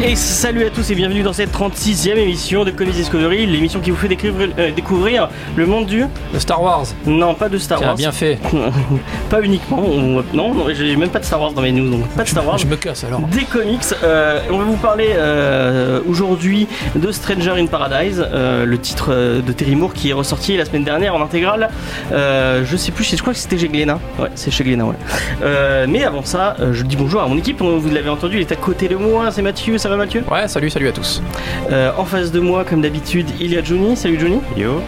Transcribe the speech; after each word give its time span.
Et 0.00 0.14
salut 0.14 0.64
à 0.64 0.70
tous 0.70 0.90
et 0.90 0.94
bienvenue 0.94 1.22
dans 1.22 1.32
cette 1.32 1.52
36e 1.52 2.16
émission 2.16 2.64
de 2.64 2.70
Comics 2.70 2.94
Discovery, 2.94 3.46
l'émission 3.46 3.80
qui 3.80 3.90
vous 3.90 3.96
fait 3.96 4.06
découvrir, 4.08 4.48
euh, 4.58 4.70
découvrir 4.70 5.28
le 5.56 5.66
monde 5.66 5.86
du... 5.86 6.04
De 6.32 6.38
Star 6.38 6.62
Wars. 6.62 6.84
Non, 7.04 7.34
pas 7.34 7.48
de 7.48 7.58
Star 7.58 7.78
Tiens, 7.78 7.88
Wars. 7.88 7.96
bien 7.96 8.12
fait. 8.12 8.38
pas 9.30 9.42
uniquement. 9.42 9.82
on- 9.84 10.22
Non, 10.32 10.54
non, 10.54 10.66
j'ai 10.72 10.94
même 10.94 11.08
pas 11.10 11.18
de 11.18 11.24
Star 11.24 11.40
Wars 11.40 11.52
dans 11.52 11.62
mes 11.62 11.72
news, 11.72 11.90
donc 11.90 12.06
pas 12.10 12.22
de 12.22 12.28
Star 12.28 12.46
Wars. 12.46 12.58
Je 12.58 12.66
me 12.66 12.76
casse 12.76 13.02
alors. 13.04 13.20
Des 13.22 13.42
comics. 13.42 13.80
Euh, 14.04 14.40
on 14.50 14.58
va 14.58 14.64
vous 14.64 14.76
parler 14.76 15.08
euh, 15.16 16.00
aujourd'hui 16.08 16.68
de 16.94 17.10
Stranger 17.10 17.54
in 17.58 17.66
Paradise, 17.66 18.24
le 18.32 18.78
titre 18.78 19.12
de 19.44 19.52
Terry 19.52 19.74
Moore 19.74 19.92
qui 19.94 20.10
est 20.10 20.14
ressorti 20.14 20.56
la 20.56 20.64
semaine 20.64 20.84
dernière 20.84 21.14
en 21.16 21.20
intégrale. 21.22 21.70
Je 22.12 22.76
sais 22.76 22.92
plus, 22.92 23.04
je 23.04 23.20
crois 23.20 23.32
que 23.32 23.38
c'était 23.38 23.58
chez 23.58 23.68
Glénat. 23.68 23.98
Ouais, 24.18 24.28
c'est 24.36 24.52
chez 24.52 24.62
Glénat, 24.64 24.84
ouais. 24.84 25.86
Mais 25.88 26.04
avant 26.04 26.24
ça, 26.24 26.56
je 26.72 26.84
dis 26.84 26.96
bonjour 26.96 27.20
à 27.20 27.26
mon 27.26 27.36
équipe. 27.36 27.60
Vous 27.60 27.90
l'avez 27.92 28.08
entendu, 28.10 28.36
il 28.36 28.40
est 28.42 28.52
à 28.52 28.56
côté 28.56 28.86
de 28.88 28.94
moi. 28.96 29.30
C'est 29.32 29.42
Mathieu. 29.42 29.76
Ça 29.76 29.87
va, 29.88 29.96
Mathieu 29.96 30.22
Ouais, 30.30 30.46
salut, 30.48 30.70
salut 30.70 30.88
à 30.88 30.92
tous. 30.92 31.22
Euh, 31.70 31.90
En 31.96 32.04
face 32.04 32.30
de 32.32 32.40
moi, 32.40 32.64
comme 32.64 32.80
d'habitude, 32.82 33.26
il 33.40 33.52
y 33.52 33.56
a 33.58 33.62
Johnny. 33.62 33.96
Salut, 33.96 34.18
Johnny. 34.20 34.40
Yo. 34.56 34.80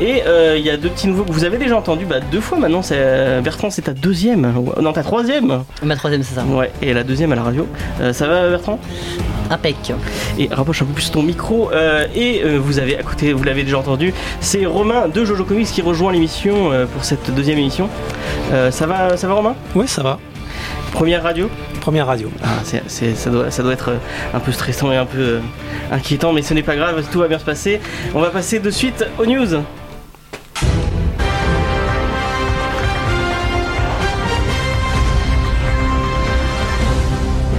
Et 0.00 0.22
euh, 0.26 0.56
il 0.58 0.64
y 0.64 0.70
a 0.70 0.76
deux 0.76 0.90
petits 0.90 1.08
nouveaux 1.08 1.24
que 1.24 1.32
vous 1.32 1.44
avez 1.44 1.56
déjà 1.56 1.76
entendus 1.76 2.04
bah, 2.04 2.20
deux 2.30 2.40
fois 2.40 2.58
maintenant. 2.58 2.82
C'est, 2.82 2.96
euh, 2.98 3.40
Bertrand, 3.40 3.70
c'est 3.70 3.82
ta 3.82 3.92
deuxième. 3.94 4.52
Non, 4.80 4.92
ta 4.92 5.02
troisième. 5.02 5.62
Ma 5.82 5.96
troisième, 5.96 6.22
c'est 6.22 6.34
ça. 6.34 6.44
Ouais, 6.44 6.70
et 6.82 6.92
la 6.92 7.02
deuxième 7.02 7.32
à 7.32 7.34
la 7.36 7.42
radio. 7.42 7.66
Euh, 8.00 8.12
ça 8.12 8.26
va, 8.26 8.48
Bertrand? 8.50 8.78
Impec. 9.48 9.92
et 10.38 10.48
rapproche 10.50 10.82
un 10.82 10.86
peu 10.86 10.92
plus 10.92 11.10
ton 11.10 11.22
micro. 11.22 11.70
euh, 11.72 12.04
et 12.14 12.42
euh, 12.44 12.58
vous 12.58 12.78
avez 12.78 12.98
à 12.98 13.02
côté, 13.02 13.32
vous 13.32 13.44
l'avez 13.44 13.62
déjà 13.62 13.78
entendu, 13.78 14.12
c'est 14.40 14.66
Romain 14.66 15.06
de 15.08 15.24
Jojo 15.24 15.44
Comics 15.44 15.68
qui 15.68 15.82
rejoint 15.82 16.12
l'émission 16.12 16.72
euh, 16.72 16.84
pour 16.86 17.04
cette 17.04 17.32
deuxième 17.32 17.58
émission. 17.58 17.88
Euh, 18.52 18.70
ça 18.72 18.86
va, 18.86 19.16
ça 19.16 19.28
va 19.28 19.34
Romain? 19.34 19.54
Oui, 19.76 19.86
ça 19.86 20.02
va. 20.02 20.18
Première 20.96 21.22
radio. 21.22 21.50
Première 21.82 22.06
radio. 22.06 22.30
Ah, 22.42 22.46
c'est- 22.64 23.14
ça, 23.14 23.28
doit, 23.28 23.50
ça 23.50 23.62
doit 23.62 23.74
être 23.74 23.90
euh, 23.90 23.96
un 24.32 24.40
peu 24.40 24.50
stressant 24.50 24.90
et 24.92 24.96
un 24.96 25.04
peu 25.04 25.18
euh, 25.18 25.40
inquiétant, 25.92 26.32
mais 26.32 26.40
ce 26.40 26.54
n'est 26.54 26.62
pas 26.62 26.74
grave, 26.74 27.04
tout 27.12 27.18
va 27.18 27.28
bien 27.28 27.38
se 27.38 27.44
passer. 27.44 27.82
On 28.14 28.20
va 28.22 28.30
passer 28.30 28.60
de 28.60 28.70
suite 28.70 29.04
aux 29.18 29.26
news. 29.26 29.60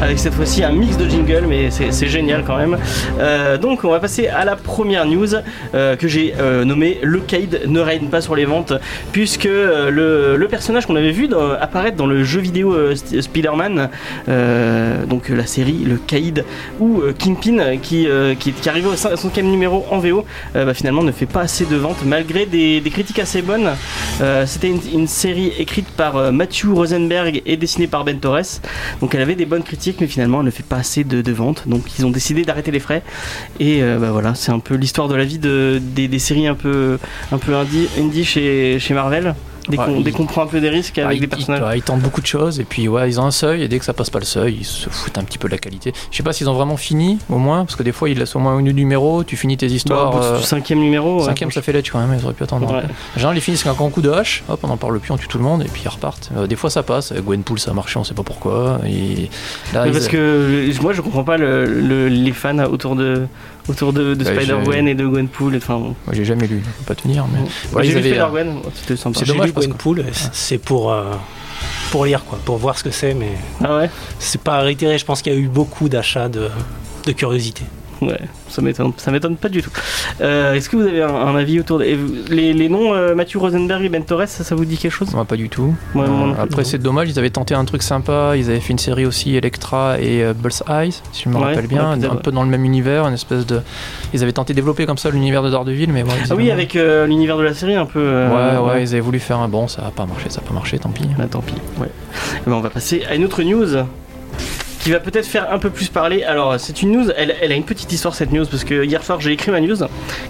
Avec 0.08 0.20
cette 0.20 0.36
fois-ci 0.36 0.64
un 0.64 0.72
mix 0.72 0.96
de 0.96 1.06
jingle, 1.10 1.44
mais 1.50 1.70
c'est 1.70 2.08
génial 2.08 2.46
quand 2.48 2.56
même. 2.56 2.78
Euh, 3.20 3.58
donc 3.58 3.84
on 3.84 3.90
va 3.90 4.00
passer 4.00 4.28
à 4.28 4.46
la 4.46 4.56
première 4.56 5.06
news 5.06 5.28
euh, 5.76 5.98
que 5.98 6.08
j'ai 6.08 6.34
euh, 6.40 6.64
nommée 6.64 7.00
Le 7.04 7.20
Caïd 7.20 7.64
ne 7.68 7.82
règne 7.82 8.08
pas 8.08 8.22
sur 8.22 8.34
les 8.34 8.46
ventes, 8.46 8.72
puisque 9.12 9.44
le, 9.44 10.48
personnage 10.50 10.86
qu'on 10.86 10.96
avait 10.96 11.12
vu 11.12 11.28
apparaître 11.60 11.98
dans 11.98 12.08
le 12.08 12.24
jeu 12.24 12.40
vidéo 12.40 12.74
Spider-Man, 12.96 13.90
donc 15.10 15.28
la 15.28 15.46
série 15.46 15.80
Le 15.86 15.98
Caïd 15.98 16.46
ou 16.80 17.02
Kingpin, 17.18 17.76
qui, 17.82 18.08
qui, 18.40 18.54
qui 18.54 18.70
arrivait 18.70 18.88
au 18.88 18.96
cin- 18.96 19.18
cinquième 19.18 19.48
numéro 19.48 19.86
en 19.92 20.00
VO, 20.00 20.24
bah, 20.54 20.74
finalement 20.74 21.04
ne 21.04 21.12
fait 21.12 21.26
pas 21.26 21.42
assez 21.42 21.66
de 21.66 21.76
ventes 21.76 22.06
malgré 22.06 22.46
des, 22.46 22.82
critiques 22.90 23.20
assez 23.20 23.42
bonnes. 23.42 23.72
C'était 24.46 24.70
une, 24.70 25.08
série 25.08 25.52
écrite 25.60 25.90
par 25.90 26.32
Matthew 26.32 26.68
Rosenberg 26.74 27.42
et 27.46 27.58
dessinée 27.58 27.88
par 27.88 28.06
Ben 28.06 28.20
Torres. 28.20 28.62
Donc 29.02 29.14
elle 29.14 29.22
avait 29.22 29.36
des 29.36 29.46
bonnes 29.46 29.64
critiques, 29.64 29.97
mais 30.02 30.08
finalement 30.08 30.40
elle 30.40 30.46
ne 30.46 30.52
fait 30.52 30.66
pas 30.66 30.78
assez 30.78 31.04
de, 31.04 31.32
ventes. 31.32 31.68
Donc 31.68 31.98
ils 31.98 32.06
ont 32.06 32.12
décidé 32.12 32.44
d'arrêter 32.44 32.72
les 32.72 32.80
frais. 32.80 33.04
Et 33.60 33.84
euh, 33.84 33.98
bah 34.00 34.12
voilà, 34.12 34.36
c'est 34.36 34.52
un 34.52 34.60
peu 34.60 34.76
l'histoire 34.76 35.08
de 35.08 35.16
la 35.16 35.26
vie 35.26 35.40
de, 35.40 35.82
des, 35.82 36.20
séries 36.20 36.48
un 36.48 36.56
peu, 36.56 36.98
un 37.32 37.38
peu 37.38 37.56
indie, 37.56 37.88
indie 38.00 38.26
chez, 38.26 38.80
chez 38.80 38.94
Marvel. 38.94 39.36
Dès 39.70 40.12
qu'on 40.12 40.26
prend 40.26 40.44
un 40.44 40.48
peu 40.48 40.60
des 40.62 40.70
risques 40.70 40.98
Ah, 41.00 41.06
avec 41.08 41.18
ils, 41.18 41.22
des 41.22 41.28
personnages. 41.28 41.62
ils- 41.76 41.82
tentent 41.82 42.02
beaucoup 42.02 42.22
de 42.22 42.26
choses 42.28 42.60
et 42.60 42.64
puis 42.64 42.88
ouais, 42.88 43.10
ils 43.10 43.20
ont 43.20 43.26
un 43.26 43.32
seuil 43.32 43.64
et 43.64 43.68
dès 43.68 43.80
que 43.80 43.86
ça 43.86 43.94
passe 43.94 44.10
pas 44.10 44.20
le 44.20 44.26
seuil, 44.26 44.58
ils 44.62 44.66
se 44.66 44.90
foutent 44.90 45.18
un 45.18 45.24
petit 45.24 45.38
peu 45.38 45.48
de 45.48 45.54
la 45.54 45.58
qualité. 45.58 45.94
Je 46.12 46.18
sais 46.18 46.24
pas 46.24 46.34
s'ils 46.34 46.50
ont 46.50 46.54
vraiment 46.54 46.78
fini 46.78 47.18
au 47.30 47.38
moins 47.38 47.66
parce 47.66 47.76
que 47.76 47.84
des 47.84 47.92
fois 47.92 48.10
ils 48.10 48.18
laissent 48.18 48.36
au 48.36 48.40
moins 48.40 48.58
un 48.58 48.62
numéro, 48.62 49.24
tu 49.24 49.36
finis 49.38 49.58
tes 49.58 49.68
Bah, 49.68 49.74
histoires. 49.74 50.18
euh, 50.22 50.40
cinquième 50.40 50.80
numéro. 50.80 51.20
ouais, 51.20 51.26
Cinquième, 51.26 51.52
ça 51.52 51.62
fait 51.62 51.72
lettre 51.74 51.90
quand 51.92 52.00
même, 52.06 52.18
ils 52.20 52.24
auraient 52.26 52.34
pu 52.34 52.44
attendre. 52.44 52.72
Ouais. 52.74 52.84
Général, 53.16 53.38
ils 53.38 53.42
finissent 53.42 53.66
avec 53.66 53.76
un 53.76 53.78
grand 53.78 53.90
coup 53.90 54.02
de 54.02 54.10
hache, 54.12 54.44
hop, 54.50 54.60
on 54.64 54.70
en 54.70 54.78
parle 54.78 55.00
plus, 55.00 55.12
on 55.12 55.18
tue 55.18 55.28
tout 55.28 55.38
le 55.38 55.44
monde 55.44 55.62
et 55.64 55.68
puis 55.68 55.82
ils 55.86 55.90
repartent. 55.90 56.30
Euh, 56.36 56.48
des 56.48 56.56
fois 56.56 56.70
ça 56.70 56.84
passe, 56.84 57.12
avec 57.12 57.24
Gwenpool 57.26 57.60
ça 57.60 57.72
a 57.72 57.74
marché, 57.74 57.98
on 58.00 58.04
sait 58.04 58.14
pas 58.14 58.24
pourquoi. 58.24 58.80
Et 58.86 59.30
là, 59.74 59.84
Mais 59.84 59.90
ils- 59.90 59.92
parce 59.94 60.08
que 60.08 60.18
euh, 60.18 60.74
moi 60.82 60.94
je 60.94 61.02
comprends 61.02 61.24
pas 61.24 61.38
le- 61.38 61.66
le- 61.66 62.08
les 62.10 62.32
fans 62.34 62.58
autour 62.66 62.96
de, 62.96 63.28
autour 63.70 63.94
de, 63.94 64.14
de 64.14 64.24
Bah, 64.24 64.32
Spider-Gwen 64.36 64.88
et 64.88 64.96
de 64.96 65.06
Gwenpool. 65.06 65.56
et 65.56 65.58
Enfin, 65.58 65.76
bon. 65.76 65.96
Moi 66.06 66.14
j'ai 66.14 66.26
jamais 66.26 66.48
lu, 66.48 66.62
je 66.64 66.70
peux 66.80 66.94
pas 66.94 66.96
tenir, 66.96 67.26
mais. 67.28 67.40
J'ai 67.84 67.92
avaient, 67.98 68.00
euh, 68.00 68.28
Spider-Gwen, 68.28 68.60
c'était 68.76 68.96
sympa. 68.96 69.20
C'est 69.20 69.26
dommage 69.28 69.48
lu 69.48 69.54
parce 69.54 69.66
que- 69.68 69.72
Gwenpool, 69.72 70.06
c'est 70.34 70.58
pour, 70.58 70.92
euh, 70.92 71.14
pour 71.92 72.06
lire, 72.06 72.24
quoi, 72.26 72.40
pour 72.46 72.58
voir 72.58 72.78
ce 72.78 72.84
que 72.84 72.92
c'est, 72.92 73.14
mais 73.14 73.32
Ah 73.64 73.78
ouais? 73.78 73.90
c'est 74.20 74.42
pas 74.42 74.60
réitéré. 74.60 74.98
Je 74.98 75.06
pense 75.06 75.22
qu'il 75.22 75.34
y 75.34 75.36
a 75.36 75.40
eu 75.40 75.48
beaucoup 75.48 75.90
d'achats 75.90 76.30
de, 76.30 76.50
de 77.06 77.12
curiosité. 77.12 77.64
Ouais, 78.02 78.20
ça 78.50 78.62
m'étonne, 78.62 78.92
ça 78.98 79.12
m'étonne 79.12 79.38
pas 79.38 79.50
du 79.50 79.62
tout. 79.64 79.72
Euh, 80.22 80.54
Est-ce 80.54 80.70
que 80.70 80.76
vous 80.76 80.84
avez 80.88 81.02
un, 81.02 81.10
un 81.14 81.36
avis 81.36 81.60
autour 81.60 81.80
de... 81.80 81.86
et 81.86 81.96
vous- 81.96 82.14
les, 82.30 82.54
les 82.54 82.70
noms 82.70 82.94
euh, 82.94 83.16
Matthew 83.16 83.38
Rosenberg 83.38 83.84
et 83.84 83.90
Ben 83.90 84.04
Torres, 84.04 84.28
ça, 84.28 84.44
ça 84.44 84.54
vous 84.56 84.66
dit 84.66 84.78
quelque 84.78 84.92
chose? 84.92 85.12
Moi 85.14 85.26
pas 85.26 85.36
du 85.36 85.50
tout. 85.50 85.74
Euh, 85.96 86.34
après 86.40 86.64
c'est 86.64 86.78
dommage, 86.78 87.10
ils 87.10 87.18
avaient 87.18 87.30
tenté 87.32 87.56
un 87.56 87.66
truc 87.66 87.82
sympa, 87.82 88.34
ils 88.36 88.50
avaient 88.50 88.60
fait 88.60 88.72
une 88.74 88.78
série 88.80 89.06
aussi 89.06 89.36
Electra 89.36 90.00
et 90.00 90.24
Bull's 90.36 90.64
Eyes, 90.70 90.92
si 91.12 91.24
je 91.24 91.30
me 91.30 91.36
Ouais, 91.38 91.46
rappelle 91.46 91.68
bien, 91.68 91.98
ouais, 91.98 92.06
un 92.06 92.10
ouais. 92.16 92.22
peu 92.24 92.32
dans 92.32 92.44
le 92.44 92.50
même 92.50 92.66
univers, 92.66 93.08
une 93.08 93.14
espèce 93.16 93.46
de. 93.46 93.62
Ils 94.14 94.22
avaient 94.24 94.32
tenté 94.34 94.54
de 94.54 94.58
développer 94.58 94.86
comme 94.86 94.98
ça 94.98 95.10
l'univers 95.10 95.42
de 95.42 95.50
Daredevil, 95.50 95.92
mais 95.92 96.04
ouais, 96.04 96.10
Ah 96.30 96.36
oui, 96.36 96.52
avec 96.52 96.74
l'univers 96.76 97.38
de 97.38 97.44
la 97.44 97.54
série 97.54 97.76
un 97.76 97.86
peu... 97.86 98.00
Ouais, 98.28 98.58
ouais, 98.58 98.84
ils 98.84 98.90
avaient 98.90 99.00
voulu 99.00 99.20
faire 99.20 99.40
un 99.40 99.48
bon, 99.48 99.68
ça 99.68 99.84
a 99.88 99.92
pas 99.92 100.06
marché, 100.06 100.30
ça 100.30 100.42
a 100.44 100.48
pas 100.48 100.54
marché, 100.54 100.78
tant 100.78 100.90
pis. 100.90 101.08
Bah, 101.18 101.26
tant 101.30 101.42
pis. 101.42 101.56
Ouais. 101.80 101.90
Eh 102.46 102.50
ben, 102.50 102.56
on 102.56 102.62
va 102.62 102.70
passer 102.70 103.04
à 103.10 103.16
une 103.16 103.26
autre 103.26 103.42
news 103.44 103.66
qui 104.88 104.94
va 104.94 105.02
peut-être 105.02 105.26
faire 105.28 105.52
un 105.52 105.60
peu 105.60 105.70
plus 105.70 105.90
parler. 105.90 106.24
Alors, 106.24 106.58
c'est 106.58 106.82
une 106.82 106.94
news, 106.94 107.10
elle, 107.18 107.36
elle 107.42 107.52
a 107.52 107.56
une 107.56 107.66
petite 107.66 107.92
histoire 107.92 108.16
cette 108.16 108.32
news 108.32 108.46
parce 108.46 108.64
que 108.64 108.86
hier 108.86 109.04
soir 109.04 109.20
j'ai 109.20 109.34
écrit 109.34 109.52
ma 109.52 109.60
news 109.60 109.76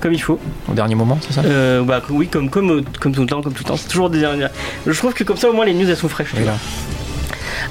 comme 0.01 0.13
il 0.13 0.19
faut. 0.19 0.39
Au 0.67 0.73
dernier 0.73 0.95
moment, 0.95 1.19
c'est 1.21 1.31
ça 1.31 1.43
Euh, 1.45 1.83
bah 1.83 2.01
oui, 2.09 2.27
comme, 2.27 2.49
comme, 2.49 2.83
comme 2.99 3.13
tout 3.13 3.21
le 3.21 3.27
temps, 3.27 3.43
comme 3.43 3.53
tout 3.53 3.63
le 3.63 3.67
temps. 3.67 3.77
C'est 3.77 3.87
toujours 3.87 4.09
des 4.09 4.19
dernières. 4.19 4.49
Je 4.87 4.97
trouve 4.97 5.13
que 5.13 5.23
comme 5.23 5.37
ça 5.37 5.47
au 5.47 5.53
moins 5.53 5.63
les 5.63 5.75
news 5.75 5.87
elles 5.87 5.95
sont 5.95 6.09
fraîches. 6.09 6.33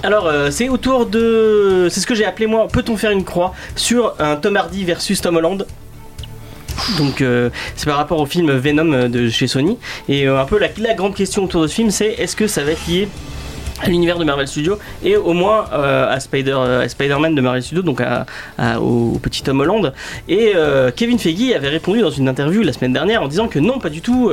Alors, 0.05 0.29
euh, 0.29 0.53
c'est 0.53 0.69
autour 0.69 1.07
de. 1.07 1.89
C'est 1.91 1.99
ce 1.99 2.07
que 2.07 2.15
j'ai 2.15 2.25
appelé 2.25 2.47
moi, 2.47 2.69
peut-on 2.69 2.97
faire 2.97 3.11
une 3.11 3.25
croix 3.25 3.53
sur 3.75 4.15
un 4.21 4.37
Tom 4.37 4.57
Hardy 4.57 4.85
versus 4.85 5.21
Tom 5.21 5.35
Holland? 5.35 5.67
Donc 6.99 7.21
euh, 7.21 7.51
c'est 7.75 7.87
par 7.87 7.97
rapport 7.97 8.21
au 8.21 8.27
film 8.27 8.53
Venom 8.53 9.09
de 9.09 9.29
chez 9.29 9.49
Sony 9.49 9.77
et 10.09 10.29
euh, 10.29 10.41
un 10.41 10.45
peu 10.45 10.57
la, 10.61 10.69
la 10.79 10.95
grande 10.95 11.17
question 11.17 11.43
autour 11.43 11.63
de 11.63 11.67
ce 11.67 11.75
film 11.75 11.91
c'est 11.91 12.13
est-ce 12.13 12.37
que 12.37 12.47
ça 12.47 12.63
va 12.63 12.73
être 12.73 12.87
lié 12.87 13.09
à 13.83 13.89
l'univers 13.89 14.19
de 14.19 14.25
Marvel 14.25 14.49
Studios 14.49 14.79
et 15.05 15.17
au 15.17 15.33
moins 15.33 15.67
euh, 15.73 16.07
à 16.09 16.17
euh, 16.17 16.89
Spider-Man 16.89 17.35
de 17.35 17.41
Marvel 17.41 17.63
Studios 17.63 17.83
donc 17.83 18.03
au, 18.81 19.19
petit 19.23 19.43
Tom 19.43 19.61
Holland. 19.61 19.93
Et 20.29 20.53
euh, 20.55 20.91
Kevin 20.95 21.19
Feige 21.19 21.53
avait 21.55 21.69
répondu 21.69 22.01
dans 22.01 22.11
une 22.11 22.29
interview 22.29 22.63
la 22.63 22.73
semaine 22.73 22.93
dernière 22.93 23.23
en 23.23 23.29
disant 23.29 23.49
que 23.49 23.59
non 23.59 23.79
pas 23.79 23.91
du 23.91 24.01
tout 24.01 24.31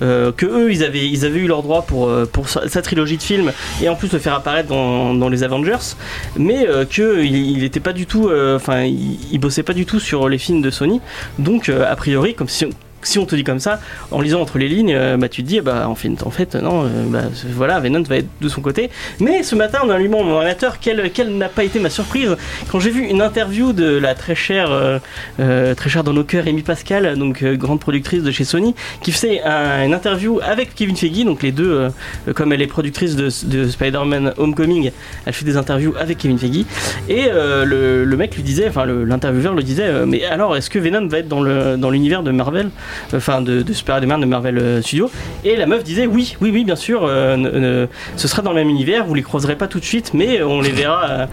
que 0.00 0.46
eux 0.46 0.72
ils 0.72 0.84
avaient 0.84 1.06
ils 1.06 1.24
avaient 1.24 1.40
eu 1.40 1.46
leur 1.46 1.62
droit 1.62 1.82
pour 1.82 2.48
sa, 2.48 2.82
trilogie 2.82 3.16
de 3.16 3.22
films 3.22 3.52
et 3.82 3.88
en 3.88 3.94
plus 3.94 4.12
le 4.12 4.18
faire 4.18 4.34
apparaître 4.34 4.68
dans, 4.68 5.28
les 5.28 5.42
Avengers 5.42 5.94
mais 6.36 6.66
euh, 6.66 6.84
que 6.84 7.22
il, 7.22 7.58
il 7.58 7.64
était 7.64 7.80
pas 7.80 7.92
du 7.92 8.06
tout 8.06 8.30
enfin 8.54 8.84
il, 8.84 9.38
bossait 9.38 9.62
pas 9.62 9.74
du 9.74 9.86
tout 9.86 10.00
sur 10.00 10.28
les 10.28 10.38
films 10.38 10.62
de 10.62 10.70
Sony. 10.70 11.00
Donc 11.38 11.68
a 11.68 11.94
priori 11.96 12.34
comme 12.34 12.48
si 12.48 12.66
si 13.08 13.18
on 13.18 13.24
te 13.24 13.34
dit 13.34 13.44
comme 13.44 13.58
ça, 13.58 13.80
en 14.10 14.20
lisant 14.20 14.40
entre 14.42 14.58
les 14.58 14.68
lignes, 14.68 14.92
euh, 14.94 15.16
bah, 15.16 15.28
tu 15.30 15.42
te 15.42 15.48
dis, 15.48 15.60
bah, 15.60 15.88
en 15.88 15.94
fait, 15.94 16.10
en 16.24 16.30
fait 16.30 16.54
non, 16.54 16.84
euh, 16.84 16.88
bah, 17.08 17.22
voilà, 17.54 17.80
Venom 17.80 18.02
va 18.02 18.16
être 18.18 18.28
de 18.40 18.48
son 18.48 18.60
côté. 18.60 18.90
Mais 19.18 19.42
ce 19.42 19.54
matin, 19.54 19.78
en 19.82 19.88
allumant 19.88 20.22
mon 20.22 20.34
ordinateur, 20.34 20.78
quelle, 20.78 21.10
quelle 21.12 21.36
n'a 21.36 21.48
pas 21.48 21.64
été 21.64 21.78
ma 21.80 21.88
surprise 21.90 22.36
quand 22.70 22.80
j'ai 22.80 22.90
vu 22.90 23.02
une 23.06 23.22
interview 23.22 23.72
de 23.72 23.96
la 23.96 24.14
très 24.14 24.34
chère, 24.34 24.68
euh, 24.70 25.74
très 25.74 25.88
chère 25.88 26.04
dans 26.04 26.12
nos 26.12 26.24
cœurs, 26.24 26.44
Amy 26.46 26.62
Pascal, 26.62 27.16
donc 27.18 27.42
grande 27.44 27.80
productrice 27.80 28.22
de 28.22 28.30
chez 28.30 28.44
Sony, 28.44 28.74
qui 29.02 29.10
faisait 29.12 29.40
un- 29.42 29.84
une 29.86 29.94
interview 29.94 30.40
avec 30.42 30.74
Kevin 30.74 30.96
Feige, 30.96 31.24
donc 31.24 31.42
les 31.42 31.52
deux, 31.52 31.88
comme 32.34 32.52
elle 32.52 32.60
est 32.62 32.66
productrice 32.66 33.16
de, 33.16 33.28
de 33.46 33.68
Spider-Man 33.68 34.34
Homecoming, 34.36 34.90
elle 35.24 35.32
fait 35.32 35.44
des 35.46 35.56
interviews 35.56 35.94
avec 35.98 36.18
Kevin 36.18 36.38
Feige. 36.38 36.64
Et 37.08 37.26
le, 37.32 38.16
mec 38.16 38.34
lui 38.36 38.42
disait, 38.42 38.68
enfin 38.68 38.84
l'intervieweur 38.86 39.54
le 39.54 39.62
disait, 39.62 39.88
mais 40.06 40.24
alors 40.24 40.56
est-ce 40.56 40.68
que 40.68 40.78
Venom 40.78 41.06
va 41.08 41.18
être 41.18 41.28
dans 41.28 41.40
le 41.40 41.76
dans 41.78 41.90
l'univers 41.90 42.22
de 42.22 42.30
Marvel? 42.32 42.70
Enfin 43.14 43.40
de, 43.40 43.62
de 43.62 43.72
Spider-Man 43.72 44.20
de 44.20 44.26
Marvel 44.26 44.58
euh, 44.58 44.82
Studios. 44.82 45.10
Et 45.44 45.56
la 45.56 45.66
meuf 45.66 45.84
disait 45.84 46.06
oui, 46.06 46.36
oui, 46.40 46.50
oui, 46.52 46.64
bien 46.64 46.76
sûr, 46.76 47.02
euh, 47.04 47.86
ce 48.16 48.28
sera 48.28 48.42
dans 48.42 48.50
le 48.50 48.56
même 48.56 48.68
univers. 48.68 49.04
Vous 49.04 49.14
les 49.14 49.22
croiserez 49.22 49.56
pas 49.56 49.66
tout 49.66 49.80
de 49.80 49.84
suite, 49.84 50.12
mais 50.14 50.42
on 50.42 50.60
les 50.60 50.70
verra, 50.70 51.04
euh, 51.10 51.26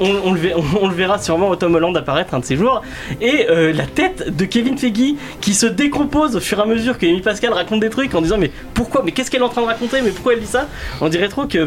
on, 0.00 0.32
le, 0.32 0.94
verra 0.94 1.18
sûrement 1.18 1.48
au 1.48 1.56
Tom 1.56 1.74
Holland 1.74 1.96
apparaître 1.96 2.34
un 2.34 2.40
de 2.40 2.44
ces 2.44 2.56
jours. 2.56 2.82
Et 3.20 3.46
la 3.48 3.86
tête 3.86 4.34
de 4.34 4.44
Kevin 4.44 4.78
Feige 4.78 5.14
qui 5.40 5.54
se 5.54 5.66
décompose 5.66 6.36
au 6.36 6.40
fur 6.40 6.58
et 6.58 6.62
à 6.62 6.66
mesure 6.66 6.98
que 6.98 7.06
Amy 7.06 7.20
Pascal 7.20 7.52
raconte 7.52 7.80
des 7.80 7.90
trucs 7.90 8.14
en 8.14 8.20
disant 8.20 8.38
mais 8.38 8.50
pourquoi, 8.74 9.02
mais 9.04 9.12
qu'est-ce 9.12 9.30
qu'elle 9.30 9.40
est 9.40 9.44
en 9.44 9.48
train 9.48 9.62
de 9.62 9.66
raconter, 9.66 10.00
mais 10.02 10.10
pourquoi 10.10 10.34
elle 10.34 10.40
dit 10.40 10.46
ça? 10.46 10.68
On 11.00 11.08
dirait 11.08 11.28
trop 11.28 11.46
qu'il 11.46 11.60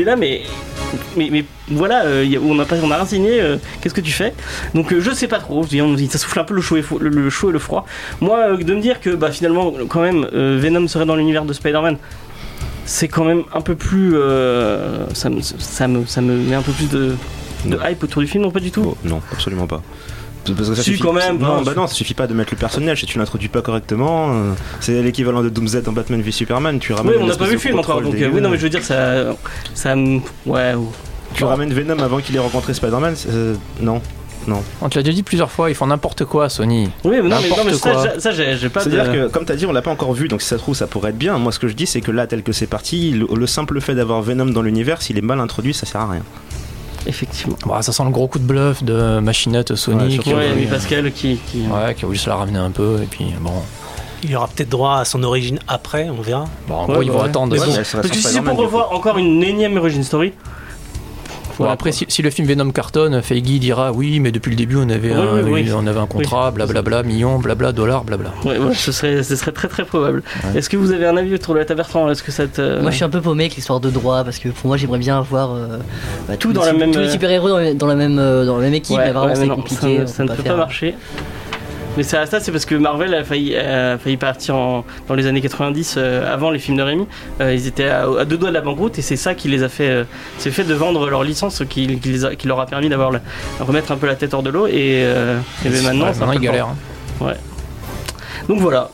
est 0.00 0.04
là, 0.04 0.16
mais 0.16 0.42
mais, 1.16 1.44
voilà, 1.68 2.04
euh, 2.04 2.26
on 2.42 2.56
pas, 2.64 2.76
on 2.82 2.90
a 2.90 2.96
rien 2.96 3.06
signé. 3.06 3.42
Qu'est-ce 3.80 3.94
que 3.94 4.00
tu 4.00 4.12
fais? 4.12 4.34
Donc 4.74 4.94
je 4.96 5.10
sais 5.12 5.28
pas 5.28 5.38
trop. 5.38 5.64
Ça 5.64 6.18
souffle 6.18 6.38
un 6.38 6.44
peu 6.44 6.54
le 6.54 6.60
chaud 6.60 6.76
et, 6.76 6.84
le, 7.00 7.08
le 7.08 7.30
chaud 7.30 7.50
et 7.50 7.52
le 7.52 7.58
froid. 7.58 7.86
Moi, 8.20 8.56
de 8.64 8.74
me 8.74 8.80
dire 8.80 9.00
que 9.00 9.10
bah 9.10 9.30
finalement, 9.30 9.72
quand 9.88 10.00
même, 10.02 10.26
euh, 10.32 10.58
Venom 10.60 10.86
serait 10.88 11.06
dans 11.06 11.16
l'univers 11.16 11.44
de 11.44 11.52
Spider-Man. 11.52 11.96
C'est 12.86 13.08
quand 13.08 13.24
même 13.24 13.42
un 13.54 13.60
peu 13.60 13.74
plus. 13.76 14.16
euh, 14.16 15.06
ça, 15.14 15.30
me, 15.30 15.40
ça, 15.42 15.86
me, 15.88 16.06
ça 16.06 16.20
me 16.20 16.34
met 16.36 16.54
un 16.56 16.62
peu 16.62 16.72
plus 16.72 16.88
de, 16.88 17.14
de 17.66 17.76
Non. 17.76 17.78
hype 17.88 18.02
autour 18.02 18.20
du 18.22 18.28
film, 18.28 18.42
non 18.44 18.50
pas 18.50 18.58
du 18.60 18.70
tout? 18.70 18.82
Bon, 18.82 18.96
non, 19.04 19.20
absolument 19.32 19.66
pas. 19.66 19.80
Parce 20.44 20.70
que 20.70 20.74
ça 20.74 20.82
Si, 20.82 20.90
suffit- 20.92 21.02
quand 21.02 21.12
même, 21.12 21.38
Non, 21.38 21.58
bah, 21.58 21.62
bah 21.66 21.72
non, 21.76 21.86
ça 21.86 21.94
suffit 21.94 22.14
pas 22.14 22.26
de 22.26 22.34
mettre 22.34 22.52
le 22.52 22.56
personnage. 22.58 23.00
Si 23.00 23.06
tu 23.06 23.18
l'introduis 23.18 23.48
pas 23.48 23.60
correctement, 23.62 24.30
euh, 24.32 24.52
c'est 24.80 25.02
l'équivalent 25.02 25.42
de 25.42 25.50
Doomsday 25.50 25.82
dans 25.82 25.92
Batman 25.92 26.20
v 26.22 26.30
Superman. 26.32 26.78
Tu 26.80 26.92
ramènes 26.92 27.12
Oui, 27.16 27.20
on 27.22 27.26
n'a 27.26 27.36
pas 27.36 27.44
vu 27.44 27.52
le 27.52 27.58
film 27.58 27.78
encore, 27.78 28.00
donc 28.00 28.14
oui, 28.14 28.40
non, 28.40 28.48
mais 28.48 28.56
je 28.56 28.62
veux 28.62 28.70
dire, 28.70 28.82
ça. 28.82 29.36
ça 29.74 29.94
me- 29.94 30.20
ouais. 30.46 30.74
ou- 30.74 30.90
Tu 31.34 31.44
ramènes 31.44 31.72
Venom 31.72 31.98
avant 32.02 32.18
qu'il 32.18 32.34
ait 32.34 32.40
rencontré 32.40 32.74
Spider-Man 32.74 33.14
euh, 33.28 33.54
Non. 33.80 34.00
On 34.82 34.88
te 34.88 34.98
l'a 34.98 35.02
déjà 35.02 35.14
dit 35.14 35.22
plusieurs 35.22 35.50
fois, 35.50 35.70
ils 35.70 35.74
font 35.74 35.86
n'importe 35.86 36.24
quoi, 36.24 36.48
Sony. 36.48 36.90
Oui, 37.04 37.18
mais 37.22 37.22
non, 37.22 37.22
mais, 37.22 37.28
non, 37.28 37.40
N'importe 37.40 37.64
mais 37.66 37.72
ça, 37.74 37.92
quoi. 37.92 38.02
ça, 38.02 38.20
ça, 38.20 38.32
j'ai 38.32 38.68
pas 38.68 38.84
de. 38.84 38.90
C'est-à-dire 38.90 39.12
que, 39.12 39.28
comme 39.28 39.44
tu 39.44 39.52
as 39.52 39.56
dit, 39.56 39.66
on 39.66 39.72
l'a 39.72 39.82
pas 39.82 39.90
encore 39.90 40.12
vu, 40.12 40.28
donc 40.28 40.42
si 40.42 40.48
ça 40.48 40.56
se 40.56 40.62
trouve, 40.62 40.74
ça 40.74 40.86
pourrait 40.86 41.10
être 41.10 41.18
bien. 41.18 41.38
Moi, 41.38 41.52
ce 41.52 41.58
que 41.58 41.68
je 41.68 41.74
dis, 41.74 41.86
c'est 41.86 42.00
que 42.00 42.10
là, 42.10 42.26
tel 42.26 42.42
que 42.42 42.52
c'est 42.52 42.66
parti, 42.66 43.10
le, 43.12 43.26
le 43.34 43.46
simple 43.46 43.80
fait 43.80 43.94
d'avoir 43.94 44.22
Venom 44.22 44.46
dans 44.46 44.62
l'univers, 44.62 45.02
s'il 45.02 45.18
est 45.18 45.22
mal 45.22 45.40
introduit, 45.40 45.74
ça 45.74 45.86
sert 45.86 46.00
à 46.00 46.10
rien. 46.10 46.22
Effectivement. 47.06 47.56
Bah, 47.66 47.80
ça 47.82 47.92
sent 47.92 48.04
le 48.04 48.10
gros 48.10 48.28
coup 48.28 48.38
de 48.38 48.44
bluff 48.44 48.82
de 48.84 49.20
machinette 49.20 49.74
Sony 49.74 50.16
Ouais, 50.16 50.22
qui, 50.22 50.32
a 50.32 50.36
Ouais, 50.36 50.48
Amy 50.50 50.66
Pascal 50.66 51.10
qui. 51.12 51.36
qui- 51.50 51.62
ouais, 51.62 51.94
qui 51.94 52.04
a 52.04 52.06
voulu 52.06 52.18
se 52.18 52.28
la 52.28 52.36
ramener 52.36 52.58
un 52.58 52.70
peu, 52.70 52.98
et 53.02 53.06
puis 53.06 53.26
bon. 53.40 53.52
Il 54.22 54.36
aura 54.36 54.48
peut-être 54.48 54.68
droit 54.68 54.98
à 54.98 55.06
son 55.06 55.22
origine 55.22 55.58
après, 55.66 56.10
on 56.10 56.20
verra. 56.20 56.44
Bon, 56.68 56.74
en 56.74 56.86
Ouais, 56.86 56.92
gros, 56.92 57.02
ils 57.02 57.08
bah 57.08 57.14
vont 57.14 57.22
attendre. 57.22 57.56
Bon, 57.56 57.62
Parce 57.64 57.92
que 58.08 58.14
si 58.14 58.22
c'est 58.22 58.42
pour 58.42 58.58
revoir 58.58 58.92
encore 58.92 59.16
une 59.16 59.42
énième 59.42 59.78
origin 59.78 60.02
story. 60.02 60.34
Bon, 61.60 61.70
après, 61.70 61.92
si, 61.92 62.06
si 62.08 62.22
le 62.22 62.30
film 62.30 62.48
Venom 62.48 62.70
cartonne, 62.70 63.20
Feige 63.22 63.42
dira 63.42 63.92
oui, 63.92 64.18
mais 64.20 64.32
depuis 64.32 64.50
le 64.50 64.56
début, 64.56 64.76
on 64.76 64.88
avait, 64.88 65.10
Oui, 65.10 65.16
un, 65.16 65.42
oui, 65.44 65.50
oui. 65.64 65.70
on 65.74 65.86
avait 65.86 66.00
un 66.00 66.06
contrat, 66.06 66.50
blablabla, 66.50 67.02
millions, 67.02 67.38
blabla, 67.38 67.72
dollars, 67.72 68.04
blabla. 68.04 68.32
Ouais, 68.44 68.58
ouais, 68.58 68.74
ce, 68.74 68.92
serait, 68.92 69.22
ce 69.22 69.36
serait 69.36 69.52
très 69.52 69.68
très 69.68 69.84
probable. 69.84 70.22
Ouais. 70.44 70.58
Est-ce 70.58 70.68
que 70.70 70.76
vous 70.76 70.92
avez 70.92 71.06
un 71.06 71.16
avis 71.16 71.34
autour 71.34 71.54
de 71.54 71.58
la 71.60 71.64
table 71.64 71.78
Bertrand 71.78 72.10
Est-ce 72.10 72.22
que 72.22 72.32
ça 72.32 72.46
te. 72.46 72.80
Moi 72.80 72.90
je 72.90 72.96
suis 72.96 73.04
un 73.04 73.10
peu 73.10 73.20
paumé 73.20 73.44
avec 73.44 73.56
l'histoire 73.56 73.80
de 73.80 73.90
droit 73.90 74.24
parce 74.24 74.38
que 74.38 74.48
pour 74.48 74.66
moi 74.68 74.76
j'aimerais 74.76 74.98
bien 74.98 75.18
avoir 75.18 75.54
euh, 75.54 75.78
bah, 76.28 76.36
Tout 76.36 76.48
tous 76.48 76.54
dans 76.54 76.64
les 76.64 76.72
la 76.72 76.72
même, 76.78 76.90
tous 76.92 76.98
les 77.00 77.06
euh, 77.08 77.10
super 77.10 77.30
héros 77.30 77.48
dans, 77.48 77.74
dans 77.74 77.86
la 77.86 77.94
même 77.94 78.16
dans 78.16 78.56
la 78.56 78.62
même 78.64 78.74
équipe 78.74 78.96
Ouais, 78.96 79.04
mais 79.06 79.12
vraiment 79.12 79.34
ouais, 79.34 79.36
c'est 79.36 79.48
compliqué 79.48 79.98
Ça, 80.06 80.06
ça 80.06 80.24
ne 80.24 80.28
peut 80.28 80.42
pas 80.42 80.56
marcher. 80.56 80.94
Mais 81.96 82.02
ça, 82.04 82.24
ça 82.24 82.40
c'est 82.40 82.52
parce 82.52 82.64
que 82.66 82.74
Marvel 82.76 83.12
a 83.14 83.24
failli, 83.24 83.56
a 83.56 83.98
failli 83.98 84.16
partir 84.16 84.54
en- 84.54 84.84
dans 85.08 85.14
les 85.14 85.26
années 85.26 85.40
90 85.40 85.96
euh, 85.98 86.32
avant 86.32 86.50
les 86.50 86.58
films 86.60 86.76
de 86.78 86.82
Rémi. 86.82 87.06
Euh, 87.40 87.52
ils 87.52 87.66
étaient 87.66 87.88
à, 87.88 88.06
à 88.20 88.24
deux 88.24 88.38
doigts 88.38 88.48
de 88.50 88.54
la 88.54 88.60
banqueroute 88.60 88.98
et 88.98 89.02
c'est 89.02 89.16
ça 89.16 89.34
qui 89.34 89.48
les 89.48 89.62
a 89.64 89.68
fait. 89.68 89.88
euh, 89.88 90.04
c'est 90.38 90.50
fait 90.52 90.64
de 90.64 90.72
vendre 90.74 91.10
leur 91.10 91.24
licence 91.24 91.62
qui, 91.68 91.98
qui 91.98 92.08
les 92.10 92.24
a- 92.24 92.34
qui 92.36 92.46
leur 92.46 92.60
a 92.60 92.66
permis 92.66 92.88
d'avoir 92.88 93.12
remettre 93.58 93.90
un 93.92 93.96
peu 93.96 94.06
la 94.06 94.14
tête 94.14 94.32
hors 94.34 94.42
de 94.42 94.50
l'eau 94.50 94.66
et, 94.68 95.00
et 95.00 95.68
maintenant, 95.82 96.06
Ouais, 96.06 96.12
c'est 96.14 96.22
un 96.22 96.26
maintenant, 96.26 96.40
galèrent. 96.40 96.68
hein. 97.20 97.34
Donc 98.48 98.60
voilà, 98.60 98.90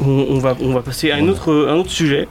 on, 0.00 0.26
on 0.30 0.38
va, 0.38 0.56
on 0.60 0.72
va 0.74 0.82
passer 0.82 1.10
à 1.12 1.16
un 1.16 1.28
autre, 1.28 1.66
un 1.68 1.74
autre 1.76 1.90
sujet. 1.90 2.28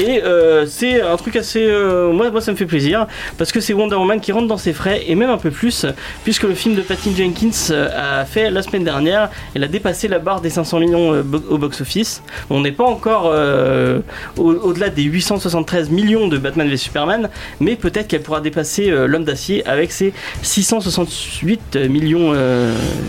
Et 0.00 0.22
euh, 0.24 0.66
c'est 0.66 1.00
un 1.00 1.16
truc 1.16 1.36
assez. 1.36 1.64
euh, 1.64 2.12
moi, 2.12 2.30
moi, 2.30 2.40
ça 2.40 2.50
me 2.50 2.56
fait 2.56 2.66
plaisir 2.66 3.06
parce 3.38 3.52
que 3.52 3.60
c'est 3.60 3.72
Wonder 3.72 3.94
Woman 3.94 4.20
qui 4.20 4.32
rentre 4.32 4.48
dans 4.48 4.56
ses 4.58 4.72
frais 4.72 5.04
et 5.06 5.14
même 5.14 5.30
un 5.30 5.38
peu 5.38 5.50
plus, 5.52 5.86
puisque 6.24 6.42
le 6.42 6.54
film 6.54 6.74
de 6.74 6.82
Patty 6.82 7.14
Jenkins 7.16 7.50
euh, 7.70 8.20
a 8.20 8.24
fait 8.24 8.50
la 8.50 8.62
semaine 8.62 8.82
dernière, 8.82 9.30
elle 9.54 9.62
a 9.62 9.68
dépassé 9.68 10.08
la 10.08 10.18
barre 10.18 10.40
des 10.40 10.50
500 10.50 10.80
millions 10.80 11.12
euh, 11.14 11.22
au 11.48 11.58
box-office. 11.58 12.22
On 12.50 12.60
n'est 12.60 12.72
pas 12.72 12.84
encore 12.84 13.30
euh, 13.32 14.00
au- 14.36 14.52
au-delà 14.54 14.88
des 14.90 15.02
873 15.04 15.90
millions 15.90 16.26
de 16.26 16.38
Batman 16.38 16.68
v 16.68 16.76
Superman, 16.76 17.30
mais 17.60 17.76
peut-être 17.76 18.08
qu'elle 18.08 18.22
pourra 18.22 18.40
dépasser 18.40 18.90
euh, 18.90 19.06
l'homme 19.06 19.24
d'acier 19.24 19.64
avec 19.66 19.92
ses 19.92 20.12
668 20.42 21.76
millions 21.88 22.32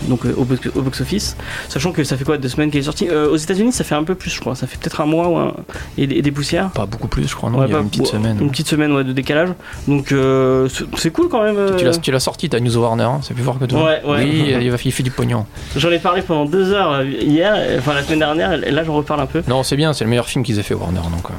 donc, 0.08 0.20
au 0.36 0.44
box- 0.44 0.68
au 0.74 0.82
box-office. 0.82 1.36
Sachant 1.68 1.92
que 1.92 2.04
ça 2.04 2.16
fait 2.16 2.24
quoi 2.24 2.38
deux 2.38 2.48
semaines 2.48 2.70
qu'elle 2.70 2.80
est 2.82 2.84
sortie? 2.84 3.08
Aux 3.10 3.36
États-Unis, 3.36 3.72
ça 3.72 3.84
fait 3.84 3.94
un 3.94 4.04
peu 4.04 4.14
plus, 4.14 4.30
je 4.30 4.40
crois. 4.40 4.54
Ça 4.54 4.66
fait 4.66 4.78
peut-être 4.78 5.00
un 5.00 5.06
mois 5.06 5.28
ou 5.28 5.36
un- 5.36 5.54
et, 5.98 6.04
et 6.04 6.22
des 6.22 6.30
poussières. 6.30 6.70
Pas 6.76 6.84
beaucoup 6.86 7.08
plus, 7.08 7.26
je 7.26 7.34
crois, 7.34 7.48
non 7.48 7.58
Ouais, 7.58 7.64
Il 7.68 7.70
y 7.70 7.72
a 7.72 7.76
pas- 7.78 7.82
une 7.82 7.88
petite 7.88 8.06
semaine. 8.06 8.36
Une 8.40 8.50
petite 8.50 8.68
semaine 8.68 8.92
ouais, 8.92 9.02
de 9.02 9.12
décalage. 9.14 9.48
Donc 9.88 10.12
euh, 10.12 10.68
c'est- 10.96 11.10
cool 11.10 11.28
quand 11.30 11.42
même. 11.42 11.56
euh. 11.56 11.76
Tu 11.76 11.84
l'as- 11.86 11.96
Tu 11.96 12.10
l'as 12.12 12.20
sorti, 12.20 12.48
ta 12.50 12.60
News 12.60 12.76
Warner, 12.76 13.04
hein, 13.04 13.20
c'est 13.22 13.32
plus 13.32 13.42
fort 13.42 13.58
que 13.58 13.64
toi. 13.64 13.82
Ouais, 13.84 14.02
ouais. 14.04 14.18
Oui, 14.24 14.44
il, 14.60 14.70
va- 14.70 14.76
il 14.84 14.92
fait 14.92 15.02
du 15.02 15.10
pognon. 15.10 15.46
J'en 15.76 15.90
ai 15.90 15.98
parlé 15.98 16.20
pendant 16.20 16.44
deux 16.44 16.72
heures 16.72 16.92
euh, 16.92 17.04
hier, 17.04 17.56
enfin 17.78 17.94
la 17.94 18.02
semaine 18.02 18.18
dernière, 18.18 18.52
et 18.62 18.70
là 18.70 18.84
j'en 18.84 18.94
reparle 18.94 19.20
un 19.20 19.26
peu. 19.26 19.42
Non, 19.48 19.62
c'est 19.62 19.76
bien, 19.76 19.92
c'est 19.94 20.04
le 20.04 20.10
meilleur 20.10 20.26
film 20.28 20.44
qu'ils 20.44 20.58
aient 20.58 20.62
fait 20.62 20.74
Warner. 20.74 21.00
Donc, 21.00 21.24
euh. 21.30 21.32
Donc, 21.32 21.34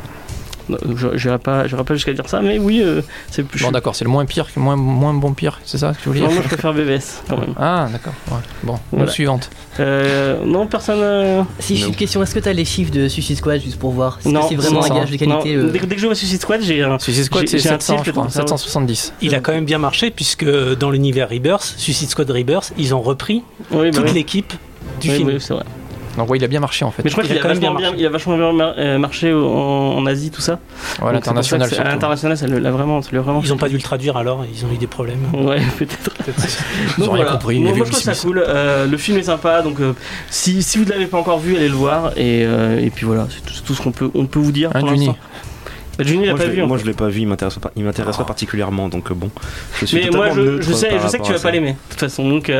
je- 0.96 1.18
J'irai 1.18 1.38
pas, 1.40 1.68
j'irai 1.68 1.84
pas 1.84 1.94
jusqu'à 1.94 2.14
dire 2.14 2.28
ça, 2.28 2.42
mais 2.42 2.60
oui, 2.60 2.82
euh, 2.84 3.02
c'est 3.32 3.44
plus. 3.44 3.62
Bon, 3.62 3.72
d'accord, 3.72 3.96
c'est 3.96 4.04
le 4.06 4.10
moins 4.12 4.26
pire, 4.26 4.48
moins, 4.56 4.76
moins 4.76 5.14
bon 5.14 5.34
pire, 5.34 5.60
c'est 5.66 5.78
ça 5.78 5.94
que 5.94 6.02
tu 6.02 6.10
voulais 6.10 6.22
Non, 6.22 6.28
dire 6.28 6.36
moi 6.36 6.44
je 6.44 6.48
préfère 6.50 6.74
BBS 6.74 7.24
quand 7.30 7.38
même. 7.38 7.54
Ah, 7.58 7.88
d'accord. 7.92 8.14
ouais. 8.32 8.38
Bon, 8.64 8.80
Voilà. 8.92 9.12
suivante. 9.12 9.50
Euh, 9.80 10.38
non, 10.46 10.68
personne. 10.68 11.00
euh, 11.02 11.44
Si 11.60 11.76
j'ai 11.76 11.84
No. 11.84 11.90
une 11.90 11.96
question, 11.96 12.22
est-ce 12.24 12.34
que 12.36 12.40
t'as 12.40 12.54
les 12.54 12.66
chiffres 12.66 12.92
de 12.92 13.08
Suicide 13.08 13.38
Squad 13.38 13.62
juste 13.62 13.78
pour 13.80 13.92
voir 13.92 14.20
Non, 14.26 14.42
c'est 14.50 14.56
vraiment 14.56 14.84
un 14.84 14.90
gage 14.90 15.12
de 15.12 15.18
qualité 15.18 15.28
non, 15.28 15.42
euh, 15.46 15.70
dès, 15.72 15.80
dès 15.80 15.96
que 15.96 16.02
je 16.02 16.06
vois 16.08 16.16
Suicide 16.16 16.42
Squad, 16.42 16.62
j'ai 16.62 16.82
un. 16.84 16.98
Suicide 17.00 17.24
Squad, 17.26 17.42
J'ai- 17.44 17.48
c'est 17.48 17.60
j'ai 17.60 17.70
un 17.70 17.74
700, 17.74 17.94
tilt 17.96 18.06
je 18.08 18.12
crois, 18.12 18.24
dans 18.24 18.28
le 18.28 18.34
cerveau. 18.34 18.48
770. 18.48 19.14
Il 19.22 19.36
a 19.36 19.40
quand 19.40 19.52
même 19.54 19.66
bien 19.66 19.78
marché 19.78 20.10
puisque 20.12 20.46
dans 20.78 20.90
l'univers 20.90 21.30
Rebirth, 21.30 21.76
Suicide 21.78 22.10
Squad 22.10 22.30
Rebirth, 22.30 22.74
ils 22.78 22.94
ont 22.96 23.02
repris 23.02 23.44
Oui, 23.72 23.92
bah 23.92 23.98
toute 24.00 24.08
oui. 24.10 24.14
l'équipe 24.14 24.54
du 25.02 25.10
Oui, 25.10 25.16
film. 25.18 25.28
oui, 25.30 25.36
c'est 25.40 25.54
vrai. 25.54 25.64
Donc, 26.18 26.30
ouais, 26.32 26.38
il 26.38 26.44
a 26.44 26.48
bien 26.48 26.60
marché 26.60 26.84
en 26.84 26.92
fait. 26.92 27.04
Mais 27.04 27.10
je 27.10 27.16
crois 27.16 27.24
Il 27.24 27.28
qu'il 27.28 27.38
a 27.38 27.40
a, 27.40 27.44
quand 27.44 27.50
même 27.50 27.58
vachement 27.60 27.76
bien 27.76 27.92
bien, 27.92 28.00
il 28.00 28.06
a 28.06 28.10
vachement 28.10 28.38
bien 28.38 28.52
mar- 28.52 28.74
euh, 28.78 28.98
marché 28.98 29.32
en, 29.34 29.38
en 29.38 30.06
Asie, 30.08 30.32
tout 30.32 30.42
ça. 30.42 30.60
Ouais, 31.02 31.14
l'international 31.14 31.70
ça 31.70 31.82
À 31.84 31.90
l'international, 31.90 32.38
l'a 32.62 32.72
vraiment, 32.72 33.02
ça 33.02 33.10
vraiment. 33.14 33.42
Ils 33.44 33.50
n'ont 33.50 33.58
pas 33.58 33.70
dû 33.70 33.76
le 33.76 33.82
traduire 33.82 34.18
alors, 34.18 34.44
ils 34.52 34.66
ont 34.66 34.72
eu 34.74 34.78
des 34.78 34.88
problèmes. 34.88 35.20
Ouais, 35.34 35.62
peut-être. 35.78 36.12
Ils 36.28 37.02
Donc 37.02 37.10
ont 37.10 37.12
rien 37.14 37.24
voilà. 37.24 37.32
compris, 37.38 37.60
Moi, 37.60 37.72
mais 37.72 37.78
moi, 37.78 37.86
vu 37.86 37.92
je 37.94 38.00
trouve 38.00 38.14
ça 38.16 38.22
cool. 38.22 38.44
Euh, 38.46 38.88
le 38.88 38.98
film 38.98 39.18
est 39.20 39.24
sympa, 39.24 39.62
donc 39.62 39.80
euh, 39.80 39.94
si, 40.30 40.64
si 40.64 40.78
vous 40.80 40.86
ne 40.86 40.90
l'avez 40.90 41.06
pas 41.08 41.18
encore 41.20 41.40
vu, 41.40 41.56
allez 41.56 41.70
le 41.70 41.76
voir. 41.76 42.12
Et, 42.18 42.44
euh, 42.46 42.80
et 42.80 42.90
puis 42.90 43.06
voilà, 43.06 43.28
c'est 43.30 43.64
tout, 43.64 43.74
ce 43.76 43.82
qu'on 43.82 43.92
peut, 43.92 44.10
on 44.16 44.26
peut 44.26 44.40
vous 44.40 44.52
dire. 44.52 44.72
Hein, 44.74 44.80
pour 44.80 44.90
Juni 44.90 45.06
l'instant. 45.08 45.22
Bah, 45.98 46.04
Juni 46.04 46.26
l'a 46.26 46.32
Moi, 46.34 46.40
pas 46.40 46.46
je, 46.46 46.52
vu. 46.52 46.64
moi, 46.66 46.78
je 46.78 46.86
l'ai 46.86 46.94
pas 46.94 47.08
vu, 47.10 47.22
il 47.22 47.28
m'intéresse 47.28 47.58
pas, 47.60 47.72
il 47.76 47.84
m'intéresse 47.84 48.18
pas 48.18 48.24
particulièrement, 48.24 48.88
donc 48.90 49.12
bon. 49.14 49.30
Je 49.80 49.86
suis 49.86 50.04
Mais 50.04 50.10
moi, 50.16 50.30
je, 50.32 50.62
sais, 50.74 50.92
je 51.02 51.08
sais 51.08 51.20
que 51.20 51.24
tu 51.26 51.34
vas 51.34 51.40
pas 51.40 51.52
l'aimer. 51.52 51.72
De 51.74 51.78
toute 51.92 52.00
façon, 52.00 52.28
donc. 52.30 52.52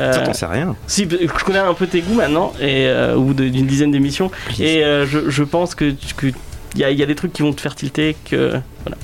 Euh, 0.00 0.10
euh, 0.10 0.12
Ça, 0.12 0.20
t'en 0.20 0.32
sais 0.32 0.46
rien. 0.46 0.74
si, 0.86 1.06
je 1.10 1.44
connais 1.44 1.58
un 1.58 1.74
peu 1.74 1.86
tes 1.86 2.00
goûts 2.00 2.14
maintenant, 2.14 2.52
et 2.60 2.86
euh, 2.88 3.14
au 3.14 3.20
bout 3.22 3.34
de- 3.34 3.48
d'une 3.48 3.66
dizaine 3.66 3.90
d'émissions, 3.90 4.30
et 4.58 4.82
euh, 4.84 5.06
je, 5.06 5.28
je 5.28 5.42
pense 5.44 5.74
que 5.74 5.90
tu- 5.90 6.14
que 6.14 6.26
il 6.74 6.80
y, 6.80 6.84
a- 6.84 6.90
il 6.90 6.98
y 6.98 7.02
a 7.02 7.06
des 7.06 7.14
trucs 7.16 7.32
qui 7.32 7.42
vont 7.42 7.52
te 7.52 7.60
faire 7.60 7.74
tilter. 7.74 8.16
Que 8.30 8.52
voilà. 8.84 8.96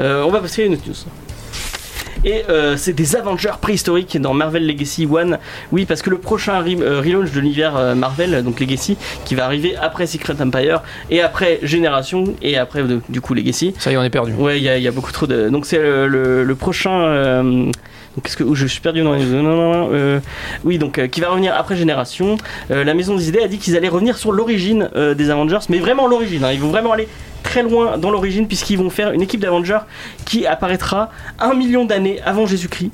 Euh, 0.00 0.24
on 0.24 0.30
va 0.30 0.40
passer 0.40 0.62
à 0.62 0.66
une 0.66 0.74
autre 0.74 0.82
news. 0.86 0.94
Et 2.24 2.42
euh, 2.50 2.76
c'est 2.76 2.92
des 2.94 3.14
Avengers 3.14 3.52
préhistoriques 3.60 4.20
dans 4.20 4.34
Marvel 4.34 4.66
Legacy 4.66 5.06
1. 5.06 5.38
Oui, 5.70 5.86
parce 5.86 6.02
que 6.02 6.10
le 6.10 6.18
prochain 6.18 6.60
re- 6.60 6.82
euh, 6.82 6.98
relaunch 7.00 7.30
de 7.30 7.38
l'univers 7.38 7.76
euh, 7.76 7.94
Marvel, 7.94 8.42
donc 8.42 8.58
Legacy, 8.58 8.96
qui 9.24 9.36
va 9.36 9.44
arriver 9.44 9.76
après 9.80 10.08
Secret 10.08 10.34
Empire 10.42 10.82
et 11.10 11.20
après 11.20 11.60
Génération 11.62 12.34
et 12.42 12.58
après 12.58 12.82
de- 12.82 13.00
du 13.08 13.20
coup 13.20 13.34
Legacy. 13.34 13.72
Ça 13.78 13.92
y 13.92 13.94
est, 13.94 13.96
on 13.96 14.02
est 14.02 14.10
perdu. 14.10 14.32
Ouais, 14.32 14.58
il 14.58 14.64
y, 14.64 14.68
a- 14.68 14.76
il 14.76 14.82
y 14.82 14.88
a 14.88 14.90
beaucoup 14.90 15.12
trop 15.12 15.28
de. 15.28 15.48
Donc 15.48 15.64
c'est 15.64 15.78
le, 15.78 16.08
le- 16.08 16.42
le 16.42 16.54
prochain. 16.56 17.70
Qu'est-ce 18.20 18.36
que 18.36 18.44
oh, 18.44 18.54
je 18.54 18.66
suis 18.66 18.80
perdu 18.80 19.02
dans 19.02 19.12
les 19.12 19.24
non, 19.24 19.42
non, 19.42 19.72
non, 19.72 19.90
euh, 19.92 20.20
oui 20.64 20.78
donc 20.78 20.98
euh, 20.98 21.06
qui 21.06 21.20
va 21.20 21.28
revenir 21.30 21.54
après 21.54 21.76
Génération. 21.76 22.36
Euh, 22.70 22.84
la 22.84 22.94
maison 22.94 23.16
des 23.16 23.28
idées 23.28 23.40
a 23.40 23.48
dit 23.48 23.58
qu'ils 23.58 23.76
allaient 23.76 23.88
revenir 23.88 24.16
sur 24.18 24.32
l'origine 24.32 24.90
des 25.16 25.30
Avengers, 25.30 25.58
mais 25.68 25.78
vraiment 25.78 26.06
l'origine. 26.06 26.44
hein. 26.44 26.52
Ils 26.52 26.60
vont 26.60 26.70
vraiment 26.70 26.92
aller 26.92 27.08
très 27.42 27.62
loin 27.62 27.98
dans 27.98 28.10
l'origine 28.10 28.46
puisqu'ils 28.46 28.76
vont 28.78 28.90
faire 28.90 29.12
une 29.12 29.22
équipe 29.22 29.40
d'Avengers 29.40 29.80
qui 30.24 30.46
apparaîtra 30.46 31.10
un 31.38 31.54
million 31.54 31.84
d'années 31.84 32.20
avant 32.24 32.46
Jésus-Christ. 32.46 32.90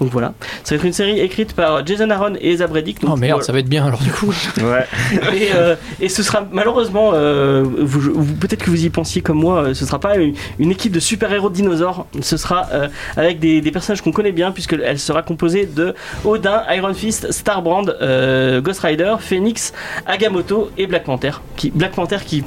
Donc 0.00 0.10
voilà, 0.10 0.34
ça 0.64 0.74
va 0.74 0.78
être 0.78 0.84
une 0.86 0.92
série 0.92 1.18
écrite 1.20 1.54
par 1.54 1.84
Jason 1.86 2.08
Aaron 2.10 2.34
et 2.40 2.52
Ezra 2.52 2.66
Bredick. 2.68 3.00
Donc, 3.00 3.10
Oh 3.14 3.16
merde, 3.16 3.32
voilà. 3.32 3.44
ça 3.46 3.52
va 3.52 3.58
être 3.58 3.68
bien 3.68 3.84
alors 3.86 4.00
du 4.00 4.10
coup. 4.10 4.32
Ouais. 4.62 4.86
et, 5.34 5.48
euh, 5.54 5.74
et 6.00 6.08
ce 6.08 6.22
sera 6.22 6.46
malheureusement, 6.52 7.10
euh, 7.14 7.64
vous, 7.64 8.00
vous- 8.00 8.34
peut-être 8.36 8.62
que 8.64 8.70
vous 8.70 8.84
y 8.84 8.90
pensiez 8.90 9.22
comme 9.22 9.38
moi, 9.38 9.62
euh, 9.62 9.74
ce 9.74 9.84
sera 9.86 9.98
pas 9.98 10.16
une, 10.16 10.34
une 10.58 10.70
équipe 10.70 10.92
de 10.92 11.00
super-héros 11.00 11.48
de 11.50 11.54
dinosaures, 11.54 12.06
ce 12.20 12.36
sera 12.36 12.66
euh, 12.72 12.88
avec 13.16 13.38
des, 13.40 13.60
des 13.60 13.70
personnages 13.70 14.02
qu'on 14.02 14.12
connaît 14.12 14.32
bien, 14.32 14.52
puisqu'elle 14.52 14.98
sera 14.98 15.22
composée 15.22 15.66
de 15.66 15.94
Odin, 16.24 16.62
Iron 16.70 16.94
Fist, 16.94 17.30
Starbrand, 17.32 17.84
Ghost 18.60 18.80
Rider, 18.80 19.16
Phoenix, 19.20 19.72
Agamotto 20.06 20.70
et 20.78 20.86
Black 20.86 21.04
Panther. 21.04 21.32
Qui, 21.56 21.70
Black 21.70 21.92
Panther 21.92 22.18
qui. 22.24 22.42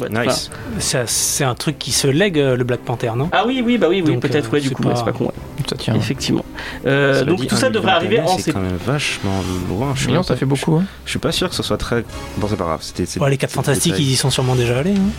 Ouais, 0.00 0.26
Nice. 0.26 0.50
Ça, 0.78 1.06
C'est 1.06 1.44
un 1.44 1.54
truc 1.54 1.78
qui 1.78 1.92
se 1.92 2.06
lègue, 2.06 2.38
euh, 2.38 2.56
le 2.56 2.64
Black 2.64 2.80
Panther, 2.80 3.12
non? 3.16 3.28
Ah 3.32 3.44
oui, 3.46 3.62
oui, 3.64 3.78
bah 3.78 3.86
oui, 3.88 4.02
oui 4.04 4.16
peut-être, 4.18 4.48
euh, 4.48 4.52
ouais, 4.52 4.60
du 4.60 4.68
c'est 4.68 4.74
coup, 4.74 4.82
pas- 4.82 4.96
c'est 4.96 5.04
pas 5.04 5.12
con. 5.12 5.24
ouais. 5.26 5.32
Ça 5.68 5.76
tient. 5.76 5.94
Effectivement. 5.94 6.44
Euh, 6.86 7.24
donc 7.24 7.40
dit, 7.40 7.46
tout 7.48 7.56
ça 7.56 7.70
devrait 7.70 7.92
arriver 7.92 8.20
en 8.20 8.38
C'est 8.38 8.52
quand 8.52 8.60
même 8.60 8.78
vachement 8.86 9.40
loin. 9.68 9.92
Je 9.96 10.02
suis, 10.02 10.12
même 10.12 10.22
ça 10.22 10.34
pas- 10.34 10.38
fait 10.38 10.46
beaucoup. 10.46 10.76
hein. 10.76 10.84
je 11.04 11.10
suis 11.10 11.18
pas 11.18 11.32
sûr 11.32 11.48
que 11.48 11.54
ce 11.56 11.62
soit 11.62 11.76
très. 11.76 12.04
Bon, 12.36 12.46
c'est 12.48 12.56
pas 12.56 12.64
grave. 12.64 12.80
C'était. 12.82 13.04
les 13.28 13.36
4 13.36 13.50
c'est 13.50 13.54
fantastiques, 13.56 13.94
ils 13.98 14.12
y 14.12 14.16
sont 14.16 14.30
sûrement 14.30 14.54
déjà 14.54 14.78
allés. 14.78 14.92
hein. 14.92 15.10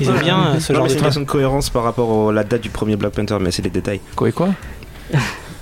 Ils 0.00 0.08
aiment 0.08 0.14
Ouais. 0.16 0.22
bien 0.22 0.58
ce 0.58 0.72
Non, 0.72 0.78
genre 0.78 0.86
mais 0.86 0.88
de 0.88 0.92
c'est 0.94 0.98
une 0.98 1.04
question 1.04 1.20
de 1.20 1.26
cohérence 1.26 1.70
par 1.70 1.84
rapport 1.84 2.30
à 2.30 2.32
la 2.32 2.42
date 2.44 2.62
du 2.62 2.70
premier 2.70 2.96
Black 2.96 3.12
Panther, 3.12 3.36
mais 3.40 3.50
c'est 3.52 3.62
les 3.62 3.70
détails. 3.70 4.00
Quoi 4.16 4.30
et 4.30 4.32
quoi? 4.32 4.48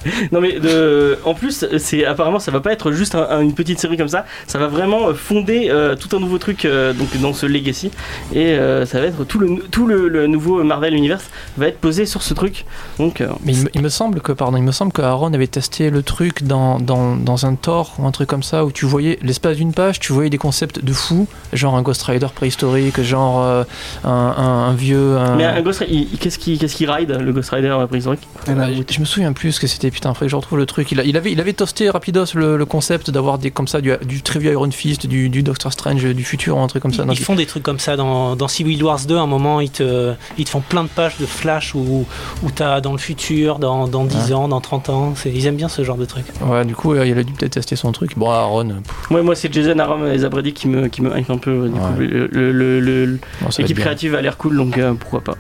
Non 0.32 0.40
mais 0.40 0.58
de... 0.60 1.18
en 1.24 1.34
plus, 1.34 1.66
c'est 1.78 2.04
apparemment 2.04 2.38
ça 2.38 2.50
va 2.50 2.60
pas 2.60 2.72
être 2.72 2.92
juste 2.92 3.14
un- 3.14 3.26
un- 3.30 3.40
une 3.40 3.54
petite 3.54 3.78
série 3.80 3.96
comme 3.96 4.08
ça. 4.08 4.24
Ça 4.46 4.58
va 4.58 4.66
vraiment 4.66 5.12
fonder 5.14 5.68
euh, 5.70 5.94
tout 5.96 6.14
un 6.16 6.20
nouveau 6.20 6.38
truc 6.38 6.64
euh, 6.64 6.92
donc 6.92 7.08
dans 7.20 7.32
ce 7.32 7.46
legacy 7.46 7.90
et 8.34 8.54
euh, 8.54 8.86
ça 8.86 9.00
va 9.00 9.06
être 9.06 9.24
tout 9.24 9.38
le 9.38 9.56
tout 9.70 9.86
le, 9.86 10.08
le 10.08 10.26
nouveau 10.26 10.62
Marvel 10.64 10.94
Universe 10.94 11.24
va 11.56 11.66
être 11.68 11.78
posé 11.78 12.06
sur 12.06 12.22
ce 12.22 12.34
truc. 12.34 12.64
Donc 12.98 13.20
euh, 13.20 13.28
Mais 13.44 13.52
il 13.54 13.64
me, 13.64 13.68
il 13.74 13.82
me 13.82 13.88
semble 13.88 14.20
que, 14.20 14.32
pardon, 14.32 14.56
il 14.56 14.62
me 14.62 14.72
semble 14.72 14.92
que 14.92 15.02
Aaron 15.02 15.32
avait 15.34 15.46
testé 15.46 15.90
le 15.90 16.02
truc 16.02 16.44
dans, 16.44 16.78
dans, 16.80 17.16
dans 17.16 17.46
un 17.46 17.54
Thor 17.54 17.94
ou 17.98 18.06
un 18.06 18.10
truc 18.10 18.28
comme 18.28 18.42
ça 18.42 18.64
où 18.64 18.72
tu 18.72 18.86
voyais, 18.86 19.18
l'espace 19.22 19.56
d'une 19.56 19.72
page, 19.72 20.00
tu 20.00 20.12
voyais 20.12 20.30
des 20.30 20.38
concepts 20.38 20.84
de 20.84 20.92
fou, 20.92 21.26
genre 21.52 21.74
un 21.76 21.82
Ghost 21.82 22.02
Rider 22.04 22.28
préhistorique, 22.34 23.00
genre 23.02 23.42
euh, 23.42 23.64
un, 24.04 24.10
un- 24.10 24.68
un 24.68 24.74
vieux. 24.74 25.16
un- 25.18 25.36
mais 25.36 25.44
un 25.44 25.60
Ghost 25.62 25.84
qu'est-ce 26.20 26.38
qui 26.38 26.58
qu'est-ce 26.58 26.76
qui 26.76 26.86
ride 26.86 27.10
le 27.20 27.32
Ghost 27.32 27.50
Rider 27.50 27.68
euh, 27.68 27.86
préhistorique? 27.86 28.20
Euh, 28.48 28.72
je, 28.88 28.94
je 28.94 29.00
me 29.00 29.04
souviens 29.04 29.32
plus 29.32 29.52
ce 29.52 29.60
que 29.60 29.66
c'était, 29.66 29.89
putain, 29.90 30.12
faudrait 30.14 30.26
que 30.26 30.30
je 30.30 30.36
retrouve 30.36 30.58
le 30.58 30.66
truc. 30.66 30.90
Il, 30.92 31.00
a- 31.00 31.04
il 31.04 31.16
avait, 31.16 31.32
il 31.32 31.40
avait 31.40 31.52
toasté 31.52 31.90
rapidos 31.90 32.24
le, 32.34 32.56
le 32.56 32.64
concept 32.66 33.10
d'avoir 33.10 33.38
des 33.38 33.50
comme 33.50 33.68
ça 33.68 33.80
du, 33.80 33.92
du 34.04 34.22
très 34.22 34.38
vieux 34.38 34.52
Iron 34.52 34.70
Fist, 34.70 35.06
du, 35.06 35.28
du 35.28 35.42
Doctor 35.42 35.72
Strange 35.72 36.04
du 36.04 36.24
futur 36.24 36.56
ou 36.56 36.60
un 36.60 36.66
truc 36.66 36.82
comme 36.82 36.92
ça. 36.92 37.04
Ils, 37.10 37.18
font 37.18 37.34
des 37.34 37.46
trucs 37.46 37.62
comme 37.62 37.78
ça 37.78 37.96
dans, 37.96 38.36
dans 38.36 38.48
Civil 38.48 38.82
Wars 38.82 39.00
2. 39.06 39.16
À 39.16 39.20
un 39.20 39.26
moment, 39.26 39.60
ils 39.60 39.70
te, 39.70 40.12
ils 40.38 40.44
te 40.44 40.50
font 40.50 40.60
plein 40.60 40.84
de 40.84 40.88
pages 40.88 41.16
de 41.18 41.26
flash 41.26 41.74
où, 41.74 42.06
où 42.42 42.50
t'as 42.54 42.80
dans 42.80 42.92
le 42.92 42.98
futur, 42.98 43.58
dans, 43.58 43.88
dans 43.88 44.04
10 44.04 44.32
ans, 44.32 44.48
dans 44.48 44.60
30 44.60 44.88
ans. 44.90 45.14
C'est- 45.16 45.30
Ils 45.30 45.46
aiment 45.46 45.56
bien 45.56 45.68
ce 45.68 45.82
genre 45.84 45.96
de 45.96 46.04
truc. 46.04 46.24
Ouais, 46.44 46.64
du 46.64 46.74
coup, 46.74 46.94
euh, 46.94 47.06
il 47.06 47.18
a 47.18 47.22
dû 47.22 47.32
peut-être 47.32 47.52
tester 47.52 47.76
son 47.76 47.92
truc. 47.92 48.16
Bon, 48.16 48.30
Aaron, 48.30 48.68
pff, 48.68 49.10
Moi 49.10 49.22
moi 49.22 49.34
c'est 49.34 49.52
Jason 49.52 49.78
Aaron 49.78 50.06
et 50.06 50.18
Zabrady 50.18 50.52
qui 50.52 50.68
me 50.68 50.88
qui 50.88 51.02
me 51.02 51.16
hype 51.18 51.30
un 51.30 51.38
peu. 51.38 51.50
euh, 51.50 51.68
Du 51.68 51.74
Ouais. 51.74 51.80
coup, 51.80 52.00
le- 52.00 52.26
le- 52.52 52.80
le- 52.80 52.80
le- 53.06 53.18
bon, 53.40 53.48
L'équipe 53.58 53.78
créative 53.78 54.14
a 54.14 54.22
l'air 54.22 54.36
cool, 54.36 54.56
donc 54.56 54.76
euh, 54.78 54.92
pourquoi 54.94 55.20
pas. 55.22 55.36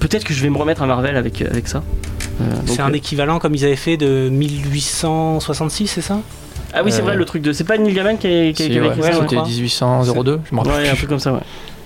Peut-être 0.00 0.24
que 0.24 0.34
je 0.34 0.42
vais 0.42 0.50
me 0.50 0.58
remettre 0.58 0.82
à 0.82 0.86
Marvel 0.86 1.16
avec, 1.16 1.40
euh, 1.42 1.48
avec 1.50 1.68
ça. 1.68 1.82
Euh, 2.40 2.44
C'est 2.66 2.80
un 2.80 2.90
euh, 2.90 2.94
équivalent 2.94 3.38
comme 3.38 3.54
ils 3.54 3.64
avaient 3.64 3.76
fait 3.76 3.96
de 3.96 4.28
1866, 4.30 5.86
c'est 5.88 6.00
ça? 6.00 6.18
Ah 6.74 6.82
oui, 6.84 6.92
c'est 6.92 7.00
euh, 7.00 7.04
vrai, 7.04 7.16
le 7.16 7.24
truc 7.24 7.42
de. 7.42 7.52
C'est 7.52 7.64
pas 7.64 7.78
Neil 7.78 7.94
Gaiman 7.94 8.18
qui, 8.18 8.26
est- 8.26 8.52
qui, 8.56 8.64
Si, 8.64 8.70
qui 8.70 8.78
avait 8.78 8.88
ouais, 8.88 8.94
écrit 8.96 9.02
ça, 9.12 9.20
ouais. 9.20 9.26
c'était 9.28 9.42
1802, 9.42 10.40
je 10.50 10.54
me 10.54 10.60
rappelle. 10.60 10.74
Ouais, 10.82 10.88
un 10.90 10.94
truc 10.94 11.08
comme 11.08 11.18
ça, 11.18 11.32
ouais. 11.32 11.40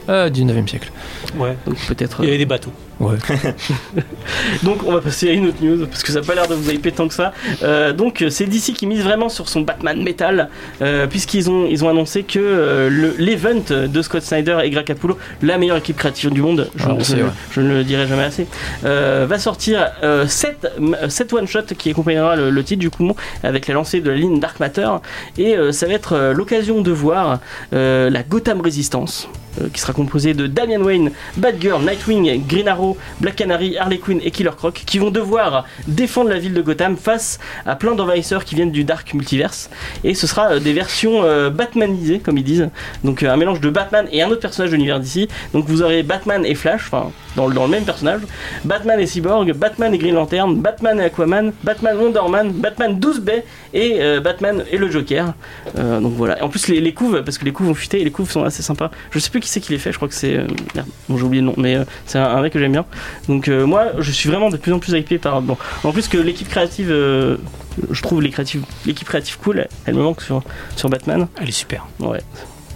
Euh, 0.09 0.29
19e 0.31 0.67
siècle. 0.69 0.91
Ouais. 1.37 1.57
Donc 1.67 1.77
peut-être. 1.89 2.19
Il 2.21 2.25
y 2.25 2.27
euh, 2.27 2.31
avait 2.31 2.39
des 2.39 2.47
bateaux. 2.47 2.73
Ouais. 2.99 3.17
Donc 4.63 4.81
on 4.87 4.93
va 4.93 5.01
passer 5.01 5.29
à 5.31 5.33
une 5.33 5.47
autre 5.49 5.63
news 5.63 5.87
parce 5.87 6.03
que 6.03 6.13
ça 6.13 6.21
n'a 6.21 6.27
pas 6.27 6.35
l'air 6.35 6.47
de 6.49 6.55
vous 6.55 6.71
hyper 6.71 6.93
tant 6.95 7.09
que 7.09 7.15
ça. 7.15 7.33
Euh, 7.63 7.93
donc 7.93 8.23
euh, 8.23 8.31
c'est 8.31 8.45
DC 8.47 8.75
qui 8.75 8.87
mise 8.87 9.03
vraiment 9.03 9.29
sur 9.29 9.49
son 9.49 9.63
Batman 9.63 10.03
Metal 10.03 10.49
euh, 10.83 11.07
puisqu'ils 11.07 11.49
ont 11.51 11.67
ils 11.69 11.85
ont 11.85 11.89
annoncé 11.89 12.23
que 12.25 12.39
euh, 12.39 12.91
le- 12.91 13.15
l'event 13.19 13.63
de 13.71 14.03
Scott 14.03 14.23
Snyder 14.23 14.59
et 14.65 14.71
Greg 14.71 14.85
Capullo, 14.85 15.17
la 15.43 15.57
meilleure 15.59 15.79
équipe 15.79 15.97
créative 15.97 16.31
du 16.31 16.43
monde, 16.43 16.69
je, 16.77 16.85
Ah, 16.87 16.95
on 16.95 16.99
je- 16.99 17.05
sait, 17.05 17.23
ouais. 17.23 17.31
je 17.53 17.61
ne 17.61 17.75
le 17.75 17.85
dirai 17.85 18.07
jamais 18.07 18.25
assez, 18.25 18.47
euh, 18.85 19.27
va 19.29 19.39
sortir 19.39 19.91
7 20.29 21.33
one 21.33 21.47
shot 21.47 21.63
qui 21.79 21.91
accompagnera 21.91 22.37
le, 22.37 22.51
le 22.51 22.65
titre 22.65 22.81
du 22.81 22.91
coup 22.91 23.15
avec 23.43 23.67
la 23.69 23.75
lancée 23.75 24.01
de 24.01 24.11
la 24.11 24.17
ligne 24.17 24.41
Dark 24.41 24.61
Matter 24.61 24.89
et 25.39 25.57
euh, 25.57 25.73
ça 25.73 25.87
va 25.87 25.95
être 25.95 26.13
euh, 26.15 26.33
l'occasion 26.35 26.81
de 26.83 26.91
voir 26.91 27.41
euh, 27.73 28.11
la 28.11 28.23
Gotham 28.23 28.61
Resistance. 28.61 29.29
euh, 29.61 29.67
qui 29.73 29.81
sera 29.81 29.93
composée 29.93 30.33
de 30.33 30.47
Damian 30.47 30.81
Wayne, 30.81 31.11
Batgirl, 31.37 31.83
Nightwing, 31.85 32.47
Green 32.47 32.69
Arrow, 32.69 32.97
Black 33.21 33.37
Canary, 33.37 33.77
Harley 33.79 33.99
Quinn 33.99 34.21
et 34.23 34.31
Killer 34.31 34.51
Croc 34.57 34.83
qui 34.87 34.99
vont 34.99 35.11
devoir 35.11 35.65
défendre 35.87 36.31
la 36.31 36.39
ville 36.39 36.55
de 36.55 36.63
Gotham 36.63 36.97
face 36.97 37.39
à 37.67 37.77
plein 37.77 37.95
d'envahisseurs 37.95 38.45
qui 38.45 38.55
viennent 38.55 38.71
du 38.73 38.85
Dark 38.85 39.13
Multiverse. 39.15 39.71
Et 40.05 40.15
ce 40.15 40.27
sera 40.27 40.53
euh, 40.53 40.61
des 40.61 40.73
versions 40.73 41.23
euh, 41.25 41.51
Batmanisées, 41.51 42.19
comme 42.21 42.39
ils 42.39 42.45
disent. 42.45 42.69
Donc 43.05 43.23
euh, 43.23 43.31
un 43.31 43.37
mélange 43.37 43.61
de 43.61 43.71
Batman 43.71 44.07
et 44.13 44.23
un 44.23 44.29
autre 44.31 44.41
personnage 44.41 44.71
de 44.71 44.77
l'univers 44.77 45.01
d'ici. 45.01 45.29
Donc 45.53 45.67
vous 45.67 45.83
aurez 45.83 46.03
Batman 46.03 46.45
et 46.45 46.55
Flash, 46.55 46.83
enfin 46.91 47.11
dans, 47.37 47.47
le- 47.47 47.69
même 47.69 47.85
personnage, 47.85 48.23
Batman 48.65 48.99
et 48.99 49.07
Cyborg, 49.07 49.53
Batman 49.53 49.95
et 49.95 49.99
Green 49.99 50.15
Lantern, 50.15 50.57
Batman 50.57 50.99
et 51.01 51.05
Aquaman, 51.05 51.53
Batman 51.63 51.97
Wonder 51.97 52.21
Man, 52.29 52.51
Batman 52.53 52.99
12 52.99 53.21
Bay 53.21 53.45
et 53.73 54.01
Batman 54.21 54.65
et 54.71 54.79
le 54.79 54.91
Joker. 54.91 55.35
Donc 55.77 56.15
voilà. 56.15 56.39
Et 56.39 56.43
en 56.43 56.49
plus 56.49 56.67
les, 56.69 56.81
les 56.81 56.93
couves, 56.95 57.23
parce 57.23 57.39
que 57.39 57.45
les 57.45 57.53
couves 57.53 57.69
ont 57.69 57.75
fuité 57.75 58.01
et 58.01 58.05
les 58.05 58.11
couves 58.11 58.31
sont 58.31 58.43
assez 58.45 58.63
sympas. 58.63 58.91
Je 59.13 59.19
sais 59.19 59.31
plus 59.31 59.41
qui 59.41 59.49
c'est 59.49 59.61
qui 59.61 59.73
les 59.73 59.79
fait, 59.79 59.93
je 59.93 59.97
crois 59.97 60.09
que 60.09 60.15
c'est. 60.15 60.41
Bon, 61.11 61.19
j'ai 61.19 61.25
oublié 61.25 61.43
le 61.43 61.49
nom, 61.49 61.55
mais 61.59 61.77
euh, 61.77 61.85
c'est 62.07 62.19
un, 62.19 62.25
un 62.25 62.41
mec 62.41 62.53
que 62.53 62.59
j'aime 62.59 62.73
bien. 62.73 62.87
Donc 63.29 63.49
euh, 63.49 63.67
moi, 63.67 63.89
je 63.99 64.11
suis 64.11 64.31
vraiment 64.31 64.49
de 64.49 64.57
plus 64.57 64.73
en 64.73 64.79
plus 64.79 64.93
hypé 64.93 65.19
par. 65.19 65.43
Bon, 65.43 65.57
en 65.85 65.93
plus 65.93 66.09
que 66.09 66.17
l'équipe 66.17 66.49
créative, 66.49 66.91
euh, 66.91 67.37
je 67.91 68.03
trouve 68.03 68.23
l'équipe 68.23 69.09
créative 69.09 69.39
cool, 69.39 69.59
elle, 69.59 69.69
elle 69.87 69.95
me 69.95 70.03
manque 70.03 70.23
sur, 70.23 70.43
sur 70.77 70.89
Batman. 70.89 71.27
Elle 71.41 71.49
est 71.49 71.53
super. 71.53 71.87
Ouais. 71.99 72.21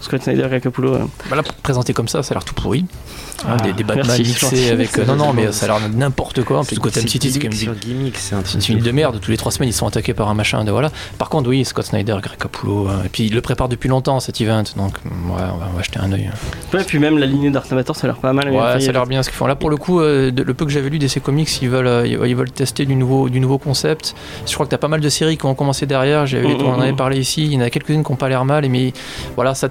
Scott 0.04 0.22
Snyder, 0.22 0.46
Greg 0.48 0.62
Capullo. 0.62 0.94
euh, 0.94 0.98
Bah 1.30 1.36
là, 1.36 1.42
présenter 1.62 1.92
comme 1.92 2.08
ça, 2.08 2.22
ça 2.22 2.32
a 2.32 2.34
l'air 2.36 2.44
tout 2.44 2.54
pourri. 2.54 2.84
Hein, 3.46 3.56
Ah, 3.58 3.62
des, 3.62 3.72
des 3.72 3.82
Batman 3.84 4.06
merci, 4.06 4.22
mixés 4.22 4.70
avec. 4.70 4.96
euh, 4.98 5.04
non, 5.04 5.16
non, 5.16 5.32
mais 5.32 5.50
ça 5.52 5.64
a 5.66 5.78
l'air 5.78 5.88
n'importe 5.92 6.44
quoi. 6.44 6.60
En 6.60 6.64
plus, 6.64 6.78
Gotham 6.78 7.06
City, 7.08 7.30
c'est 7.32 7.40
c'est 8.44 8.68
une 8.68 8.76
ville 8.76 8.82
de 8.84 8.90
merde, 8.92 9.18
tous 9.20 9.30
les 9.30 9.36
trois 9.36 9.50
semaines 9.52 9.68
ils 9.68 9.72
sont 9.72 9.86
attaqués 9.86 10.14
par 10.14 10.28
un 10.28 10.34
machin 10.34 10.64
de 10.64 10.70
voilà. 10.70 10.90
Par 11.18 11.28
contre 11.28 11.48
oui, 11.50 11.64
Scott 11.64 11.84
Snyder, 11.86 12.16
Greg 12.22 12.38
Capullo, 12.38 12.88
euh, 12.88 13.02
et 13.04 13.08
puis 13.08 13.26
il 13.26 13.34
le 13.34 13.40
prépare 13.40 13.68
depuis 13.68 13.88
longtemps 13.88 14.20
cet 14.20 14.40
event, 14.40 14.62
donc 14.76 14.94
mm, 15.04 15.30
ouais, 15.30 15.42
on 15.52 15.56
va, 15.58 15.68
on 15.72 15.76
va 15.76 15.82
jeter 15.82 15.98
un 16.00 16.12
œil. 16.12 16.30
Ouais, 16.72 16.84
puis 16.84 16.98
même 16.98 17.18
la 17.18 17.26
lignée 17.26 17.50
Dark 17.50 17.70
Matter, 17.72 17.92
ça 17.94 18.02
a 18.04 18.06
l'air 18.06 18.16
pas 18.16 18.32
mal. 18.32 18.50
Ouais, 18.50 18.80
ça 18.80 18.88
a 18.88 18.92
l'air 18.92 19.06
bien 19.06 19.22
ce 19.22 19.28
qu'ils 19.30 19.36
font. 19.36 19.46
Là 19.46 19.56
pour 19.56 19.70
le 19.70 19.76
coup, 19.76 20.00
euh, 20.00 20.30
de- 20.30 20.42
le 20.42 20.54
peu 20.54 20.64
que 20.64 20.70
j'avais 20.70 20.88
lu 20.90 20.98
d'essais 20.98 21.20
comics, 21.20 21.50
ils 21.62 21.68
veulent, 21.68 21.86
euh, 21.86 22.06
ils 22.06 22.36
veulent 22.36 22.50
tester 22.50 22.86
du 22.86 22.94
nouveau, 22.94 23.28
du 23.28 23.40
nouveau 23.40 23.58
concept. 23.58 24.14
Je 24.46 24.54
crois 24.54 24.66
que 24.66 24.70
t'as 24.70 24.78
pas 24.78 24.88
mal 24.88 25.00
de 25.00 25.08
séries 25.08 25.36
qui 25.36 25.46
ont 25.46 25.54
commencé 25.54 25.86
derrière. 25.86 26.26
J'avais, 26.26 26.44
Mm, 26.54 26.62
on 26.62 26.72
en 26.74 26.78
mm, 26.78 26.82
avait 26.82 26.92
mm. 26.92 26.96
parlé 26.96 27.18
ici. 27.18 27.44
Il 27.44 27.52
y 27.54 27.56
en 27.56 27.60
a 27.60 27.70
quelques-unes 27.70 28.04
qui 28.04 28.12
ont 28.12 28.16
pas 28.16 28.28
l'air 28.28 28.44
mal, 28.44 28.68
mais 28.68 28.92
voilà, 29.34 29.54
ça, 29.54 29.68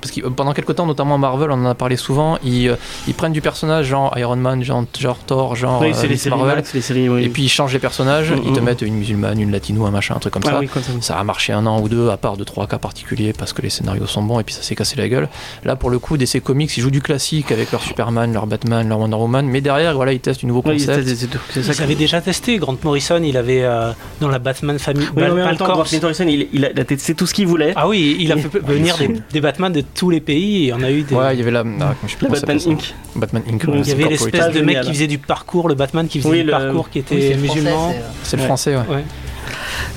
parce 0.00 0.12
que 0.14 0.24
euh, 0.26 0.30
pendant 0.30 0.52
quelques 0.52 0.74
temps, 0.74 0.86
notamment 0.86 1.18
Marvel, 1.18 1.50
on 1.50 1.54
en 1.54 1.66
a 1.66 1.74
parlé 1.74 1.96
souvent. 1.96 2.38
Ils, 2.44 2.68
euh, 2.68 2.76
ils 3.08 3.14
prennent 3.14 3.32
du 3.32 3.40
personnage 3.40 3.86
genre 3.86 4.16
Iron 4.18 4.36
Man, 4.36 4.62
genre, 4.62 4.84
genre 4.98 5.18
Thor, 5.18 5.56
genre 5.56 5.80
Oui, 5.80 5.92
euh, 5.94 6.06
les 6.06 6.16
séries 6.16 6.36
Marvel. 6.36 6.56
Max, 6.56 6.74
les 6.74 6.80
séries. 6.80 7.08
Oui. 7.08 7.24
Et 7.24 7.28
puis 7.28 7.42
ils 7.44 7.48
changent 7.48 7.72
les 7.72 7.78
personnages, 7.78 8.30
Mm, 8.32 8.40
ils 8.46 8.52
te 8.52 8.60
mm. 8.60 8.64
mettent 8.64 8.82
une 8.82 8.94
musulmane, 8.94 9.40
une 9.40 9.50
latino, 9.52 9.84
un 9.86 9.90
machin, 9.90 10.14
un 10.16 10.18
truc 10.18 10.32
comme 10.32 10.42
Ah 10.46 10.50
ça. 10.52 10.58
oui, 10.58 10.68
comme 10.68 10.82
ça. 10.82 10.92
oui. 10.94 11.02
Ça 11.02 11.18
a 11.18 11.24
marché 11.24 11.52
un 11.52 11.66
an 11.66 11.80
ou 11.80 11.88
deux, 11.88 12.08
à 12.10 12.16
part 12.16 12.36
de 12.36 12.44
trois 12.44 12.66
cas 12.66 12.78
particuliers, 12.78 13.32
parce 13.32 13.52
que 13.52 13.62
les 13.62 13.70
scénarios 13.70 14.06
sont 14.06 14.22
bons 14.22 14.40
et 14.40 14.44
puis 14.44 14.54
ça 14.54 14.62
s'est 14.62 14.74
cassé 14.74 14.96
la 14.96 15.08
gueule. 15.08 15.28
Là, 15.64 15.76
pour 15.76 15.90
le 15.90 15.98
coup, 15.98 16.16
DC 16.16 16.40
Comics, 16.42 16.76
ils 16.76 16.80
jouent 16.80 16.90
du 16.90 17.02
classique 17.02 17.52
avec 17.52 17.72
leur 17.72 17.82
Superman, 17.82 18.32
leur 18.32 18.46
Batman, 18.46 18.88
leur 18.88 18.98
Wonder 18.98 19.16
Woman, 19.16 19.46
mais 19.46 19.60
derrière, 19.60 19.94
voilà, 19.94 20.12
ils 20.12 20.20
testent 20.20 20.40
du 20.40 20.46
nouveau 20.46 20.62
Oui, 20.64 20.78
concept. 20.78 21.04
c'est- 21.06 21.16
c'est 21.50 21.62
ça 21.62 21.72
Ils 21.72 21.76
que- 21.78 21.82
avaient 21.82 21.94
déjà 21.94 22.20
testé. 22.20 22.58
Grant 22.58 22.76
Morrison, 22.82 23.20
il 23.22 23.36
avait 23.36 23.62
euh, 23.62 23.90
dans 24.20 24.28
la 24.28 24.38
Batman 24.38 24.78
famille. 24.78 25.06
Oui, 25.16 25.22
Batcorps. 25.22 25.68
Grant 25.84 26.00
Morrison, 26.02 26.26
il, 26.28 26.48
il 26.52 26.64
a, 26.64 26.70
il 26.72 26.80
a 26.80 26.84
testé 26.84 27.14
tout 27.14 27.26
ce 27.26 27.34
qu'il 27.34 27.46
voulait. 27.46 27.72
Ah 27.76 27.88
oui, 27.88 28.16
il 28.20 28.30
a 28.32 28.36
fait 28.36 28.58
venir 28.60 28.96
des, 28.96 29.20
des 29.32 29.40
Batman 29.40 29.59
de 29.68 29.82
tous 29.82 30.08
les 30.08 30.20
pays 30.20 30.68
et 30.68 30.72
on 30.72 30.82
a 30.82 30.90
eu 30.90 31.02
des. 31.02 31.14
Ouais, 31.14 31.34
il 31.34 31.38
y 31.40 31.42
avait 31.42 31.50
la. 31.50 31.64
ah, 31.82 31.94
je 32.06 32.14
La 32.24 32.28
Batman 32.30 32.58
Inc. 32.66 32.94
Batman 33.16 33.42
Inc. 33.52 33.64
Oui, 33.68 33.80
il 33.84 33.88
y 33.88 33.92
avait 33.92 34.04
l'espèce 34.08 34.50
de 34.54 34.60
mec 34.62 34.80
qui 34.80 34.88
faisait 34.94 35.06
du 35.06 35.18
parcours, 35.18 35.68
le 35.68 35.74
Batman 35.74 36.08
qui 36.08 36.20
faisait 36.20 36.30
Oui, 36.30 36.38
du 36.40 36.44
le- 36.46 36.52
parcours 36.52 36.88
qui 36.88 37.00
Oui, 37.10 37.18
était 37.18 37.20
c'est 37.34 37.34
français, 37.44 37.60
musulman. 37.60 37.92
c'est- 37.92 38.30
C'est 38.30 38.36
le 38.38 38.42
français, 38.44 38.76
ouais. 38.76 38.82
Ouais. 38.96 39.04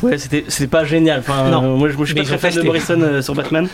Ouais, 0.02 0.18
c'était 0.18 0.44
c'était 0.50 0.68
pas 0.68 0.84
génial. 0.84 1.20
Enfin, 1.20 1.50
Non. 1.50 1.64
euh, 1.64 1.76
moi, 1.78 1.88
je, 1.90 1.96
moi, 1.96 2.06
je 2.06 2.12
suis 2.12 2.16
Mais 2.22 2.28
pas 2.28 2.38
très 2.38 2.52
fan 2.52 2.62
de. 2.62 2.66
Morrison 2.66 3.00
euh, 3.02 3.22
sur 3.22 3.36
Batman. 3.36 3.68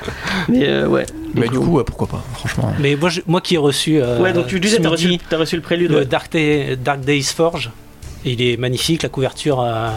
Mais 0.48 0.67
euh, 0.67 0.88
ouais. 0.88 1.05
Mais 1.34 1.46
Donc, 1.48 1.51
du 1.53 1.60
coup, 1.60 1.77
ouais, 1.77 1.84
pourquoi 1.84 2.08
pas, 2.08 2.24
franchement. 2.34 2.72
Mais 2.79 2.96
moi, 2.96 3.10
je- 3.10 3.22
moi 3.25 3.41
qui 3.41 3.55
ai 3.55 3.58
reçu. 3.58 4.00
euh, 4.01 4.19
Ouais, 4.22 4.34
donc 4.34 4.46
tu 4.48 4.60
disais, 4.60 4.77
t'as 4.79 4.89
reçu, 4.89 5.17
reçu 5.31 5.55
le 5.55 5.62
prélude. 5.62 5.89
le 5.91 5.98
ouais. 6.00 6.05
Dark, 6.05 6.31
Day- 6.31 6.75
Dark 6.84 7.00
Days 7.01 7.24
Forge. 7.36 7.72
Il 8.25 8.41
est 8.41 8.57
magnifique, 8.57 9.03
la 9.03 9.09
couverture 9.09 9.61
euh, 9.61 9.89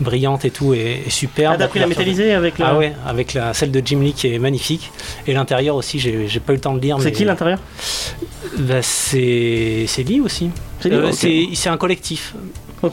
brillante 0.00 0.44
et 0.44 0.50
tout 0.50 0.74
est, 0.74 1.02
est 1.06 1.10
superbe. 1.10 1.54
Ah, 1.54 1.58
t'as 1.58 1.68
pris 1.68 1.78
la 1.78 1.84
couverture- 1.84 2.06
métallisée 2.06 2.32
avec 2.34 2.58
le. 2.58 2.64
Ah 2.64 2.76
ouais, 2.76 2.92
avec 3.06 3.34
la, 3.34 3.54
celle 3.54 3.70
de 3.70 3.80
Jim 3.84 4.00
Lee 4.00 4.12
qui 4.14 4.32
est 4.34 4.38
magnifique. 4.40 4.90
Et 5.26 5.32
l'intérieur 5.32 5.76
aussi, 5.76 5.98
j'ai 6.00 6.40
pas 6.40 6.52
eu 6.52 6.56
le 6.56 6.60
temps 6.60 6.74
de 6.74 6.80
lire. 6.80 6.96
C'est 6.98 7.06
mais- 7.06 7.12
qui 7.12 7.24
l'intérieur? 7.24 7.60
Bah, 8.58 8.82
C'est 8.82 9.84
c'est 9.86 10.02
Lee 10.02 10.20
aussi. 10.20 10.50
C'est 10.80 10.92
Euh, 10.92 11.08
ok. 11.08 11.14
c'est 11.14 11.48
c'est 11.54 11.68
un 11.68 11.76
collectif. 11.76 12.34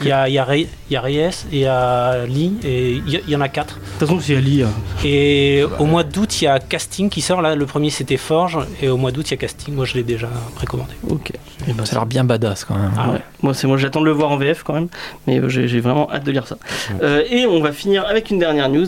Il 0.00 0.08
y 0.08 0.12
a, 0.12 0.28
il 0.28 0.34
y, 0.34 0.38
a 0.38 0.44
Rey- 0.44 0.66
il 0.90 0.94
y 0.94 0.96
a 0.96 1.00
Reyes, 1.00 1.30
il 1.52 1.58
y 1.58 1.64
a 1.66 2.26
Lee, 2.26 2.54
et 2.64 2.92
il 2.92 3.08
y, 3.08 3.20
il 3.26 3.30
y 3.32 3.36
en 3.36 3.40
a 3.40 3.48
quatre. 3.48 3.76
De 3.76 3.80
toute 3.98 4.08
façon, 4.08 4.20
c'est 4.20 4.36
Ali. 4.36 4.62
euh, 4.62 4.66
Et 5.04 5.64
au 5.78 5.84
mois 5.84 6.02
d'août, 6.04 6.40
il 6.40 6.44
y 6.44 6.48
a 6.48 6.58
Casting 6.58 7.08
qui 7.08 7.20
sort. 7.20 7.40
Là, 7.42 7.54
le 7.54 7.66
premier 7.66 7.90
c'était 7.90 8.16
Forge, 8.16 8.58
et 8.82 8.88
au 8.88 8.96
mois 8.96 9.12
d'août, 9.12 9.28
il 9.28 9.32
y 9.32 9.34
a 9.34 9.36
Casting. 9.38 9.74
Moi, 9.74 9.84
je 9.84 9.94
l'ai 9.94 10.02
déjà 10.02 10.28
précommandé. 10.54 10.92
Ok. 11.08 11.32
Eh 11.68 11.72
ben, 11.72 11.84
Ça 11.84 11.96
a 11.96 11.98
l'air 12.00 12.06
bien 12.06 12.24
badass 12.24 12.64
quand 12.64 12.74
même. 12.76 12.90
Ah 12.98 13.10
Ouais. 13.10 13.18
Moi, 13.42 13.54
c'est 13.54 13.66
moi, 13.66 13.76
j'attends 13.76 14.00
de 14.00 14.06
le 14.06 14.12
voir 14.12 14.30
en 14.30 14.36
VF 14.38 14.62
quand 14.64 14.72
même, 14.74 14.88
mais 15.26 15.38
euh, 15.38 15.48
j'ai 15.48 15.80
vraiment 15.80 16.10
hâte 16.10 16.24
de 16.24 16.32
lire 16.32 16.46
ça. 16.46 16.56
Euh, 17.02 17.22
et 17.30 17.46
on 17.46 17.60
va 17.60 17.72
finir 17.72 18.04
avec 18.06 18.30
une 18.30 18.38
dernière 18.38 18.68
news. 18.68 18.86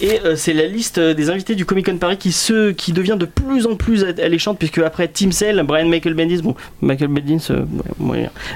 Et 0.00 0.20
euh, 0.24 0.34
c'est 0.36 0.52
la 0.52 0.66
liste 0.66 0.98
des 1.00 1.30
invités 1.30 1.54
du 1.54 1.64
Comic 1.64 1.86
Con 1.86 1.96
Paris 1.98 2.16
qui 2.18 2.32
se, 2.32 2.72
qui 2.72 2.92
devient 2.92 3.16
de 3.18 3.24
plus 3.26 3.66
en 3.66 3.76
plus 3.76 4.04
alléchante 4.22 4.58
puisque 4.58 4.78
après 4.78 5.08
Tim 5.08 5.30
Sale, 5.30 5.62
Brian 5.62 5.86
Michael 5.88 6.14
Bendis, 6.14 6.42
bon 6.42 6.54
Michael 6.82 7.08
Bendis, 7.08 7.46
euh. 7.50 7.64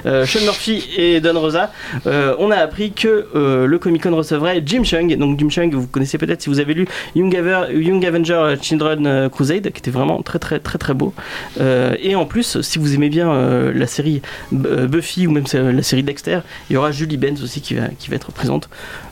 Euh, 0.05 0.25
Sean 0.25 0.41
Murphy 0.43 0.83
et 0.97 1.19
Don 1.19 1.39
Rosa, 1.39 1.60
euh, 2.07 2.35
on 2.39 2.51
a 2.51 2.55
appris 2.57 2.91
que 2.91 3.27
euh, 3.35 3.65
le 3.67 3.79
Comic 3.79 4.03
Con 4.03 4.15
recevrait 4.15 4.61
Jim 4.65 4.83
Chung. 4.83 5.15
Donc 5.17 5.37
Jim 5.39 5.49
Chung, 5.49 5.73
vous 5.73 5.87
connaissez 5.87 6.17
peut-être 6.17 6.41
si 6.41 6.49
vous 6.49 6.59
avez 6.59 6.73
lu 6.73 6.87
Young, 7.15 7.35
Aver- 7.35 7.73
Young 7.73 8.05
Avenger 8.05 8.55
Children 8.61 9.05
euh, 9.07 9.29
Crusade, 9.29 9.63
qui 9.71 9.79
était 9.79 9.91
vraiment 9.91 10.21
très 10.21 10.39
très 10.39 10.59
très 10.59 10.77
très 10.77 10.93
beau. 10.93 11.13
Euh, 11.59 11.95
et 12.01 12.15
en 12.15 12.25
plus, 12.25 12.61
si 12.61 12.79
vous 12.79 12.93
aimez 12.95 13.09
bien 13.09 13.31
la 13.73 13.87
série 13.87 14.21
Buffy 14.51 15.27
ou 15.27 15.31
même 15.31 15.45
la 15.53 15.83
série 15.83 16.03
Dexter, 16.03 16.39
il 16.69 16.73
y 16.73 16.77
aura 16.77 16.91
Julie 16.91 17.17
Benz 17.17 17.41
aussi 17.43 17.61
qui 17.61 17.75
va, 17.75 17.87
qui 17.99 18.09
va 18.09 18.15
être 18.15 18.31
présente. 18.31 18.69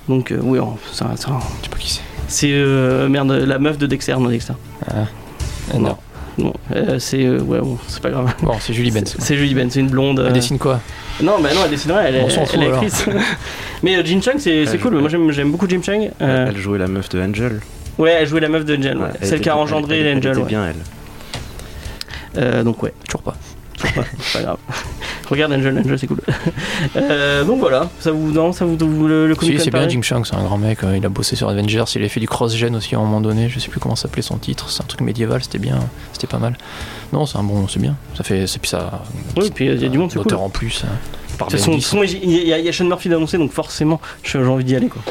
Donc 0.08 0.34
oui, 0.42 0.60
c'est 0.92 1.04
un- 1.04 1.16
Je 1.16 1.22
sais 1.22 1.28
pas 1.70 1.78
qui 1.78 1.90
c'est. 1.92 2.02
c'est 2.28 3.08
merde 3.10 3.32
la 3.32 3.60
meuf 3.60 3.78
de 3.78 3.86
Dexter, 3.88 4.14
non 4.14 4.30
Dexter. 4.30 4.54
Euh, 4.94 5.04
non. 5.78 5.98
Non, 6.38 6.54
c'est 7.00 7.28
ouais, 7.28 7.60
bon, 7.60 7.78
c'est 7.88 8.02
pas 8.02 8.12
grave. 8.12 8.34
Bon, 8.42 8.54
c'est 8.62 8.72
Julie 8.74 8.92
Benz. 8.92 9.14
C'est 9.20 9.36
Julie 9.36 9.54
Benz, 9.54 9.74
c'est 9.74 9.82
une 9.82 9.90
blonde. 9.90 10.24
Elle 10.26 10.32
dessine 10.32 10.58
quoi? 10.58 10.80
Non, 11.22 11.40
bah 11.42 11.50
non, 11.54 11.62
elle 11.66 11.70
dessinerait, 11.72 12.06
elle, 12.10 12.24
On 12.24 12.28
est- 12.28 12.30
s'en 12.32 12.46
fout, 12.46 12.56
elle 12.62 12.72
a 12.74 12.78
alors. 12.80 12.84
Mais 13.84 13.96
euh, 13.98 14.04
Jin 14.06 14.22
Chang, 14.22 14.34
c'est 14.38 14.66
c'est 14.66 14.74
Elle 14.76 14.80
cool. 14.80 15.00
Moi, 15.00 15.10
j'aime 15.10 15.32
j'aime 15.32 15.52
beaucoup 15.52 15.68
Jin 15.68 15.82
Chang. 15.84 16.10
Euh, 16.22 16.48
Elle 16.50 16.58
jouait 16.58 16.78
la 16.80 16.88
meuf 16.88 17.10
de 17.10 17.22
Angel. 17.22 17.60
ouais, 17.98 18.12
elle 18.22 18.28
jouait 18.28 18.40
la 18.42 18.50
meuf 18.50 18.66
de 18.66 18.76
Angel, 18.78 18.98
ouais. 18.98 19.04
Ouais, 19.04 19.10
elle 19.22 19.28
celle 19.28 19.36
était 19.38 19.44
qui 19.44 19.50
a 19.50 19.58
engendré 19.58 20.00
elle- 20.00 20.08
elle 20.08 20.18
Angel. 20.18 20.32
était 20.32 20.40
ouais. 20.42 20.48
bien 20.48 20.66
elle. 20.68 22.42
Euh, 22.44 22.64
donc 22.64 22.82
ouais, 22.84 22.94
Toujours 23.06 23.22
pas. 23.24 23.36
c'est 23.78 24.34
pas 24.34 24.42
grave. 24.44 24.58
Regarde 25.30 25.54
Angel, 25.54 25.78
Angel, 25.78 26.00
c'est 26.00 26.08
cool. 26.08 26.20
Euh, 26.96 27.44
donc 27.44 27.60
voilà, 27.60 27.90
ça 28.00 28.12
vous 28.12 28.32
non, 28.32 28.54
ça 28.54 28.64
vous, 28.66 28.78
vous- 28.80 29.08
le, 29.08 29.28
le 29.28 29.36
Si, 29.42 29.60
c'est 29.60 29.70
bien 29.70 29.88
Jim 29.90 30.02
Chang, 30.02 30.24
c'est 30.24 30.36
un 30.36 30.44
grand 30.44 30.58
mec. 30.58 30.84
euh, 30.84 30.96
Il 30.98 31.06
a 31.06 31.10
bossé 31.10 31.36
sur 31.36 31.50
Avengers, 31.50 31.84
il 31.96 32.04
a 32.04 32.10
fait 32.10 32.20
du 32.22 32.28
cross-gen 32.28 32.76
aussi 32.76 32.96
à 32.96 33.00
un 33.00 33.02
moment 33.02 33.22
donné. 33.22 33.50
Je 33.50 33.60
sais 33.60 33.68
plus 33.70 33.80
comment 33.80 33.96
s'appelait 33.98 34.22
son 34.22 34.38
titre. 34.38 34.70
C'est 34.70 34.82
un 34.82 34.86
truc 34.86 35.02
médiéval, 35.02 35.44
c'était 35.44 35.60
bien, 35.60 35.78
c'était 36.14 36.28
pas 36.28 36.38
mal. 36.40 36.58
Non, 37.14 37.26
c'est 37.26 37.38
un 37.38 37.44
bon, 37.44 37.68
c'est 37.68 37.80
bien. 37.80 37.96
Ça 38.16 38.24
fait, 38.24 38.48
c'est 38.48 38.60
puis 38.60 38.70
ça. 38.70 39.04
Oui, 39.38 39.52
puis 39.54 39.66
il 39.68 39.82
y 39.82 39.86
a 39.86 39.90
du 39.90 39.98
monde, 39.98 40.12
c'est 40.12 40.20
cool. 40.22 40.34
en 40.36 40.50
plus. 40.50 40.84
hein, 40.86 40.90
par 41.40 41.48
il 41.52 42.30
y, 42.32 42.54
a- 42.70 42.74
Sean 42.74 42.86
Murphy 42.86 43.10
d'annoncer, 43.10 43.38
donc 43.40 43.52
forcément, 43.52 44.00
j'ai 44.24 44.38
envie 44.40 44.64
d'y 44.64 44.76
aller. 44.76 44.88
Quoi. 44.90 45.02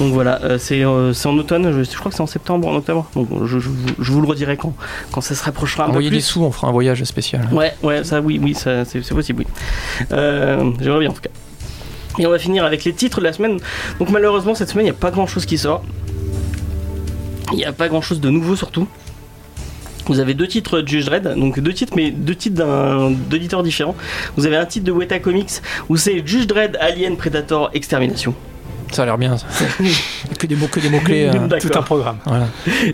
Donc 0.00 0.12
voilà, 0.12 0.40
euh, 0.42 0.58
c'est 0.58 0.84
euh, 0.84 1.12
c'est 1.12 1.28
en 1.28 1.36
automne, 1.38 1.72
je, 1.72 1.84
je 1.88 1.96
crois 1.96 2.10
que 2.10 2.16
c'est 2.16 2.22
en 2.22 2.26
septembre, 2.26 2.66
en 2.66 2.74
octobre. 2.76 3.08
Donc 3.14 3.28
je, 3.44 3.58
je 3.60 3.68
vous- 3.68 3.76
je 4.00 4.12
vous 4.12 4.20
le 4.20 4.26
redirai 4.26 4.56
quand, 4.56 4.74
quand 5.12 5.20
ça 5.20 5.34
se 5.36 5.44
rapprochera 5.44 5.84
un 5.84 5.86
peu 5.86 5.90
Envoyez 5.92 6.08
plus. 6.08 6.16
des 6.16 6.22
sous, 6.22 6.42
on 6.42 6.50
fera 6.50 6.66
un 6.68 6.72
voyage 6.72 7.04
spécial. 7.04 7.48
Ouais, 7.52 7.72
ouais, 7.84 8.02
ça, 8.02 8.20
oui, 8.20 8.40
oui, 8.42 8.54
ça, 8.54 8.84
c'est 8.84 9.02
c'est 9.04 9.14
possible, 9.14 9.44
oui. 9.46 10.06
Euh, 10.12 10.70
J'aimerais 10.80 11.00
bien 11.00 11.10
en 11.10 11.12
tout 11.12 11.20
cas. 11.22 11.30
Et 12.18 12.26
on 12.26 12.30
va 12.30 12.38
finir 12.38 12.64
avec 12.64 12.84
les 12.84 12.94
titres 12.94 13.18
de 13.20 13.24
la 13.24 13.32
semaine. 13.34 13.58
Donc 13.98 14.08
malheureusement, 14.10 14.54
cette 14.54 14.70
semaine, 14.70 14.86
il 14.86 14.90
n'y 14.90 14.96
a 14.96 14.98
pas 14.98 15.10
grand 15.10 15.26
chose 15.26 15.44
qui 15.46 15.58
sort. 15.58 15.84
Il 17.52 17.58
n'y 17.58 17.64
a 17.64 17.72
pas 17.72 17.88
grand 17.88 18.00
chose 18.00 18.20
de 18.20 18.30
nouveau 18.30 18.56
surtout. 18.56 18.88
Vous 20.06 20.20
avez 20.20 20.34
deux 20.34 20.46
titres 20.46 20.80
de 20.80 20.88
Judge 20.88 21.06
Dredd, 21.06 21.34
donc 21.36 21.60
deux 21.60 21.72
titres, 21.72 21.94
mais 21.96 22.10
deux 22.10 22.34
titres 22.34 23.10
d'éditeurs 23.28 23.62
différents. 23.62 23.96
Vous 24.36 24.46
avez 24.46 24.56
un 24.56 24.66
titre 24.66 24.86
de 24.86 24.92
Weta 24.92 25.18
Comics 25.18 25.50
où 25.88 25.96
c'est 25.96 26.26
Judge 26.26 26.46
Dredd, 26.46 26.76
Alien, 26.80 27.16
Predator, 27.16 27.70
Extermination. 27.74 28.34
Ça 28.92 29.02
a 29.02 29.06
l'air 29.06 29.18
bien. 29.18 29.36
Ça. 29.36 29.46
que 30.38 30.46
des 30.46 30.56
mots, 30.56 30.68
que 30.68 30.80
des 30.80 30.88
mots 30.88 31.00
clés. 31.00 31.28
D'accord. 31.48 31.58
Tout 31.70 31.78
un 31.78 31.82
programme. 31.82 32.16
voilà. 32.24 32.46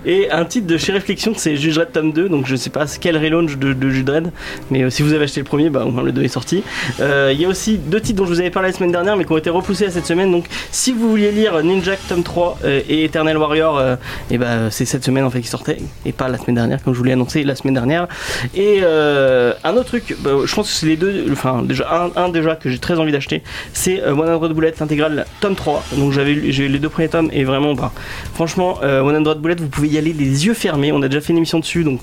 Et 0.05 0.31
un 0.31 0.45
titre 0.45 0.67
de 0.67 0.77
chez 0.79 0.93
Réflexion, 0.93 1.33
c'est 1.37 1.57
Judge 1.57 1.75
Dredd 1.75 1.93
tome 1.93 2.13
2, 2.13 2.29
donc 2.29 2.47
je 2.47 2.57
sais 2.57 2.71
pas 2.71 2.87
quel 3.01 3.17
relaunch 3.17 3.57
de, 3.57 3.73
de 3.73 3.91
Judge 3.91 4.05
Dredd, 4.05 4.33
mais 4.71 4.83
euh, 4.83 4.91
si 4.91 5.03
vous 5.03 5.13
avez 5.13 5.25
acheté 5.25 5.41
le 5.41 5.45
premier, 5.45 5.71
bah, 5.71 5.85
au 5.85 5.91
moins 5.91 6.03
le 6.03 6.13
2 6.13 6.23
est 6.23 6.29
sorti. 6.29 6.63
Euh, 7.01 7.31
Il 7.35 7.41
y 7.41 7.45
a 7.45 7.49
aussi 7.49 7.79
deux 7.79 8.01
titres 8.01 8.19
dont 8.19 8.27
je 8.27 8.33
vous 8.33 8.41
avais 8.41 8.51
parlé 8.51 8.71
la 8.71 8.77
semaine 8.77 8.93
dernière, 8.93 9.17
mais 9.17 9.25
qui 9.25 9.33
ont 9.33 9.37
été 9.39 9.51
repoussés 9.51 9.87
à 9.87 9.91
cette 9.91 10.07
semaine, 10.07 10.31
donc 10.33 10.47
si 10.71 10.93
vous 10.93 11.09
vouliez 11.11 11.31
lire 11.33 11.63
Ninja 11.63 11.93
tome 12.09 12.23
3 12.23 12.59
euh, 12.65 12.81
et 12.89 13.05
Eternal 13.05 13.37
Warrior, 13.37 13.79
euh, 13.79 13.97
et 14.31 14.39
bah, 14.39 14.71
c'est 14.71 14.85
cette 14.85 15.05
semaine 15.05 15.25
en 15.25 15.31
fait 15.31 15.41
qui 15.41 15.49
sortait, 15.49 15.79
et 16.07 16.13
pas 16.13 16.29
la 16.29 16.39
semaine 16.39 16.57
dernière, 16.57 16.83
comme 16.83 16.95
je 16.95 16.99
vous 16.99 17.05
l'ai 17.05 17.13
annoncé 17.13 17.43
la 17.45 17.55
semaine 17.55 17.75
dernière. 17.75 18.09
Et 18.55 18.81
euh, 18.83 19.53
un 19.65 19.73
autre 19.75 19.87
truc, 19.89 20.17
bah, 20.21 20.31
je 20.45 20.55
pense 20.55 20.69
que 20.69 20.75
c'est 20.75 20.87
les 20.87 20.97
deux, 20.97 21.27
enfin 21.33 21.63
déjà 21.63 21.89
un, 22.17 22.23
un 22.25 22.29
déjà 22.29 22.57
que 22.57 22.71
j'ai 22.71 22.79
très 22.79 22.99
envie 22.99 23.13
d'acheter, 23.13 23.43
c'est 23.73 24.01
euh, 24.03 24.15
100 24.15 24.49
Bullets, 24.55 24.75
l'intégrale 24.81 25.27
tome 25.41 25.55
3, 25.55 25.82
donc 25.97 26.13
j'avais 26.13 26.33
lu- 26.35 26.53
j'ai 26.53 26.65
eu 26.67 26.69
les 26.69 26.79
deux 26.79 26.89
premiers 26.89 27.09
tomes, 27.09 27.29
et 27.33 27.45
vraiment, 27.45 27.75
bah, 27.75 27.93
Franchement, 28.35 28.79
euh, 28.83 29.03
100 29.25 29.39
Bullet, 29.41 29.57
vous 29.59 29.69
pouvez 29.69 29.89
y 29.89 29.99
aller 29.99 30.13
les 30.13 30.47
yeux 30.47 30.55
fermés. 30.55 30.93
On 30.93 31.03
a 31.03 31.09
déjà 31.09 31.21
fait 31.21 31.33
une 31.33 31.39
émission 31.39 31.59
dessus, 31.59 31.85
donc 31.85 32.01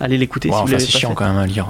allez 0.00 0.18
l'écouter 0.18 0.48
si 0.48 0.54
enfin, 0.54 0.78
c'est 0.78 0.86
chiant 0.86 1.10
fait. 1.10 1.14
quand 1.16 1.26
même 1.28 1.38
à 1.38 1.46
lire. 1.46 1.66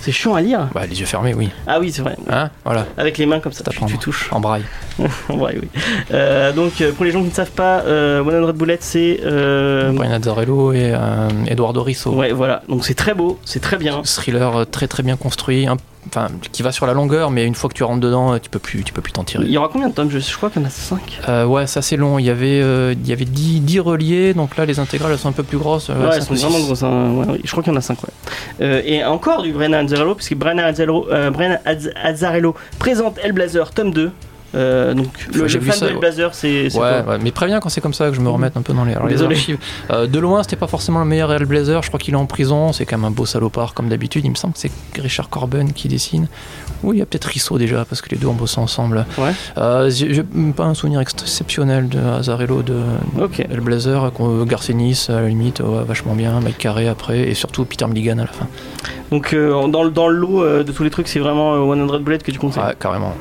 C'est 0.00 0.10
chiant 0.10 0.34
à 0.34 0.40
lire. 0.40 0.68
Bah, 0.74 0.84
les 0.84 0.98
yeux 0.98 1.06
fermés, 1.06 1.32
oui. 1.32 1.48
Ah 1.64 1.78
oui, 1.78 1.92
c'est 1.92 2.02
vrai. 2.02 2.16
Hein 2.28 2.50
voilà, 2.64 2.86
Avec 2.96 3.18
les 3.18 3.26
mains 3.26 3.38
comme 3.38 3.52
ça, 3.52 3.62
tu, 3.86 3.98
touches. 3.98 4.28
en 4.32 4.40
braille. 4.40 4.64
En 5.28 5.36
vrai, 5.36 5.56
oui. 5.62 5.68
Euh, 6.12 6.52
donc, 6.52 6.80
euh, 6.80 6.90
pour 6.90 7.04
les 7.04 7.12
gens 7.12 7.20
qui 7.22 7.28
ne 7.28 7.32
savent 7.34 7.52
pas, 7.52 7.82
euh, 7.86 8.20
100 8.24 8.52
Bullet, 8.52 8.78
c'est. 8.80 9.20
euh, 9.22 9.92
Brian 9.92 10.10
Azzarello 10.10 10.72
et 10.72 10.92
euh, 10.92 11.28
Eduardo 11.46 11.82
Risso. 11.84 12.10
Ouais, 12.10 12.32
voilà. 12.32 12.62
Donc, 12.68 12.84
c'est 12.84 12.94
très 12.94 13.14
beau, 13.14 13.38
c'est 13.44 13.60
très 13.60 13.76
bien. 13.76 14.02
Thriller 14.02 14.66
très 14.68 14.88
très 14.88 15.04
bien 15.04 15.16
construit, 15.16 15.68
un- 15.68 15.76
enfin 16.08 16.28
qui 16.52 16.62
va 16.62 16.72
sur 16.72 16.86
la 16.86 16.92
longueur, 16.94 17.30
mais 17.30 17.44
une 17.46 17.54
fois 17.54 17.68
que 17.70 17.74
tu 17.74 17.84
rentres 17.84 18.00
dedans, 18.00 18.38
tu 18.38 18.50
peux 18.50 18.58
plus, 18.58 18.82
tu 18.84 18.92
peux 18.92 19.02
plus 19.02 19.12
t'en 19.12 19.24
tirer. 19.24 19.44
Il 19.44 19.50
y 19.50 19.58
aura 19.58 19.68
combien 19.72 19.88
de 19.88 19.94
tomes 19.94 20.10
je, 20.10 20.18
je 20.18 20.36
crois 20.36 20.50
qu'il 20.50 20.60
y 20.60 20.64
en 20.64 20.68
a 20.68 20.70
5. 20.70 21.20
Euh, 21.28 21.44
ouais, 21.46 21.66
ça 21.66 21.80
c'est 21.82 21.96
long. 21.96 22.18
Il 22.18 22.24
y 22.24 22.30
avait, 22.30 22.60
euh, 22.62 22.94
il 23.00 23.06
y 23.08 23.12
avait 23.12 23.24
10, 23.24 23.60
10 23.60 23.80
reliés, 23.80 24.34
donc 24.34 24.56
là 24.56 24.64
les 24.66 24.78
intégrales 24.80 25.12
elles 25.12 25.18
sont 25.18 25.28
un 25.28 25.32
peu 25.32 25.42
plus 25.42 25.58
grosses. 25.58 25.90
euh, 25.90 25.94
Ouais, 26.08 26.16
elles 26.16 26.22
sont 26.22 26.34
vraiment 26.34 26.60
grosses. 26.60 26.82
hein. 26.82 27.10
Ouais, 27.28 27.40
je 27.44 27.50
crois 27.50 27.62
qu'il 27.62 27.72
y 27.72 27.76
en 27.76 27.78
a 27.78 27.82
5. 27.82 27.98
Ouais. 28.02 28.08
Euh, 28.60 28.82
et 28.84 29.04
encore 29.04 29.42
du 29.42 29.52
Brennan 29.52 29.84
Azzarello, 29.86 30.14
puisque 30.14 30.34
Brennan 30.34 30.64
Azzarello, 30.64 31.06
Azzarello 32.02 32.54
présente 32.78 33.18
Hellblazer 33.22 33.70
tome 33.72 33.92
2. 33.92 34.10
Euh, 34.54 34.92
donc, 34.94 35.06
le, 35.32 35.42
le 35.42 35.46
vu 35.46 35.60
fan 35.70 35.74
ça, 35.78 35.86
de. 35.86 35.90
Hellblazer, 35.92 36.34
c'est. 36.34 36.74
Ouais, 36.76 37.02
ouais, 37.06 37.18
mais 37.22 37.30
préviens 37.32 37.60
quand 37.60 37.68
c'est 37.68 37.80
comme 37.80 37.94
ça 37.94 38.08
que 38.08 38.14
je 38.14 38.20
me 38.20 38.28
remette 38.28 38.56
un 38.56 38.62
peu 38.62 38.72
dans 38.74 38.84
les, 38.84 38.94
archives. 39.22 39.58
Euh, 39.90 40.06
de 40.06 40.18
loin, 40.18 40.42
c'était 40.42 40.56
pas 40.56 40.66
forcément 40.66 40.98
le 41.00 41.06
meilleur 41.06 41.32
Hellblazer. 41.32 41.82
Je 41.82 41.88
crois 41.88 41.98
qu'il 41.98 42.14
est 42.14 42.18
en 42.18 42.26
prison. 42.26 42.72
C'est 42.72 42.84
quand 42.84 42.96
même 42.98 43.06
un 43.06 43.10
beau 43.10 43.24
salopard 43.26 43.74
comme 43.74 43.88
d'habitude. 43.88 44.24
Il 44.24 44.30
me 44.30 44.34
semble 44.36 44.54
que 44.54 44.60
c'est 44.60 44.70
Richard 45.00 45.28
Corben 45.30 45.72
qui 45.72 45.88
dessine. 45.88 46.28
Oui, 46.82 46.96
il 46.96 46.98
y 46.98 47.02
a 47.02 47.06
peut-être 47.06 47.26
Risso 47.26 47.58
déjà 47.58 47.84
parce 47.84 48.02
que 48.02 48.10
les 48.10 48.16
deux 48.16 48.26
ont 48.26 48.34
bossé 48.34 48.58
ensemble. 48.60 49.06
Ouais. 49.16 49.30
Euh, 49.56 49.88
j'ai 49.90 50.22
pas 50.56 50.64
un 50.64 50.74
souvenir 50.74 51.00
exceptionnel 51.00 51.88
de 51.88 51.98
Azarello 51.98 52.62
de 52.62 52.76
Ok. 53.20 53.40
Hellblazer. 53.40 54.12
qu'on- 54.12 54.44
Garcenis 54.44 55.06
à 55.08 55.20
la 55.20 55.28
limite, 55.28 55.60
ouais, 55.60 55.84
vachement 55.86 56.14
bien. 56.14 56.40
Mike 56.40 56.58
Carré 56.58 56.88
après 56.88 57.20
et 57.20 57.34
surtout 57.34 57.64
Peter 57.64 57.86
Milligan 57.86 58.18
à 58.18 58.22
la 58.22 58.26
fin. 58.26 58.46
Donc 59.10 59.32
euh, 59.32 59.68
dans, 59.68 59.82
le- 59.84 59.90
dans 59.90 60.08
le 60.08 60.16
lot 60.16 60.42
euh, 60.42 60.64
de 60.64 60.72
tous 60.72 60.82
les 60.82 60.90
trucs, 60.90 61.08
c'est 61.08 61.20
vraiment 61.20 61.54
euh, 61.54 61.86
100 61.88 62.00
Bullet 62.00 62.18
que 62.18 62.30
tu 62.30 62.38
conseilles. 62.38 62.62
Ouais, 62.64 62.74
carrément. 62.78 63.14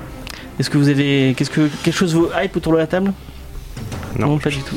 Est-ce 0.61 0.69
que 0.69 0.77
vous 0.77 0.89
avez 0.89 1.33
qu'est-ce 1.35 1.49
que 1.49 1.67
quelque 1.83 1.95
chose 1.95 2.13
vous 2.13 2.29
hype 2.39 2.55
autour 2.55 2.73
de 2.73 2.77
la 2.77 2.85
table? 2.85 3.13
Non. 4.15 4.37
pas 4.37 4.51
du 4.51 4.59
tout. 4.59 4.75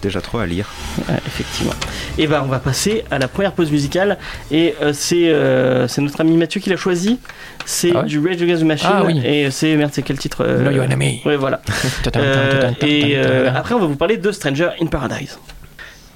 Déjà 0.00 0.22
trop 0.22 0.38
à 0.38 0.46
lire. 0.46 0.66
Ouais, 1.06 1.16
effectivement. 1.26 1.74
Et 2.16 2.26
ben 2.26 2.40
on 2.42 2.48
va 2.48 2.58
passer 2.60 3.04
à 3.10 3.18
la 3.18 3.28
première 3.28 3.52
pause 3.52 3.70
musicale 3.70 4.16
et 4.50 4.74
euh, 4.80 4.94
c'est 4.94 5.28
euh, 5.28 5.86
c'est 5.86 6.00
notre 6.00 6.18
ami 6.22 6.34
Mathieu 6.38 6.62
qui 6.62 6.70
l'a 6.70 6.78
choisi. 6.78 7.18
C'est 7.66 7.92
Ah 7.94 7.98
ouais? 8.00 8.06
du 8.06 8.18
Rage 8.20 8.40
Against 8.40 8.62
the 8.62 8.64
Machine 8.64 8.88
Ah 8.90 9.02
oui. 9.04 9.20
et 9.22 9.50
c'est 9.50 9.76
merde 9.76 9.90
c'est 9.92 10.00
quel 10.00 10.16
titre 10.16 10.46
euh, 10.46 10.82
Enemy. 10.82 11.20
Ouais 11.26 11.36
voilà. 11.36 11.60
Euh, 12.16 12.70
et 12.80 13.16
euh, 13.18 13.50
après, 13.54 13.74
on 13.74 13.80
va 13.80 13.86
vous 13.86 13.96
parler 13.96 14.16
de 14.16 14.32
Stranger 14.32 14.70
in 14.80 14.86
Paradise. 14.86 15.38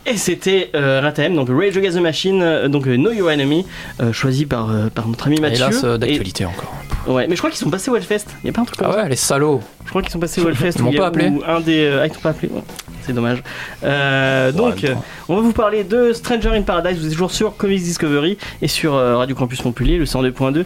Et 0.04 0.16
c'était 0.16 0.70
euh, 0.74 1.00
RATM, 1.00 1.34
donc 1.36 1.48
Rage 1.48 1.76
Against 1.76 1.96
the 1.96 2.00
Machine, 2.00 2.42
euh, 2.42 2.68
donc 2.68 2.88
euh, 2.88 2.96
Know 2.96 3.12
Your 3.12 3.30
Enemy, 3.30 3.64
euh, 4.00 4.12
choisi 4.12 4.46
par, 4.46 4.68
euh, 4.70 4.88
par 4.92 5.06
notre 5.06 5.28
ami 5.28 5.40
Mathieu. 5.40 5.58
Hélas, 5.64 5.84
Et- 5.84 5.98
d'actualité 5.98 6.44
encore. 6.44 6.74
ouais, 7.06 7.26
mais 7.28 7.36
je 7.36 7.40
crois 7.40 7.50
qu'ils 7.50 7.60
sont 7.60 7.70
passés 7.70 7.88
au 7.90 7.94
Hellfest. 7.96 8.24
Il 8.42 8.48
y 8.48 8.50
a 8.50 8.52
pas 8.52 8.62
un 8.62 8.64
truc 8.64 8.78
comme 8.78 8.88
Ah 8.90 8.94
ça 8.94 9.02
ouais, 9.04 9.08
les 9.08 9.16
salauds. 9.16 9.60
Je 9.84 9.90
crois 9.90 10.02
qu'ils 10.02 10.10
sont 10.10 10.18
passés 10.18 10.40
au 10.42 10.48
Hellfest. 10.48 10.72
Ils 10.78 10.82
m'ont 10.82 10.92
pas 10.92 11.06
appelé. 11.06 11.30
un 11.46 11.60
des. 11.60 11.98
Ah, 12.00 12.06
ils 12.06 12.10
t'ont 12.10 12.20
pas 12.20 12.30
appelé. 12.30 12.50
ouais. 12.52 12.62
C'est 13.06 13.12
dommage. 13.12 13.42
Ouais, 13.82 14.52
donc, 14.52 14.84
on 15.28 15.36
va 15.36 15.40
vous 15.42 15.52
parler 15.52 15.84
de 15.84 16.12
Stranger 16.12 16.50
in 16.50 16.62
Paradise. 16.62 16.98
Vous 16.98 17.06
êtes 17.06 17.12
toujours 17.12 17.30
sur 17.32 17.56
Comics 17.56 17.82
Discovery 17.82 18.38
et 18.60 18.68
sur 18.68 18.94
Radio 18.94 19.34
Campus 19.36 19.64
Montpellier, 19.64 19.98
le 19.98 20.04
102.2. 20.04 20.52
Donc, 20.54 20.64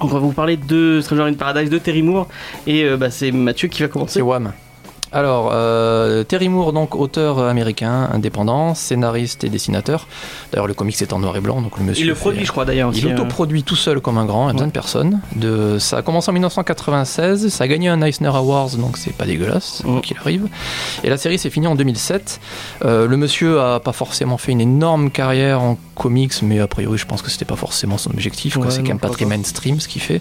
on 0.00 0.06
va 0.06 0.18
vous 0.18 0.32
parler 0.32 0.56
de 0.56 1.00
Stranger 1.00 1.22
in 1.22 1.34
Paradise, 1.34 1.70
de 1.70 1.78
Terry 1.78 2.02
Moore. 2.02 2.26
Et 2.66 2.88
bah, 2.96 3.10
c'est 3.10 3.30
Mathieu 3.32 3.68
qui 3.68 3.82
va 3.82 3.88
commencer. 3.88 4.14
C'est 4.14 4.22
Wham. 4.22 4.52
Alors, 5.14 5.50
euh, 5.52 6.24
Terry 6.24 6.48
Moore, 6.48 6.72
donc 6.72 6.96
auteur 6.96 7.38
américain, 7.38 8.10
indépendant, 8.12 8.74
scénariste 8.74 9.44
et 9.44 9.48
dessinateur. 9.48 10.08
D'ailleurs, 10.52 10.66
le 10.66 10.74
comics 10.74 11.00
est 11.00 11.12
en 11.12 11.20
noir 11.20 11.36
et 11.36 11.40
blanc, 11.40 11.62
donc 11.62 11.78
le 11.78 11.84
monsieur. 11.84 12.04
Il 12.04 12.08
le 12.08 12.14
fait- 12.16 12.20
produit, 12.20 12.44
je 12.44 12.50
crois 12.50 12.64
d'ailleurs. 12.64 12.90
Il 12.92 13.06
euh. 13.06 13.12
autoproduit 13.12 13.62
tout 13.62 13.76
seul 13.76 14.00
comme 14.00 14.18
un 14.18 14.24
grand, 14.24 14.48
il 14.48 14.50
a 14.50 14.52
besoin 14.54 14.66
de 14.66 14.72
personne. 14.72 15.20
De, 15.36 15.78
ça 15.78 15.98
a 15.98 16.02
commencé 16.02 16.30
en 16.30 16.32
1996, 16.32 17.48
ça 17.48 17.62
a 17.62 17.68
gagné 17.68 17.88
un 17.88 18.02
Eisner 18.02 18.26
Awards, 18.26 18.70
donc 18.76 18.96
c'est 18.96 19.14
pas 19.14 19.24
dégueulasse, 19.24 19.84
qu'il 20.02 20.16
arrive. 20.18 20.48
Et 21.04 21.10
la 21.10 21.16
série 21.16 21.38
s'est 21.38 21.50
finie 21.50 21.68
en 21.68 21.76
2007. 21.76 22.40
Euh, 22.84 23.06
le 23.06 23.16
monsieur 23.16 23.60
a 23.60 23.78
pas 23.78 23.92
forcément 23.92 24.36
fait 24.36 24.50
une 24.50 24.60
énorme 24.60 25.10
carrière 25.10 25.62
en 25.62 25.78
comics, 25.94 26.42
mais 26.42 26.60
a 26.60 26.66
priori, 26.66 26.98
je 26.98 27.06
pense 27.06 27.22
que 27.22 27.30
c'était 27.30 27.44
pas 27.44 27.56
forcément 27.56 27.98
son 27.98 28.10
objectif. 28.10 28.56
Ouais, 28.56 28.70
c'est 28.70 28.82
quand 28.82 28.88
même 28.88 28.98
pas 28.98 29.10
très 29.10 29.24
mainstream 29.24 29.80
ce 29.80 29.88
qu'il 29.88 30.02
fait. 30.02 30.20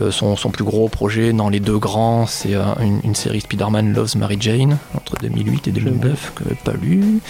Euh, 0.00 0.10
son, 0.10 0.36
son 0.36 0.50
plus 0.50 0.64
gros 0.64 0.88
projet 0.88 1.32
dans 1.32 1.48
les 1.48 1.60
deux 1.60 1.78
grands, 1.78 2.26
c'est 2.26 2.54
euh, 2.54 2.64
une, 2.80 3.00
une 3.04 3.14
série 3.14 3.40
Spider-Man 3.40 3.92
Loves 3.92 4.16
Mary 4.16 4.36
Jane 4.40 4.78
entre 4.94 5.16
2008 5.20 5.68
et 5.68 5.72
2009 5.72 6.32
que 6.34 6.44
j'avais 6.44 6.56
pas 6.56 6.72
lu. 6.72 7.20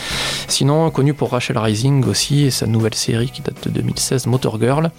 Sinon, 0.49 0.91
connu 0.91 1.15
pour 1.15 1.31
Rachel 1.31 1.59
Rising 1.59 2.05
aussi 2.07 2.45
et 2.45 2.51
sa 2.51 2.67
nouvelle 2.67 2.95
série 2.95 3.31
qui 3.31 3.43
date 3.43 3.65
de 3.65 3.71
2016, 3.71 4.27
Motor 4.27 4.61
Girl. 4.61 4.91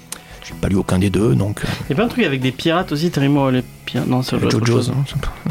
J'ai 0.47 0.53
pas 0.61 0.67
lu 0.69 0.75
aucun 0.75 0.99
des 0.99 1.09
deux, 1.09 1.35
donc 1.35 1.61
euh, 1.63 1.67
Il 1.85 1.89
y 1.89 1.93
a 1.93 1.95
plein 1.95 2.05
de 2.05 2.09
trucs 2.11 2.25
avec 2.25 2.41
des 2.41 2.51
pirates 2.51 2.91
aussi, 2.91 3.09
Terry 3.11 3.29
Moore. 3.29 3.51
Les 3.51 3.63
Bien, 3.93 4.03
non, 4.05 4.21
c'est 4.21 4.35
autre 4.35 4.49
JoJo's, 4.51 4.67
chose. 4.67 4.89
non, 4.89 4.95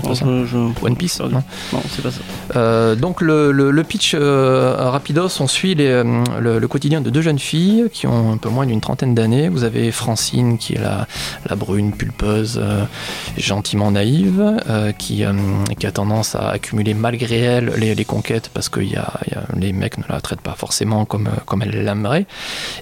pas- 0.03 0.09
pas 0.11 0.15
ça. 0.15 0.27
je- 0.27 0.45
je- 0.45 0.85
One 0.85 0.95
Piece, 0.95 1.17
perdu. 1.17 1.37
non 1.37 1.43
Non, 1.73 1.81
c'est 1.89 2.03
pas 2.03 2.11
ça. 2.11 2.21
Euh, 2.55 2.95
donc 2.95 3.23
le, 3.23 3.51
le- 3.51 3.71
le 3.71 3.83
pitch 3.83 4.13
euh, 4.15 4.75
rapidos, 4.77 5.41
on 5.41 5.47
suit 5.47 5.75
les, 5.75 5.87
euh, 5.87 6.05
le, 6.39 6.59
le 6.59 6.69
quotidien 6.69 7.01
de 7.01 7.09
deux 7.09 7.23
jeunes 7.23 7.39
filles 7.39 7.87
qui 7.91 8.07
ont 8.07 8.33
un 8.35 8.37
peu 8.37 8.51
moins 8.51 8.67
d'une 8.67 8.83
trentaine 8.83 9.15
d'années. 9.15 9.49
Vous 9.49 9.65
avez 9.65 9.91
Francine 9.91 10.59
qui 10.59 10.75
est 10.75 10.79
la, 10.83 11.07
la 11.49 11.57
brune 11.57 11.93
pulpeuse, 11.93 12.61
euh, 12.63 12.85
gentiment 13.39 13.91
naïve, 13.91 14.43
euh, 14.69 14.93
qui, 14.93 15.25
euh, 15.25 15.33
qui 15.79 15.87
a 15.87 15.93
tendance 15.93 16.35
à 16.35 16.51
accumuler 16.51 16.93
malgré 16.93 17.39
elle 17.39 17.73
les, 17.79 17.95
les 17.95 18.05
conquêtes 18.05 18.51
parce 18.53 18.69
que 18.69 18.81
y 18.81 18.97
a, 18.97 19.15
y 19.31 19.35
a- 19.35 19.45
les 19.57 19.73
mecs 19.73 19.97
ne 19.97 20.05
la 20.11 20.21
traitent 20.21 20.43
pas 20.43 20.55
forcément 20.59 21.07
comme, 21.07 21.29
euh, 21.29 21.41
comme 21.47 21.63
elle 21.63 21.71
l'aimerait. 21.85 22.27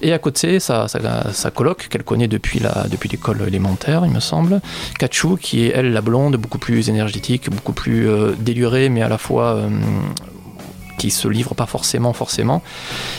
Et 0.03 0.13
à 0.13 0.19
côté, 0.19 0.59
sa, 0.59 0.89
sa, 0.89 1.33
sa 1.33 1.51
coloc 1.53 1.87
qu'elle 2.05 2.17
connaît 2.19 2.29
depuis 2.29 2.59
la- 2.61 2.87
depuis 2.91 3.09
l'école 3.09 3.43
élémentaire, 3.47 4.03
il 4.05 4.13
me 4.13 4.21
semble, 4.21 4.61
Kachu, 4.99 5.37
qui 5.41 5.65
est 5.67 5.73
elle 5.75 5.93
la 5.93 6.01
blonde, 6.01 6.37
beaucoup 6.37 6.59
plus 6.59 6.89
énergétique, 6.89 7.51
beaucoup 7.51 7.73
plus 7.73 8.09
euh, 8.09 8.33
délurée, 8.39 8.89
mais 8.89 9.03
à 9.03 9.09
la 9.09 9.19
fois 9.19 9.55
euh, 9.57 9.69
qui 10.99 11.11
se 11.11 11.27
livre 11.29 11.55
pas 11.55 11.67
forcément, 11.67 12.13
forcément. 12.13 12.63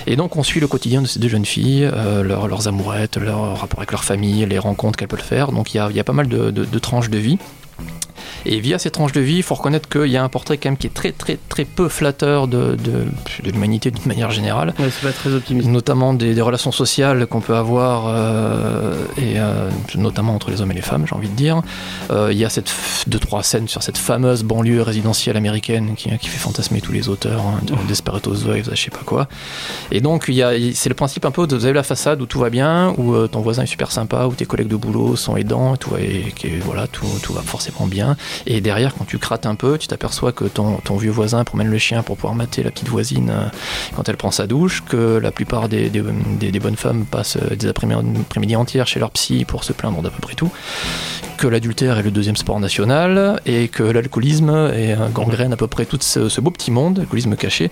Et 0.07 0.15
donc 0.15 0.35
on 0.37 0.43
suit 0.43 0.59
le 0.59 0.67
quotidien 0.67 1.01
de 1.01 1.07
ces 1.07 1.19
deux 1.19 1.27
jeunes 1.29 1.45
filles, 1.45 1.89
euh, 1.91 2.23
leurs- 2.23 2.67
amourettes, 2.67 3.17
leur 3.17 3.59
rapport 3.59 3.79
avec 3.79 3.91
leur 3.91 4.03
famille, 4.03 4.45
les 4.45 4.59
rencontres 4.59 4.97
qu'elles 4.97 5.07
peuvent 5.07 5.21
faire. 5.21 5.51
Donc 5.51 5.73
il 5.73 5.77
y 5.77 5.79
a, 5.79 5.89
y 5.91 5.99
a 5.99 6.03
pas 6.03 6.13
mal 6.13 6.27
de 6.27 6.79
tranches 6.79 7.09
de 7.09 7.17
vie. 7.17 7.37
Et 8.45 8.59
via 8.59 8.79
ces 8.79 8.91
tranches 8.91 9.11
de 9.11 9.21
vie, 9.21 9.37
il 9.37 9.43
faut 9.43 9.55
reconnaître 9.55 9.89
qu'il 9.89 10.11
y 10.11 10.17
a 10.17 10.23
un 10.23 10.29
portrait 10.29 10.57
quand 10.57 10.69
même 10.69 10.77
qui 10.77 10.87
est 10.87 10.93
très 10.93 11.11
très 11.11 11.37
très 11.49 11.65
peu 11.65 11.89
flatteur 11.89 12.47
de, 12.47 12.75
de, 12.75 13.05
de 13.43 13.51
l'humanité 13.51 13.91
d'une 13.91 14.05
manière 14.05 14.31
générale 14.31 14.73
Ouais, 14.79 14.89
c'est 14.89 15.05
pas 15.07 15.13
très 15.13 15.31
optimiste. 15.33 15.67
notamment 15.67 16.13
des, 16.13 16.33
des 16.33 16.41
relations 16.41 16.71
sociales 16.71 17.27
qu'on 17.27 17.41
peut 17.41 17.55
avoir, 17.55 18.05
euh, 18.07 18.93
et 19.17 19.33
euh, 19.37 19.69
notamment 19.95 20.35
entre 20.35 20.49
les 20.51 20.61
hommes 20.61 20.71
et 20.71 20.75
les 20.75 20.81
femmes, 20.81 21.05
j'ai 21.07 21.15
envie 21.15 21.29
de 21.29 21.35
dire. 21.35 21.61
Euh, 22.11 22.29
Il 22.31 22.37
y 22.37 22.45
a 22.45 22.49
cette 22.49 22.71
deux 23.07 23.19
trois 23.19 23.43
scènes 23.43 23.67
sur 23.67 23.83
cette 23.83 23.97
fameuse 23.97 24.43
banlieue 24.43 24.81
résidentielle 24.81 25.37
américaine 25.37 25.95
qui, 25.95 26.09
qui 26.17 26.27
fait 26.27 26.37
fantasmer 26.37 26.81
tous 26.81 26.91
les 26.91 27.09
auteurs, 27.09 27.41
hein, 27.41 27.59
de 27.63 27.73
Desperate 27.87 28.25
Housewives, 28.27 28.69
je 28.71 28.81
sais 28.81 28.89
pas 28.91 29.03
quoi. 29.05 29.27
Et 29.91 30.01
donc 30.01 30.25
il 30.27 30.35
y 30.35 30.43
a, 30.43 30.51
c'est 30.73 30.89
le 30.89 30.95
principe 30.95 31.25
un 31.25 31.31
peu 31.31 31.47
de 31.47 31.55
vous 31.55 31.65
avez 31.65 31.73
la 31.73 31.83
façade 31.83 32.21
où 32.21 32.25
tout 32.25 32.39
va 32.39 32.49
bien, 32.49 32.93
où 32.97 33.27
ton 33.27 33.41
voisin 33.41 33.63
est 33.63 33.67
super 33.67 33.91
sympa, 33.91 34.25
où 34.25 34.33
tes 34.33 34.45
collègues 34.45 34.67
de 34.67 34.75
boulot 34.75 35.15
sont 35.15 35.35
aidants, 35.37 35.75
et 35.75 35.77
tout 35.77 35.91
va, 35.91 35.99
et, 36.01 36.33
voilà, 36.63 36.87
tout, 36.87 37.05
tout 37.21 37.33
va 37.33 37.41
forcément 37.41 37.87
bien. 37.87 38.14
Et 38.45 38.61
derrière, 38.61 38.93
quand 38.95 39.05
tu 39.05 39.17
grattes 39.17 39.45
un 39.45 39.55
peu, 39.55 39.77
tu 39.77 39.87
t'aperçois 39.87 40.31
que 40.31 40.45
ton, 40.45 40.77
ton 40.77 40.97
vieux 40.97 41.11
voisin 41.11 41.43
promène 41.43 41.69
le 41.69 41.77
chien 41.77 42.03
pour 42.03 42.15
pouvoir 42.15 42.35
mater 42.35 42.63
la 42.63 42.71
petite 42.71 42.89
voisine 42.89 43.29
euh, 43.29 43.45
quand 43.95 44.07
elle 44.09 44.17
prend 44.17 44.31
sa 44.31 44.47
douche, 44.47 44.83
que 44.87 45.17
la 45.17 45.31
plupart 45.31 45.69
des, 45.69 45.89
des, 45.89 46.59
bonnes 46.59 46.75
femmes 46.75 47.05
passent 47.05 47.37
euh, 47.37 47.55
des 47.55 47.67
après- 47.67 47.87
après-midi 47.93 48.55
entières 48.55 48.87
chez 48.87 48.99
leur 48.99 49.11
psy 49.11 49.45
pour 49.45 49.63
se 49.63 49.73
plaindre 49.73 50.01
d'à 50.01 50.09
peu 50.09 50.21
près 50.21 50.35
tout, 50.35 50.51
que 51.37 51.47
l'adultère 51.47 51.97
est 51.97 52.03
le 52.03 52.11
deuxième 52.11 52.35
sport 52.35 52.59
national 52.59 53.39
et 53.45 53.67
que 53.67 53.83
l'alcoolisme 53.83 54.71
est 54.73 54.93
un 54.93 55.09
gangrène 55.09 55.53
à 55.53 55.57
peu 55.57 55.67
près 55.67 55.85
tout 55.85 55.97
ce, 56.01 56.41
beau 56.41 56.51
petit 56.51 56.71
monde, 56.71 56.99
alcoolisme 56.99 57.35
caché. 57.35 57.71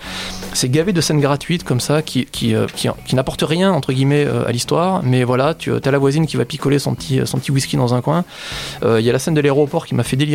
C'est 0.54 0.70
gavé 0.70 0.94
de 0.94 1.02
scènes 1.02 1.22
gratuites 1.22 1.64
comme 1.64 1.80
ça 1.80 2.02
qui, 2.02 2.26
qui, 2.26 2.56
euh, 2.56 2.68
qui, 2.76 2.88
qui 3.06 3.16
n'apportent 3.16 3.44
rien 3.44 3.72
entre 3.72 3.94
guillemets 3.94 4.26
à 4.26 4.52
l'histoire, 4.52 5.02
mais 5.04 5.24
voilà, 5.24 5.54
tu 5.54 5.72
as 5.74 5.92
la 5.92 5.98
voisine 5.98 6.26
qui 6.26 6.38
va 6.38 6.46
picoler 6.46 6.80
son 6.80 6.96
petit, 6.96 7.22
son 7.26 7.38
petit 7.38 7.52
whisky 7.52 7.78
dans 7.78 7.94
un 7.94 8.02
coin. 8.02 8.26
Il 8.84 9.02
y 9.02 9.10
a 9.10 9.14
la 9.14 9.20
scène 9.20 9.34
de 9.34 9.42
l'aéroport 9.42 9.86
qui 9.86 9.96
m'a 9.96 10.04
fait 10.04 10.16
délirer. 10.16 10.33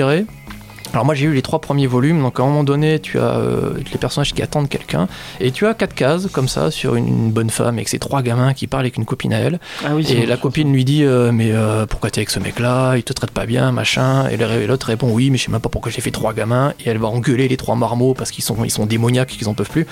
Alors 0.95 1.05
moi 1.05 1.15
j'ai 1.15 1.27
eu 1.27 1.35
les 1.35 1.43
trois 1.43 1.61
premiers 1.61 1.87
volumes, 1.87 2.23
donc 2.23 2.41
à 2.41 2.43
un 2.43 2.47
moment 2.47 2.65
donné 2.65 2.99
tu 2.99 3.19
as 3.19 3.37
euh, 3.37 3.73
les 3.93 3.99
personnages 3.99 4.33
qui 4.33 4.41
attendent 4.41 4.71
quelqu'un, 4.71 5.07
et 5.39 5.51
tu 5.51 5.67
as 5.67 5.75
quatre 5.75 5.95
cases 5.95 6.29
comme 6.33 6.49
ça 6.49 6.71
sur 6.71 6.95
une, 6.95 7.07
une 7.07 7.31
bonne 7.31 7.51
femme 7.51 7.75
avec 7.75 7.89
ses 7.89 7.99
trois 7.99 8.23
gamins 8.23 8.55
qui 8.55 8.67
parlent 8.67 8.85
avec 8.85 8.97
une 8.97 9.05
copine 9.05 9.35
à 9.35 9.39
elle, 9.39 9.61
Ah 9.85 9.95
oui, 9.95 10.11
et 10.11 10.25
la 10.25 10.39
copine 10.39 10.73
lui 10.73 10.87
dit 10.87 11.05
euh, 11.05 11.31
mais 11.31 11.53
euh, 11.53 11.85
pourquoi 11.85 12.11
t'es 12.11 12.21
avec 12.21 12.31
ce 12.31 12.39
mec 12.41 12.59
là, 12.59 12.97
il 12.97 13.03
te 13.03 13.13
traite 13.13 13.33
pas 13.33 13.45
bien, 13.45 13.71
machin, 13.71 14.29
et 14.29 14.39
l'autre 14.67 14.87
répond 14.87 15.11
oui 15.13 15.29
mais 15.29 15.37
je 15.37 15.45
sais 15.45 15.53
même 15.53 15.61
pas 15.61 15.69
pourquoi 15.69 15.93
j'ai 15.93 16.01
fait 16.01 16.11
trois 16.11 16.33
gamins, 16.33 16.73
et 16.81 16.89
elle 16.89 16.99
va 16.99 17.09
engueuler 17.09 17.49
les 17.49 17.59
trois 17.59 17.77
marmots 17.77 18.15
parce 18.15 18.31
qu'ils 18.31 18.45
sont, 18.45 18.57
ils 18.65 18.71
sont 18.71 18.87
démoniaques 18.87 19.29
qu'ils 19.29 19.49
en 19.51 19.55
peuvent 19.55 19.69
plus, 19.71 19.87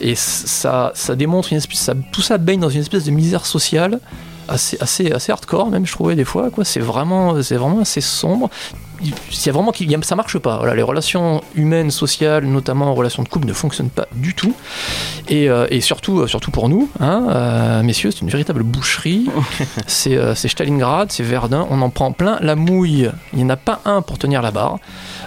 et 0.00 0.14
ça, 0.14 0.92
ça 0.94 1.16
démontre 1.16 1.48
une 1.50 1.58
espèce, 1.58 1.80
ça, 1.80 1.94
tout 2.12 2.22
ça 2.22 2.38
baigne 2.38 2.60
dans 2.60 2.70
une 2.70 2.82
espèce 2.82 3.04
de 3.04 3.10
misère 3.10 3.46
sociale 3.46 3.98
assez, 4.46 4.76
assez, 4.80 5.10
assez 5.12 5.32
hardcore 5.32 5.70
même 5.70 5.86
je 5.86 5.92
trouvais 5.92 6.14
des 6.14 6.24
fois 6.24 6.50
quoi. 6.50 6.64
C'est 6.64 6.80
vraiment 6.80 7.40
c'est 7.42 7.56
vraiment 7.56 7.80
assez 7.80 8.00
sombre 8.00 8.50
il 9.02 9.08
y 9.46 9.48
a 9.48 9.52
vraiment 9.52 9.72
qu'il 9.72 9.90
y 9.90 9.94
a- 9.94 9.98
ça 10.02 10.16
marche 10.16 10.38
pas. 10.38 10.58
Voilà 10.58 10.74
les 10.74 10.82
relations 10.82 11.42
humaines 11.54 11.90
sociales 11.90 12.44
notamment 12.44 12.86
en 12.86 12.94
relations 12.94 13.22
de 13.22 13.28
couple 13.28 13.46
ne 13.48 13.52
fonctionnent 13.52 13.90
pas 13.90 14.06
du 14.14 14.34
tout. 14.34 14.54
Et, 15.28 15.48
euh, 15.48 15.66
et 15.70 15.80
surtout 15.80 16.20
euh, 16.20 16.26
surtout 16.26 16.50
pour 16.50 16.68
nous 16.68 16.88
hein, 17.00 17.26
euh, 17.30 17.82
messieurs 17.82 18.10
c'est 18.10 18.20
une 18.22 18.30
véritable 18.30 18.62
boucherie. 18.62 19.26
C'est 19.86 20.16
euh, 20.16 20.34
c'est 20.34 20.48
Stalingrad 20.48 21.10
c'est 21.12 21.22
Verdun. 21.22 21.66
On 21.70 21.80
en 21.82 21.90
prend 21.90 22.12
plein 22.12 22.38
la 22.40 22.56
mouille. 22.56 23.10
Il 23.32 23.38
n'y 23.38 23.44
en 23.44 23.50
a 23.50 23.56
pas 23.56 23.80
un 23.84 24.02
pour 24.02 24.18
tenir 24.18 24.42
la 24.42 24.50
barre. 24.50 24.78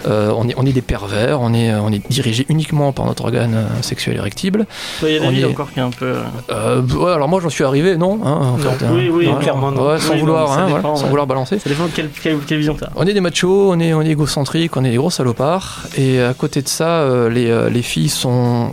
Euh, 0.06 0.32
on, 0.36 0.48
est, 0.48 0.54
on 0.58 0.66
est 0.66 0.72
des 0.72 0.82
pervers. 0.82 1.40
On 1.40 1.54
est, 1.54 1.72
on 1.74 1.90
est 1.90 2.06
dirigé 2.10 2.44
uniquement 2.48 2.92
par 2.92 3.06
notre 3.06 3.24
organe 3.24 3.64
sexuel 3.80 4.16
érectile 4.16 4.66
Il 5.02 5.08
y 5.12 5.16
a 5.16 5.20
David 5.20 5.40
est- 5.40 5.44
encore 5.46 5.72
qui 5.72 5.78
est 5.78 5.82
un 5.82 5.90
peu. 5.90 6.14
ouais, 6.50 7.12
alors 7.12 7.28
moi 7.28 7.40
j'en 7.40 7.48
suis 7.50 7.64
arrivé 7.64 7.96
non 7.96 8.20
hein, 8.24 8.32
en 8.54 8.56
fait, 8.58 8.68
oui, 8.90 9.06
hein. 9.08 9.10
oui, 9.12 9.26
Ouais, 9.26 9.38
clairement, 9.40 9.70
non. 9.72 9.88
ouais, 9.88 9.98
sans 9.98 10.12
Oui, 10.14 10.20
vouloir 10.20 10.48
ça 10.48 10.60
hein, 10.60 10.66
dépend, 10.66 10.80
voilà, 10.80 10.96
sans 10.96 11.06
vouloir 11.08 11.26
balancer. 11.26 11.58
Ça 11.58 11.68
dépend 11.70 11.86
de 11.86 11.90
quelle, 11.90 12.10
quelle, 12.10 12.38
quelle 12.38 12.58
vision 12.58 12.74
t'as. 12.74 12.88
on 12.96 13.06
est 13.06 13.14
des 13.14 13.20
machos, 13.20 13.63
on 13.68 13.80
est, 13.80 14.10
égocentriques, 14.10 14.76
on 14.76 14.84
est 14.84 14.90
des 14.90 14.96
gros 14.96 15.10
salopards. 15.10 15.82
Et 15.96 16.20
à 16.20 16.34
côté 16.34 16.62
de 16.62 16.68
ça, 16.68 17.00
euh, 17.00 17.28
les, 17.28 17.50
euh, 17.50 17.68
les 17.70 17.82
filles 17.82 18.08
sont, 18.08 18.72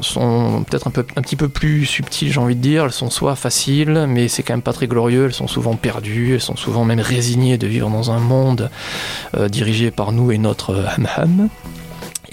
peut-être 0.69 0.87
un, 0.87 0.91
peu, 0.91 1.03
petit 1.03 1.35
peu 1.35 1.49
plus 1.49 1.85
subtiles, 1.85 2.31
j'ai 2.31 2.39
envie 2.39 2.55
de 2.55 2.61
dire. 2.61 2.85
Elles 2.85 2.91
sont 2.91 3.09
soit 3.09 3.35
faciles, 3.35 4.05
mais 4.07 4.27
c'est 4.27 4.43
quand 4.43 4.53
même 4.53 4.61
pas 4.61 4.73
très 4.73 4.87
glorieux. 4.87 5.25
Elles 5.25 5.33
sont 5.33 5.47
souvent 5.47 5.75
perdues, 5.75 6.35
elles 6.35 6.41
sont 6.41 6.55
souvent 6.55 6.85
même 6.85 6.99
résignées 6.99 7.57
de 7.57 7.67
vivre 7.67 7.89
dans 7.89 8.11
un 8.11 8.19
monde 8.19 8.69
euh, 9.37 9.47
dirigé 9.49 9.91
par 9.91 10.11
nous 10.11 10.31
et 10.31 10.37
notre 10.37 10.75
ham-ham. 10.75 11.49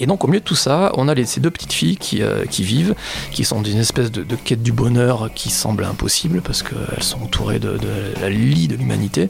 Et 0.01 0.07
donc 0.07 0.23
au 0.23 0.29
milieu 0.29 0.39
de 0.39 0.45
tout 0.45 0.55
ça, 0.55 0.93
on 0.97 1.09
a 1.09 1.15
les- 1.15 1.27
ces 1.27 1.41
deux 1.41 1.51
petites 1.51 1.73
filles 1.73 1.97
qui, 1.97 2.23
vivent, 2.63 2.95
qui 3.33 3.45
sont 3.45 3.61
d'une 3.63 3.79
espèce 3.79 4.13
de, 4.13 4.23
quête 4.37 4.63
du 4.63 4.71
bonheur 4.71 5.29
qui 5.35 5.51
semble 5.51 5.85
impossible 5.85 6.41
parce 6.41 6.63
qu'elles 6.63 7.03
sont 7.03 7.21
entourées 7.23 7.59
de, 7.59 7.73
de 7.73 8.21
la 8.21 8.31
lie 8.31 8.69
de 8.69 8.77
l'humanité. 8.77 9.29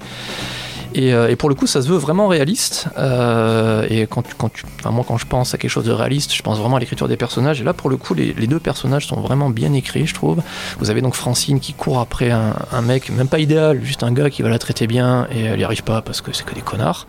Et, 0.98 1.14
euh, 1.14 1.28
et 1.28 1.36
pour 1.36 1.48
le 1.48 1.54
coup, 1.54 1.68
ça 1.68 1.80
se 1.80 1.88
veut 1.88 1.96
vraiment 1.96 2.26
réaliste. 2.26 2.88
Euh, 2.98 3.86
et 3.88 4.08
quand, 4.08 4.24
quand 4.36 4.52
tu, 4.52 4.64
enfin, 4.80 4.90
moi, 4.90 5.04
quand 5.06 5.16
je 5.16 5.26
pense 5.26 5.54
à 5.54 5.58
quelque 5.58 5.70
chose 5.70 5.84
de 5.84 5.92
réaliste, 5.92 6.34
je 6.34 6.42
pense 6.42 6.58
vraiment 6.58 6.74
à 6.74 6.80
l'écriture 6.80 7.06
des 7.06 7.16
personnages. 7.16 7.60
Et 7.60 7.64
là, 7.64 7.72
pour 7.72 7.88
le 7.88 7.96
coup, 7.96 8.14
les, 8.14 8.32
deux 8.32 8.58
personnages 8.58 9.06
sont 9.06 9.20
vraiment 9.20 9.48
bien 9.48 9.72
écrits, 9.74 10.08
je 10.08 10.14
trouve. 10.14 10.42
Vous 10.80 10.90
avez 10.90 11.00
donc 11.00 11.14
Francine 11.14 11.60
qui 11.60 11.72
court 11.72 12.00
après 12.00 12.32
un, 12.32 12.82
mec, 12.82 13.10
même 13.10 13.28
pas 13.28 13.38
idéal, 13.38 13.80
juste 13.84 14.02
un 14.02 14.10
gars 14.10 14.28
qui 14.28 14.42
va 14.42 14.48
la 14.48 14.58
traiter 14.58 14.88
bien 14.88 15.28
et 15.30 15.42
elle 15.42 15.58
n'y 15.58 15.64
arrive 15.64 15.84
pas 15.84 16.02
parce 16.02 16.20
que 16.20 16.32
c'est 16.32 16.44
que 16.44 16.54
des 16.54 16.62
connards. 16.62 17.06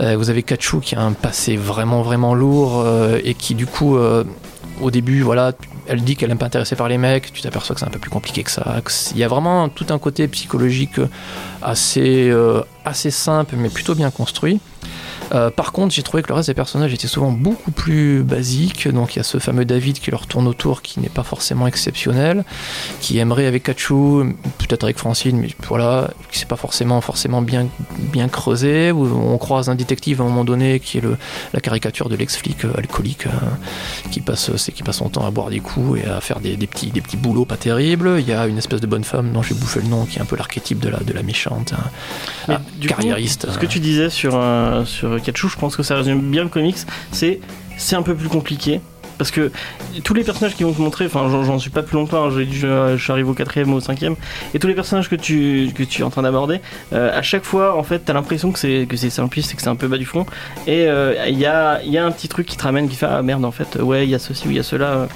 Euh, 0.00 0.16
vous 0.16 0.28
avez 0.28 0.42
Kachu 0.42 0.80
qui 0.80 0.96
a 0.96 1.00
un 1.02 1.12
passé 1.12 1.56
vraiment, 1.56 2.02
vraiment 2.02 2.34
lourd 2.34 2.84
et 3.22 3.34
qui, 3.34 3.54
du 3.54 3.66
coup, 3.66 3.96
au 4.80 4.90
début, 4.90 5.22
voilà, 5.22 5.52
elle 5.86 6.02
dit 6.02 6.16
qu'elle 6.16 6.30
n'est 6.30 6.36
pas 6.36 6.46
intéressée 6.46 6.76
par 6.76 6.88
les 6.88 6.98
mecs, 6.98 7.32
tu 7.32 7.42
t'aperçois 7.42 7.74
que 7.74 7.80
c'est 7.80 7.86
un 7.86 7.90
peu 7.90 7.98
plus 7.98 8.10
compliqué 8.10 8.42
que 8.42 8.50
ça. 8.50 8.80
Il 9.12 9.18
y 9.18 9.24
a 9.24 9.28
vraiment 9.28 9.68
tout 9.68 9.86
un 9.90 9.98
côté 9.98 10.28
psychologique 10.28 11.00
assez, 11.62 12.30
euh, 12.30 12.62
assez 12.84 13.10
simple, 13.10 13.56
mais 13.56 13.68
plutôt 13.68 13.94
bien 13.94 14.10
construit. 14.10 14.60
Euh, 15.32 15.50
par 15.50 15.72
contre, 15.72 15.94
j'ai 15.94 16.02
trouvé 16.02 16.22
que 16.22 16.28
le 16.28 16.34
reste 16.34 16.48
des 16.48 16.54
personnages 16.54 16.92
étaient 16.92 17.06
souvent 17.08 17.30
beaucoup 17.32 17.70
plus 17.70 18.22
basiques. 18.22 18.88
Donc, 18.88 19.14
il 19.14 19.18
y 19.18 19.20
a 19.20 19.24
ce 19.24 19.38
fameux 19.38 19.64
David 19.64 19.98
qui 19.98 20.10
leur 20.10 20.26
tourne 20.26 20.46
autour, 20.46 20.82
qui 20.82 21.00
n'est 21.00 21.08
pas 21.08 21.22
forcément 21.22 21.66
exceptionnel, 21.66 22.44
qui 23.00 23.18
aimerait 23.18 23.46
avec 23.46 23.62
Kachu, 23.64 24.34
peut-être 24.58 24.84
avec 24.84 24.98
Francine, 24.98 25.38
mais 25.38 25.48
voilà, 25.68 26.10
qui 26.30 26.38
c'est 26.38 26.48
pas 26.48 26.56
forcément 26.56 27.00
forcément 27.00 27.42
bien 27.42 27.66
bien 28.12 28.28
creusé. 28.28 28.92
Où 28.92 29.06
on 29.06 29.38
croise 29.38 29.68
un 29.68 29.74
détective 29.74 30.20
à 30.20 30.24
un 30.24 30.28
moment 30.28 30.44
donné 30.44 30.80
qui 30.80 30.98
est 30.98 31.00
le, 31.00 31.16
la 31.52 31.60
caricature 31.60 32.08
de 32.08 32.16
l'ex-flic 32.16 32.64
euh, 32.64 32.72
alcoolique 32.76 33.26
euh, 33.26 33.30
qui 34.10 34.20
passe 34.20 34.54
c'est 34.56 34.72
qui 34.72 34.82
passe 34.82 34.96
son 34.96 35.08
temps 35.08 35.26
à 35.26 35.30
boire 35.30 35.50
des 35.50 35.60
coups 35.60 36.00
et 36.00 36.06
à 36.06 36.20
faire 36.20 36.40
des, 36.40 36.56
des 36.56 36.66
petits 36.66 36.90
des 36.90 37.00
petits 37.00 37.16
boulots 37.16 37.44
pas 37.44 37.56
terribles. 37.56 38.16
Il 38.18 38.28
y 38.28 38.32
a 38.32 38.46
une 38.46 38.58
espèce 38.58 38.80
de 38.80 38.86
bonne 38.86 39.04
femme 39.04 39.32
dont 39.32 39.42
j'ai 39.42 39.54
bouffé 39.54 39.80
le 39.80 39.88
nom, 39.88 40.04
qui 40.04 40.18
est 40.18 40.22
un 40.22 40.26
peu 40.26 40.36
l'archétype 40.36 40.80
de 40.80 40.88
la 40.88 40.98
de 41.00 41.12
la 41.12 41.22
méchante. 41.22 41.72
hein. 41.72 41.90
Ah, 42.48 42.56
coup, 42.80 42.86
carriériste. 42.86 43.50
ce 43.50 43.58
que 43.58 43.66
tu 43.66 43.80
disais 43.80 44.10
sur, 44.10 44.32
euh, 44.34 44.84
sur 44.84 45.13
Je 45.18 45.58
pense 45.58 45.76
que 45.76 45.82
ça 45.82 45.96
résume 45.96 46.20
bien 46.20 46.42
le 46.44 46.48
comics. 46.48 46.78
C'est 47.12 47.40
c'est 47.76 47.96
un 47.96 48.02
peu 48.02 48.14
plus 48.14 48.28
compliqué. 48.28 48.80
Parce 49.18 49.30
que 49.30 49.50
tous 50.02 50.14
les 50.14 50.24
personnages 50.24 50.54
qui 50.54 50.64
vont 50.64 50.72
te 50.72 50.80
montrer, 50.80 51.06
enfin 51.06 51.28
j'en 51.28 51.58
suis 51.58 51.70
pas 51.70 51.82
plus 51.82 51.96
longtemps, 51.96 52.26
hein, 52.26 52.30
dû- 52.30 52.48
je, 52.52 52.96
je 52.96 53.02
suis 53.02 53.12
arrivé 53.12 53.28
au 53.28 53.34
quatrième 53.34 53.72
ou 53.72 53.76
au 53.76 53.80
cinquième, 53.80 54.16
et 54.54 54.58
tous 54.58 54.66
les 54.66 54.74
personnages 54.74 55.08
que 55.08 55.16
tu, 55.16 55.68
es 55.68 56.02
en 56.02 56.10
train 56.10 56.22
d'aborder, 56.22 56.60
euh, 56.92 57.16
à 57.16 57.22
chaque 57.22 57.44
fois 57.44 57.76
en 57.76 57.82
fait 57.82 58.00
t'as 58.00 58.12
l'impression 58.12 58.52
que 58.52 58.58
c'est 58.58 58.86
que 58.88 58.96
c'est 58.96 59.10
simpliste 59.10 59.52
et 59.52 59.56
que 59.56 59.62
c'est 59.62 59.68
un 59.68 59.76
peu 59.76 59.88
bas 59.88 59.98
du 59.98 60.06
front, 60.06 60.26
et 60.66 60.86
euh, 60.86 61.14
il 61.28 61.38
y, 61.38 61.46
a, 61.46 61.82
y 61.84 61.98
a 61.98 62.04
un 62.04 62.10
petit 62.10 62.28
truc 62.28 62.46
qui 62.46 62.56
te 62.56 62.62
ramène 62.62 62.88
qui 62.88 62.96
fait 62.96 63.06
ah 63.08 63.22
merde 63.22 63.44
en 63.44 63.52
fait 63.52 63.76
ouais 63.76 64.04
il 64.04 64.10
y 64.10 64.14
a 64.14 64.18
ceci 64.18 64.48
ou 64.48 64.50
il 64.50 64.56
y 64.56 64.60
a 64.60 64.62
cela. 64.62 65.08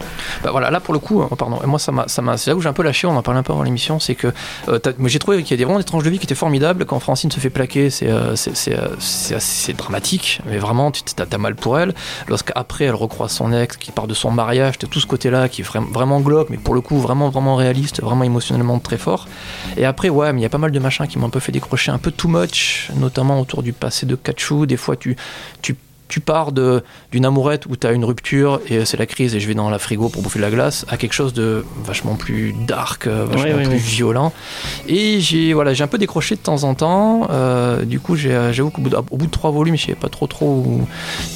Bah 0.42 0.50
voilà, 0.50 0.70
là 0.70 0.80
pour 0.80 0.94
le 0.94 1.00
coup, 1.00 1.22
euh, 1.22 1.26
pardon, 1.36 1.58
moi 1.66 1.78
ça 1.78 1.92
m'a, 1.92 2.06
c'est 2.06 2.50
là 2.50 2.56
où 2.56 2.60
j'ai 2.60 2.68
un 2.68 2.72
peu 2.72 2.82
lâché, 2.82 3.06
on 3.06 3.16
en 3.16 3.22
parlait 3.22 3.40
un 3.40 3.42
peu 3.42 3.52
avant 3.52 3.62
l'émission, 3.62 3.98
c'est 3.98 4.14
que 4.14 4.28
euh, 4.68 4.78
j'ai 5.06 5.18
trouvé 5.18 5.42
qu'il 5.42 5.50
y 5.52 5.54
a 5.54 5.56
des 5.56 5.64
vraiment 5.64 5.78
des 5.78 5.84
tranches 5.84 6.04
de 6.04 6.10
vie 6.10 6.18
qui 6.18 6.26
étaient 6.26 6.34
formidables. 6.34 6.84
Quand 6.84 7.00
Francine 7.00 7.30
se 7.30 7.40
fait 7.40 7.50
plaquer, 7.50 7.90
c'est, 7.90 8.10
c'est, 8.36 9.76
dramatique, 9.76 10.40
mais 10.46 10.58
vraiment 10.58 10.90
tu 10.90 11.02
t'as 11.02 11.38
mal 11.38 11.54
pour 11.54 11.78
elle. 11.78 11.94
Lorsqu'après 12.28 12.84
elle 12.84 12.94
recroise 12.94 13.32
son 13.32 13.52
ex, 13.52 13.76
qui 13.76 13.87
qui 13.88 13.92
part 13.92 14.06
de 14.06 14.12
son 14.12 14.30
mariage, 14.30 14.76
t'as 14.76 14.86
tout 14.86 15.00
ce 15.00 15.06
côté-là 15.06 15.48
qui 15.48 15.62
est 15.62 15.64
vraiment, 15.64 16.20
glauque, 16.20 16.50
mais 16.50 16.58
pour 16.58 16.74
le 16.74 16.82
coup 16.82 16.98
vraiment 16.98 17.30
vraiment 17.30 17.56
réaliste, 17.56 18.02
vraiment 18.02 18.22
émotionnellement 18.22 18.78
très 18.80 18.98
fort. 18.98 19.26
Et 19.78 19.86
après, 19.86 20.10
ouais, 20.10 20.30
mais 20.34 20.40
il 20.40 20.42
y 20.42 20.46
a 20.46 20.50
pas 20.50 20.58
mal 20.58 20.72
de 20.72 20.78
machins 20.78 21.06
qui 21.06 21.18
m'ont 21.18 21.28
un 21.28 21.30
peu 21.30 21.40
fait 21.40 21.52
décrocher 21.52 21.90
un 21.90 21.96
peu 21.96 22.10
too 22.10 22.28
much, 22.28 22.90
notamment 22.96 23.40
autour 23.40 23.62
du 23.62 23.72
passé 23.72 24.04
de 24.04 24.14
Kachu. 24.14 24.66
Des 24.66 24.76
fois, 24.76 24.94
tu 24.96 25.16
tu 26.08 26.20
pars 26.20 26.52
de- 26.52 26.82
d'une 27.12 27.24
amourette 27.24 27.66
où 27.66 27.76
tu 27.76 27.86
as 27.86 27.92
une 27.92 28.04
rupture 28.04 28.60
et 28.68 28.84
c'est 28.84 28.96
la 28.96 29.06
crise 29.06 29.34
et 29.34 29.40
je 29.40 29.46
vais 29.46 29.54
dans 29.54 29.70
la 29.70 29.78
frigo 29.78 30.08
pour 30.08 30.22
bouffer 30.22 30.38
de 30.38 30.44
la 30.44 30.50
glace 30.50 30.84
à 30.88 30.96
quelque 30.96 31.12
chose 31.12 31.32
de 31.32 31.64
vachement 31.84 32.14
plus 32.14 32.54
dark, 32.66 33.06
euh, 33.06 33.24
vachement 33.26 33.42
Ouais, 33.44 33.54
ouais, 33.54 33.62
plus 33.62 33.70
ouais. 33.72 33.76
violent. 33.76 34.32
Et 34.86 35.20
j'ai 35.20 35.52
voilà, 35.52 35.74
j'ai 35.74 35.84
un 35.84 35.88
peu 35.88 35.98
décroché 35.98 36.34
de 36.34 36.40
temps 36.40 36.64
en 36.64 36.74
temps. 36.74 37.28
Euh, 37.30 37.84
du 37.84 38.00
coup, 38.00 38.16
j'ai- 38.16 38.52
j'avoue 38.52 38.70
qu'au 38.70 38.82
bout, 38.82 38.90
de, 38.90 38.96
au 38.96 39.16
bout 39.16 39.26
de 39.26 39.30
trois 39.30 39.50
volumes, 39.50 39.76
je 39.76 39.82
savais 39.82 39.94
pas 39.94 40.08
trop 40.08 40.26
trop. 40.26 40.46
où- 40.66 40.86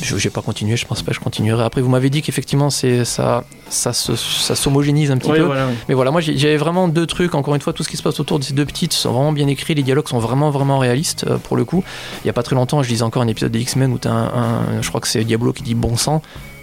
Je 0.02 0.16
j'ai 0.16 0.30
pas 0.30 0.42
continué, 0.42 0.76
je 0.76 0.86
pense 0.86 1.02
pas 1.02 1.10
que 1.10 1.16
je 1.16 1.20
continuerai. 1.20 1.62
Après, 1.64 1.80
vous 1.80 1.90
m'avez 1.90 2.10
dit 2.10 2.22
qu'effectivement, 2.22 2.70
c'est 2.70 3.04
ça, 3.04 3.44
ça, 3.68 3.92
se- 3.92 4.16
ça 4.16 4.54
s'homogénise 4.54 5.10
un 5.10 5.16
petit 5.18 5.30
peu. 5.30 5.40
voilà. 5.42 5.66
Mais 5.88 5.94
voilà, 5.94 6.10
moi 6.10 6.20
j'avais 6.20 6.56
vraiment 6.56 6.88
deux 6.88 7.06
trucs. 7.06 7.34
Encore 7.34 7.54
une 7.54 7.60
fois, 7.60 7.72
tout 7.72 7.82
ce 7.82 7.88
qui 7.88 7.96
se 7.96 8.02
passe 8.02 8.20
autour 8.20 8.38
de 8.38 8.44
ces 8.44 8.52
deux 8.54 8.64
petites 8.66 8.92
sont 8.92 9.12
vraiment 9.12 9.32
bien 9.32 9.48
écrits. 9.48 9.74
Les 9.74 9.82
dialogues 9.82 10.08
sont 10.08 10.18
vraiment, 10.18 10.50
vraiment 10.50 10.78
réalistes 10.78 11.24
euh, 11.28 11.38
pour 11.38 11.56
le 11.56 11.64
coup. 11.64 11.82
Il 12.24 12.26
y 12.26 12.30
a 12.30 12.32
pas 12.32 12.42
très 12.42 12.54
longtemps, 12.56 12.82
je 12.82 12.88
lisais 12.88 13.02
encore 13.02 13.22
un 13.22 13.28
épisode 13.28 13.52
des 13.52 13.60
X-Men 13.60 13.92
où 13.92 13.98
t'as 13.98 14.10
un, 14.10 14.26
un- 14.26 14.61
je 14.80 14.88
crois 14.88 15.00
que 15.00 15.08
c'est 15.08 15.24
Diablo 15.24 15.52
qui 15.52 15.62
dit 15.62 15.74
bon 15.74 15.96
sang. 15.96 16.22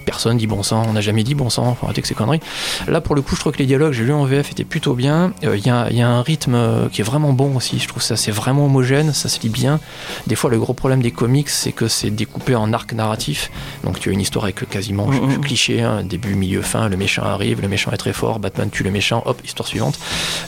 Personne 0.09 0.37
dit 0.37 0.47
bon 0.47 0.63
sang, 0.63 0.83
on 0.89 0.93
n'a 0.93 1.01
jamais 1.01 1.21
dit 1.21 1.35
bon 1.35 1.51
sang, 1.51 1.75
faut 1.79 1.85
arrêter 1.85 2.01
que 2.01 2.07
ces 2.07 2.15
conneries. 2.15 2.39
Là, 2.87 2.99
pour 2.99 3.13
le 3.13 3.21
coup, 3.21 3.35
je 3.35 3.41
trouve 3.41 3.53
que 3.53 3.59
les 3.59 3.67
dialogues, 3.67 3.93
j'ai 3.93 4.03
lu 4.03 4.11
en 4.11 4.25
VF, 4.25 4.51
étaient 4.51 4.63
plutôt 4.63 4.95
bien. 4.95 5.33
Euh, 5.43 5.55
Il 5.55 5.63
y, 5.63 5.69
a, 5.69 5.87
il 5.91 5.97
y 5.97 6.01
a 6.01 6.09
un 6.09 6.23
rythme 6.23 6.55
euh, 6.55 6.89
qui 6.89 7.01
est 7.01 7.03
vraiment 7.03 7.31
bon 7.31 7.55
aussi. 7.55 7.77
Je 7.77 7.87
trouve 7.87 8.01
ça, 8.01 8.15
c'est 8.17 8.31
vraiment 8.31 8.65
homogène, 8.65 9.13
ça 9.13 9.29
se 9.29 9.39
lit 9.41 9.49
bien. 9.49 9.79
Des 10.25 10.33
fois, 10.35 10.49
le 10.49 10.57
gros 10.57 10.73
problème 10.73 11.03
des 11.03 11.11
comics, 11.11 11.47
c'est 11.49 11.71
que 11.73 11.87
c'est 11.87 12.09
découpé 12.09 12.55
en 12.55 12.73
arc 12.73 12.91
narratif. 12.93 13.51
Donc, 13.83 13.99
tu 13.99 14.09
as 14.09 14.11
une 14.13 14.19
histoire 14.21 14.45
avec 14.45 14.67
quasiment 14.67 15.05
Mhm, 15.05 15.33
mhm. 15.33 15.41
cliché, 15.41 15.81
hein, 15.83 16.01
début, 16.03 16.33
milieu, 16.33 16.63
fin. 16.63 16.89
Le 16.89 16.97
méchant 16.97 17.21
arrive, 17.23 17.61
le 17.61 17.67
méchant 17.67 17.91
est 17.91 17.97
très 17.97 18.13
fort, 18.13 18.39
Batman 18.39 18.71
tue 18.71 18.81
le 18.83 18.89
méchant, 18.89 19.21
hop, 19.27 19.39
histoire 19.45 19.67
suivante. 19.67 19.99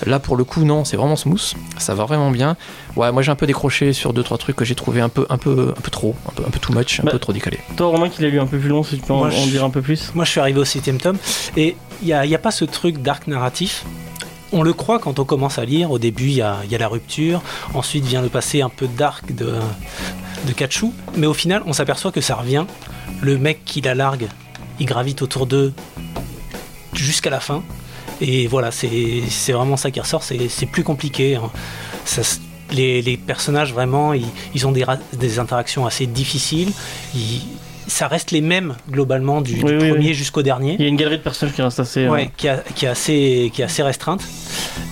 Là, 0.07 0.17
pour 0.17 0.37
le 0.37 0.43
coup, 0.43 0.63
non, 0.63 0.85
c'est 0.85 0.97
vraiment 0.97 1.15
smooth. 1.15 1.53
Ça 1.77 1.93
va 1.93 2.05
vraiment 2.05 2.31
bien. 2.31 2.57
Ouais, 2.95 3.11
moi, 3.11 3.21
j'ai 3.21 3.29
un 3.31 3.35
peu 3.35 3.45
décroché 3.45 3.93
sur 3.93 4.11
deux, 4.11 4.23
trois 4.23 4.39
trucs 4.39 4.55
que 4.55 4.65
j'ai 4.65 4.73
trouvé 4.75 5.01
un 5.01 5.09
peu, 5.09 5.27
un 5.29 5.37
peu, 5.37 5.71
un 5.77 5.81
peu 5.81 5.91
trop, 5.91 6.15
un 6.27 6.31
peu, 6.31 6.43
un 6.47 6.49
peu 6.49 6.57
too 6.59 6.73
much, 6.73 6.99
un 6.99 7.03
Bah, 7.03 7.11
peu 7.11 7.19
trop 7.19 7.31
décalé. 7.31 7.59
Toi, 7.77 7.87
Romain, 7.87 8.09
qui 8.09 8.23
l'a 8.23 8.29
lu 8.29 8.39
un 8.39 8.47
peu 8.47 8.57
plus 8.57 8.69
long, 8.69 8.81
si 8.83 8.95
tu 8.97 9.01
peux 9.05 9.13
en, 9.13 9.17
Moi, 9.17 9.27
en 9.27 9.45
dire 9.51 9.63
un 9.63 9.69
peu 9.69 9.81
plus? 9.81 10.11
Moi, 10.15 10.25
je 10.25 10.31
suis 10.31 10.39
arrivé 10.39 10.59
au 10.59 10.65
septième 10.65 10.99
tome 10.99 11.17
et 11.57 11.75
il 12.01 12.07
n'y 12.07 12.35
a, 12.35 12.39
pas 12.39 12.51
ce 12.51 12.65
truc 12.65 13.01
d'arc 13.01 13.27
narratif. 13.27 13.85
On 14.53 14.63
le 14.63 14.73
croit 14.73 14.99
quand 14.99 15.19
on 15.19 15.25
commence 15.25 15.59
à 15.59 15.65
lire. 15.65 15.91
Au 15.91 15.99
début, 15.99 16.25
il 16.25 16.33
y 16.33 16.41
a, 16.41 16.63
la 16.71 16.87
rupture. 16.87 17.41
Ensuite 17.73 18.05
vient 18.05 18.21
le 18.21 18.29
passé 18.29 18.61
un 18.61 18.69
peu 18.69 18.87
d'arc 18.87 19.33
de, 19.33 19.53
de. 20.47 20.53
Mais 21.15 21.27
au 21.27 21.33
final, 21.33 21.63
on 21.65 21.73
s'aperçoit 21.73 22.11
que 22.11 22.21
ça 22.21 22.35
revient. 22.35 22.65
Le 23.21 23.37
mec 23.37 23.63
qui 23.65 23.81
la 23.81 23.95
largue, 23.95 24.27
il 24.79 24.85
gravite 24.85 25.21
autour 25.21 25.45
d'eux 25.45 25.73
jusqu'à 26.93 27.29
la 27.29 27.39
fin. 27.39 27.63
Et 28.19 28.47
voilà, 28.47 28.71
c'est 28.71 29.51
vraiment 29.51 29.77
ça 29.77 29.91
qui 29.91 29.99
ressort. 29.99 30.23
C'est 30.23 30.65
plus 30.65 30.83
compliqué. 30.83 31.35
hein. 31.35 31.49
Ça 32.03 32.23
les, 32.73 33.17
personnages, 33.17 33.73
vraiment, 33.73 34.13
ils, 34.13 34.25
ils 34.53 34.67
ont 34.67 34.71
des, 34.71 34.85
des 35.13 35.39
interactions 35.39 35.85
assez 35.85 36.07
difficiles. 36.07 36.71
Ça 37.91 38.07
reste 38.07 38.31
les 38.31 38.41
mêmes, 38.41 38.75
globalement, 38.89 39.41
du, 39.41 39.53
du 39.55 39.63
Oui, 39.63 39.71
oui, 39.73 39.89
premier 39.89 40.07
oui. 40.07 40.13
jusqu'au 40.13 40.41
dernier. 40.41 40.75
Il 40.79 40.81
y 40.81 40.85
a 40.85 40.87
une 40.87 40.95
galerie 40.95 41.17
de 41.17 41.23
personnages 41.23 41.53
qui 41.55 41.61
reste 41.61 41.79
assez. 41.79 42.05
euh, 42.05 42.09
Ouais, 42.09 42.29
qui, 42.37 42.47
a- 42.47 42.63
qui 42.75 42.85
est 42.85 42.89
assez, 42.89 43.51
qui 43.53 43.61
est 43.61 43.65
assez 43.65 43.83
restreinte. 43.83 44.21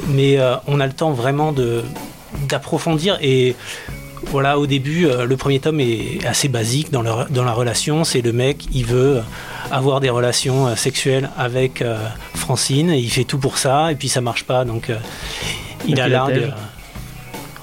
Mais 0.07 0.37
euh, 0.37 0.55
on 0.67 0.79
a 0.79 0.85
le 0.87 0.93
temps 0.93 1.11
vraiment 1.11 1.51
de 1.51 1.83
d'approfondir 2.47 3.17
et 3.21 3.55
voilà, 4.25 4.59
au 4.59 4.67
début, 4.67 5.05
euh, 5.07 5.25
le 5.25 5.37
premier 5.37 5.59
tome 5.59 5.79
est 5.79 6.23
assez 6.27 6.47
basique 6.49 6.91
dans, 6.91 7.01
la 7.01 7.51
relation. 7.53 8.03
C'est 8.03 8.21
le 8.21 8.33
mec, 8.33 8.65
il 8.73 8.85
veut 8.85 9.21
avoir 9.71 9.99
des 10.01 10.09
relations 10.09 10.67
euh, 10.67 10.75
sexuelles 10.75 11.29
avec 11.37 11.81
euh, 11.81 11.97
Francine, 12.35 12.91
et 12.91 12.99
il 12.99 13.09
fait 13.09 13.23
tout 13.23 13.39
pour 13.39 13.57
ça, 13.57 13.91
et 13.91 13.95
puis 13.95 14.09
ça 14.09 14.21
marche 14.21 14.43
pas, 14.43 14.65
donc 14.65 14.89
euh, 14.89 14.97
il 15.87 15.99
a 15.99 16.07
la 16.07 16.09
largue. 16.09 16.37
euh, 16.37 16.49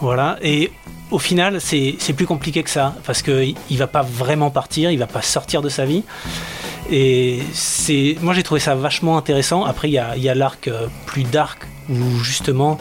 voilà, 0.00 0.38
et 0.42 0.70
au 1.10 1.18
final, 1.18 1.60
c'est 1.60 2.12
plus 2.16 2.26
compliqué 2.26 2.62
que 2.62 2.70
ça, 2.70 2.94
parce 3.04 3.22
qu'il 3.22 3.54
il 3.70 3.78
va 3.78 3.86
pas 3.86 4.02
vraiment 4.02 4.50
partir, 4.50 4.90
il 4.90 4.98
va 4.98 5.06
pas 5.06 5.22
sortir 5.22 5.62
de 5.62 5.68
sa 5.68 5.84
vie. 5.84 6.02
Et 6.90 7.40
c'est, 7.52 8.16
moi 8.22 8.32
j'ai 8.34 8.42
trouvé 8.42 8.60
ça 8.60 8.74
vachement 8.74 9.16
intéressant. 9.18 9.64
Après, 9.64 9.88
il 9.88 9.92
y 9.92 9.98
a, 9.98 10.10
a 10.10 10.34
l'arc 10.34 10.68
euh, 10.68 10.86
plus 11.06 11.24
dark 11.24 11.66
où 11.88 12.18
justement 12.22 12.78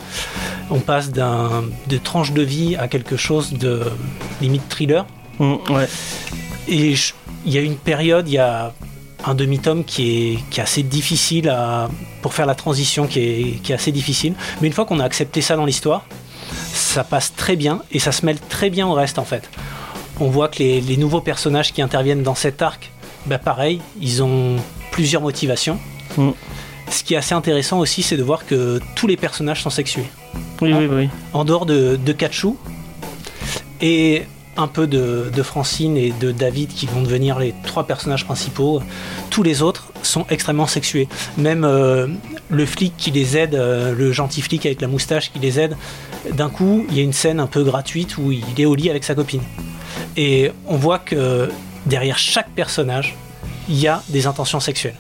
on 0.70 0.80
passe 0.80 1.12
d'un 1.12 1.64
de 1.88 1.98
tranche 1.98 2.32
de 2.32 2.42
vie 2.42 2.76
à 2.76 2.88
quelque 2.88 3.18
chose 3.18 3.54
de 3.54 3.84
limite 4.42 4.68
thriller. 4.70 5.06
mm, 5.40 5.56
ouais. 5.70 5.88
Et 6.68 6.96
il 7.46 7.54
y 7.54 7.58
a 7.58 7.62
une 7.62 7.78
période, 7.78 8.28
il 8.28 8.34
y 8.34 8.40
a 8.40 8.74
un 9.24 9.36
demi-tome 9.36 9.84
qui 9.84 10.34
est, 10.34 10.40
qui 10.50 10.60
est 10.60 10.64
assez 10.64 10.84
difficile 10.84 11.50
à, 11.50 11.90
pour 12.22 12.34
faire 12.34 12.46
la 12.46 12.56
transition, 12.56 13.08
qui 13.08 13.20
est, 13.20 13.62
qui 13.64 13.72
est 13.72 13.76
assez 13.76 13.92
difficile. 13.92 14.34
Mais 14.62 14.68
une 14.68 14.74
fois 14.74 14.86
qu'on 14.86 15.00
a 15.00 15.04
accepté 15.04 15.42
ça 15.42 15.56
dans 15.56 15.66
l'histoire, 15.66 16.06
ça 16.96 17.04
passe 17.04 17.34
très 17.36 17.58
bien 17.58 17.82
et 17.92 18.00
ça 18.00 18.14
se 18.14 18.26
mêle 18.26 18.40
très 18.40 18.70
bien 18.70 18.88
au 18.88 18.94
reste 18.94 19.20
en 19.20 19.26
fait. 19.26 19.50
On 20.22 20.30
voit 20.30 20.48
que 20.48 20.60
les, 20.60 20.80
les 20.80 20.96
nouveaux 20.96 21.20
personnages 21.20 21.74
qui 21.74 21.82
interviennent 21.82 22.24
dans 22.24 22.36
cet 22.36 22.62
arc, 22.62 22.90
bah 23.26 23.38
pareil, 23.38 23.82
ils 24.00 24.24
ont 24.24 24.56
plusieurs 24.92 25.22
motivations. 25.22 25.78
Mm. 26.18 26.30
Ce 26.90 27.04
qui 27.04 27.14
est 27.16 27.18
assez 27.18 27.36
intéressant 27.36 27.80
aussi, 27.80 28.02
c'est 28.02 28.16
de 28.16 28.24
voir 28.24 28.46
que 28.46 28.80
tous 28.96 29.08
les 29.08 29.18
personnages 29.18 29.62
sont 29.62 29.70
sexués 29.70 30.06
Oui, 30.62 30.72
oui, 30.72 30.88
oui. 30.90 31.10
en 31.34 31.44
dehors 31.44 31.66
de, 31.66 31.98
de 31.98 32.14
Kachu 32.14 32.52
et 33.82 34.24
un 34.56 34.68
peu 34.68 34.88
de, 34.88 35.30
de 35.36 35.44
Francine 35.44 35.98
et 35.98 36.14
de 36.18 36.32
David 36.32 36.70
qui 36.70 36.86
vont 36.86 37.02
devenir 37.02 37.40
les 37.40 37.54
trois 37.66 37.86
personnages 37.86 38.24
principaux, 38.24 38.82
tous 39.30 39.44
les 39.44 39.62
autres 39.62 39.92
sont 40.02 40.26
extrêmement 40.30 40.68
sexués. 40.68 41.10
Même 41.38 41.66
euh, 41.66 42.08
le 42.50 42.66
flic 42.66 42.94
qui 42.96 43.12
les 43.12 43.36
aide, 43.36 43.56
euh, 43.56 43.94
le 43.94 44.14
gentil 44.14 44.42
flic 44.42 44.66
avec 44.66 44.80
la 44.80 44.88
moustache 44.88 45.34
qui 45.34 45.40
les 45.40 45.60
aide, 45.60 45.76
d'un 46.34 46.50
coup, 46.50 46.86
il 46.90 46.98
y 46.98 47.00
a 47.00 47.04
une 47.04 47.14
scène 47.14 47.40
un 47.40 47.48
peu 47.48 47.64
gratuite 47.64 48.18
où 48.18 48.32
il 48.32 48.44
est 48.60 48.66
au 48.66 48.76
lit 48.76 48.90
avec 48.90 49.04
sa 49.04 49.16
copine. 49.16 49.42
Et 50.18 50.52
on 50.68 50.78
voit 50.78 51.00
que 51.00 51.50
derrière 51.86 52.18
chaque 52.18 52.50
personnage, 52.52 53.16
il 53.70 53.76
y 53.80 53.88
a 53.88 54.02
des 54.10 54.28
intentions 54.28 54.60
sexuelles. 54.60 54.96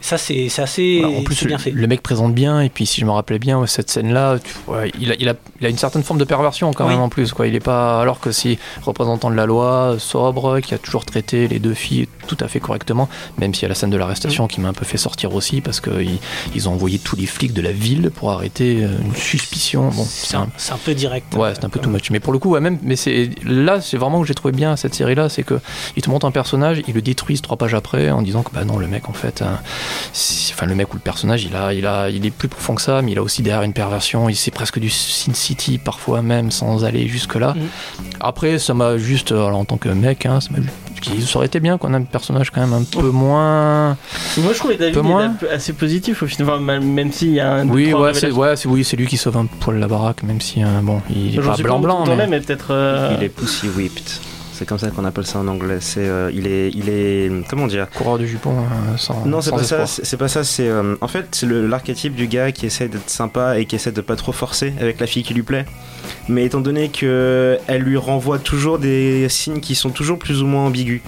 Ça, 0.00 0.16
c'est 0.16 0.46
assez 0.60 1.00
Voilà, 1.02 1.18
en 1.18 1.22
plus, 1.24 1.44
bien 1.44 1.58
fait. 1.58 1.72
le 1.72 1.86
mec 1.88 2.02
présente 2.02 2.32
bien, 2.32 2.60
et 2.60 2.68
puis 2.68 2.86
si 2.86 3.00
je 3.00 3.04
me 3.04 3.10
rappelais 3.10 3.40
bien, 3.40 3.66
cette 3.66 3.90
scène-là, 3.90 4.36
ouais, 4.68 4.92
il, 5.00 5.10
a, 5.10 5.16
il, 5.18 5.28
a, 5.28 5.34
il 5.60 5.66
a 5.66 5.68
une 5.68 5.76
certaine 5.76 6.04
forme 6.04 6.20
de 6.20 6.24
perversion 6.24 6.72
quand 6.72 6.84
Oui. 6.86 6.92
même 6.92 7.00
en 7.00 7.08
plus. 7.08 7.32
Quoi. 7.32 7.48
Il 7.48 7.54
est 7.56 7.60
pas, 7.60 8.00
alors 8.00 8.20
que 8.20 8.30
si 8.30 8.58
représentant 8.82 9.28
de 9.28 9.34
la 9.34 9.44
loi, 9.44 9.96
sobre, 9.98 10.60
qui 10.60 10.72
a 10.72 10.78
toujours 10.78 11.04
traité 11.04 11.48
les 11.48 11.58
deux 11.58 11.74
filles 11.74 12.06
tout 12.28 12.36
à 12.40 12.46
fait 12.48 12.60
correctement, 12.60 13.08
même 13.38 13.52
s'il 13.54 13.62
y 13.62 13.64
a 13.66 13.68
la 13.68 13.74
scène 13.74 13.90
de 13.90 13.96
l'arrestation 13.96 14.44
Mm. 14.44 14.48
qui 14.48 14.60
m'a 14.60 14.68
un 14.68 14.72
peu 14.72 14.84
fait 14.84 14.98
sortir 14.98 15.34
aussi, 15.34 15.60
parce 15.60 15.80
qu'ils 15.80 16.18
ils 16.54 16.68
ont 16.68 16.72
envoyé 16.74 16.98
tous 17.00 17.16
les 17.16 17.26
flics 17.26 17.52
de 17.52 17.60
la 17.62 17.72
ville 17.72 18.10
pour 18.14 18.30
arrêter 18.30 18.84
euh, 18.84 18.88
une 19.04 19.14
suspicion. 19.16 19.88
Bon, 19.88 20.06
C'est 20.08 20.36
un, 20.36 20.46
peu 20.84 20.94
direct. 20.94 21.34
Ouais, 21.34 21.52
c'est 21.54 21.64
un 21.64 21.68
peu 21.68 21.80
too 21.80 21.90
much. 21.90 22.10
Mais 22.10 22.20
pour 22.20 22.32
le 22.32 22.38
coup, 22.38 22.50
ouais, 22.50 22.60
même, 22.60 22.78
mais 22.82 22.94
c'est 22.96 23.30
là, 23.44 23.80
c'est 23.80 23.96
vraiment 23.96 24.18
où 24.20 24.24
j'ai 24.24 24.34
trouvé 24.34 24.52
bien 24.52 24.76
cette 24.76 24.94
série-là, 24.94 25.28
c'est 25.28 25.42
que 25.42 25.58
il 25.96 26.02
te 26.02 26.10
montre 26.10 26.26
un 26.26 26.30
personnage, 26.30 26.82
ils 26.86 26.94
le 26.94 27.02
détruisent 27.02 27.42
trois 27.42 27.56
pages 27.56 27.74
après 27.74 28.10
en 28.10 28.22
disant 28.22 28.42
que 28.42 28.52
bah 28.52 28.64
non, 28.64 28.76
le 28.78 28.86
mec 28.86 29.08
en 29.08 29.12
fait, 29.12 29.42
hein, 29.42 29.58
si- 30.12 30.52
enfin 30.54 30.66
le 30.66 30.74
mec 30.74 30.92
ou 30.92 30.96
le 30.96 31.02
personnage, 31.02 31.44
il 31.44 31.56
a, 31.56 31.72
il 31.72 31.86
a, 31.86 32.10
il 32.10 32.24
est 32.26 32.30
plus 32.30 32.48
profond 32.48 32.74
que 32.74 32.82
ça, 32.82 33.02
mais 33.02 33.12
il 33.12 33.18
a 33.18 33.22
aussi 33.22 33.42
derrière 33.42 33.62
une 33.62 33.72
perversion. 33.72 34.28
Il 34.28 34.36
c'est 34.36 34.50
presque 34.50 34.78
du 34.78 34.90
Sin 34.90 35.34
City 35.34 35.78
parfois 35.78 36.22
même, 36.22 36.50
sans 36.50 36.84
aller 36.84 37.08
jusque 37.08 37.34
là. 37.34 37.54
Mhm. 37.56 37.66
Après, 38.20 38.58
ça 38.58 38.74
m'a 38.74 38.98
juste, 38.98 39.32
euh, 39.32 39.46
alors, 39.46 39.58
en 39.58 39.64
tant 39.64 39.78
que 39.78 39.88
mec, 39.88 40.26
hein, 40.26 40.40
ça 40.40 40.48
m'a 40.52 40.58
ça 41.04 41.36
aurait 41.38 41.46
été 41.46 41.60
bien 41.60 41.78
qu'on 41.78 41.92
ait 41.92 41.96
un 41.96 42.02
personnage 42.02 42.50
quand 42.50 42.60
même 42.60 42.72
un 42.72 42.82
peu 42.84 43.10
moins. 43.10 43.96
Moi, 44.38 44.52
je 44.52 44.58
trouvais 44.58 44.76
David 44.76 44.94
Peu 44.94 45.00
moins. 45.02 45.34
assez 45.52 45.72
positif 45.72 46.22
au 46.22 46.26
final, 46.26 46.48
Enfin, 46.50 46.60
même- 46.60 46.84
s'il 47.12 47.32
y 47.32 47.40
a 47.40 47.52
un. 47.52 47.68
Oui, 47.68 47.92
ouais, 47.92 48.14
c'est 48.14 48.30
ouais, 48.30 48.54
oui, 48.66 48.84
lui 48.96 49.06
qui 49.06 49.16
sauve 49.16 49.36
un 49.36 49.46
poil 49.46 49.78
la 49.78 49.88
baraque, 49.88 50.22
même 50.22 50.40
si 50.40 50.62
hein, 50.62 50.80
bon, 50.82 51.00
il 51.10 51.34
est 51.34 51.40
pas 51.42 51.54
suis 51.54 51.62
blanc 51.64 51.80
blanc, 51.80 52.02
autant 52.02 52.16
mais. 52.16 52.26
mais 52.26 52.40
peut-être. 52.40 52.68
euh, 52.70 53.14
Il 53.18 53.24
est 53.24 53.28
pussy 53.28 53.68
whipped. 53.68 54.02
C'est 54.58 54.66
comme 54.66 54.78
ça 54.78 54.90
qu'on 54.90 55.04
appelle 55.04 55.24
ça 55.24 55.38
en 55.38 55.46
anglais. 55.46 55.78
C'est, 55.80 56.00
euh, 56.08 56.32
il 56.34 56.48
est, 56.48 56.70
il 56.74 56.88
est, 56.88 57.30
comment 57.48 57.68
dire? 57.68 57.86
Coureur 57.94 58.18
de 58.18 58.26
jupon 58.26 58.50
euh, 58.50 58.96
sans. 58.96 59.24
Non, 59.24 59.40
c'est 59.40 59.50
sans 59.50 59.56
pas 59.58 59.62
ça. 59.62 59.86
C'est 59.86 60.16
pas 60.16 60.26
ça. 60.26 60.42
C'est 60.42 60.66
euh, 60.68 60.96
en 61.00 61.06
fait 61.06 61.26
c'est 61.30 61.46
le- 61.46 61.68
l'archétype 61.68 62.16
du 62.16 62.26
gars 62.26 62.50
qui 62.50 62.66
essaie 62.66 62.88
d'être 62.88 63.08
sympa 63.08 63.60
et 63.60 63.66
qui 63.66 63.76
essaie 63.76 63.92
de 63.92 64.00
pas 64.00 64.16
trop 64.16 64.32
forcer 64.32 64.72
avec 64.80 64.98
la 64.98 65.06
fille 65.06 65.22
qui 65.22 65.32
lui 65.32 65.44
plaît. 65.44 65.64
Mais 66.28 66.44
étant 66.44 66.60
donné 66.60 66.88
que 66.88 67.56
elle 67.68 67.82
lui 67.82 67.96
renvoie 67.96 68.38
toujours 68.40 68.80
des 68.80 69.28
signes 69.28 69.60
qui 69.60 69.76
sont 69.76 69.90
toujours 69.90 70.18
plus 70.18 70.42
ou 70.42 70.46
moins 70.46 70.64
ambigus. 70.66 71.02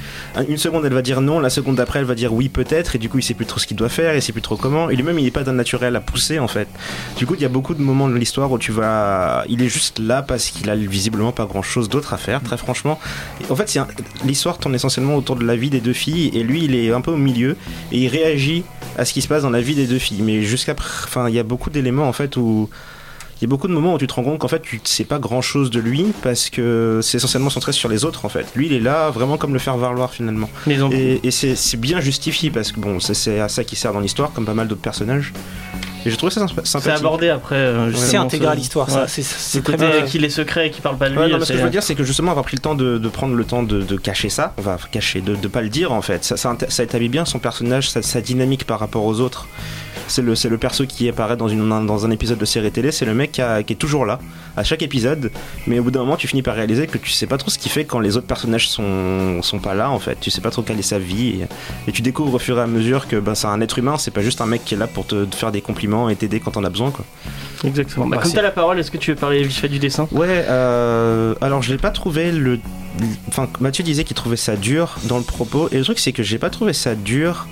Une 0.49 0.57
seconde 0.59 0.85
elle 0.87 0.95
va 0.95 1.03
dire 1.03 1.21
non, 1.21 1.41
la 1.41 1.51
seconde 1.51 1.75
d'après 1.77 1.99
elle 1.99 2.05
va 2.05 2.15
dire 2.15 2.33
oui 2.33 2.49
peut-être 2.49 2.95
et 2.95 2.99
du 2.99 3.09
coup 3.09 3.19
il 3.19 3.23
sait 3.23 3.35
plus 3.35 3.47
trop 3.47 3.59
ce 3.59 3.67
qu'il 3.67 3.77
doit 3.77 3.89
faire, 3.89 4.15
il 4.15 4.23
sait 4.23 4.33
plus 4.33 4.43
trop 4.43 4.57
comment. 4.57 4.91
Et 4.91 4.95
lui-même 4.97 5.19
il 5.19 5.27
est 5.27 5.31
pas 5.33 5.43
d'un 5.43 5.55
naturel 5.55 5.97
à 5.97 6.01
pousser 6.01 6.39
en 6.39 6.47
fait. 6.49 6.69
Du 7.17 7.27
coup 7.27 7.35
il 7.35 7.41
y 7.41 7.45
a 7.45 7.49
beaucoup 7.49 7.75
de 7.75 7.83
moments 7.83 8.09
de 8.09 8.15
l'histoire 8.15 8.53
où 8.53 8.59
tu 8.59 8.71
vas, 8.71 9.45
il 9.49 9.61
est 9.63 9.69
juste 9.69 9.99
là 9.99 10.23
parce 10.23 10.51
qu'il 10.51 10.71
a 10.71 10.77
visiblement 10.77 11.33
pas 11.33 11.47
grand 11.47 11.63
chose 11.63 11.89
d'autre 11.89 12.15
à 12.15 12.17
faire. 12.17 12.41
Très 12.43 12.57
franchement. 12.57 12.99
En 13.49 13.57
fait 13.57 13.77
un- 13.79 13.89
l'histoire 14.25 14.59
tourne 14.59 14.75
essentiellement 14.75 15.17
autour 15.17 15.37
de 15.37 15.45
la 15.45 15.57
vie 15.57 15.71
des 15.71 15.81
deux 15.81 15.93
filles 15.93 16.31
et 16.35 16.43
lui 16.43 16.65
il 16.65 16.75
est 16.75 16.93
un 16.93 17.01
peu 17.01 17.11
au 17.11 17.17
milieu 17.17 17.57
et 17.93 17.99
il 17.99 18.09
réagit 18.09 18.63
à 18.99 19.05
ce 19.05 19.13
qui 19.13 19.23
se 19.23 19.29
passe 19.29 19.43
dans 19.43 19.51
la 19.51 19.61
vie 19.61 19.75
des 19.75 19.87
deux 19.87 19.99
filles. 19.99 20.23
Mais 20.23 20.43
jusqu'à, 20.43 20.75
enfin, 20.79 21.29
il 21.29 21.35
y 21.35 21.39
a 21.39 21.43
beaucoup 21.43 21.71
d'éléments 21.71 22.09
en 22.09 22.13
fait 22.13 22.37
où 22.37 22.69
il 23.41 23.45
y 23.45 23.47
a 23.47 23.49
beaucoup 23.49 23.69
de 23.69 23.73
moments 23.73 23.95
où 23.95 23.99
tu 23.99 24.07
te 24.07 24.13
rends 24.13 24.23
compte 24.23 24.39
qu'en 24.39 24.49
fait 24.49 24.61
tu 24.61 24.77
ne 24.77 24.81
sais 24.85 25.05
pas 25.05 25.19
grand 25.19 25.41
chose 25.41 25.71
de 25.71 25.81
lui 25.81 26.05
parce 26.23 26.51
que 26.51 27.01
c'est 27.03 27.17
essentiellement 27.17 27.49
centré 27.51 27.73
sur 27.73 27.89
les 27.89 28.05
autres 28.05 28.25
en 28.27 28.29
fait. 28.29 28.47
Lui 28.55 28.67
il 28.67 28.73
est 28.75 28.81
là 28.81 29.09
vraiment 29.11 29.37
comme 29.39 29.55
le 29.55 29.59
faire 29.59 29.77
valoir 29.79 30.13
finalement. 30.13 30.51
Mais 30.67 30.77
Et, 30.93 31.21
et 31.25 31.31
c'est 31.31 31.77
bien 31.79 32.01
justifié 32.01 32.51
parce 32.51 32.71
que 32.71 32.79
bon, 32.81 33.01
c'est- 33.01 33.15
c'est 33.15 33.41
à 33.41 33.49
ça 33.49 33.65
qui 33.65 33.75
sert 33.77 33.93
dans 33.95 34.01
l'histoire 34.01 34.33
comme 34.33 34.45
pas 34.45 34.55
mal 34.55 34.69
d'autres 34.69 34.83
personnages. 34.83 35.33
Et 36.07 36.11
j'ai 36.11 36.17
trouvé 36.17 36.33
ça 36.33 36.47
sympa- 36.47 36.63
C'est 36.65 36.91
abordé 36.91 37.29
après. 37.29 37.57
euh, 37.57 37.93
C'est 37.95 38.17
intégral 38.17 38.57
l'histoire, 38.59 38.89
ça. 38.91 39.03
Ouais. 39.03 39.09
C'est- 39.09 39.23
Ce 39.23 39.35
C'est 39.39 39.63
très 39.63 39.77
bien. 39.77 40.03
qu'il 40.03 40.25
est 40.25 40.31
secret 40.31 40.69
et 40.69 40.71
qu'il 40.71 40.83
parle 40.83 40.97
pas 40.97 41.09
de 41.09 41.15
lui. 41.15 41.21
Ouais, 41.21 41.29
non, 41.29 41.39
mais 41.39 41.45
ce 41.45 41.53
que 41.53 41.59
je 41.59 41.63
veux 41.65 41.71
dire, 41.71 41.83
c'est 41.83 41.95
que 41.95 42.05
justement 42.05 42.31
avoir 42.31 42.45
pris 42.45 42.57
le 42.57 42.63
temps 42.63 42.75
de, 42.75 42.99
de 42.99 43.09
prendre 43.09 43.35
le 43.35 43.45
temps 43.45 43.63
de, 43.63 43.83
de 43.83 43.97
cacher 43.97 44.29
ça, 44.29 44.55
on 44.59 44.63
va 44.63 44.79
cacher, 44.91 45.21
de 45.21 45.37
ne 45.37 45.49
pas 45.49 45.61
le 45.63 45.69
dire 45.69 45.93
en 45.93 46.03
fait, 46.03 46.25
ça, 46.25 46.37
ça, 46.37 46.53
inté- 46.53 46.71
ça 46.71 46.83
établit 46.83 47.09
bien 47.09 47.25
son 47.25 47.39
personnage, 47.39 47.91
sa, 47.91 48.03
sa 48.03 48.21
dynamique 48.21 48.65
par 48.67 48.79
rapport 48.81 49.05
aux 49.05 49.21
autres. 49.21 49.47
C'est 50.09 50.23
le, 50.23 50.35
c'est 50.35 50.49
le 50.49 50.59
perso 50.59 50.87
qui 50.87 51.09
apparaît 51.09 51.37
dans, 51.37 51.49
une, 51.49 51.69
dans 51.87 52.07
un 52.07 52.11
épisode 52.11 52.39
de 52.39 52.45
série 52.45 52.71
télé, 52.71 52.91
c'est 52.93 53.05
le 53.05 53.15
mec 53.15 53.33
qui, 53.33 53.43
a- 53.43 53.63
qui 53.63 53.73
est 53.75 53.77
toujours 53.77 54.05
là, 54.07 54.19
à 54.57 54.65
chaque 54.65 54.83
épisode, 54.83 55.31
mais 55.67 55.79
au 55.79 55.83
bout 55.85 55.91
d'un 55.91 56.01
moment 56.01 56.17
tu 56.17 56.27
finis 56.27 56.43
par 56.43 56.55
réaliser 56.57 56.87
que 56.87 56.99
tu 56.99 57.11
sais 57.11 57.27
pas 57.27 57.39
trop 57.39 57.51
ce 57.51 57.59
qu'il 57.59 57.71
fait 57.71 57.85
quand 57.85 58.01
les 58.01 58.17
autres 58.17 58.27
personnages 58.27 58.69
sont, 58.69 59.41
sont 59.43 59.59
pas 59.59 59.75
là 59.75 59.91
en 59.91 59.99
fait, 59.99 60.19
tu 60.21 60.31
sais 60.31 60.41
pas 60.41 60.51
trop 60.51 60.63
quelle 60.63 60.79
est 60.79 60.83
sa 60.83 60.99
vie, 60.99 61.41
et, 61.43 61.89
et 61.89 61.93
tu 61.93 62.03
découvres 62.03 62.35
au 62.35 62.39
fur 62.39 62.59
et 62.59 62.63
à 62.63 62.67
mesure 62.67 63.07
que 63.09 63.17
ben, 63.17 63.35
c'est 63.35 63.47
un 63.47 63.61
être 63.61 63.79
humain, 63.79 63.97
c'est 63.99 64.11
pas 64.11 64.23
juste 64.23 64.41
un 64.41 64.47
mec 64.47 64.65
qui 64.65 64.75
est 64.75 64.79
là 64.79 64.87
pour 64.87 65.07
te, 65.07 65.25
te 65.25 65.37
faire 65.37 65.53
des 65.53 65.61
compliments 65.61 66.09
et 66.09 66.17
t'aider 66.17 66.41
quand 66.41 66.57
on 66.57 66.65
a 66.65 66.71
besoin 66.71 66.91
quoi. 66.91 67.05
Exactement. 67.65 68.07
Bah, 68.07 68.17
Bah, 68.17 68.23
comme 68.23 68.33
t'as 68.33 68.43
la 68.43 68.51
parole, 68.51 68.79
est-ce 68.79 68.91
que 68.91 68.97
tu 68.97 69.11
veux 69.11 69.17
parler 69.17 69.43
vite 69.43 69.53
fait 69.57 69.69
du 69.69 69.79
dessin? 69.79 70.09
Ouais, 70.13 70.45
euh, 70.49 71.35
alors 71.41 71.63
je 71.63 71.71
l'ai 71.73 71.79
pas 71.79 71.91
trouvé 71.91 72.33
le. 72.33 72.59
Enfin, 73.29 73.49
Mathieu 73.61 73.85
disait 73.85 74.03
qu'il 74.05 74.17
trouvait 74.17 74.37
ça 74.37 74.57
dur 74.57 74.97
dans 75.05 75.19
le 75.19 75.25
propos, 75.25 75.69
et 75.71 75.77
le 75.79 75.85
truc 75.85 75.99
c'est 75.99 76.13
que 76.13 76.23
j'ai 76.23 76.39
pas 76.39 76.51
trouvé 76.51 76.73
ça 76.73 76.95
dur. 76.95 77.47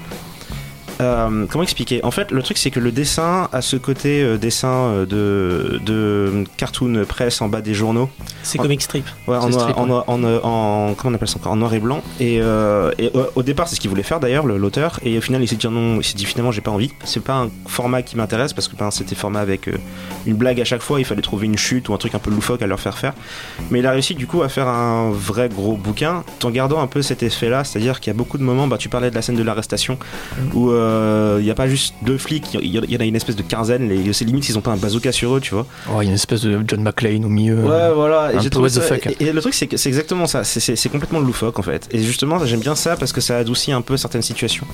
Euh, 1.00 1.46
comment 1.48 1.62
expliquer? 1.62 2.04
En 2.04 2.10
fait, 2.10 2.30
le 2.30 2.42
truc 2.42 2.58
c'est 2.58 2.70
que 2.70 2.80
le 2.80 2.90
dessin 2.92 3.48
a 3.52 3.62
ce 3.62 3.76
côté 3.76 4.22
euh, 4.22 4.36
dessin 4.36 4.68
euh, 4.68 5.06
de, 5.06 5.78
de 5.84 6.44
cartoon 6.56 7.04
presse 7.06 7.40
en 7.40 7.48
bas 7.48 7.60
des 7.60 7.74
journaux. 7.74 8.10
C'est 8.42 8.58
comic 8.58 8.82
strip. 8.82 9.04
Ouais, 9.26 9.36
en, 9.36 9.48
noir, 9.48 9.62
strip, 9.62 9.78
en, 9.78 9.88
ouais. 9.88 10.02
en, 10.06 10.24
en- 10.24 10.94
comment 10.94 11.12
on 11.12 11.14
appelle 11.14 11.28
ça 11.28 11.36
encore? 11.38 11.52
En 11.52 11.56
noir 11.56 11.72
et 11.74 11.78
blanc. 11.78 12.02
Et, 12.20 12.40
euh, 12.40 12.90
et 12.98 13.12
au, 13.34 13.42
départ, 13.42 13.68
c'est 13.68 13.76
ce 13.76 13.80
qu'il 13.80 13.90
voulait 13.90 14.02
faire 14.02 14.20
d'ailleurs, 14.20 14.46
le- 14.46 14.58
l'auteur. 14.58 14.98
Et 15.04 15.16
au 15.18 15.20
final, 15.20 15.42
il 15.42 15.48
s'est 15.48 15.56
dit 15.56 15.68
non, 15.68 15.96
il 16.00 16.04
s'est 16.04 16.14
dit 16.16 16.24
finalement, 16.24 16.52
j'ai 16.52 16.60
pas 16.62 16.70
envie. 16.70 16.90
C'est 17.04 17.22
pas 17.22 17.34
un 17.34 17.48
format 17.66 18.02
qui 18.02 18.16
m'intéresse 18.16 18.52
parce 18.52 18.68
que 18.68 18.76
ben, 18.76 18.90
c'était 18.90 19.14
format 19.14 19.40
avec 19.40 19.68
une 20.26 20.34
blague 20.34 20.60
à 20.60 20.64
chaque 20.64 20.82
fois. 20.82 20.98
Il 21.00 21.04
fallait 21.04 21.22
trouver 21.22 21.46
une 21.46 21.58
chute 21.58 21.88
ou 21.88 21.94
un 21.94 21.98
truc 21.98 22.14
un 22.14 22.18
peu 22.18 22.30
loufoque 22.30 22.62
à 22.62 22.66
leur 22.66 22.80
faire 22.80 22.98
faire. 22.98 23.12
Mais 23.70 23.78
il 23.80 23.86
a 23.86 23.92
réussi 23.92 24.14
du 24.14 24.26
coup 24.26 24.42
à 24.42 24.48
faire 24.48 24.68
un 24.68 25.10
vrai 25.10 25.48
gros 25.48 25.76
bouquin, 25.76 26.24
en 26.42 26.50
gardant 26.50 26.80
un 26.80 26.86
peu 26.86 27.02
cet 27.02 27.22
effet-là. 27.22 27.64
C'est-à-dire 27.64 28.00
qu'il 28.00 28.10
y 28.10 28.14
a 28.14 28.16
beaucoup 28.16 28.38
de 28.38 28.42
moments, 28.42 28.66
bah, 28.66 28.78
tu 28.78 28.88
parlais 28.88 29.10
de 29.10 29.14
la 29.14 29.22
scène 29.22 29.36
de 29.36 29.42
l'arrestation, 29.42 29.98
où 30.54 30.70
euh, 30.70 30.87
il 31.38 31.44
n'y 31.44 31.50
a 31.50 31.54
pas 31.54 31.68
juste 31.68 31.94
deux 32.02 32.18
flics, 32.18 32.54
il 32.54 32.66
y, 32.74 32.96
en 32.96 33.00
a 33.00 33.04
une 33.04 33.16
espèce 33.16 33.36
de 33.36 33.42
quinzaine. 33.42 33.88
Les- 33.88 34.12
C'est 34.12 34.24
limite 34.24 34.44
s'ils 34.44 34.58
ont 34.58 34.62
pas 34.62 34.70
un 34.72 34.76
bazooka 34.76 35.12
sur 35.12 35.36
eux, 35.36 35.40
tu 35.40 35.54
vois. 35.54 35.66
Oh, 35.90 36.00
il 36.00 36.04
y 36.04 36.06
a 36.06 36.10
une 36.10 36.14
espèce 36.14 36.42
de 36.42 36.60
John 36.66 36.82
McClane 36.82 37.24
au 37.24 37.28
milieu. 37.28 37.56
Ouais, 37.62 37.92
voilà. 37.94 38.32
Et, 38.32 38.40
j'ai 38.40 38.50
peu 38.50 38.68
ça- 38.68 38.96
et, 39.20 39.24
et 39.28 39.32
le 39.32 39.40
truc, 39.40 39.54
c'est 39.54 39.66
que 39.66 39.76
c'est 39.76 39.88
exactement 39.88 40.26
ça. 40.26 40.44
C'est- 40.44 40.88
complètement 40.88 41.20
loufoque 41.20 41.58
en 41.58 41.62
fait. 41.62 41.88
Et 41.92 41.98
justement, 42.02 42.44
j'aime 42.46 42.60
bien 42.60 42.74
ça 42.74 42.96
parce 42.96 43.12
que 43.12 43.20
ça 43.20 43.36
adoucit 43.38 43.72
un 43.72 43.82
peu 43.82 43.96
certaines 43.96 44.22
situations. 44.22 44.66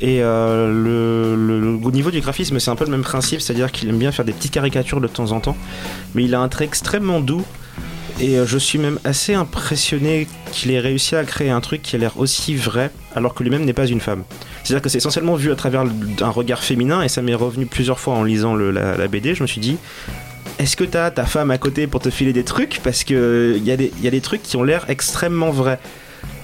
Et 0.00 0.22
euh, 0.22 0.66
le, 0.68 1.36
le- 1.36 1.60
le- 1.78 1.86
au 1.86 1.90
niveau 1.90 2.10
du 2.10 2.20
graphisme, 2.20 2.58
c'est 2.60 2.70
un 2.70 2.76
peu 2.76 2.84
le 2.84 2.90
même 2.90 3.02
principe, 3.02 3.40
c'est-à-dire 3.40 3.70
qu'il 3.72 3.88
aime 3.88 3.98
bien 3.98 4.12
faire 4.12 4.24
des 4.24 4.32
petites 4.32 4.52
caricatures 4.52 5.00
de 5.00 5.08
temps 5.08 5.32
en 5.32 5.40
temps, 5.40 5.56
mais 6.14 6.24
il 6.24 6.34
a 6.34 6.40
un 6.40 6.48
trait 6.48 6.64
extrêmement 6.64 7.20
doux. 7.20 7.44
Et 8.20 8.38
euh, 8.38 8.46
je 8.46 8.58
suis 8.58 8.78
même 8.78 8.98
assez 9.04 9.34
impressionné 9.34 10.26
qu'il 10.52 10.70
ait 10.72 10.80
réussi 10.80 11.16
à 11.16 11.24
créer 11.24 11.50
un 11.50 11.60
truc 11.60 11.82
qui 11.82 11.96
a 11.96 11.98
l'air 11.98 12.18
aussi 12.18 12.54
vrai, 12.54 12.90
alors 13.14 13.34
que 13.34 13.42
lui-même 13.42 13.64
n'est 13.64 13.72
pas 13.72 13.86
une 13.86 14.00
femme. 14.00 14.24
C'est-à-dire 14.62 14.82
que 14.82 14.88
c'est 14.88 14.98
essentiellement 14.98 15.34
vu 15.34 15.50
à 15.50 15.56
travers 15.56 15.82
un 16.20 16.30
regard 16.30 16.62
féminin, 16.62 17.02
et 17.02 17.08
ça 17.08 17.22
m'est 17.22 17.34
revenu 17.34 17.66
plusieurs 17.66 17.98
fois 17.98 18.14
en 18.14 18.22
lisant 18.22 18.54
la, 18.54 19.08
BD. 19.08 19.34
Je 19.34 19.42
me 19.42 19.48
suis 19.48 19.60
dit, 19.60 19.76
est-ce 20.58 20.76
que 20.76 20.84
t'as 20.84 21.10
ta 21.10 21.24
femme 21.24 21.50
à 21.50 21.58
côté 21.58 21.86
pour 21.86 22.00
te 22.00 22.10
filer 22.10 22.32
des 22.32 22.44
trucs? 22.44 22.80
Parce 22.82 23.04
que 23.04 23.54
il 23.56 23.64
y, 23.64 23.72
a 23.72 23.76
des- 23.76 24.20
trucs 24.20 24.42
qui 24.42 24.56
ont 24.56 24.62
l'air 24.62 24.84
extrêmement 24.88 25.50
vrais. 25.50 25.80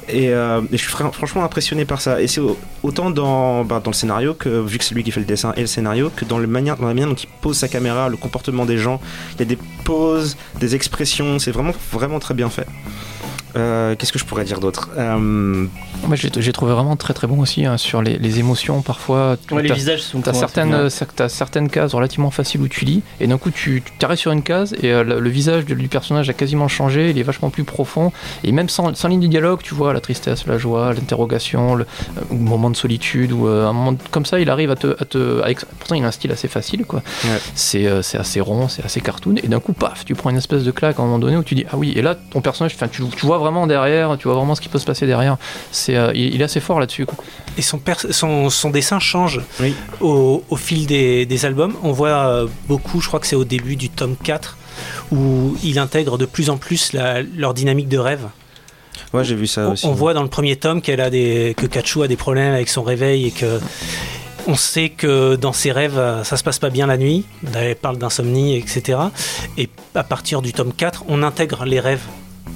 Et, 0.08 0.30
euh, 0.30 0.60
je 0.70 0.76
suis 0.76 0.88
fran- 0.88 1.10
franchement 1.10 1.42
impressionné 1.44 1.84
par 1.84 2.00
ça. 2.00 2.20
Et 2.22 2.28
c'est 2.28 2.40
au- 2.40 2.56
autant 2.84 3.10
dans, 3.10 3.64
bah, 3.64 3.80
dans 3.82 3.90
le 3.90 3.96
scénario, 3.96 4.34
que, 4.34 4.48
vu 4.60 4.78
que 4.78 4.84
c'est 4.84 4.94
lui 4.94 5.02
qui 5.02 5.10
fait 5.10 5.20
le 5.20 5.26
dessin 5.26 5.52
et 5.56 5.60
le 5.62 5.66
scénario, 5.66 6.10
que 6.14 6.24
dans, 6.24 6.38
le 6.38 6.46
manière, 6.46 6.76
dans 6.76 6.86
la 6.86 6.94
manière 6.94 7.08
dont 7.08 7.14
il 7.14 7.28
pose 7.42 7.56
sa 7.56 7.66
caméra, 7.68 8.08
le 8.08 8.16
comportement 8.16 8.64
des 8.64 8.78
gens. 8.78 9.00
Il 9.34 9.40
y 9.40 9.42
a 9.42 9.46
des 9.46 9.58
poses, 9.84 10.36
des 10.60 10.76
expressions, 10.76 11.38
c'est 11.40 11.50
vraiment, 11.50 11.72
vraiment 11.92 12.20
très 12.20 12.34
bien 12.34 12.48
fait. 12.48 12.66
Euh, 13.56 13.94
Qu'est-ce 13.96 14.12
que 14.12 14.18
je 14.18 14.24
pourrais 14.24 14.44
dire 14.44 14.60
d'autre? 14.60 14.90
Euh, 14.98 15.66
Moi, 16.06 16.16
j'ai 16.16 16.52
trouvé 16.52 16.72
vraiment 16.72 16.96
très 16.96 17.14
très 17.14 17.26
bon 17.26 17.40
aussi 17.40 17.64
hein, 17.64 17.76
sur 17.76 18.02
les, 18.02 18.18
les 18.18 18.38
émotions. 18.38 18.82
Parfois, 18.82 19.36
tu 19.46 19.54
Ouais, 19.54 19.62
les 19.62 19.68
t'as- 19.68 19.74
visages 19.74 20.02
sont 20.02 20.26
hein, 20.28 20.32
certaines, 20.32 20.74
euh, 20.74 20.88
t'as 21.14 21.28
certaines 21.28 21.68
cases 21.70 21.94
relativement 21.94 22.30
faciles 22.30 22.60
où 22.60 22.68
tu 22.68 22.84
lis, 22.84 23.02
et 23.20 23.26
d'un 23.26 23.38
coup 23.38 23.50
tu 23.50 23.82
t'arrêtes 23.98 24.18
sur 24.18 24.32
une 24.32 24.42
case, 24.42 24.74
et 24.82 24.92
euh, 24.92 25.02
le, 25.04 25.20
le 25.20 25.30
visage 25.30 25.64
du 25.64 25.88
personnage 25.88 26.28
a 26.28 26.32
quasiment 26.32 26.68
changé, 26.68 27.10
il 27.10 27.18
est 27.18 27.22
vachement 27.22 27.50
plus 27.50 27.64
profond, 27.64 28.12
et 28.44 28.52
même 28.52 28.68
sans, 28.68 28.94
sans 28.94 29.08
ligne 29.08 29.20
de 29.20 29.26
dialogue, 29.26 29.60
tu 29.62 29.74
vois 29.74 29.92
la 29.92 30.00
tristesse, 30.00 30.46
la 30.46 30.58
joie, 30.58 30.92
l'interrogation, 30.92 31.74
le, 31.74 31.84
euh, 31.84 32.34
moment 32.34 32.70
de 32.70 32.76
solitude, 32.76 33.32
ou 33.32 33.48
euh, 33.48 33.66
un 33.66 33.72
moment 33.72 33.96
comme 34.10 34.26
ça, 34.26 34.38
il 34.40 34.50
arrive 34.50 34.70
à 34.70 34.76
te. 34.76 34.88
À 35.00 35.04
te 35.04 35.42
à 35.42 35.50
ex- 35.50 35.66
pourtant, 35.78 35.94
il 35.94 36.04
a 36.04 36.08
un 36.08 36.10
style 36.10 36.32
assez 36.32 36.48
facile, 36.48 36.84
quoi. 36.84 37.02
Ouais. 37.24 37.30
C'est 37.54 37.86
euh, 37.86 38.02
c'est 38.02 38.18
assez 38.18 38.40
rond, 38.40 38.68
c'est 38.68 38.84
assez 38.84 39.00
cartoon, 39.00 39.36
et 39.42 39.48
d'un 39.48 39.60
coup, 39.60 39.72
paf, 39.72 40.04
tu 40.04 40.14
prends 40.14 40.30
une 40.30 40.36
espèce 40.36 40.64
de 40.64 40.70
claque 40.70 40.98
à 40.98 41.02
un 41.02 41.06
moment 41.06 41.18
donné 41.18 41.36
où 41.36 41.42
tu 41.42 41.54
dis 41.54 41.64
Ah 41.70 41.76
oui, 41.76 41.92
et 41.96 42.02
là, 42.02 42.14
ton 42.14 42.40
personnage, 42.40 42.72
enfin, 42.74 42.88
tu, 42.88 43.02
tu 43.16 43.26
vois 43.26 43.38
vraiment 43.38 43.45
derrière, 43.66 44.16
tu 44.18 44.28
vois 44.28 44.36
vraiment 44.36 44.54
ce 44.54 44.60
qui 44.60 44.68
peut 44.68 44.78
se 44.78 44.84
passer 44.84 45.06
derrière. 45.06 45.36
C'est, 45.72 45.96
euh, 45.96 46.12
il, 46.14 46.34
il 46.34 46.40
est 46.40 46.44
assez 46.44 46.60
fort 46.60 46.80
là-dessus, 46.80 47.06
quoi. 47.06 47.16
Et 47.58 47.62
son, 47.62 47.78
pers- 47.78 48.06
son, 48.12 48.50
son 48.50 48.70
dessin 48.70 48.98
change 48.98 49.40
Oui. 49.60 49.74
au, 50.00 50.42
au 50.50 50.56
fil 50.56 50.86
des, 50.86 51.24
des 51.26 51.44
albums. 51.44 51.74
On 51.82 51.92
voit 51.92 52.08
euh, 52.08 52.46
beaucoup, 52.68 53.00
je 53.00 53.08
crois 53.08 53.20
que 53.20 53.26
c'est 53.26 53.36
au 53.36 53.44
début 53.44 53.76
du 53.76 53.88
tome 53.90 54.16
4, 54.22 54.56
où 55.12 55.56
il 55.62 55.78
intègre 55.78 56.18
de 56.18 56.26
plus 56.26 56.50
en 56.50 56.56
plus 56.56 56.92
la- 56.92 57.22
leur 57.22 57.54
dynamique 57.54 57.88
de 57.88 57.98
rêve. 57.98 58.24
ouais, 59.14 59.24
j'ai 59.24 59.34
vu 59.34 59.46
ça 59.46 59.68
On, 59.68 59.72
aussi. 59.72 59.86
on 59.86 59.92
voit 59.92 60.12
dans 60.14 60.22
le 60.22 60.28
premier 60.28 60.56
tome 60.56 60.82
qu'elle 60.82 61.00
a 61.00 61.10
des, 61.10 61.54
que 61.56 61.66
Kachu 61.66 62.02
a 62.02 62.08
des 62.08 62.16
problèmes 62.16 62.52
avec 62.54 62.68
son 62.68 62.82
réveil 62.82 63.26
et 63.26 63.30
que 63.30 63.60
on 64.48 64.54
sait 64.54 64.90
que 64.90 65.34
dans 65.34 65.52
ses 65.52 65.72
rêves, 65.72 66.00
ça 66.22 66.36
se 66.36 66.44
passe 66.44 66.60
pas 66.60 66.70
bien 66.70 66.86
la 66.86 66.96
nuit. 66.96 67.24
Elle 67.54 67.74
parle 67.74 67.98
d'insomnie, 67.98 68.56
etc. 68.56 68.96
Et 69.58 69.68
à 69.96 70.04
partir 70.04 70.40
du 70.40 70.52
tome 70.52 70.72
4, 70.72 71.04
on 71.08 71.24
intègre 71.24 71.64
les 71.64 71.80
rêves 71.80 72.04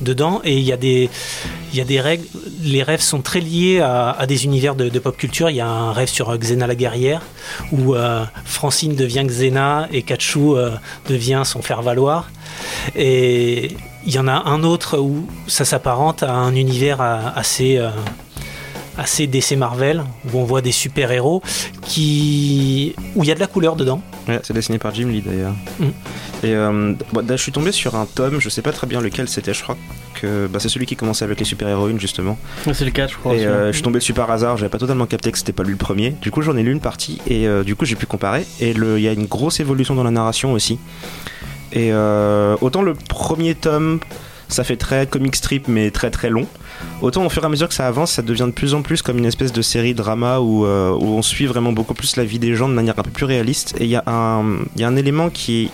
dedans. 0.01 0.41
Et 0.45 0.57
il 0.57 0.65
y 0.65 0.73
a 0.73 0.77
des 0.77 2.01
règles. 2.01 2.25
Les 2.63 2.83
rêves 2.83 3.01
sont 3.01 3.23
très 3.23 3.41
liés 3.41 3.81
à, 3.81 4.25
des 4.27 4.45
univers 4.45 4.75
de, 4.75 4.99
pop 4.99 5.17
culture. 5.17 5.51
Il 5.51 5.57
y 5.57 5.61
a 5.61 5.69
un 5.69 5.93
rêve 5.93 6.09
sur 6.09 6.31
euh, 6.31 6.37
Xena 6.37 6.67
la 6.67 6.75
guerrière 6.75 7.23
où 7.73 7.95
euh, 7.95 8.25
Francine 8.45 8.95
devient 8.95 9.25
Xena 9.27 9.89
et 9.93 10.03
Kachu 10.03 10.57
euh, 10.57 10.71
devient 11.09 11.43
son 11.45 11.63
faire 11.63 11.83
valoir 11.83 12.31
et 12.97 13.77
il 14.07 14.15
y 14.15 14.19
en 14.19 14.29
a 14.29 14.49
un 14.49 14.63
autre 14.63 14.99
où 14.99 15.27
ça 15.47 15.65
s'apparente 15.65 16.23
à 16.23 16.33
un 16.33 16.55
univers 16.55 17.01
euh, 17.01 17.19
assez 17.35 17.81
assez 19.01 19.27
DC 19.27 19.53
Marvel 19.57 20.05
où 20.33 20.39
on 20.39 20.45
voit 20.45 20.61
des 20.61 20.73
super 20.73 21.11
héros 21.11 21.43
qui 21.83 22.95
où 23.17 23.25
il 23.25 23.29
y 23.29 23.33
a 23.33 23.35
de 23.35 23.41
la 23.41 23.47
couleur 23.47 23.75
dedans 23.75 24.03
Ouais, 24.29 24.41
c'est 24.43 24.53
dessiné 24.53 24.79
par 24.79 24.95
Jim 24.95 25.09
Lee 25.09 25.23
d'ailleurs. 25.23 25.55
Mm. 25.79 25.85
Et 26.43 26.55
euh, 26.55 26.95
bon, 27.13 27.27
là, 27.27 27.37
je 27.37 27.43
suis 27.43 27.53
tombé 27.53 27.73
sur 27.73 27.97
un 27.97 28.07
tome, 28.07 28.41
je 28.41 28.49
sais 28.49 28.63
pas 28.63 28.73
très 28.73 28.87
bien 28.87 29.01
lequel 29.01 29.29
c'était, 29.29 29.55
je 29.55 29.63
crois 29.63 29.77
que 30.21 30.47
bah, 30.47 30.59
c'est 30.61 30.69
celui 30.69 30.87
qui 30.87 30.97
commençait 30.97 31.25
avec 31.25 31.39
les 31.39 31.45
super-héroïnes 31.45 31.99
justement. 31.99 32.39
Ouais, 32.67 32.75
C'est 32.75 32.85
le 32.85 32.91
cas, 32.91 33.07
je 33.07 33.17
crois. 33.17 33.35
Et 33.35 33.47
euh, 33.47 33.69
je 33.69 33.73
suis 33.73 33.83
tombé 33.83 33.99
dessus 33.99 34.13
par 34.13 34.31
hasard, 34.31 34.57
j'avais 34.59 34.71
pas 34.71 34.79
totalement 34.79 35.07
capté 35.07 35.33
que 35.33 35.39
c'était 35.39 35.53
pas 35.53 35.63
lui 35.63 35.73
le 35.73 35.79
premier. 35.79 36.11
Du 36.11 36.31
coup, 36.31 36.43
j'en 36.43 36.57
ai 36.57 36.63
lu 36.63 36.73
une 36.73 36.81
partie 36.81 37.21
et 37.27 37.49
euh, 37.49 37.65
du 37.65 37.77
coup, 37.77 37.87
j'ai 37.87 37.97
pu 37.97 38.07
comparer. 38.07 38.47
Et 38.61 38.71
il 38.71 39.01
y 39.01 39.09
a 39.09 39.13
une 39.13 39.27
grosse 39.27 39.61
évolution 39.61 39.95
dans 39.95 40.05
la 40.05 40.11
narration 40.11 40.53
aussi. 40.53 40.79
Et 41.73 41.93
euh, 41.93 42.57
autant 42.61 42.83
le 42.83 42.95
premier 42.95 43.55
tome, 43.55 44.01
ça 44.49 44.65
fait 44.65 44.77
très 44.77 45.07
comic 45.07 45.37
strip 45.37 45.69
mais 45.69 45.91
très 45.91 46.11
très 46.11 46.29
long. 46.29 46.47
Autant 47.03 47.25
au 47.25 47.31
fur 47.31 47.43
et 47.43 47.47
à 47.47 47.49
mesure 47.49 47.69
que 47.69 47.75
ça 47.75 47.87
avance, 47.87 48.13
ça 48.13 48.23
devient 48.23 48.45
de 48.47 48.51
plus 48.53 48.75
en 48.75 48.83
plus 48.83 49.01
comme 49.01 49.19
une 49.19 49.25
espèce 49.25 49.53
de 49.53 49.63
série 49.63 49.95
drama 49.95 50.41
où, 50.41 50.67
euh, 50.67 50.91
on 50.91 51.23
suit 51.23 51.47
vraiment 51.47 51.73
beaucoup 51.73 51.95
plus 51.95 52.17
la 52.17 52.25
vie 52.25 52.39
des 52.39 52.55
gens 52.55 52.69
de 52.69 52.75
manière 52.75 52.99
un 52.99 53.03
peu 53.03 53.11
plus 53.11 53.25
réaliste. 53.25 53.75
Et 53.81 53.85
il 53.85 53.91
y, 53.91 53.97
a 53.97 54.05
un- 54.07 54.97
élément 54.97 55.31
qui. 55.31 55.71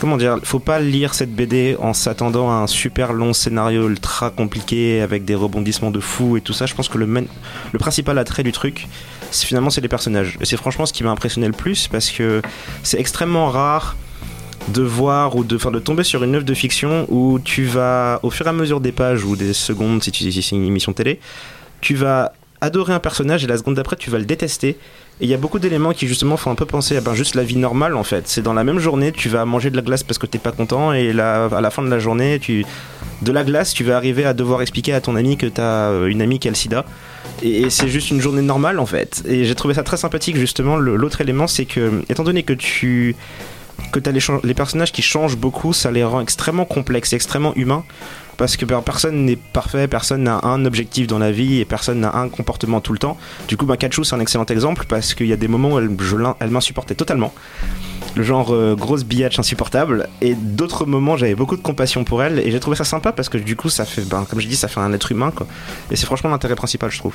Comment 0.00 0.16
dire 0.16 0.38
Faut 0.42 0.58
pas 0.58 0.78
lire 0.78 1.14
cette 1.14 1.34
BD 1.34 1.76
en 1.80 1.92
s'attendant 1.94 2.50
à 2.50 2.54
un 2.54 2.66
super 2.66 3.12
long 3.12 3.32
scénario 3.32 3.88
ultra 3.88 4.30
compliqué 4.30 5.00
avec 5.00 5.24
des 5.24 5.34
rebondissements 5.34 5.90
de 5.90 6.00
fou 6.00 6.36
et 6.36 6.42
tout 6.42 6.52
ça. 6.52 6.66
Je 6.66 6.74
pense 6.74 6.88
que 6.88 6.98
le, 6.98 7.26
principal 7.78 8.18
attrait 8.18 8.42
du 8.42 8.52
truc, 8.52 8.88
finalement, 9.30 9.70
c'est 9.70 9.80
les 9.80 9.88
personnages. 9.88 10.36
Et 10.40 10.44
c'est 10.44 10.56
franchement 10.58 10.86
ce 10.86 10.92
qui 10.92 11.02
m'a 11.02 11.10
impressionné 11.10 11.46
le 11.46 11.54
plus 11.54 11.88
parce 11.88 12.10
que 12.10 12.42
c'est 12.82 13.00
extrêmement 13.00 13.48
rare 13.48 13.96
de 14.68 14.82
voir 14.82 15.36
ou 15.36 15.44
de, 15.44 15.56
enfin, 15.56 15.70
de 15.70 15.78
tomber 15.78 16.02
sur 16.02 16.24
une 16.24 16.34
œuvre 16.34 16.44
de 16.44 16.54
fiction 16.54 17.06
où 17.08 17.38
tu 17.38 17.64
vas, 17.64 18.20
au 18.22 18.30
fur 18.30 18.46
et 18.46 18.48
à 18.48 18.52
mesure 18.52 18.80
des 18.80 18.92
pages 18.92 19.24
ou 19.24 19.36
des 19.36 19.52
secondes, 19.52 20.02
si, 20.02 20.10
tu, 20.10 20.30
si 20.30 20.54
une 20.54 20.64
émission 20.64 20.92
télé, 20.92 21.20
tu 21.80 21.94
vas 21.94 22.32
adorer 22.60 22.92
un 22.92 22.98
personnage 22.98 23.44
et 23.44 23.46
la 23.46 23.58
seconde 23.58 23.74
d'après 23.74 23.96
tu 23.96 24.10
vas 24.10 24.18
le 24.18 24.24
détester. 24.24 24.76
Et 25.20 25.24
il 25.24 25.30
y 25.30 25.34
a 25.34 25.38
beaucoup 25.38 25.58
d'éléments 25.58 25.92
qui 25.92 26.06
justement 26.06 26.36
font 26.36 26.50
un 26.50 26.54
peu 26.54 26.66
penser 26.66 26.96
à 26.96 27.00
ben, 27.00 27.14
juste 27.14 27.34
la 27.34 27.42
vie 27.42 27.56
normale 27.56 27.96
en 27.96 28.02
fait. 28.02 28.28
C'est 28.28 28.42
dans 28.42 28.52
la 28.52 28.64
même 28.64 28.78
journée, 28.78 29.12
tu 29.12 29.28
vas 29.28 29.44
manger 29.44 29.70
de 29.70 29.76
la 29.76 29.82
glace 29.82 30.02
parce 30.02 30.18
que 30.18 30.26
t'es 30.26 30.38
pas 30.38 30.52
content 30.52 30.92
et 30.92 31.12
là, 31.12 31.46
à 31.46 31.60
la 31.60 31.70
fin 31.70 31.82
de 31.82 31.88
la 31.88 31.98
journée, 31.98 32.38
tu, 32.38 32.66
de 33.22 33.32
la 33.32 33.44
glace, 33.44 33.72
tu 33.72 33.82
vas 33.82 33.96
arriver 33.96 34.24
à 34.24 34.34
devoir 34.34 34.60
expliquer 34.60 34.92
à 34.92 35.00
ton 35.00 35.16
ami 35.16 35.36
que 35.36 35.46
t'as 35.46 35.90
euh, 35.90 36.06
une 36.06 36.20
amie 36.20 36.38
qui 36.38 36.48
a 36.48 36.50
le 36.50 36.56
sida. 36.56 36.84
Et, 37.42 37.70
c'est 37.70 37.88
juste 37.88 38.10
une 38.10 38.20
journée 38.20 38.42
normale 38.42 38.78
en 38.78 38.86
fait. 38.86 39.22
Et 39.26 39.44
j'ai 39.44 39.54
trouvé 39.54 39.74
ça 39.74 39.82
très 39.82 39.96
sympathique 39.96 40.36
justement. 40.36 40.76
L'autre 40.76 41.20
élément, 41.22 41.46
c'est 41.46 41.64
que, 41.64 42.02
étant 42.10 42.24
donné 42.24 42.42
que 42.42 42.52
tu 42.52 43.16
que 43.92 44.00
les, 44.10 44.20
chan- 44.20 44.40
les 44.44 44.54
personnages 44.54 44.92
qui 44.92 45.02
changent 45.02 45.36
beaucoup, 45.36 45.72
ça 45.72 45.90
les 45.90 46.04
rend 46.04 46.20
extrêmement 46.20 46.64
complexes 46.64 47.12
extrêmement 47.12 47.54
humains. 47.54 47.84
Parce 48.36 48.58
que 48.58 48.66
ben, 48.66 48.82
personne 48.82 49.24
n'est 49.24 49.36
parfait, 49.36 49.88
personne 49.88 50.24
n'a 50.24 50.40
un 50.42 50.66
objectif 50.66 51.06
dans 51.06 51.18
la 51.18 51.32
vie 51.32 51.60
et 51.60 51.64
personne 51.64 52.00
n'a 52.00 52.14
un 52.14 52.28
comportement 52.28 52.82
tout 52.82 52.92
le 52.92 52.98
temps. 52.98 53.16
Du 53.48 53.56
coup, 53.56 53.64
ben, 53.64 53.76
Kachu, 53.76 54.04
c'est 54.04 54.14
un 54.14 54.20
excellent 54.20 54.44
exemple 54.44 54.84
parce 54.86 55.14
qu'il 55.14 55.26
y 55.26 55.32
a 55.32 55.36
des 55.38 55.48
moments 55.48 55.72
où 55.72 55.78
elle 55.78 56.50
m'insupportait 56.50 56.94
totalement. 56.94 57.32
Le 58.14 58.22
genre 58.22 58.52
euh, 58.52 58.74
grosse 58.74 59.04
billage 59.04 59.38
insupportable. 59.38 60.08
Et 60.20 60.34
d'autres 60.34 60.84
moments, 60.84 61.16
j'avais 61.16 61.34
beaucoup 61.34 61.56
de 61.56 61.62
compassion 61.62 62.04
pour 62.04 62.22
elle 62.22 62.38
et 62.38 62.50
j'ai 62.50 62.60
trouvé 62.60 62.76
ça 62.76 62.84
sympa 62.84 63.12
parce 63.12 63.30
que 63.30 63.38
du 63.38 63.56
coup, 63.56 63.70
ça 63.70 63.86
fait, 63.86 64.02
ben, 64.02 64.26
comme 64.28 64.40
je 64.40 64.48
dis, 64.48 64.56
ça 64.56 64.68
fait 64.68 64.80
un 64.80 64.92
être 64.92 65.10
humain. 65.12 65.30
Quoi. 65.34 65.46
Et 65.90 65.96
c'est 65.96 66.04
franchement 66.06 66.28
l'intérêt 66.28 66.56
principal, 66.56 66.90
je 66.90 66.98
trouve. 66.98 67.14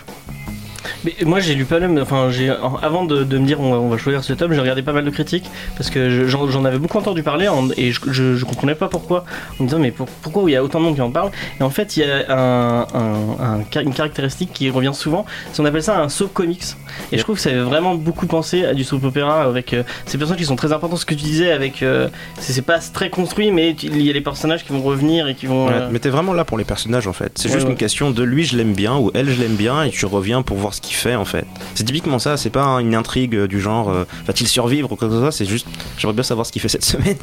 Mais 1.03 1.13
moi 1.25 1.39
j'ai 1.39 1.55
lu 1.55 1.65
pas 1.65 1.79
mal, 1.79 2.01
enfin 2.01 2.29
j'ai 2.31 2.49
avant 2.81 3.05
de, 3.05 3.23
de 3.23 3.37
me 3.37 3.45
dire 3.45 3.59
on 3.59 3.71
va, 3.71 3.77
on 3.79 3.89
va 3.89 3.97
choisir 3.97 4.23
ce 4.23 4.33
tome, 4.33 4.53
j'ai 4.53 4.59
regardé 4.61 4.81
pas 4.81 4.93
mal 4.93 5.05
de 5.05 5.09
critiques 5.09 5.49
parce 5.77 5.89
que 5.89 6.09
je- 6.09 6.25
j'en 6.27 6.47
j'en 6.49 6.65
avais 6.65 6.77
beaucoup 6.79 6.97
entendu 6.97 7.23
parler 7.23 7.47
en- 7.47 7.69
et 7.77 7.91
je, 7.91 7.99
je, 8.07 8.35
je 8.35 8.45
comprenais 8.45 8.75
pas 8.75 8.87
pourquoi. 8.89 9.25
En 9.59 9.63
me 9.63 9.67
disant 9.69 9.79
mais 9.79 9.91
pour- 9.91 10.07
pourquoi 10.07 10.43
il 10.49 10.53
y 10.53 10.55
a 10.55 10.63
autant 10.63 10.79
de 10.79 10.85
monde 10.85 10.95
qui 10.95 11.01
en 11.01 11.11
parle? 11.11 11.31
Et 11.59 11.63
en 11.63 11.69
fait 11.69 11.97
il 11.97 12.01
y 12.01 12.03
a 12.03 12.25
un, 12.29 12.81
un- 12.93 13.39
un 13.39 13.59
ca- 13.71 13.81
une 13.81 13.93
caractéristique 13.93 14.51
qui 14.53 14.69
revient 14.69 14.93
souvent, 14.93 15.25
c'est 15.53 15.61
on 15.61 15.65
appelle 15.65 15.83
ça 15.83 15.99
un 15.99 16.09
soap 16.09 16.33
comics. 16.33 16.63
Et 17.11 17.17
je 17.17 17.23
trouve 17.23 17.35
que 17.35 17.41
ça 17.41 17.49
avait 17.49 17.59
vraiment 17.59 17.95
beaucoup 17.95 18.25
pensé 18.27 18.65
à 18.65 18.73
du 18.73 18.83
soap 18.83 19.03
opéra 19.03 19.43
avec 19.43 19.73
euh, 19.73 19.83
ces 20.05 20.17
personnages 20.17 20.39
qui 20.39 20.45
sont 20.45 20.55
très 20.55 20.71
importants. 20.73 20.95
Ce 20.97 21.05
que 21.05 21.13
tu 21.15 21.23
disais 21.23 21.51
avec 21.51 21.83
euh, 21.83 22.07
c'est 22.39 22.61
pas 22.61 22.79
très 22.79 23.09
construit 23.09 23.51
mais 23.51 23.71
il 23.83 24.01
y 24.01 24.09
a 24.09 24.13
les 24.13 24.21
personnages 24.21 24.63
qui 24.65 24.73
vont 24.73 24.81
revenir 24.81 25.27
et 25.27 25.35
qui 25.35 25.45
vont. 25.45 25.67
Ouais, 25.67 25.73
euh, 25.73 25.89
mais 25.91 25.99
t'es 25.99 26.09
vraiment 26.09 26.33
là 26.33 26.43
pour 26.45 26.57
les 26.57 26.63
personnages 26.65 27.07
en 27.07 27.13
fait. 27.13 27.33
C'est 27.35 27.47
Ouais, 27.49 27.53
juste 27.55 27.65
ouais. 27.65 27.71
une 27.71 27.77
question 27.77 28.11
de 28.11 28.23
lui 28.23 28.43
je 28.43 28.55
l'aime 28.57 28.73
bien 28.73 28.97
ou 28.97 29.11
elle 29.13 29.29
je 29.29 29.39
l'aime 29.41 29.55
bien 29.55 29.83
et 29.83 29.89
tu 29.89 30.05
reviens 30.05 30.41
pour 30.41 30.57
voir 30.57 30.70
ce 30.73 30.81
qu'il 30.81 30.95
fait 30.95 31.15
en 31.15 31.25
fait. 31.25 31.45
C'est 31.75 31.83
typiquement 31.83 32.19
ça, 32.19 32.37
c'est 32.37 32.49
pas 32.49 32.65
une 32.81 32.95
intrigue 32.95 33.35
euh, 33.35 33.47
du 33.47 33.59
genre 33.61 33.89
euh, 33.89 34.05
va-t-il 34.25 34.47
survivre 34.47 34.91
ou 34.91 34.95
quoi 34.95 35.07
que 35.07 35.13
ce 35.13 35.19
soit, 35.19 35.31
c'est 35.31 35.45
juste 35.45 35.67
j'aimerais 35.97 36.13
bien 36.15 36.23
savoir 36.23 36.45
ce 36.45 36.51
qu'il 36.51 36.61
fait 36.61 36.69
cette 36.69 36.83
semaine. 36.93 37.17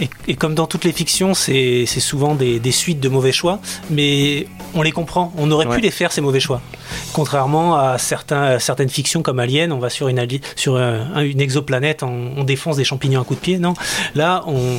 Et, 0.00 0.08
et 0.26 0.34
comme 0.36 0.54
dans 0.54 0.66
toutes 0.66 0.84
les 0.84 0.92
fictions, 0.92 1.34
c'est 1.34 1.84
c'est 1.86 2.00
souvent 2.00 2.34
des, 2.34 2.58
des 2.58 2.72
suites 2.72 2.98
de 3.00 3.08
mauvais 3.10 3.32
choix, 3.32 3.60
mais 3.90 4.46
on 4.74 4.80
les 4.82 4.90
comprend. 4.92 5.32
On 5.36 5.50
aurait 5.50 5.66
Ouais. 5.66 5.76
pu 5.76 5.82
les 5.82 5.90
faire, 5.90 6.12
ces 6.12 6.20
mauvais 6.22 6.40
choix. 6.40 6.60
Contrairement 7.12 7.76
à 7.76 7.98
certains, 7.98 8.58
certaines 8.58 8.88
fictions 8.88 9.22
comme 9.22 9.38
Alien, 9.38 9.70
on 9.72 9.78
va 9.78 9.90
sur 9.90 10.08
une, 10.08 10.26
sur 10.56 10.76
un- 10.78 11.20
une 11.22 11.40
exoplanète, 11.40 12.02
on, 12.02 12.32
on 12.36 12.44
défonce 12.44 12.76
des 12.76 12.84
champignons 12.84 13.20
à 13.20 13.24
coups 13.24 13.38
de 13.38 13.44
pied. 13.44 13.58
Non, 13.58 13.74
là, 14.14 14.42
on, 14.46 14.78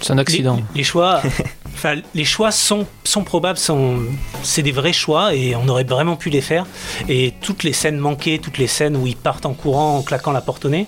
C'est 0.00 0.12
un 0.12 0.18
accident. 0.18 0.56
les, 0.74 0.78
les 0.80 0.84
choix, 0.84 1.22
enfin, 1.74 1.94
les 2.14 2.24
choix 2.24 2.50
sont, 2.50 2.86
sont 3.04 3.22
probables, 3.24 3.58
sont, 3.58 3.98
c'est 4.42 4.62
des 4.62 4.72
vrais 4.72 4.92
choix 4.92 5.34
et 5.34 5.54
on 5.56 5.68
aurait 5.68 5.84
vraiment 5.84 6.16
pu 6.16 6.30
les 6.30 6.40
faire. 6.40 6.66
Et 7.08 7.32
toutes 7.40 7.62
les 7.64 7.72
scènes 7.72 7.98
manquées, 7.98 8.38
toutes 8.38 8.58
les 8.58 8.66
scènes 8.66 8.96
où 8.96 9.06
ils 9.06 9.16
partent 9.16 9.46
en 9.46 9.52
courant, 9.54 9.98
en 9.98 10.02
claquant 10.02 10.32
la 10.32 10.40
porte 10.40 10.64
au 10.64 10.68
nez, 10.68 10.86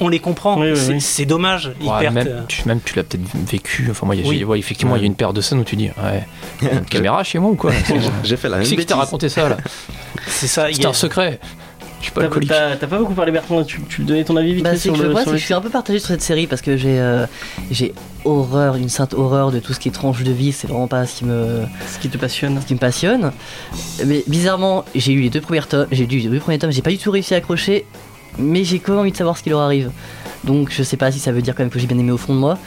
on 0.00 0.08
les 0.08 0.20
comprend. 0.20 0.58
Oui, 0.60 0.70
oui, 0.70 0.76
c'est, 0.76 0.92
oui. 0.92 1.00
c'est 1.00 1.24
dommage. 1.24 1.72
Ils 1.80 1.88
Ouais, 1.88 1.98
perdent, 2.00 2.14
même, 2.14 2.28
euh, 2.28 2.40
tu, 2.46 2.66
même 2.68 2.80
tu 2.84 2.94
l'as 2.96 3.02
peut-être 3.02 3.22
vécu. 3.50 3.88
Enfin, 3.90 4.06
moi, 4.06 4.14
y 4.14 4.42
a- 4.42 4.46
ouais, 4.46 4.58
effectivement, 4.58 4.94
il 4.96 5.00
y 5.00 5.02
a 5.02 5.06
une 5.06 5.14
paire 5.16 5.32
de 5.32 5.40
scènes 5.40 5.58
où 5.58 5.64
tu 5.64 5.74
dis 5.76 5.88
Ouais, 6.02 6.24
il 6.62 6.68
y 6.68 6.70
a 6.70 6.74
une 6.74 6.84
caméra 6.84 7.24
chez 7.24 7.38
moi 7.38 7.50
ou 7.50 7.56
quoi? 7.56 7.72
J'ai 8.24 8.36
fait 8.36 8.48
la 8.48 8.58
même 8.58 8.64
Qui 8.64 8.70
c'est 8.70 8.76
qui 8.76 8.86
t'a 8.86 8.94
bêtise. 8.94 9.04
raconté 9.06 9.28
ça 9.28 9.48
là? 9.48 9.56
C'est 10.28 10.46
ça. 10.46 10.68
il 10.68 10.72
y 10.72 10.74
C'était 10.76 10.86
a- 10.86 10.90
un 10.90 10.94
secret. 10.94 11.40
Je 12.00 12.04
suis 12.04 12.12
pas 12.12 12.20
T'as 12.20 12.26
alcoolique. 12.28 12.48
t'as- 12.50 12.76
t'as 12.76 12.86
pas 12.86 12.98
beaucoup 12.98 13.14
parlé 13.14 13.32
Bertrand, 13.32 13.64
tu, 13.64 13.80
tu 13.88 14.02
donnais 14.02 14.22
ton 14.22 14.36
avis 14.36 14.54
vite 14.54 14.62
Bah, 14.62 14.70
c'est 14.74 14.82
sur 14.82 14.92
que 14.96 15.02
le, 15.02 15.10
moi, 15.10 15.22
sur 15.22 15.30
c'est- 15.30 15.32
le 15.32 15.38
je 15.38 15.44
suis 15.44 15.54
un 15.54 15.60
peu 15.60 15.68
partagé 15.68 15.98
sur 15.98 16.08
cette 16.08 16.22
série 16.22 16.46
parce 16.46 16.62
que 16.62 16.76
j'ai 16.76 16.96
euh, 17.00 17.26
j'ai 17.72 17.92
horreur, 18.28 18.76
une 18.76 18.88
sainte 18.88 19.14
horreur 19.14 19.50
de 19.50 19.58
tout 19.58 19.72
ce 19.72 19.80
qui 19.80 19.88
est 19.88 19.92
tranche 19.92 20.22
de 20.22 20.32
vie. 20.32 20.52
C'est 20.52 20.66
vraiment 20.68 20.86
pas 20.88 21.06
ce 21.06 21.18
qui 21.18 21.24
me 21.24 21.62
ce 21.92 21.98
qui 21.98 22.08
te 22.08 22.18
passionne. 22.18 22.60
ce 22.60 22.66
qui 22.66 22.74
me 22.74 22.78
passionne. 22.78 23.32
Mais 24.06 24.22
bizarrement, 24.26 24.84
j'ai 24.94 25.12
eu 25.12 25.20
les 25.20 25.30
deux 25.30 25.40
premiers 25.40 25.62
tomes, 25.62 25.86
j'ai 25.90 26.06
lu 26.06 26.18
les 26.18 26.28
deux 26.28 26.38
premiers 26.40 26.58
tomes, 26.58 26.72
j'ai 26.72 26.82
pas 26.82 26.90
du 26.90 26.98
tout 26.98 27.10
réussi 27.10 27.34
à 27.34 27.38
accrocher, 27.38 27.84
mais 28.38 28.64
j'ai 28.64 28.78
quand 28.78 28.92
même 28.92 29.00
envie 29.00 29.12
de 29.12 29.16
savoir 29.16 29.36
ce 29.36 29.42
qui 29.42 29.50
leur 29.50 29.60
arrive. 29.60 29.90
Donc 30.44 30.70
je 30.70 30.84
sais 30.84 30.96
pas 30.96 31.10
si 31.10 31.18
ça 31.18 31.32
veut 31.32 31.42
dire 31.42 31.54
quand 31.56 31.64
même 31.64 31.70
que 31.70 31.80
j'ai 31.80 31.88
bien 31.88 31.98
aimé 31.98 32.12
au 32.12 32.16
fond 32.16 32.32
de 32.32 32.38
moi, 32.38 32.58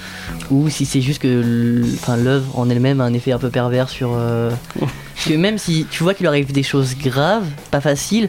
ou 0.50 0.68
si 0.70 0.86
c'est 0.86 1.00
juste 1.00 1.22
que 1.22 1.82
l'œuvre 2.18 2.60
en 2.60 2.70
elle-même 2.70 3.00
a 3.00 3.06
un 3.06 3.14
effet 3.14 3.32
un 3.32 3.38
peu 3.38 3.50
pervers 3.50 3.88
sur. 3.90 4.12
euh, 4.14 4.52
Parce 4.80 5.28
que 5.30 5.34
même 5.36 5.58
si 5.58 5.86
tu 5.90 6.04
vois 6.04 6.14
qu'il 6.14 6.26
leur 6.26 6.34
arrive 6.34 6.52
des 6.52 6.64
choses 6.64 6.96
graves, 6.98 7.46
pas 7.72 7.80
faciles, 7.80 8.28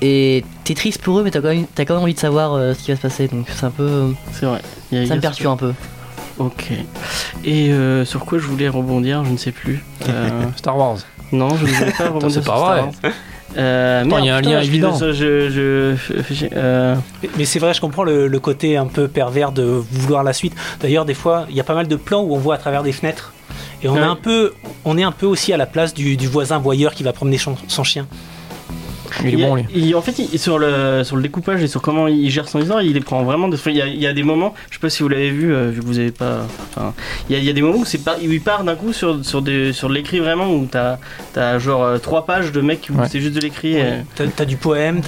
et 0.00 0.44
t'es 0.64 0.74
triste 0.74 1.00
pour 1.02 1.18
eux, 1.18 1.22
mais 1.24 1.30
t'as 1.30 1.40
quand, 1.40 1.48
même- 1.48 1.66
t'as 1.74 1.84
quand 1.84 1.94
même 1.94 2.02
envie 2.04 2.14
de 2.14 2.18
savoir 2.20 2.54
euh, 2.54 2.74
ce 2.74 2.80
qui 2.84 2.90
va 2.92 2.96
se 2.96 3.02
passer, 3.02 3.26
donc 3.28 3.46
c'est 3.52 3.64
un 3.64 3.70
peu. 3.70 4.12
C'est 4.32 4.46
vrai. 4.46 4.60
Ça 4.90 5.16
me 5.16 5.20
perturbe 5.20 5.54
un 5.54 5.56
peu. 5.56 5.72
Ok. 6.38 6.70
Et 7.44 7.70
euh, 7.72 8.04
sur 8.04 8.24
quoi 8.24 8.38
je 8.38 8.46
voulais 8.46 8.68
rebondir, 8.68 9.24
je 9.24 9.30
ne 9.30 9.36
sais 9.36 9.52
plus. 9.52 9.82
Euh, 10.08 10.28
Star 10.56 10.76
Wars. 10.76 10.96
non, 11.30 11.48
je 11.56 11.64
ne 11.64 11.70
voulais 11.70 11.92
pas 11.92 12.04
rebondir 12.08 12.30
c'est 12.30 12.42
sur 12.42 12.52
pas 12.52 12.58
Star 12.58 12.70
vrai. 12.72 12.80
Wars. 12.82 13.12
Euh, 13.56 14.02
Attends, 14.04 14.18
il 14.18 14.24
y 14.24 14.30
a 14.30 14.36
un 14.36 14.40
lien 14.40 14.60
je- 14.62 14.66
évident. 14.66 14.96
Je, 14.98 15.12
je, 15.12 15.50
je- 15.50 16.22
j'ai- 16.34 16.50
euh, 16.56 16.96
Mais- 17.22 17.28
Mais 17.38 17.44
c'est 17.44 17.58
vrai, 17.58 17.74
je 17.74 17.80
comprends 17.80 18.02
le, 18.04 18.26
le 18.26 18.40
côté 18.40 18.76
un 18.76 18.86
peu 18.86 19.08
pervers 19.08 19.52
de 19.52 19.62
vouloir 19.62 20.24
la 20.24 20.32
suite. 20.32 20.54
D'ailleurs, 20.80 21.04
des 21.04 21.14
fois, 21.14 21.46
il 21.50 21.54
y 21.56 21.60
a 21.60 21.64
pas 21.64 21.74
mal 21.74 21.86
de 21.86 21.96
plans 21.96 22.22
où 22.22 22.34
on 22.34 22.38
voit 22.38 22.54
à 22.54 22.58
travers 22.58 22.82
des 22.82 22.92
fenêtres. 22.92 23.32
Et 23.82 23.88
on, 23.88 23.92
Ouais. 23.94 24.00
est 24.00 24.04
un 24.04 24.16
peu, 24.16 24.54
on 24.84 24.96
est 24.96 25.02
un 25.02 25.12
peu 25.12 25.26
aussi 25.26 25.52
à 25.52 25.56
la 25.56 25.66
place 25.66 25.92
du, 25.92 26.16
du 26.16 26.26
voisin 26.28 26.58
voyeur 26.58 26.94
qui 26.94 27.02
va 27.02 27.12
promener 27.12 27.36
son, 27.38 27.56
son 27.68 27.84
chien. 27.84 28.06
Il 29.20 29.28
est 29.28 29.32
il 29.32 29.36
bon, 29.44 29.54
lui. 29.56 29.64
il- 29.74 29.94
en 29.94 30.02
fait, 30.02 30.18
il- 30.18 30.38
sur, 30.38 30.58
le, 30.58 31.02
sur 31.04 31.16
le 31.16 31.22
découpage 31.22 31.62
et 31.62 31.68
sur 31.68 31.82
comment 31.82 32.08
il 32.08 32.30
gère 32.30 32.48
son 32.48 32.60
histoire, 32.60 32.82
il 32.82 32.92
les 32.94 33.00
prend 33.00 33.22
vraiment. 33.22 33.50
Fois, 33.56 33.72
il 33.72 33.78
y 33.78 33.82
a, 33.82 33.86
il 33.86 34.00
y 34.00 34.06
a 34.06 34.12
des 34.12 34.22
moments, 34.22 34.54
je 34.70 34.74
sais 34.76 34.80
pas 34.80 34.90
si 34.90 35.02
vous 35.02 35.08
l'avez 35.08 35.30
vu, 35.30 35.54
euh, 35.54 35.70
vu 35.70 35.80
que 35.80 35.86
vous 35.86 35.98
avez 35.98 36.10
pas. 36.12 36.46
Enfin, 36.70 36.94
il 37.28 37.34
y 37.34 37.36
a, 37.36 37.38
il 37.40 37.44
y 37.44 37.50
a 37.50 37.52
des 37.52 37.62
moments 37.62 37.78
où, 37.78 37.84
c'est 37.84 37.98
pas, 38.04 38.16
où 38.18 38.30
il 38.30 38.40
part 38.40 38.64
d'un 38.64 38.74
coup 38.76 38.92
sur, 38.92 39.24
sur, 39.24 39.42
des, 39.42 39.72
sur 39.72 39.88
de 39.88 39.94
l'écrit 39.94 40.18
vraiment, 40.20 40.48
où 40.52 40.66
t'as 40.70 40.98
as 41.36 41.58
genre 41.58 41.82
euh, 41.82 41.98
trois 41.98 42.24
pages 42.26 42.52
de 42.52 42.60
mecs 42.60 42.88
où 42.92 42.98
Ouais. 42.98 43.08
c'est 43.10 43.20
juste 43.20 43.34
de 43.34 43.40
l'écrit. 43.40 43.76
et- 43.76 44.02
T'as 44.14 44.24
as 44.38 44.44
du 44.44 44.56
poème, 44.56 45.00
de 45.00 45.04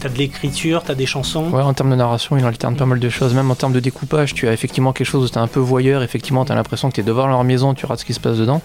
t'as 0.00 0.08
de 0.08 0.16
l'écriture, 0.18 0.82
t'as 0.82 0.94
des 0.94 1.06
chansons. 1.06 1.50
Ouais, 1.50 1.62
en 1.62 1.74
termes 1.74 1.90
de 1.90 1.96
narration, 1.96 2.36
il 2.38 2.44
alterne 2.44 2.76
pas 2.76 2.86
mal 2.86 2.98
de 3.00 3.08
choses. 3.08 3.34
Même 3.34 3.50
en 3.50 3.54
termes 3.54 3.72
de 3.72 3.80
découpage, 3.80 4.32
tu 4.34 4.48
as 4.48 4.52
effectivement 4.52 4.92
quelque 4.92 5.06
chose 5.06 5.24
où 5.24 5.28
t'es 5.28 5.38
un 5.38 5.46
peu 5.46 5.60
voyeur. 5.60 6.02
Effectivement, 6.02 6.44
t'as 6.44 6.54
l'impression 6.54 6.88
que 6.90 6.96
t'es 6.96 7.02
devant 7.02 7.26
leur 7.26 7.44
maison, 7.44 7.74
tu 7.74 7.84
rates 7.86 8.00
ce 8.00 8.04
qui 8.04 8.14
se 8.14 8.20
passe 8.20 8.38
dedans. 8.38 8.62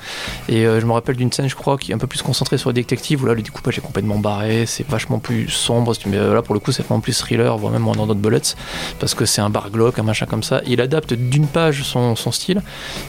Et 0.50 0.66
euh, 0.66 0.80
je 0.80 0.86
me 0.86 0.92
rappelle 0.94 1.16
d'une 1.18 1.32
scène, 1.32 1.50
je 1.50 1.56
crois, 1.56 1.78
qui 1.78 1.92
est 1.92 1.96
un 1.96 1.98
peu 1.98 2.08
plus 2.08 2.22
concentrée 2.22 2.58
sur 2.58 2.70
le 2.70 2.74
détective, 2.74 3.24
où 3.24 3.26
là, 3.26 3.34
le 3.34 3.42
découpage 3.42 3.78
est 3.78 3.82
complètement 3.82 4.18
barré, 4.18 4.65
c'est 4.66 4.88
vachement 4.88 5.20
plus 5.20 5.50
sombre. 5.50 5.94
Mais 6.06 6.18
euh, 6.18 6.34
là, 6.34 6.42
pour 6.42 6.54
le 6.54 6.60
coup, 6.60 6.72
c'est 6.72 6.84
vraiment 6.84 7.00
plus 7.02 7.18
thriller, 7.18 7.58
voire 7.58 7.72
même 7.72 7.84
dans 7.86 8.06
d'autres 8.06 8.20
bullets, 8.20 8.56
parce 9.00 9.14
que 9.14 9.26
c'est 9.26 9.42
un 9.42 9.50
bar 9.50 9.70
glauque, 9.70 10.00
un 10.00 10.04
machin 10.04 10.26
comme 10.26 10.44
ça. 10.44 10.62
Il 10.66 10.82
adapte 10.82 11.14
d'une 11.14 11.48
page 11.48 11.84
son, 11.84 12.16
son 12.16 12.32
style. 12.32 12.62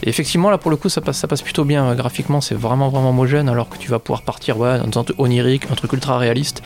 Et 0.03 0.09
effectivement, 0.09 0.51
là, 0.51 0.59
pour 0.59 0.71
le 0.71 0.77
coup, 0.77 0.89
ça 0.89 1.01
passe, 1.01 1.19
ça 1.19 1.29
passe 1.29 1.43
plutôt 1.43 1.65
bien. 1.65 1.95
Graphiquement, 1.95 2.41
c'est 2.41 2.55
vraiment, 2.55 2.89
vraiment 2.89 3.11
homogène, 3.11 3.49
alors 3.49 3.69
que 3.69 3.79
tu 3.79 3.91
vas 3.91 3.99
pouvoir 3.99 4.23
partir 4.23 4.59
ouais, 4.59 4.79
dans 4.79 5.01
un 5.01 5.05
truc 5.05 5.19
onirique, 5.19 5.65
un 5.71 5.75
truc 5.75 5.93
ultra 5.93 6.19
réaliste. 6.19 6.63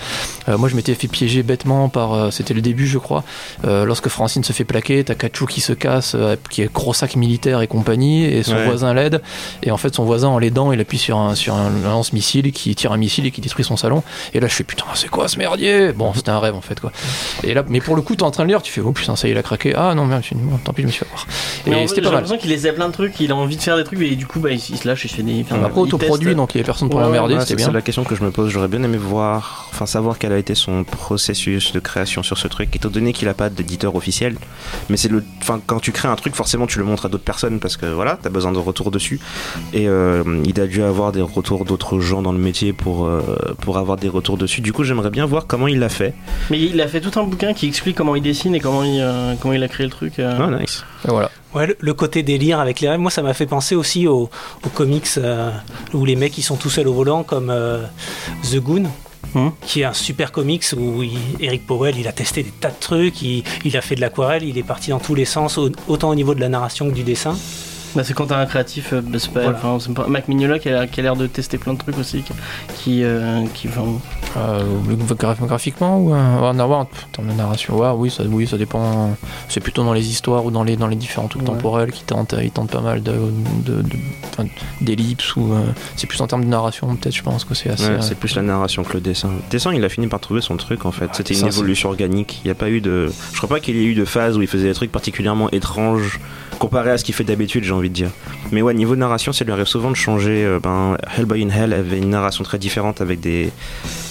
Euh, 0.49 0.59
moi, 0.59 0.69
je 0.69 0.77
m'étais 0.77 0.95
fait 0.95 1.09
piéger 1.09 1.43
bêtement 1.43 1.89
par. 1.89 2.13
euh, 2.15 2.31
C'était 2.31 2.55
le 2.55 2.61
début, 2.63 2.87
je 2.87 2.99
crois. 2.99 3.25
Euh, 3.65 3.85
lorsque 3.85 4.09
Francine 4.09 4.45
se 4.45 4.53
fait 4.53 4.65
plaquer, 4.65 5.05
t'as 5.05 5.15
Kachou 5.15 5.47
qui 5.47 5.61
se 5.61 5.73
casse, 5.73 6.15
euh, 6.15 6.37
qui 6.51 6.63
est 6.63 6.73
gros 6.73 6.95
sac 6.95 7.17
militaire 7.17 7.61
et 7.63 7.67
compagnie, 7.67 8.25
et 8.25 8.43
son 8.43 8.55
Ouais. 8.55 8.65
voisin 8.67 8.95
l'aide. 8.95 9.23
Et 9.63 9.71
en 9.71 9.77
fait, 9.77 9.95
son 9.95 10.05
voisin, 10.05 10.29
en 10.29 10.39
l'aidant, 10.39 10.73
il 10.73 10.81
appuie 10.81 10.99
sur 10.99 11.17
un, 11.19 11.35
sur 11.35 11.55
un 11.55 11.71
lance-missile 11.85 12.53
qui 12.53 12.75
tire 12.75 12.93
un 12.93 12.97
missile 12.97 13.27
et 13.27 13.31
qui 13.31 13.41
détruit 13.41 13.65
son 13.65 13.77
salon. 13.77 14.03
Et 14.35 14.41
là, 14.41 14.49
je 14.49 14.55
fais 14.55 14.65
putain, 14.65 14.80
c'est 14.95 15.09
quoi 15.09 15.29
ce 15.29 15.39
merdier? 15.39 15.93
Bon, 15.93 16.13
c'était 16.15 16.31
un 16.31 16.39
rêve 16.39 16.55
en 16.55 16.61
fait, 16.61 16.81
quoi. 16.81 16.93
Et 17.43 17.55
là, 17.55 17.65
mais 17.69 17.81
pour 17.81 17.97
le 17.97 18.03
coup, 18.03 18.15
t'es 18.17 18.23
en 18.23 18.31
train 18.31 18.45
de 18.45 18.49
lire, 18.49 18.63
tu 18.63 18.73
fais 18.73 18.81
oh 18.81 18.93
putain, 18.93 19.17
ça 19.17 19.27
y 19.29 19.31
est, 19.31 19.35
il 19.35 19.39
a 19.39 19.43
craqué. 19.43 19.75
Ah 19.77 19.95
non, 19.95 20.07
merde, 20.07 20.23
bon, 20.35 20.59
tant 20.59 20.73
pis, 20.73 20.83
je 20.83 20.87
me 20.87 20.93
suis 20.93 21.01
fait 21.05 21.07
avoir. 21.07 21.27
Et 21.83 21.87
c'était 21.89 22.01
j'ai 22.01 22.03
pas 22.03 22.09
mal. 22.09 22.15
l'impression 22.23 22.39
qu'il 22.39 22.53
essaie 22.53 22.73
plein 22.73 22.89
de 22.89 22.93
trucs, 22.93 23.19
il 23.21 23.31
a 23.33 23.37
envie 23.37 23.57
de 23.57 23.63
faire 23.63 23.77
des 23.77 23.85
trucs, 23.85 24.01
et 24.01 24.17
du 24.17 24.27
coup, 24.27 24.41
bah, 24.41 24.51
il, 24.51 24.57
il 24.57 24.77
se 24.79 24.87
lâche, 24.87 25.05
il 25.05 25.09
fait 25.09 25.23
des. 25.23 25.43
enfin, 25.43 25.63
Après, 25.65 25.81
autoproduit, 25.81 26.35
donc 26.35 26.55
il 26.55 26.59
y 26.59 26.61
avait 26.61 26.67
personne 26.67 26.89
pour 26.89 26.99
Ouais, 27.01 27.07
l'emmerder, 27.07 27.35
Ouais, 27.35 27.41
c'était 27.41 27.51
c'est 27.51 27.57
bien. 27.57 27.67
c'est 27.67 27.73
la 27.73 27.83
question 27.83 28.05
que 28.05 28.15
je 28.15 28.23
me 28.23 28.31
pose. 28.31 28.51
J'aurais 28.51 28.69
bien 28.69 28.83
aimé 28.83 28.97
voir, 28.99 29.69
enfin 29.73 29.87
savoir 29.87 30.19
quel 30.19 30.33
a 30.33 30.39
été 30.39 30.55
son 30.55 30.85
processus 30.85 31.73
de 31.73 31.81
création 31.81 32.23
sur 32.23 32.39
ce 32.39 32.49
truc, 32.49 32.75
étant 32.75 32.89
donné 32.89 33.13
qu'il 33.13 33.29
a 33.29 33.35
pas 33.35 33.51
d'éditeur 33.51 33.95
officiel. 33.97 34.37
Mais 34.89 34.97
c'est 34.97 35.09
le, 35.09 35.25
enfin 35.41 35.61
quand 35.67 35.81
tu 35.81 35.93
crées 35.93 36.09
un 36.09 36.17
truc, 36.17 36.35
forcément 36.35 36.67
tu 36.67 36.79
le 36.79 36.85
montres 36.85 37.07
à 37.07 37.09
d'autres 37.09 37.25
personnes 37.25 37.59
parce 37.61 37.77
que 37.77 37.87
voilà, 37.87 38.19
t'as 38.23 38.31
besoin 38.31 38.53
de 38.53 38.59
retours 38.59 38.91
dessus. 38.91 39.21
Et 39.73 39.89
euh, 39.89 40.23
il 40.45 40.61
a 40.61 40.67
dû 40.67 40.83
avoir 40.83 41.13
des 41.13 41.21
retours 41.23 41.65
d'autres 41.65 42.01
gens 42.01 42.23
dans 42.23 42.33
le 42.33 42.39
métier 42.39 42.73
pour 42.73 43.07
euh, 43.07 43.21
pour 43.61 43.79
avoir 43.79 43.97
des 43.97 44.09
retours 44.09 44.37
dessus. 44.37 44.60
Du 44.61 44.73
coup, 44.73 44.85
j'aimerais 44.85 45.11
bien 45.11 45.27
voir 45.27 45.47
comment 45.47 45.67
il 45.69 45.79
l'a 45.79 45.89
fait. 45.89 46.15
Mais 46.51 46.61
il 46.61 46.81
a 46.81 46.87
fait 46.89 47.01
tout 47.01 47.19
un 47.19 47.25
bouquin 47.25 47.53
qui 47.55 47.67
explique 47.67 47.97
comment 47.97 48.15
il 48.17 48.23
dessine 48.23 48.55
et 48.55 48.61
comment 48.61 48.85
il, 48.85 49.01
euh, 49.01 49.35
comment 49.41 49.55
il 49.55 49.63
a 49.63 49.69
créé 49.69 49.87
le 49.87 49.91
truc. 49.93 50.19
euh. 50.19 50.39
Ah, 50.39 50.51
nice. 50.61 50.85
Et 51.07 51.09
voilà. 51.09 51.31
Ouais, 51.55 51.67
le, 51.67 51.77
le 51.81 51.95
côté 51.95 52.23
délire 52.23 52.61
avec 52.61 52.81
les 52.81 52.89
rêves, 52.89 53.01
moi 53.01 53.11
ça 53.11 53.23
m'a 53.23 53.35
fait 53.35 53.47
penser 53.47 53.75
aussi 53.75 54.07
aux, 54.07 54.31
aux 54.65 54.69
comics 54.69 55.07
euh, 55.19 55.51
où 55.95 56.05
les 56.05 56.15
mecs 56.15 56.37
ils 56.39 56.43
sont 56.43 56.57
tout 56.57 56.71
seuls 56.71 56.87
au 56.87 56.93
volant 56.93 57.23
comme 57.25 57.51
euh, 57.51 57.83
The 58.53 58.57
Goon. 58.59 58.85
Mhm. 59.35 59.53
qui 59.65 59.83
est 59.83 59.85
un 59.85 59.93
super 59.93 60.33
comics 60.33 60.65
où 60.77 61.05
il- 61.05 61.17
Eric 61.39 61.65
Powell 61.65 61.97
il 61.97 62.09
a 62.09 62.13
testé 62.13 62.43
des 62.43 62.51
tas 62.51 62.71
de 62.71 62.75
trucs, 62.81 63.23
il, 63.23 63.45
il 63.65 63.77
a 63.77 63.81
fait 63.81 63.95
de 63.95 64.01
l'aquarelle, 64.01 64.43
il 64.43 64.59
est 64.59 64.65
parti 64.65 64.91
dans 64.91 64.99
tous 64.99 65.15
les 65.15 65.25
sens, 65.25 65.57
au- 65.57 65.71
autant 65.87 66.09
au 66.11 66.17
niveau 66.17 66.35
de 66.35 66.41
la 66.41 66.49
narration 66.49 66.89
que 66.91 66.95
du 66.95 67.05
dessin. 67.05 67.37
Bah, 67.95 68.03
c'est 68.03 68.13
quand 68.15 68.27
t'as 68.27 68.39
un 68.41 68.47
créatif, 68.47 68.93
euh, 68.93 69.01
bah, 69.01 69.19
c'est 69.21 69.33
pas, 69.33 69.43
Voilà. 69.43 69.59
enfin, 69.63 69.79
c'est 69.79 69.93
pas- 69.95 70.07
Mac 70.09 70.27
Mignola 70.27 70.59
qui 70.59 70.69
a, 70.71 70.81
a 70.81 71.01
l'air 71.01 71.15
de 71.15 71.29
tester 71.29 71.59
plein 71.59 71.75
de 71.75 71.79
trucs 71.79 71.99
aussi, 71.99 72.23
qui, 72.23 72.33
qui, 72.83 73.05
euh, 73.05 73.45
qui, 73.55 73.69
enfin, 73.69 73.85
Euh, 74.37 74.63
gra- 75.19 75.35
graphiquement 75.47 75.99
ou 75.99 76.15
euh, 76.15 76.39
en 76.39 76.59
avoir 76.59 76.81
en 76.81 76.89
termes 77.13 77.29
de 77.29 77.33
narration? 77.33 77.77
Ouais, 77.79 77.89
oui, 77.97 78.11
ça, 78.11 78.23
oui, 78.29 78.47
ça 78.47 78.57
dépend. 78.57 79.17
C'est 79.49 79.61
plutôt 79.61 79.83
dans 79.83 79.93
les 79.93 80.09
histoires 80.09 80.45
ou 80.45 80.51
dans 80.53 80.63
les, 80.63 80.77
dans 80.77 80.87
les 80.87 80.97
différents 80.97 81.27
trucs 81.29 81.43
Ouais. 81.43 81.49
temporels 81.49 81.91
qui 81.91 82.05
tentent, 82.05 82.35
ils 82.41 82.51
tentent 82.51 82.71
pas 82.71 82.81
mal 82.81 83.03
de, 83.03 83.13
de- 83.67 83.83
d'ellipses 84.81 85.37
ou 85.37 85.53
euh, 85.53 85.61
c'est 85.97 86.07
plus 86.07 86.21
en 86.21 86.27
termes 86.27 86.45
de 86.45 86.49
narration 86.49 86.95
peut-être 86.97 87.15
je 87.15 87.23
pense 87.23 87.45
que 87.45 87.55
c'est 87.55 87.71
assez. 87.71 87.85
Ouais, 87.89 87.91
euh, 87.95 88.01
c'est 88.01 88.15
plus 88.15 88.35
la 88.37 88.43
narration 88.43 88.85
que 88.85 88.95
le 88.95 89.01
dessin. 89.01 89.29
Le 89.29 89.51
dessin, 89.51 89.75
il 89.75 89.85
a 89.85 89.89
fini 89.89 90.07
par 90.07 90.21
trouver 90.21 90.41
son 90.41 90.57
truc 90.57 90.85
en 90.87 90.93
fait. 90.93 91.11
C'était 91.13 91.35
une 91.35 91.47
évolution 91.49 91.89
organique. 91.89 92.41
Il 92.45 92.49
n'y 92.49 92.53
a 92.53 92.55
pas 92.55 92.71
eu 92.71 92.81
de. 92.81 93.11
Je 93.33 93.37
crois 93.37 93.49
pas 93.49 93.61
qu'il 93.61 93.77
y 93.77 93.81
ait 93.81 93.85
eu 93.85 93.95
de 93.95 94.05
phase 94.05 94.37
où 94.39 94.43
il 94.43 94.49
faisait 94.49 94.69
des 94.69 94.75
trucs 94.75 94.93
particulièrement 94.93 95.51
étranges 95.51 96.21
comparé 96.61 96.91
à 96.93 96.99
ce 96.99 97.05
qu'il 97.05 97.15
fait 97.15 97.25
d'habitude, 97.25 97.65
j'ai 97.65 97.73
envie 97.73 97.89
de 97.89 97.95
dire. 97.95 98.11
Mais 98.53 98.63
ouais, 98.63 98.73
niveau 98.75 98.95
narration, 98.95 99.33
ça 99.33 99.45
lui 99.45 99.51
arrive 99.53 99.67
souvent 99.67 99.91
de 99.91 99.97
changer. 99.97 100.45
euh, 100.45 100.61
ben, 100.63 100.97
Hellboy 101.17 101.43
in 101.43 101.49
Hell 101.51 101.73
avait 101.73 101.99
une 101.99 102.11
narration 102.11 102.45
très 102.45 102.59
différente 102.59 103.01
avec 103.01 103.19
des, 103.21 103.51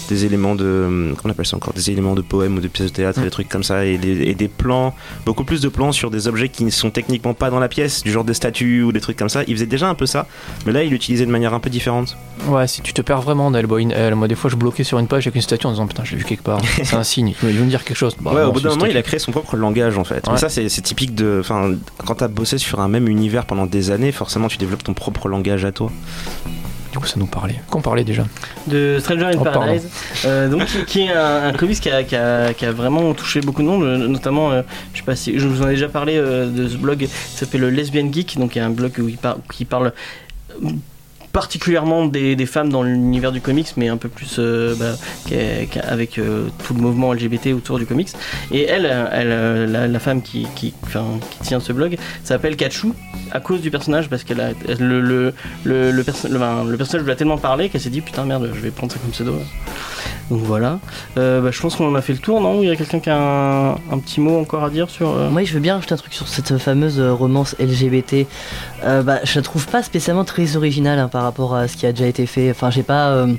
des 0.10 0.26
éléments 0.26 0.56
de. 0.56 0.66
hum, 0.88 1.14
Comment 1.16 1.30
on 1.30 1.30
appelle 1.32 1.46
ça 1.46 1.56
encore 1.56 1.74
Des 1.74 1.90
éléments 1.92 2.16
de 2.16 2.22
poèmes 2.22 2.58
ou 2.58 2.60
de 2.60 2.68
pièces 2.68 2.90
de 2.92 2.96
théâtre, 2.96 3.20
Mm. 3.20 3.24
des 3.24 3.30
trucs 3.30 3.50
comme 3.50 3.64
ça. 3.64 3.86
Et 3.86 3.98
des, 3.98 4.24
et 4.24 4.34
des 4.36 4.48
plans, 4.48 4.96
beaucoup 5.26 5.44
plus 5.44 5.62
de 5.62 5.70
plans 5.70 5.92
sur 5.92 6.10
des 6.10 6.28
objets 6.28 6.50
qui 6.50 6.64
ne 6.66 6.70
sont 6.72 6.90
techniquement 6.90 7.34
pas 7.36 7.50
dans 7.52 7.60
la 7.60 7.68
pièce, 7.70 8.04
du 8.04 8.12
genre 8.12 8.24
des 8.24 8.34
statues 8.34 8.82
ou 8.84 8.92
des 8.92 9.00
trucs 9.00 9.18
comme 9.18 9.30
ça. 9.30 9.44
Il 9.48 9.54
faisait 9.56 9.66
déjà 9.68 9.88
un 9.88 9.96
peu 9.96 10.06
ça, 10.08 10.26
mais 10.66 10.72
là, 10.72 10.84
il 10.84 10.90
l'utilisait 10.90 11.26
de 11.28 11.32
manière 11.32 11.54
un 11.54 11.60
peu 11.60 11.70
différente. 11.70 12.18
Ouais, 12.48 12.68
si 12.68 12.82
tu 12.82 12.94
te 12.94 13.02
perds 13.02 13.22
vraiment 13.22 13.52
dans 13.52 13.60
Hellboy 13.60 13.86
in 13.86 13.90
Hell, 13.92 14.16
moi 14.16 14.28
des 14.28 14.36
fois 14.36 14.50
je 14.50 14.56
bloquais 14.56 14.84
sur 14.86 14.98
une 14.98 15.08
page 15.08 15.28
avec 15.28 15.36
une 15.36 15.42
statue 15.42 15.68
en 15.68 15.72
disant 15.72 15.86
putain, 15.88 16.04
je 16.06 16.12
l'ai 16.14 16.18
vu 16.18 16.24
quelque 16.26 16.44
part. 16.44 16.60
c'est 16.84 16.96
un 16.96 17.04
signe, 17.04 17.36
il 17.44 17.50
veut 17.50 17.64
me 17.66 17.70
dire 17.70 17.84
quelque 17.84 17.98
chose. 17.98 18.16
Bah, 18.22 18.34
ouais, 18.34 18.44
au 18.44 18.52
bout 18.54 18.62
d'un 18.62 18.70
moment, 18.70 18.86
il 18.86 18.96
a 18.98 19.02
créé 19.04 19.20
son 19.20 19.32
propre 19.32 19.56
langage 19.58 19.98
en 19.98 20.04
fait. 20.04 20.26
Mais 20.32 20.38
ça, 20.38 20.50
c'est 20.50 20.70
c'est 20.70 20.82
typique 20.82 21.14
de. 21.14 21.38
Enfin, 21.42 21.74
quand 22.06 22.16
t'as 22.16 22.28
bossé 22.40 22.58
sur 22.58 22.80
un 22.80 22.88
même 22.88 23.08
univers 23.08 23.46
pendant 23.46 23.66
des 23.66 23.92
années, 23.92 24.12
forcément, 24.12 24.48
tu 24.48 24.58
développes 24.58 24.84
ton 24.84 24.94
propre 24.94 25.28
langage 25.28 25.66
à 25.66 25.72
toi. 25.72 25.92
Du 26.92 26.98
coup, 26.98 27.06
ça 27.06 27.20
nous 27.20 27.28
parlait. 27.28 27.62
Qu'on 27.70 27.82
parlait 27.82 28.04
déjà 28.04 28.24
de 28.66 28.98
Stranger 29.00 29.26
in 29.26 29.32
Oh. 29.40 29.44
Paradise, 29.44 29.88
euh, 30.26 30.50
donc 30.50 30.66
qui, 30.66 30.86
qui 30.86 31.00
est 31.02 31.12
un, 31.12 31.44
un 31.50 31.54
comics 31.54 31.80
qui 31.80 31.90
a, 31.92 32.02
qui 32.04 32.16
a- 32.16 32.52
qui 32.56 32.66
a 32.66 32.72
vraiment 32.72 33.14
touché 33.14 33.42
beaucoup 33.42 33.62
de 33.62 33.68
monde, 33.68 33.84
euh, 33.84 34.08
notamment, 34.08 34.52
euh, 34.52 34.64
je 34.94 35.00
sais 35.00 35.06
pas 35.06 35.16
si 35.16 35.38
je 35.38 35.48
vous 35.48 35.62
en 35.62 35.68
ai 35.68 35.74
déjà 35.74 35.88
parlé 35.88 36.16
euh, 36.18 36.50
de 36.50 36.68
ce 36.68 36.78
blog 36.78 36.98
qui 36.98 37.08
s'appelle 37.38 37.62
le 37.62 37.70
Lesbian 37.70 38.12
Geek, 38.12 38.40
donc 38.40 38.56
il 38.56 38.60
y 38.60 38.62
a 38.62 38.66
un 38.66 38.72
blog 38.72 38.94
où 38.98 39.08
il, 39.08 39.18
par- 39.18 39.38
qui 39.54 39.66
parle 39.66 39.94
euh, 40.64 40.70
particulièrement 41.32 42.06
des, 42.06 42.46
femmes 42.46 42.70
dans 42.70 42.84
l'univers 42.84 43.32
du 43.32 43.42
comics, 43.42 43.74
mais 43.78 43.88
un 43.88 43.98
peu 43.98 44.10
plus 44.10 44.38
euh, 44.40 44.76
bah, 44.76 44.96
avec 45.88 46.18
euh, 46.18 46.48
tout 46.66 46.74
le 46.74 46.82
mouvement 46.82 47.14
LGBT 47.14 47.48
autour 47.56 47.80
du 47.80 47.86
comics. 47.86 48.10
Et 48.52 48.64
elle, 48.64 48.88
euh, 48.90 49.88
la, 49.88 50.00
femme 50.00 50.22
qui, 50.22 50.48
tient 51.42 51.60
ce 51.60 51.74
blog, 51.74 51.98
s'appelle 52.24 52.56
Kachu 52.56 52.90
à 53.32 53.40
cause 53.40 53.62
du 53.62 53.70
personnage 53.70 54.10
parce 54.10 54.24
qu'elle 54.24 54.42
a 54.42 54.52
le, 54.80 55.02
le, 55.02 55.34
le, 55.64 55.92
le 55.92 56.04
personnage 56.04 57.06
lui 57.06 57.12
a 57.12 57.16
tellement 57.16 57.38
parlé 57.38 57.70
qu'elle 57.70 57.82
s'est 57.82 57.90
dit 57.90 58.02
putain 58.02 58.26
merde 58.26 58.50
je 58.54 58.60
vais 58.60 58.72
prendre 58.72 58.92
ça 58.92 58.98
comme 59.00 59.12
pseudo 59.12 59.36
donc 60.30 60.42
voilà 60.42 60.80
Euh, 61.18 61.42
bah, 61.42 61.50
je 61.52 61.60
pense 61.62 61.76
qu'on 61.76 61.88
en 61.90 61.96
a 61.96 62.02
fait 62.02 62.14
le 62.14 62.20
tour 62.20 62.40
non? 62.42 62.62
Il 62.62 62.68
y 62.68 62.72
a 62.72 62.76
quelqu'un 62.76 63.00
qui 63.00 63.10
a 63.10 63.18
un, 63.18 63.72
un 63.72 63.98
petit 64.00 64.20
mot 64.22 64.40
encore 64.40 64.64
à 64.64 64.70
dire 64.70 64.90
sur 64.90 65.10
euh, 65.10 65.30
Moi, 65.30 65.44
je 65.44 65.54
veux 65.54 65.60
bien 65.60 65.76
rajouter 65.76 65.94
un 65.94 65.98
truc 65.98 66.14
sur 66.14 66.28
cette 66.28 66.58
fameuse 66.58 67.00
euh, 67.00 67.14
romance 67.14 67.56
LGBT. 67.60 68.28
Euh, 68.84 69.02
bah, 69.04 69.20
je 69.24 69.36
la 69.36 69.42
trouve 69.42 69.68
pas 69.68 69.82
spécialement 69.84 70.24
très 70.26 70.56
originale 70.56 71.00
hein, 71.00 71.08
par 71.08 71.24
rapport 71.24 71.56
à 71.56 71.68
ce 71.68 71.76
qui 71.78 71.86
a 71.86 71.92
déjà 71.92 72.06
été 72.08 72.26
fait. 72.26 72.52
Enfin, 72.52 72.70
j'ai 72.70 72.84
pas. 72.84 73.10
euh, 73.10 73.34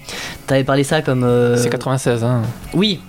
T'avais 0.47 0.65
parlé 0.65 0.85
ça 0.85 1.01
comme. 1.03 1.23
euh, 1.25 1.57
C'est 1.57 1.71
96, 1.71 2.25
hein. 2.25 2.43
Oui. 2.75 3.01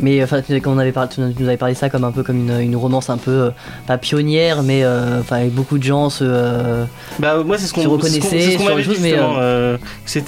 Mais 0.00 0.22
enfin, 0.22 0.42
tu- 0.42 0.54
quand 0.60 0.72
on 0.72 0.78
avait 0.78 0.92
parlé, 0.92 1.10
tu 1.14 1.20
nous 1.20 1.46
avais 1.48 1.56
parlé 1.56 1.74
ça 1.74 1.90
comme 1.90 2.04
un 2.04 2.12
peu 2.12 2.22
comme 2.22 2.36
une, 2.48 2.60
une 2.60 2.76
romance 2.76 3.10
un 3.10 3.16
peu 3.18 3.30
euh, 3.30 3.50
pas 3.86 3.98
pionnière, 3.98 4.62
mais 4.62 4.82
euh, 4.84 5.20
enfin 5.20 5.36
avec 5.36 5.52
beaucoup 5.52 5.78
de 5.78 5.82
gens 5.82 6.10
se. 6.10 6.24
euh, 6.26 6.84
bah 7.18 7.42
moi 7.44 7.58
c'est 7.58 7.66
ce 7.66 7.72
qu'on 7.74 7.82
reconnaissait 7.88 8.20
ce 8.52 8.58
qu'on 8.58 8.76
dit 8.76 8.82
choses, 8.84 9.00
mais, 9.00 9.12
euh, 9.18 9.76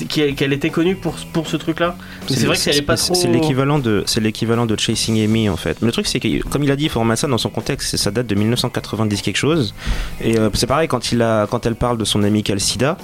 qu'elle 0.09 0.35
qu'elle 0.35 0.53
était 0.53 0.71
connue 0.71 0.97
pour, 0.97 1.15
pour 1.33 1.47
ce 1.47 1.57
truc 1.57 1.81
là 1.81 1.97
c'est 2.29 2.47
vrai 2.47 2.57
que 2.57 2.61
c'est 2.63 2.71
elle 2.71 2.77
est 2.79 2.83
pas 2.83 2.97
trop 2.97 3.15
C'est 3.15 3.29
l'équivalent 3.29 3.79
de, 3.79 4.03
c'est 4.07 4.21
l'équivalent 4.21 4.67
de 4.67 4.79
Chasing 4.79 5.23
Amy 5.23 5.49
en 5.49 5.57
fait. 5.57 5.79
Mais 5.81 5.87
le 5.87 5.93
truc 5.93 6.07
c'est 6.07 6.21
que, 6.21 6.43
comme 6.49 6.63
il 6.65 6.71
a 6.71 6.77
dit, 6.77 6.85
il 6.85 6.91
faut 6.91 7.01
remettre 7.01 7.21
ça 7.21 7.27
dans 7.29 7.39
son 7.39 7.51
contexte. 7.51 7.91
c'est- 7.91 7.97
Ça 7.97 8.11
date 8.11 8.27
de 8.27 8.35
1990 8.35 9.23
quelque 9.23 9.37
chose. 9.37 9.75
Et 10.21 10.39
euh, 10.39 10.49
c'est 10.55 10.67
pareil 10.67 10.87
quand 10.89 11.11
il 11.13 11.23
a, 11.23 11.47
quand 11.47 11.67
elle 11.67 11.75
parle 11.75 11.99
de 11.99 12.05
son 12.05 12.23
ami 12.23 12.43
qui 12.43 12.53
a 12.53 12.55
le 12.55 12.61
SIDA. 12.61 12.97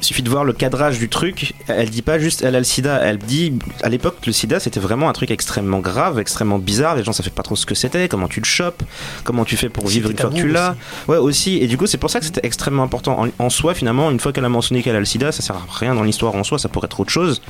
Il 0.00 0.04
suffit 0.04 0.22
de 0.22 0.30
voir 0.30 0.44
le 0.44 0.52
cadrage 0.52 0.98
du 0.98 1.08
truc. 1.08 1.54
Elle 1.68 1.90
dit 1.90 2.02
pas 2.02 2.18
juste 2.18 2.42
elle 2.42 2.54
a 2.54 2.58
le 2.58 2.64
sida. 2.64 3.00
Elle 3.02 3.18
dit 3.18 3.58
à 3.82 3.88
l'époque 3.88 4.16
le 4.26 4.32
sida 4.32 4.60
c'était 4.60 4.80
vraiment 4.80 5.08
un 5.08 5.12
truc 5.12 5.30
extrêmement 5.30 5.80
grave, 5.80 6.18
extrêmement 6.18 6.58
bizarre. 6.58 6.96
Les 6.96 7.04
gens 7.04 7.12
savaient 7.12 7.30
pas 7.30 7.42
trop 7.42 7.56
ce 7.56 7.66
que 7.66 7.74
c'était, 7.74 8.08
comment 8.08 8.28
tu 8.28 8.40
le 8.40 8.46
chopes, 8.46 8.82
comment 9.24 9.44
tu 9.44 9.56
fais 9.56 9.68
pour 9.68 9.86
vivre 9.86 10.10
une 10.10 10.16
fois 10.16 10.30
que 10.30 10.34
tu 10.34 10.48
l'as. 10.48 10.76
Ouais 11.08 11.16
aussi. 11.16 11.58
Et 11.58 11.66
du 11.66 11.76
coup 11.76 11.86
c'est 11.86 11.98
pour 11.98 12.10
ça 12.10 12.20
que 12.20 12.26
c'était 12.26 12.46
extrêmement 12.46 12.82
important 12.82 13.24
en, 13.24 13.44
en 13.44 13.50
soi 13.50 13.74
finalement. 13.74 14.10
Une 14.10 14.20
fois 14.20 14.32
qu'elle 14.32 14.44
a 14.44 14.50
mentionné 14.50 14.82
qu'elle 14.82 14.96
a 14.96 15.00
le 15.00 15.04
sida, 15.04 15.32
ça 15.32 15.42
sert 15.42 15.56
à 15.56 15.66
rien 15.70 15.94
dans 15.94 16.02
l'histoire 16.02 16.34
en 16.34 16.44
soi. 16.44 16.58
Ça 16.58 16.68
pourrait 16.68 16.86
être 16.86 17.00
autre 17.00 17.12
chose. 17.12 17.42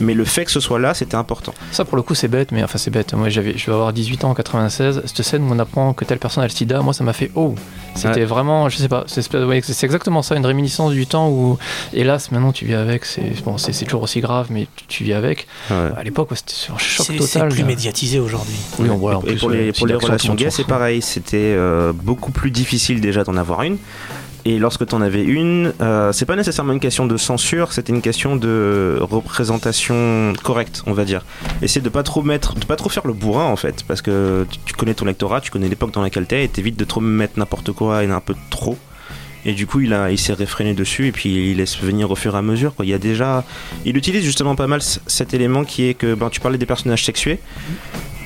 Mais 0.00 0.14
le 0.14 0.24
fait 0.24 0.44
que 0.44 0.50
ce 0.50 0.60
soit 0.60 0.78
là, 0.78 0.94
c'était 0.94 1.16
important. 1.16 1.54
Ça 1.72 1.84
pour 1.84 1.96
le 1.96 2.02
coup 2.02 2.14
c'est 2.14 2.28
bête, 2.28 2.52
mais 2.52 2.62
enfin 2.62 2.78
c'est 2.78 2.90
bête. 2.90 3.14
Moi 3.14 3.28
j'avais, 3.28 3.56
je 3.56 3.66
vais 3.66 3.72
avoir 3.72 3.92
18 3.92 4.24
ans 4.24 4.30
en 4.30 4.34
96. 4.34 5.02
Cette 5.04 5.22
scène 5.22 5.42
où 5.42 5.52
on 5.52 5.58
apprend 5.58 5.92
que 5.92 6.04
telle 6.04 6.18
personne 6.18 6.44
a 6.44 6.46
le 6.46 6.52
sida, 6.52 6.80
moi 6.80 6.92
ça 6.92 7.04
m'a 7.04 7.12
fait 7.12 7.30
oh. 7.34 7.54
C'était 7.98 8.20
Ouais. 8.20 8.24
vraiment, 8.24 8.68
je 8.68 8.76
sais 8.78 8.88
pas, 8.88 9.04
c'est, 9.06 9.34
ouais, 9.34 9.58
exactement 9.58 10.22
ça, 10.22 10.36
une 10.36 10.46
réminiscence 10.46 10.92
du 10.92 11.06
temps 11.06 11.28
où, 11.28 11.58
hélas 11.92 12.30
maintenant 12.30 12.52
tu 12.52 12.64
vis 12.64 12.74
avec. 12.74 13.04
C'est 13.04 13.42
bon, 13.44 13.56
toujours 13.86 14.02
aussi 14.02 14.20
grave, 14.20 14.46
mais 14.50 14.66
tu, 14.76 14.84
tu 14.86 15.04
vis 15.04 15.12
avec. 15.12 15.46
Ouais. 15.70 15.90
À 15.96 16.02
l'époque 16.02 16.30
ouais, 16.30 16.36
c'était 16.36 16.52
sur 16.54 16.74
un 16.74 16.78
choc 16.78 17.06
C'est 17.06 17.12
c'est 17.20 17.38
total. 17.38 17.48
plus 17.50 17.64
médiatisé 17.64 18.18
aujourd'hui. 18.18 18.56
Oui, 18.78 18.88
on 18.90 18.96
voit 18.96 19.16
en 19.16 19.20
et 19.22 19.26
plus, 19.26 19.40
pour 19.40 19.50
les, 19.50 19.72
pour 19.72 19.88
relations 19.88 20.34
gays, 20.34 20.50
c'est 20.50 20.64
pareil. 20.66 21.02
C'était 21.02 21.36
euh, 21.56 21.92
beaucoup 21.92 22.30
plus 22.32 22.50
difficile 22.50 23.00
déjà 23.00 23.24
d'en 23.24 23.36
avoir 23.36 23.62
une. 23.62 23.78
Et 24.44 24.58
lorsque 24.58 24.86
tu 24.86 24.94
en 24.94 25.02
avais 25.02 25.22
une, 25.22 25.72
euh, 25.80 26.12
c'est 26.12 26.24
pas 26.24 26.36
nécessairement 26.36 26.72
une 26.72 26.80
question 26.80 27.06
de 27.06 27.16
censure, 27.16 27.72
c'était 27.72 27.92
une 27.92 28.00
question 28.00 28.36
de 28.36 28.98
représentation 29.00 30.32
correcte, 30.42 30.82
on 30.86 30.92
va 30.92 31.04
dire. 31.04 31.24
Essayer 31.60 31.80
de 31.80 31.88
pas 31.88 32.02
trop 32.02 32.22
mettre, 32.22 32.54
de 32.54 32.64
pas 32.64 32.76
trop 32.76 32.88
faire 32.88 33.06
le 33.06 33.12
bourrin 33.12 33.44
en 33.44 33.56
fait, 33.56 33.84
parce 33.86 34.00
que 34.00 34.46
tu, 34.64 34.74
connais 34.74 34.94
ton 34.94 35.04
lectorat, 35.04 35.40
tu 35.40 35.50
connais 35.50 35.68
l'époque 35.68 35.92
dans 35.92 36.02
laquelle 36.02 36.26
t'es, 36.26 36.44
et 36.44 36.48
t'évites 36.48 36.78
de 36.78 36.84
trop 36.84 37.00
mettre 37.00 37.38
n'importe 37.38 37.72
quoi 37.72 38.04
et 38.04 38.10
un 38.10 38.20
peu 38.20 38.34
trop. 38.50 38.78
Et 39.44 39.52
du 39.52 39.66
coup, 39.66 39.80
il, 39.80 39.96
il 40.10 40.18
s'est 40.18 40.32
réfréné 40.32 40.74
dessus 40.74 41.06
et 41.06 41.12
puis 41.12 41.50
il 41.50 41.58
laisse 41.58 41.78
venir 41.78 42.10
au 42.10 42.16
fur 42.16 42.34
et 42.34 42.38
à 42.38 42.42
mesure. 42.42 42.74
Il 42.80 42.88
y 42.88 42.94
a 42.94 42.98
déjà, 42.98 43.44
il 43.84 43.96
utilise 43.96 44.24
justement 44.24 44.54
pas 44.56 44.66
mal 44.66 44.80
cet 44.82 45.32
élément 45.32 45.64
qui 45.64 45.84
est 45.84 45.94
que, 45.94 46.14
ben, 46.14 46.28
tu 46.28 46.40
parlais 46.40 46.58
des 46.58 46.66
personnages 46.66 47.04
sexués. 47.04 47.38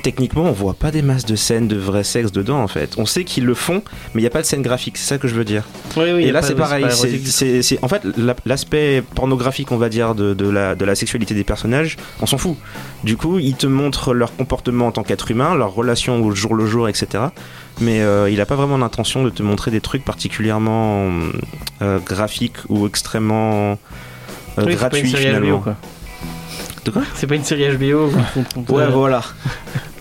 Techniquement, 0.03 0.43
on 0.43 0.51
voit 0.51 0.73
pas 0.73 0.91
des 0.91 1.01
masses 1.01 1.25
de 1.25 1.35
scènes 1.37 1.69
de 1.69 1.77
vrai 1.77 2.03
sexe 2.03 2.31
dedans 2.33 2.59
en 2.61 2.67
fait. 2.67 2.95
On 2.97 3.05
sait 3.05 3.23
qu'ils 3.23 3.45
le 3.45 3.53
font, 3.53 3.81
mais 4.13 4.19
il 4.19 4.23
n'y 4.23 4.27
a 4.27 4.29
pas 4.29 4.41
de 4.41 4.45
scène 4.45 4.61
graphique. 4.61 4.97
C'est 4.97 5.07
ça 5.07 5.17
que 5.17 5.29
je 5.29 5.33
veux 5.33 5.45
dire. 5.45 5.63
Oui, 5.95 6.11
oui, 6.13 6.23
y 6.25 6.27
et 6.27 6.31
là, 6.33 6.41
c'est 6.41 6.55
pareil. 6.55 6.85
C'est, 6.91 7.79
en 7.81 7.87
fait, 7.87 8.01
la- 8.17 8.35
l'aspect 8.45 9.01
pornographique, 9.15 9.71
on 9.71 9.77
va 9.77 9.87
dire, 9.87 10.13
de, 10.13 10.33
de 10.33 10.49
la, 10.49 10.75
de 10.75 10.83
la 10.83 10.95
sexualité 10.95 11.33
des 11.33 11.45
personnages, 11.45 11.95
on 12.21 12.25
s'en 12.25 12.37
fout. 12.37 12.57
Du 13.05 13.15
coup, 13.15 13.39
ils 13.39 13.55
te 13.55 13.65
montrent 13.65 14.13
leur 14.13 14.35
comportement 14.35 14.87
en 14.87 14.91
tant 14.91 15.03
qu'être 15.03 15.31
humain, 15.31 15.55
leur 15.55 15.73
relation 15.73 16.21
au 16.21 16.31
jour 16.35 16.53
le 16.53 16.65
jour, 16.65 16.89
etc. 16.89 17.23
Mais 17.79 18.01
euh, 18.01 18.29
il 18.29 18.37
n'a 18.37 18.45
pas 18.45 18.55
vraiment 18.55 18.77
l'intention 18.77 19.23
de 19.23 19.29
te 19.29 19.41
montrer 19.41 19.71
des 19.71 19.79
trucs 19.81 20.03
particulièrement 20.03 21.09
euh, 21.81 21.99
graphiques 22.05 22.57
ou 22.67 22.87
extrêmement 22.87 23.79
euh, 24.57 24.63
Oui, 24.65 24.75
gratuits 24.75 25.01
finalement. 25.15 25.59
Quoi. 25.59 25.75
De 26.85 26.91
quoi 26.91 27.03
C'est 27.15 27.27
pas 27.27 27.35
une 27.35 27.43
série 27.43 27.65
HBO. 27.77 28.11
Ouais, 28.69 28.87
voilà. 28.91 29.21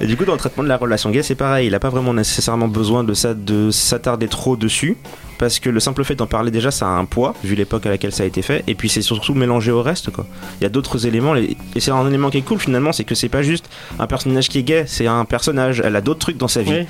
Et 0.00 0.06
du 0.06 0.16
coup, 0.16 0.24
dans 0.24 0.32
le 0.32 0.38
traitement 0.38 0.64
de 0.64 0.68
la 0.68 0.76
relation 0.76 1.10
gay, 1.10 1.22
c'est 1.22 1.36
pareil. 1.36 1.68
Il 1.68 1.74
a 1.74 1.78
pas 1.80 1.90
vraiment 1.90 2.12
nécessairement 2.12 2.66
besoin 2.68 3.04
de 3.04 3.14
ça, 3.14 3.34
de 3.34 3.70
s'attarder 3.70 4.26
trop 4.26 4.56
dessus, 4.56 4.96
parce 5.38 5.60
que 5.60 5.70
le 5.70 5.78
simple 5.78 6.02
fait 6.02 6.16
d'en 6.16 6.26
parler 6.26 6.50
déjà, 6.50 6.72
ça 6.72 6.86
a 6.86 6.90
un 6.90 7.04
poids 7.04 7.34
vu 7.44 7.54
l'époque 7.54 7.86
à 7.86 7.90
laquelle 7.90 8.12
ça 8.12 8.24
a 8.24 8.26
été 8.26 8.42
fait. 8.42 8.64
Et 8.66 8.74
puis 8.74 8.88
c'est 8.88 9.02
surtout 9.02 9.34
mélangé 9.34 9.70
au 9.70 9.80
reste, 9.80 10.10
quoi. 10.10 10.26
Il 10.60 10.64
y 10.64 10.66
a 10.66 10.70
d'autres 10.70 11.06
éléments, 11.06 11.36
et 11.36 11.56
c'est 11.78 11.92
un 11.92 12.06
élément 12.08 12.30
qui 12.30 12.38
est 12.38 12.42
cool 12.42 12.58
finalement, 12.58 12.92
c'est 12.92 13.04
que 13.04 13.14
c'est 13.14 13.28
pas 13.28 13.42
juste 13.42 13.68
un 14.00 14.08
personnage 14.08 14.48
qui 14.48 14.58
est 14.58 14.62
gay, 14.64 14.84
c'est 14.88 15.06
un 15.06 15.24
personnage. 15.24 15.80
Elle 15.84 15.94
a 15.94 16.00
d'autres 16.00 16.20
trucs 16.20 16.36
dans 16.38 16.48
sa 16.48 16.62
vie. 16.62 16.72
Oui. 16.72 16.86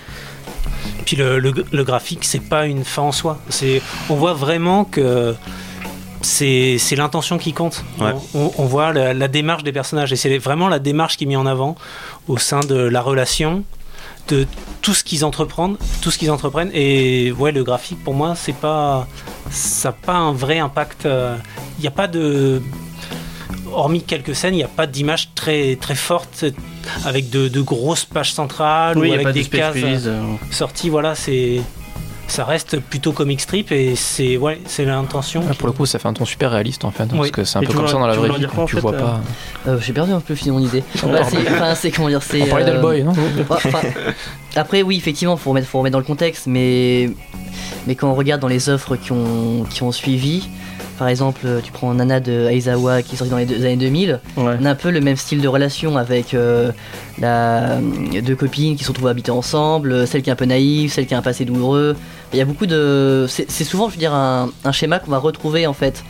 Puis 1.04 1.16
le, 1.16 1.38
le- 1.38 1.52
le 1.70 1.84
graphique, 1.84 2.20
c'est 2.24 2.40
pas 2.42 2.64
une 2.66 2.84
fin 2.84 3.02
en 3.02 3.12
soi. 3.12 3.38
On 4.08 4.14
voit 4.14 4.32
vraiment 4.34 4.84
que 4.84 5.34
c'est, 6.22 6.76
c'est 6.78 6.96
l'intention 6.96 7.38
qui 7.38 7.52
compte. 7.52 7.84
Ouais. 8.00 8.12
On, 8.34 8.50
on 8.58 8.64
voit 8.64 8.92
la, 8.92 9.12
la 9.14 9.28
démarche 9.28 9.62
des 9.64 9.72
personnages 9.72 10.12
et 10.12 10.16
c'est 10.16 10.38
vraiment 10.38 10.68
la 10.68 10.78
démarche 10.78 11.16
qui 11.16 11.24
est 11.24 11.26
mise 11.26 11.36
en 11.36 11.46
avant 11.46 11.76
au 12.28 12.38
sein 12.38 12.60
de 12.60 12.74
la 12.76 13.00
relation, 13.00 13.64
de 14.28 14.46
tout 14.82 14.94
ce 14.94 15.02
qu'ils 15.04 15.24
entreprennent, 15.24 15.76
tout 16.00 16.10
ce 16.10 16.18
qu'ils 16.18 16.30
entreprennent. 16.30 16.70
Et 16.72 17.32
ouais, 17.32 17.52
le 17.52 17.64
graphique 17.64 18.02
pour 18.04 18.14
moi, 18.14 18.34
c'est 18.36 18.54
pas, 18.56 19.06
ça 19.50 19.88
n'a 19.90 19.92
pas 19.92 20.14
un 20.14 20.32
vrai 20.32 20.58
impact. 20.58 21.06
euh, 21.06 21.36
Il 21.78 21.82
n'y 21.82 21.88
a 21.88 21.92
pas 21.92 22.06
de 22.08 22.62
hormis 23.72 24.02
quelques 24.02 24.34
scènes, 24.34 24.54
il 24.54 24.58
n'y 24.58 24.62
a 24.64 24.68
pas 24.68 24.86
d'image 24.86 25.30
très 25.34 25.76
très 25.76 25.94
forte 25.94 26.44
avec 27.04 27.30
de, 27.30 27.48
de 27.48 27.60
grosses 27.62 28.04
pages 28.04 28.32
centrales 28.32 28.98
Oui, 28.98 29.10
ou 29.10 29.12
avec 29.14 29.30
des 29.30 29.44
cases 29.44 29.76
euh. 30.06 30.22
sorties. 30.50 30.90
Voilà, 30.90 31.14
c'est 31.14 31.62
ça 32.28 32.44
reste 32.44 32.78
plutôt 32.80 33.12
comic 33.12 33.40
strip 33.40 33.72
et 33.72 33.94
c'est 33.94 34.36
ouais, 34.38 34.58
c'est 34.66 34.84
l'intention. 34.86 35.40
Ouais, 35.42 35.54
pour 35.54 35.66
le 35.66 35.72
coup, 35.72 35.84
ça 35.84 35.98
fait 35.98 36.08
un 36.08 36.12
ton 36.14 36.24
super 36.24 36.50
réaliste 36.52 36.84
en 36.84 36.90
fait, 36.90 37.06
parce 37.06 37.20
Oui. 37.20 37.30
que 37.30 37.44
c'est 37.44 37.58
un 37.58 37.62
Et 37.62 37.66
peu 37.66 37.74
comme 37.74 37.86
ça 37.88 37.94
dans 37.94 38.06
la 38.06 38.14
vraie 38.14 38.30
vie. 38.38 38.46
quoi, 38.46 38.64
tu 38.64 38.76
fait, 38.76 38.80
vois 38.80 38.92
euh 38.92 38.98
pas. 38.98 39.20
Euh, 39.68 39.78
J'ai 39.80 39.92
perdu 39.92 40.12
un 40.12 40.20
peu 40.20 40.34
mon 40.50 40.60
idée. 40.60 40.82
Bah, 41.04 41.24
c'est, 41.28 41.36
enfin, 41.50 41.74
c'est 41.74 41.90
comment 41.90 42.08
dire, 42.08 42.22
c'est. 42.22 42.42
On 42.42 42.46
parlait 42.46 42.64
euh, 42.64 42.72
d'Hellboy, 42.72 43.02
non 43.02 43.12
après, 44.56 44.82
oui, 44.82 44.96
effectivement, 44.96 45.36
faut 45.36 45.50
remettre, 45.50 45.66
faut 45.66 45.78
remettre 45.78 45.92
dans 45.92 45.98
le 45.98 46.04
contexte, 46.04 46.46
mais 46.46 47.10
mais 47.86 47.94
quand 47.96 48.08
on 48.10 48.14
regarde 48.14 48.40
dans 48.40 48.48
les 48.48 48.68
offres 48.68 48.96
qui 48.96 49.12
ont 49.12 49.64
qui 49.68 49.82
ont 49.82 49.92
suivi, 49.92 50.48
par 51.02 51.08
exemple, 51.08 51.40
euh, 51.46 51.60
tu 51.60 51.72
prends 51.72 51.92
Nana 51.94 52.20
de 52.20 52.48
Aizawa 52.48 53.02
qui 53.02 53.16
est 53.16 53.18
sorti 53.18 53.32
dans 53.32 53.36
les 53.36 53.44
deux- 53.44 53.56
années 53.64 53.74
2000. 53.74 54.20
Ouais. 54.36 54.54
On 54.60 54.64
a 54.64 54.70
un 54.70 54.74
peu 54.76 54.88
le 54.92 55.00
même 55.00 55.16
style 55.16 55.40
de 55.40 55.48
relation 55.48 55.96
avec 55.96 56.32
euh, 56.32 56.70
la, 57.18 57.78
deux 58.24 58.36
copines 58.36 58.76
qui 58.76 58.84
se 58.84 58.88
retrouvent 58.90 59.08
habiter 59.08 59.32
ensemble, 59.32 59.90
euh, 59.90 60.06
celle 60.06 60.22
qui 60.22 60.30
est 60.30 60.32
un 60.32 60.36
peu 60.36 60.44
naïve, 60.44 60.92
celle 60.92 61.06
qui 61.06 61.14
a 61.14 61.18
un 61.18 61.22
passé 61.22 61.44
douloureux. 61.44 61.96
Il 62.32 62.38
y 62.38 62.40
a 62.40 62.44
beaucoup 62.44 62.66
de. 62.66 63.26
C'est 63.28 63.50
c'est 63.50 63.64
souvent, 63.64 63.88
je 63.88 63.94
veux 63.94 63.98
dire, 63.98 64.14
un, 64.14 64.50
un 64.64 64.70
schéma 64.70 65.00
qu'on 65.00 65.10
va 65.10 65.18
retrouver 65.18 65.66
en 65.66 65.72
fait 65.72 66.04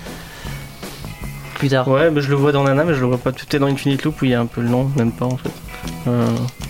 plus 1.54 1.70
tard. 1.70 1.88
Ouais, 1.88 2.10
bah, 2.10 2.20
je 2.20 2.28
le 2.28 2.34
vois 2.36 2.52
dans 2.52 2.64
Nana, 2.64 2.84
mais 2.84 2.92
je 2.92 3.00
le 3.00 3.06
vois 3.06 3.16
pas 3.16 3.32
tout 3.32 3.46
est 3.56 3.58
dans 3.58 3.68
Infinite 3.68 4.04
Loop 4.04 4.20
où 4.20 4.26
il 4.26 4.32
y 4.32 4.34
a 4.34 4.40
un 4.40 4.46
peu 4.46 4.60
le 4.60 4.68
nom, 4.68 4.90
même 4.96 5.12
pas 5.12 5.24
en 5.24 5.38
fait. 5.38 5.48
Euh, 6.08 6.26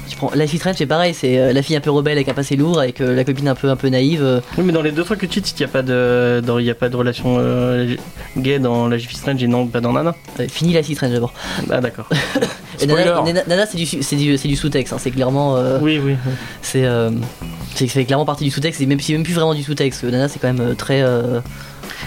Tu 0.09 0.17
prends 0.17 0.31
Life 0.35 0.53
is 0.55 0.59
Strange, 0.59 0.77
c'est 0.79 0.87
pareil, 0.87 1.15
c'est 1.15 1.39
euh, 1.39 1.53
la 1.53 1.63
fille 1.63 1.75
un 1.77 1.81
peu 1.81 1.91
rebelle 1.91 2.19
avec 2.19 2.29
un 2.29 2.35
passé 2.35 2.55
lourd, 2.57 2.79
avec 2.79 3.01
euh, 3.01 3.15
la 3.15 3.25
copine 3.25 3.49
un 3.49 3.55
peu, 3.55 3.71
un 3.71 3.77
peu 3.77 3.89
naïve. 3.89 4.23
euh. 4.23 4.41
Oui, 4.59 4.65
mais 4.67 4.73
dans 4.73 4.83
les 4.83 4.93
deux 4.93 5.05
trucs 5.05 5.21
que 5.21 5.27
tu 5.27 5.41
cites, 5.41 5.59
il 5.59 5.63
n'y 5.63 5.69
a 5.71 5.73
pas 5.73 5.83
de, 5.83 6.43
dans- 6.45 6.59
il 6.59 6.67
y 6.67 6.71
a 6.71 6.75
pas 6.75 6.89
de 6.89 6.97
relation 6.97 7.37
euh, 7.39 7.95
gay 8.37 8.59
dans 8.59 8.89
la 8.89 8.97
Life 8.97 9.13
is 9.13 9.17
Strange 9.17 9.43
et 9.43 9.49
non 9.49 9.67
pas 9.67 9.81
dans 9.81 9.93
Nana. 9.93 10.15
Euh, 10.41 10.47
fini 10.49 10.73
Life 10.75 10.89
is 10.91 10.95
Strange 10.97 11.13
d'abord. 11.13 11.33
Ah 11.71 11.81
d'accord. 11.81 12.09
Nana, 12.87 13.03
Spoiler. 13.03 13.33
Nana- 13.33 13.45
Nana, 13.47 13.67
c'est 13.67 13.77
du, 13.79 13.87
c'est 13.87 14.17
du, 14.17 14.37
c'est 14.37 14.49
du 14.49 14.57
sous-texte, 14.57 14.93
hein, 14.93 14.99
c'est 14.99 15.11
clairement. 15.11 15.57
euh, 15.57 15.79
oui, 15.81 15.99
oui. 16.03 16.17
oui. 16.27 16.33
C'est 16.63 16.85
euh, 16.85 17.11
c'est 17.75 17.87
c'est 17.87 18.05
clairement 18.05 18.25
partie 18.27 18.45
du 18.45 18.51
sous-texte, 18.51 18.81
c'est 18.81 18.87
même, 18.87 19.01
c'est 19.01 19.13
même 19.15 19.23
plus 19.23 19.35
vraiment 19.35 19.55
du 19.55 19.63
sous-texte. 19.63 20.05
Nana, 20.05 20.29
c'est 20.29 20.39
quand 20.39 20.53
même 20.53 20.61
euh, 20.71 20.75
très. 20.75 21.03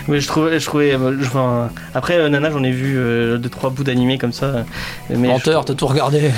Mais 0.07 0.19
je 0.19 0.27
trouvais, 0.27 0.59
je 0.59 0.65
trouvais, 0.65 0.93
euh, 0.93 1.17
je- 1.19 1.25
enfin, 1.27 1.69
après 1.95 2.17
euh, 2.17 2.29
Nana, 2.29 2.51
j'en 2.51 2.63
ai 2.63 2.69
vu 2.71 2.95
euh, 2.97 3.37
deux 3.37 3.49
trois 3.49 3.71
bouts 3.71 3.83
d'animés 3.83 4.17
comme 4.19 4.33
ça. 4.33 4.45
euh, 4.45 4.63
Mais 5.09 5.27
Menteur, 5.29 5.65
t'as 5.65 5.73
tout 5.73 5.87
regardé. 5.87 6.29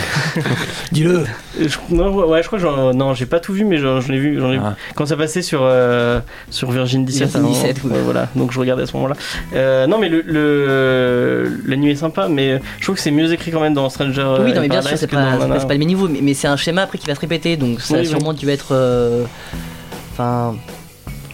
Dis-le. 0.94 1.26
non, 1.90 2.14
ouais, 2.28 2.42
je 2.42 2.48
crois 2.48 2.60
que 2.60 2.64
j'en, 2.66 2.94
non, 2.94 3.14
j'ai 3.14 3.26
pas 3.26 3.40
tout 3.42 3.52
vu, 3.54 3.66
mais 3.66 3.78
j'en, 3.78 4.00
ai 4.00 4.18
vu, 4.18 4.40
j'en 4.40 4.52
ai 4.52 4.58
vu. 4.58 4.62
Ah. 4.64 4.76
Quand 4.96 5.06
ça 5.06 5.18
passait 5.18 5.42
sur 5.42 5.62
euh, 5.64 6.20
sur 6.50 6.72
Virgin 6.72 7.04
17. 7.04 7.30
Virgin 7.30 7.52
17, 7.52 7.78
oui. 7.84 7.92
ouais, 7.92 7.98
voilà. 8.06 8.30
Donc 8.36 8.52
je 8.54 8.60
regardais 8.60 8.84
à 8.84 8.86
ce 8.86 8.94
moment-là. 8.96 9.16
Euh, 9.54 9.86
non, 9.88 9.98
mais 10.00 10.08
le, 10.10 11.62
l'animé 11.66 11.92
est 11.92 11.96
sympa, 11.96 12.28
mais 12.30 12.62
je 12.80 12.84
trouve 12.84 12.96
que 12.96 13.02
c'est 13.02 13.12
mieux 13.12 13.32
écrit 13.34 13.52
quand 13.52 13.62
même 13.62 13.74
dans 13.74 13.90
Stranger. 13.90 14.38
oui, 14.40 14.54
non, 14.54 14.62
mais 14.62 14.70
bien 14.70 14.82
Paradise 14.82 14.90
sûr, 14.90 14.98
c'est 15.00 15.08
pas, 15.08 15.38
pas, 15.38 15.66
pas 15.66 15.74
le 15.74 15.80
même 15.80 15.88
niveau, 15.88 16.08
mais, 16.08 16.20
mais 16.22 16.34
c'est 16.34 16.48
un 16.48 16.58
schéma 16.58 16.84
après 16.84 16.98
qui 16.98 17.08
va 17.08 17.16
se 17.16 17.20
répéter, 17.20 17.58
donc 17.58 17.82
ça 17.82 17.94
Oui, 17.96 18.00
a 18.00 18.02
oui. 18.04 18.08
sûrement 18.08 18.34
dû 18.34 18.50
être. 18.50 18.68
euh, 18.72 19.24
Enfin. 20.14 20.56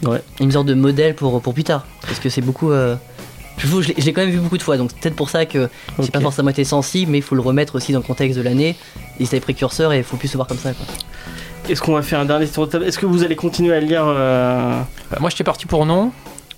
Ouais. 0.04 0.22
Une 0.39 0.51
sorte 0.51 0.68
de 0.68 0.74
modèle 0.74 1.16
pour, 1.16 1.41
pour 1.41 1.54
plus 1.54 1.64
tard. 1.64 1.86
Parce 2.01 2.20
que 2.20 2.30
c'est 2.30 2.41
beaucoup. 2.41 2.72
euh, 2.72 2.95
je 3.58 3.93
l'ai 4.04 4.14
quand 4.14 4.22
même 4.22 4.32
vu 4.32 4.39
beaucoup 4.39 4.58
de 4.58 4.64
fois, 4.64 4.78
donc 4.78 4.89
c'est 4.91 4.99
peut-être 4.99 5.16
pour 5.16 5.30
ça 5.30 5.45
que 5.45 5.70
j'ai 5.99 6.10
pas 6.10 6.20
forcément 6.20 6.49
été 6.49 6.64
sensible, 6.64 7.12
mais 7.12 7.20
il 7.20 7.24
faut 7.24 7.36
le 7.36 7.41
remettre 7.41 7.76
aussi 7.76 7.93
dans 7.93 7.99
le 7.99 8.04
contexte 8.06 8.38
de 8.38 8.43
l'année. 8.43 8.76
Et 9.20 9.26
c'est 9.26 9.39
précurseur 9.39 9.93
et 9.93 9.99
il 9.99 10.04
faut 10.04 10.18
plus 10.18 10.28
se 10.28 10.36
voir 10.38 10.47
comme 10.47 10.58
ça. 10.58 10.74
Quoi. 10.74 10.86
Est-ce 11.70 11.82
qu'on 11.82 11.93
va 11.93 12.01
faire 12.01 12.20
un 12.20 12.26
dernier 12.26 12.47
tour 12.47 12.66
de 12.66 12.72
table? 12.72 12.86
Est-ce 12.86 12.97
que 12.99 13.06
vous 13.06 13.24
allez 13.24 13.36
continuer 13.36 13.74
à 13.74 13.80
lire 13.80 14.04
euh, 14.06 14.82
Bah, 15.12 15.18
moi, 15.22 15.30
j'étais 15.30 15.43
parti 15.43 15.66
pour 15.66 15.86
non. 15.86 16.12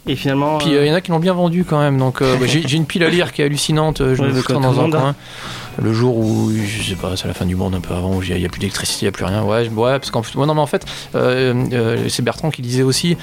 Et 0.08 0.16
finalement 0.16 0.58
Puis 0.58 0.70
il 0.70 0.86
y 0.86 0.92
en 0.92 0.94
a 0.94 1.02
qui 1.02 1.12
l'ont 1.12 1.20
bien 1.20 1.34
vendu 1.34 1.66
quand 1.66 1.80
même. 1.80 1.98
Donc 1.98 2.22
euh, 2.22 2.38
bah, 2.38 2.46
j'ai 2.48 2.76
une 2.78 2.86
pile 2.86 3.04
à 3.04 3.10
lire 3.10 3.32
qui 3.32 3.42
est 3.42 3.46
hallucinante. 3.46 4.02
euh, 4.02 4.16
Je 4.16 4.22
Ouais, 4.22 4.30
me 4.30 4.42
fous 4.42 4.54
dans 4.54 4.80
un 4.80 4.90
coin. 4.90 5.16
Le 5.82 5.92
jour 5.94 6.16
où, 6.16 6.52
je 6.54 6.84
sais 6.84 6.96
pas, 6.96 7.18
c'est 7.18 7.28
la 7.28 7.34
fin 7.34 7.46
du 7.46 7.56
monde 7.56 7.76
un 7.76 7.82
peu 7.82 7.94
avant, 7.94 8.16
où 8.16 8.24
il 8.24 8.34
n'y 8.34 8.46
a, 8.46 8.50
plus 8.50 8.60
d'électricité, 8.60 9.02
il 9.02 9.06
n'y 9.06 9.10
a 9.10 9.12
plus 9.12 9.26
rien. 9.26 9.44
Ouais, 9.44 9.68
ouais 9.68 10.00
parce 10.00 10.10
qu'en 10.10 10.24
fait, 10.24 10.38
ouais, 10.38 10.46
non, 10.46 10.54
mais 10.54 10.62
en 10.62 10.68
fait, 10.68 10.86
euh, 11.16 11.54
euh, 11.74 12.06
c'est 12.08 12.22
Bertrand 12.24 12.50
qui 12.50 12.62
disait 12.62 12.84
aussi. 12.84 13.18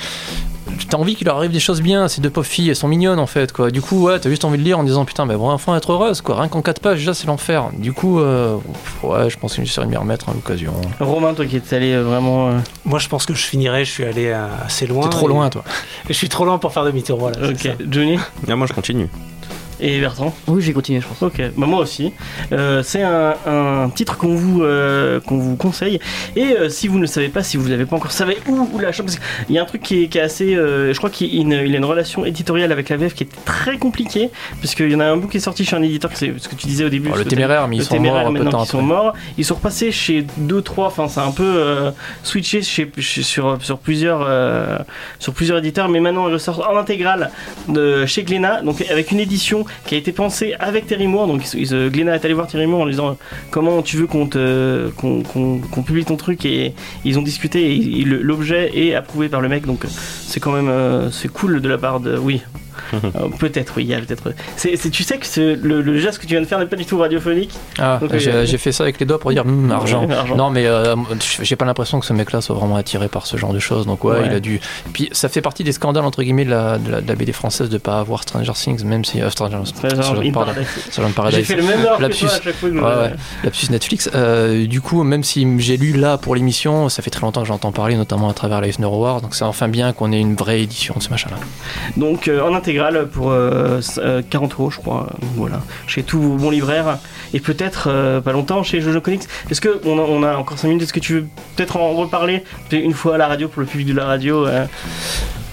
T'as 0.88 0.96
envie 0.96 1.14
qu'il 1.14 1.26
leur 1.26 1.36
arrive 1.36 1.50
des 1.52 1.60
choses 1.60 1.80
bien, 1.82 2.08
ces 2.08 2.20
deux 2.20 2.30
pauvres 2.30 2.46
filles, 2.46 2.68
elles 2.70 2.76
sont 2.76 2.88
mignonnes 2.88 3.18
en 3.18 3.26
fait 3.26 3.52
quoi. 3.52 3.70
Du 3.70 3.80
coup, 3.82 4.02
ouais, 4.04 4.18
t'as 4.18 4.28
juste 4.30 4.44
envie 4.44 4.58
de 4.58 4.62
lire 4.62 4.78
en 4.78 4.84
disant 4.84 5.04
putain, 5.04 5.24
mais 5.26 5.36
bon, 5.36 5.48
enfant 5.50 5.74
être 5.76 5.92
heureuse 5.92 6.20
quoi. 6.20 6.36
Rien 6.38 6.48
qu'en 6.48 6.62
4 6.62 6.80
pages, 6.80 6.98
déjà 6.98 7.14
c'est 7.14 7.26
l'enfer. 7.26 7.70
Du 7.78 7.92
coup, 7.92 8.20
euh, 8.20 8.56
ouais, 9.02 9.30
je 9.30 9.38
pense 9.38 9.54
que 9.56 9.64
j'essaierai 9.64 9.86
de 9.86 9.90
m'y 9.90 9.96
remettre 9.96 10.28
à 10.28 10.32
l'occasion. 10.32 10.72
Romain, 11.00 11.34
toi 11.34 11.44
qui 11.46 11.56
es 11.56 11.74
allé 11.74 11.92
euh, 11.92 12.02
vraiment. 12.02 12.48
euh, 12.48 12.58
Moi, 12.84 12.98
je 12.98 13.08
pense 13.08 13.26
que 13.26 13.34
je 13.34 13.42
finirai. 13.44 13.84
Je 13.84 13.90
suis 13.90 14.04
allé 14.04 14.26
euh, 14.28 14.46
assez 14.64 14.86
loin. 14.86 15.04
T'es 15.04 15.10
trop 15.16 15.26
et- 15.26 15.32
loin 15.32 15.48
toi. 15.50 15.62
et 16.08 16.08
je 16.12 16.18
suis 16.18 16.28
trop 16.28 16.44
loin 16.44 16.58
pour 16.58 16.72
faire 16.72 16.84
demi-tour. 16.84 17.18
Voilà. 17.18 17.48
Ok, 17.50 17.58
ça. 17.60 17.70
Johnny? 17.90 18.18
Moi 18.48 18.66
je 18.66 18.72
continue. 18.72 19.08
Et 19.82 20.00
Bertrand. 20.00 20.34
Oui, 20.46 20.62
je 20.62 20.68
vais 20.68 20.72
continuer, 20.72 21.00
je 21.00 21.06
pense. 21.06 21.22
Ok, 21.22 21.40
bah 21.56 21.66
moi 21.66 21.80
aussi. 21.80 22.12
Euh, 22.52 22.82
c'est 22.82 23.02
un, 23.02 23.34
un 23.46 23.90
titre 23.90 24.16
qu'on 24.16 24.34
vous, 24.34 24.62
euh, 24.62 25.20
qu'on 25.20 25.38
vous 25.38 25.56
conseille. 25.56 25.98
Et 26.36 26.56
euh, 26.58 26.68
si 26.68 26.88
vous 26.88 26.96
ne 26.96 27.02
le 27.02 27.06
savez 27.06 27.28
pas, 27.28 27.42
si 27.42 27.56
vous 27.56 27.66
l'avez 27.68 27.84
pas 27.84 27.96
encore 27.96 28.12
savez 28.12 28.38
où, 28.48 28.68
où 28.72 28.78
la 28.78 28.92
chambre, 28.92 29.10
parce 29.10 29.18
qu'il 29.46 29.54
y 29.54 29.58
a 29.58 29.62
un 29.62 29.66
truc 29.66 29.82
qui 29.82 30.04
est, 30.04 30.08
qui 30.08 30.18
est 30.18 30.22
assez. 30.22 30.54
euh, 30.54 30.92
je 30.92 30.98
crois 30.98 31.10
qu'il 31.10 31.34
y 31.34 31.38
a 31.38 31.42
une, 31.42 31.52
il 31.66 31.74
a 31.74 31.78
une 31.78 31.84
relation 31.84 32.24
éditoriale 32.24 32.70
avec 32.72 32.88
la 32.88 32.96
VF 32.96 33.14
qui 33.14 33.24
est 33.24 33.44
très 33.44 33.76
compliquée. 33.78 34.30
Parce 34.60 34.74
qu'il 34.74 34.90
y 34.90 34.94
en 34.94 35.00
a 35.00 35.06
un 35.06 35.16
bout 35.16 35.28
qui 35.28 35.36
est 35.38 35.40
sorti 35.40 35.64
chez 35.64 35.76
un 35.76 35.82
éditeur, 35.82 36.10
c'est 36.14 36.32
ce 36.38 36.48
que 36.48 36.54
tu 36.54 36.66
disais 36.66 36.84
au 36.84 36.88
début. 36.88 37.10
Oh, 37.12 37.16
le 37.16 37.24
téméraire, 37.24 37.66
mais 37.68 37.76
ils 37.76 37.84
sont 37.84 37.98
morts 38.00 38.30
maintenant 38.30 38.60
qu'ils 38.60 38.68
sont 38.70 38.82
morts. 38.82 39.14
Ils 39.38 39.44
sont 39.44 39.54
repassés 39.56 39.90
chez 39.92 40.24
deux, 40.36 40.62
trois. 40.62 40.86
Enfin, 40.86 41.08
c'est 41.08 41.20
un 41.20 41.32
peu 41.32 41.42
euh, 41.44 41.90
switché 42.22 42.62
chez, 42.62 42.90
chez- 42.98 43.22
sur, 43.22 43.58
sur, 43.60 43.78
plusieurs, 43.78 44.24
euh, 44.26 44.78
sur 45.18 45.32
plusieurs 45.34 45.58
éditeurs. 45.58 45.88
Mais 45.88 46.00
maintenant, 46.00 46.28
ils 46.28 46.34
ressortent 46.34 46.60
en 46.66 46.76
intégrale 46.76 47.30
de 47.68 48.06
chez 48.06 48.22
Glénat. 48.22 48.62
Donc, 48.62 48.82
avec 48.90 49.10
une 49.10 49.20
édition 49.20 49.64
qui 49.86 49.94
a 49.94 49.98
été 49.98 50.12
pensée 50.12 50.54
avec 50.58 50.86
Terry 50.86 51.06
Moore. 51.06 51.26
Donc, 51.26 51.42
ils, 51.54 51.88
Glénat 51.90 52.16
est 52.16 52.24
allé 52.24 52.34
voir 52.34 52.46
Terry 52.46 52.66
Moore 52.66 52.82
en 52.82 52.84
lui 52.84 52.92
disant 52.92 53.16
comment 53.50 53.82
tu 53.82 53.96
veux 53.96 54.06
qu'on 54.06 54.26
publie 55.84 56.04
ton 56.04 56.16
truc? 56.16 56.44
Et 56.44 56.74
ils 57.04 57.18
ont 57.18 57.22
discuté. 57.22 57.74
Et 57.74 58.04
l'objet 58.04 58.70
est 58.74 58.94
approuvé 58.94 59.28
par 59.28 59.40
le 59.40 59.48
mec. 59.48 59.66
Donc, 59.66 59.84
c'est 59.86 60.40
quand 60.40 60.52
même 60.52 60.68
euh, 60.68 61.10
c'est 61.10 61.28
cool 61.28 61.60
de 61.60 61.68
la 61.68 61.78
part 61.78 62.00
de. 62.00 62.16
Oui. 62.16 62.42
Euh, 63.14 63.28
peut-être, 63.38 63.74
oui, 63.76 63.84
il 63.84 63.90
y 63.90 63.94
a 63.94 64.00
peut-être. 64.00 64.32
C'est, 64.56 64.76
tu 64.90 65.02
sais 65.02 65.18
que 65.18 65.26
c'est- 65.26 65.56
le, 65.56 65.80
le 65.82 65.98
geste 65.98 66.18
que 66.18 66.22
tu 66.26 66.30
viens 66.34 66.40
de 66.40 66.46
faire 66.46 66.58
n'est 66.58 66.66
pas 66.66 66.76
du 66.76 66.84
tout 66.86 66.98
radiophonique. 66.98 67.50
Ah, 67.78 68.00
j'ai 68.14 68.30
euh, 68.32 68.46
j'ai 68.46 68.58
fait 68.58 68.72
ça 68.72 68.84
avec 68.84 68.98
les 69.00 69.06
doigts 69.06 69.18
pour 69.18 69.30
dire 69.30 69.44
Hum, 69.44 69.70
argent. 69.72 70.08
Argent. 70.08 70.36
Non, 70.36 70.50
mais 70.50 70.66
euh, 70.66 70.94
j'ai 71.42 71.56
pas 71.56 71.64
l'impression 71.64 72.00
que 72.00 72.06
ce 72.06 72.12
mec-là 72.12 72.40
soit 72.40 72.54
vraiment 72.54 72.76
attiré 72.76 73.08
par 73.08 73.26
ce 73.26 73.36
genre 73.36 73.52
de 73.52 73.58
choses. 73.58 73.86
Donc, 73.86 74.04
ouais, 74.04 74.12
Ouais. 74.18 74.26
il 74.26 74.32
a 74.32 74.40
dû. 74.40 74.60
Puis, 74.92 75.08
ça 75.12 75.28
fait 75.28 75.40
partie 75.42 75.64
des 75.64 75.72
scandales, 75.72 76.04
entre 76.04 76.22
guillemets, 76.22 76.44
de 76.44 76.50
la, 76.50 76.78
de 76.78 76.90
la, 76.90 77.00
de 77.00 77.08
la 77.08 77.14
BD 77.14 77.32
française 77.32 77.68
de 77.68 77.78
pas 77.78 77.98
avoir 77.98 78.22
Stranger 78.22 78.52
Things, 78.54 78.84
même 78.84 79.04
si. 79.04 79.20
euh, 79.20 79.30
Stranger, 79.30 79.58
Stranger 79.64 80.02
Stranger- 80.02 80.32
Paradise. 80.32 80.66
Stranger 80.90 81.02
in 81.02 81.08
J'ai 81.08 81.14
Paradise. 81.14 81.46
fait 81.46 81.56
le 81.56 81.62
même 81.62 81.86
Lapsus. 82.00 82.24
à 82.26 82.40
chaque 82.42 82.54
fois 82.54 82.70
que 82.70 82.74
Ouais, 82.74 82.82
ouais. 82.82 83.12
Lapsus 83.44 83.66
Netflix. 83.70 84.10
Euh, 84.14 84.66
du 84.66 84.80
coup, 84.80 85.02
même 85.02 85.22
si 85.24 85.46
j'ai 85.58 85.76
lu 85.76 85.92
là 85.94 86.18
pour 86.18 86.34
l'émission, 86.34 86.88
ça 86.88 87.02
fait 87.02 87.10
très 87.10 87.20
longtemps 87.22 87.42
que 87.42 87.48
j'entends 87.48 87.72
parler, 87.72 87.96
notamment 87.96 88.28
à 88.28 88.34
travers 88.34 88.60
la 88.60 88.68
Eisner 88.68 88.86
Award. 88.86 89.22
Donc, 89.22 89.34
c'est 89.34 89.44
enfin 89.44 89.68
bien 89.68 89.92
qu'on 89.92 90.12
ait 90.12 90.20
une 90.20 90.34
vraie 90.36 90.62
édition 90.62 90.94
de 90.96 91.02
ce 91.02 91.08
machin-là. 91.10 91.36
Donc 91.96 92.28
euh, 92.28 92.40
en 92.40 92.54
pour 93.12 93.30
euh, 93.30 93.78
s- 93.78 94.00
euh, 94.02 94.22
40 94.28 94.52
euros, 94.54 94.70
je 94.70 94.78
crois. 94.78 95.06
euh, 95.12 95.26
voilà, 95.36 95.60
chez 95.86 96.02
tous 96.02 96.20
vos 96.20 96.36
bons 96.36 96.50
libraires 96.50 96.98
et 97.34 97.40
peut-être 97.40 97.88
euh, 97.88 98.20
pas 98.20 98.32
longtemps 98.32 98.62
chez 98.62 98.80
Jojo 98.80 99.00
Comics. 99.00 99.22
Est-ce 99.50 99.60
que 99.60 99.80
on 99.84 99.98
a, 99.98 100.02
on 100.02 100.22
a 100.22 100.36
encore 100.36 100.58
5 100.58 100.68
minutes? 100.68 100.82
Est-ce 100.82 100.92
que 100.92 101.00
tu 101.00 101.14
veux 101.14 101.26
peut-être 101.56 101.76
en 101.76 101.92
reparler? 101.92 102.42
Une 102.72 102.92
fois 102.94 103.14
à 103.14 103.18
la 103.18 103.28
radio 103.28 103.48
pour 103.48 103.60
le 103.60 103.66
public 103.66 103.86
de 103.88 103.94
la 103.94 104.04
radio 104.06 104.46
euh, 104.46 104.64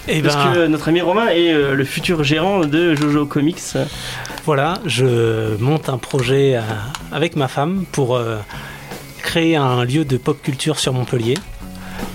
Et 0.08 0.22
Parce 0.22 0.36
ben, 0.36 0.54
que 0.54 0.68
notre 0.68 0.88
ami 0.90 1.02
Romain 1.02 1.28
est 1.28 1.54
euh, 1.54 1.76
le 1.76 1.84
futur 1.86 2.24
gérant 2.24 2.62
de 2.62 2.96
Jojo 2.96 3.26
Comics. 3.26 3.60
Voilà, 4.46 4.76
je 4.86 5.56
monte 5.62 5.90
un 5.90 5.98
projet 6.00 6.56
euh, 6.56 6.62
avec 7.12 7.36
ma 7.36 7.48
femme 7.48 7.84
pour 7.92 8.16
euh, 8.16 8.38
créer 9.22 9.56
un 9.56 9.84
lieu 9.86 10.06
de 10.06 10.18
pop 10.18 10.42
culture 10.42 10.80
sur 10.80 10.94
Montpellier. 10.94 11.36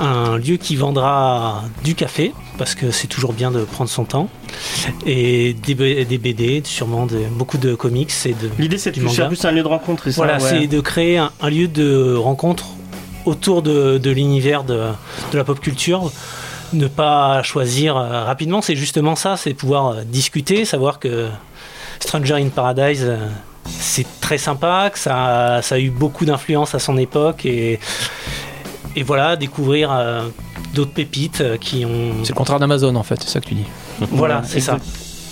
Un 0.00 0.38
lieu 0.38 0.56
qui 0.56 0.74
vendra 0.74 1.62
du 1.84 1.94
café, 1.94 2.32
parce 2.58 2.74
que 2.74 2.90
c'est 2.90 3.06
toujours 3.06 3.32
bien 3.32 3.50
de 3.52 3.60
prendre 3.64 3.88
son 3.88 4.04
temps, 4.04 4.28
et 5.06 5.54
des, 5.54 5.74
B- 5.76 6.04
des 6.06 6.18
BD, 6.18 6.62
sûrement 6.64 7.06
de, 7.06 7.20
beaucoup 7.30 7.58
de 7.58 7.74
comics. 7.76 8.12
L'idée 8.58 8.78
c'est 8.78 8.90
de 8.90 9.08
faire 9.08 9.28
plus 9.28 9.44
un 9.44 9.52
lieu 9.52 9.62
de 9.62 9.68
rencontre. 9.68 10.10
ça, 10.10 10.16
Voilà, 10.16 10.38
ouais. 10.38 10.40
c'est 10.60 10.66
de 10.66 10.80
créer 10.80 11.18
un, 11.18 11.30
un 11.40 11.48
lieu 11.48 11.68
de 11.68 12.14
rencontre 12.16 12.66
autour 13.24 13.62
de, 13.62 13.98
de 13.98 14.10
l'univers 14.10 14.64
de, 14.64 14.88
de 15.32 15.38
la 15.38 15.44
pop 15.44 15.60
culture. 15.60 16.10
Ne 16.72 16.88
pas 16.88 17.42
choisir 17.44 17.96
euh, 17.96 18.24
rapidement, 18.24 18.62
c'est 18.62 18.74
justement 18.74 19.14
ça, 19.14 19.36
c'est 19.36 19.54
pouvoir 19.54 19.88
euh, 19.90 20.02
discuter, 20.04 20.64
savoir 20.64 20.98
que 20.98 21.28
Stranger 22.00 22.34
in 22.34 22.48
Paradise, 22.48 23.04
euh, 23.04 23.28
c'est 23.66 24.06
très 24.20 24.38
sympa, 24.38 24.90
que 24.92 24.98
ça, 24.98 25.60
ça 25.62 25.76
a 25.76 25.78
eu 25.78 25.90
beaucoup 25.90 26.24
d'influence 26.24 26.74
à 26.74 26.80
son 26.80 26.96
époque 26.98 27.46
et, 27.46 27.78
et 28.96 29.02
voilà, 29.02 29.36
découvrir 29.36 29.90
euh, 29.92 30.28
d'autres 30.74 30.92
pépites 30.92 31.40
euh, 31.40 31.56
qui 31.56 31.84
ont. 31.84 32.12
C'est 32.22 32.30
le 32.30 32.36
contraire 32.36 32.58
d'Amazon, 32.58 32.94
en 32.94 33.02
fait, 33.02 33.20
c'est 33.22 33.28
ça 33.28 33.40
que 33.40 33.46
tu 33.46 33.54
dis. 33.54 33.66
Voilà, 34.10 34.42
c'est 34.44 34.60
ça. 34.60 34.78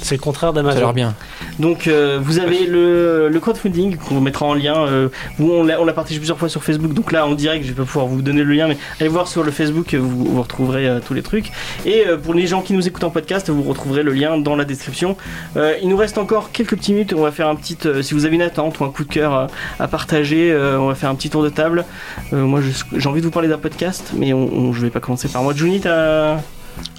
C'est 0.03 0.17
le 0.17 0.21
contraire 0.21 0.53
Ça 0.53 0.61
a 0.61 0.63
d'Amazon. 0.63 0.93
bien. 0.93 1.15
Donc 1.59 1.87
euh, 1.87 2.19
vous 2.23 2.39
avez 2.39 2.67
le, 2.67 3.29
le 3.29 3.41
crowdfunding 3.41 3.97
qu'on 3.97 4.21
mettra 4.21 4.47
en 4.47 4.55
lien. 4.55 4.77
euh, 4.87 5.09
où 5.39 5.51
on 5.51 5.65
l'a 5.65 5.93
partagé 5.93 6.19
plusieurs 6.19 6.39
fois 6.39 6.49
sur 6.49 6.63
Facebook. 6.65 6.93
Donc 6.93 7.13
là 7.13 7.27
en 7.27 7.33
direct, 7.35 7.65
je 7.65 7.71
vais 7.71 7.77
pas 7.77 7.85
pouvoir 7.85 8.07
vous 8.07 8.21
donner 8.23 8.43
le 8.45 8.53
lien, 8.53 8.67
mais 8.69 8.77
allez 9.01 9.09
voir 9.09 9.29
sur 9.29 9.43
le 9.45 9.51
Facebook, 9.51 9.95
euh, 9.95 9.99
vous, 9.99 10.25
vous 10.25 10.43
retrouverez 10.43 10.89
euh, 10.89 11.01
tous 11.07 11.15
les 11.15 11.23
trucs. 11.23 11.51
Et 11.87 12.05
pour 12.23 12.35
les 12.35 12.47
gens 12.47 12.61
qui 12.63 12.73
nous 12.75 12.87
écoutent 12.87 13.05
en 13.05 13.11
podcast, 13.11 13.49
vous 13.51 13.63
retrouverez 13.63 14.03
le 14.03 14.13
lien 14.13 14.37
dans 14.39 14.57
la 14.57 14.65
description. 14.65 15.17
Il 15.57 15.89
nous 15.89 15.97
reste 15.97 16.19
encore 16.19 16.51
quelques 16.53 16.77
petites 16.77 16.95
minutes. 16.95 17.15
On 17.17 17.23
va 17.23 17.31
faire 17.33 17.49
un 17.49 17.55
petit. 17.55 17.77
si 18.03 18.15
vous 18.15 18.25
avez 18.25 18.35
une 18.35 18.43
attente 18.43 18.79
ou 18.81 18.85
un 18.85 18.91
coup 18.91 19.05
de 19.05 19.09
cœur 19.13 19.49
à 19.79 19.89
partager, 19.89 20.55
on 20.79 20.89
va 20.89 20.95
faire 20.95 21.11
un 21.11 21.15
petit 21.15 21.31
tour 21.31 21.43
de 21.43 21.49
table. 21.49 21.85
Moi, 22.33 22.61
j'ai 22.97 23.09
envie 23.09 23.21
de 23.21 23.27
vous 23.27 23.33
parler 23.33 23.49
d'un 23.49 23.59
podcast, 23.59 24.13
mais 24.17 24.33
on, 24.33 24.49
on- 24.53 24.73
je 24.73 24.81
vais 24.81 24.91
pas 24.91 25.01
commencer 25.01 25.29
par 25.29 25.43
moi. 25.43 25.53
Johnny, 25.57 25.81
t'as 25.81 26.37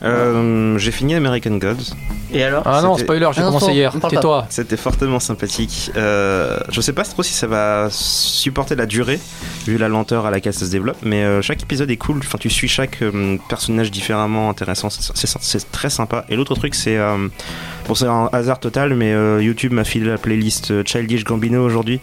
Euh, 0.03 0.78
J'ai 0.78 0.91
fini 0.91 1.15
American 1.15 1.57
Gods. 1.57 1.93
Et 2.34 2.43
alors 2.43 2.63
Ah 2.65 2.82
non, 2.82 2.97
spoiler, 2.97 3.30
j'ai 3.34 3.41
Ah 3.41 3.45
commencé 3.45 3.71
hier. 3.74 3.93
Tais-toi. 4.09 4.45
C'était 4.49 4.76
fortement 4.78 5.19
sympathique. 5.19 5.91
Euh, 5.95 6.57
je 6.69 6.82
sais 6.82 6.93
pas 6.93 7.03
trop 7.03 7.21
si 7.24 7.34
ça 7.34 7.47
va 7.47 7.88
supporter 7.91 8.76
la 8.76 8.86
durée, 8.86 9.19
vu 9.67 9.78
la 9.78 9.88
lenteur 9.88 10.26
à 10.26 10.32
laquelle 10.32 10.53
ça 10.53 10.65
se 10.65 10.71
développe, 10.71 10.97
mais 11.03 11.24
euh, 11.24 11.41
chaque 11.41 11.61
épisode 11.61 11.89
est 11.91 11.97
cool. 11.97 12.17
Enfin, 12.19 12.38
tu 12.39 12.49
suis 12.49 12.67
chaque 12.67 13.01
euh, 13.01 13.38
personnage 13.49 13.91
différemment 13.91 14.49
intéressant. 14.49 14.89
C'est- 14.89 15.71
très 15.71 15.89
sympa. 15.89 16.26
Et 16.30 16.36
l'autre 16.36 16.55
truc, 16.55 16.74
c'est. 16.76 16.97
euh, 16.97 17.28
bon, 17.88 17.95
c'est 17.95 18.07
un 18.07 18.30
hasard 18.34 18.59
total, 18.59 18.95
mais 18.95 19.13
euh, 19.13 19.41
YouTube 19.41 19.71
m'a 19.74 19.84
filé 19.84 20.07
la 20.09 20.17
playlist 20.17 20.84
Childish 20.86 21.24
Gambino 21.24 21.63
aujourd'hui. 21.63 21.99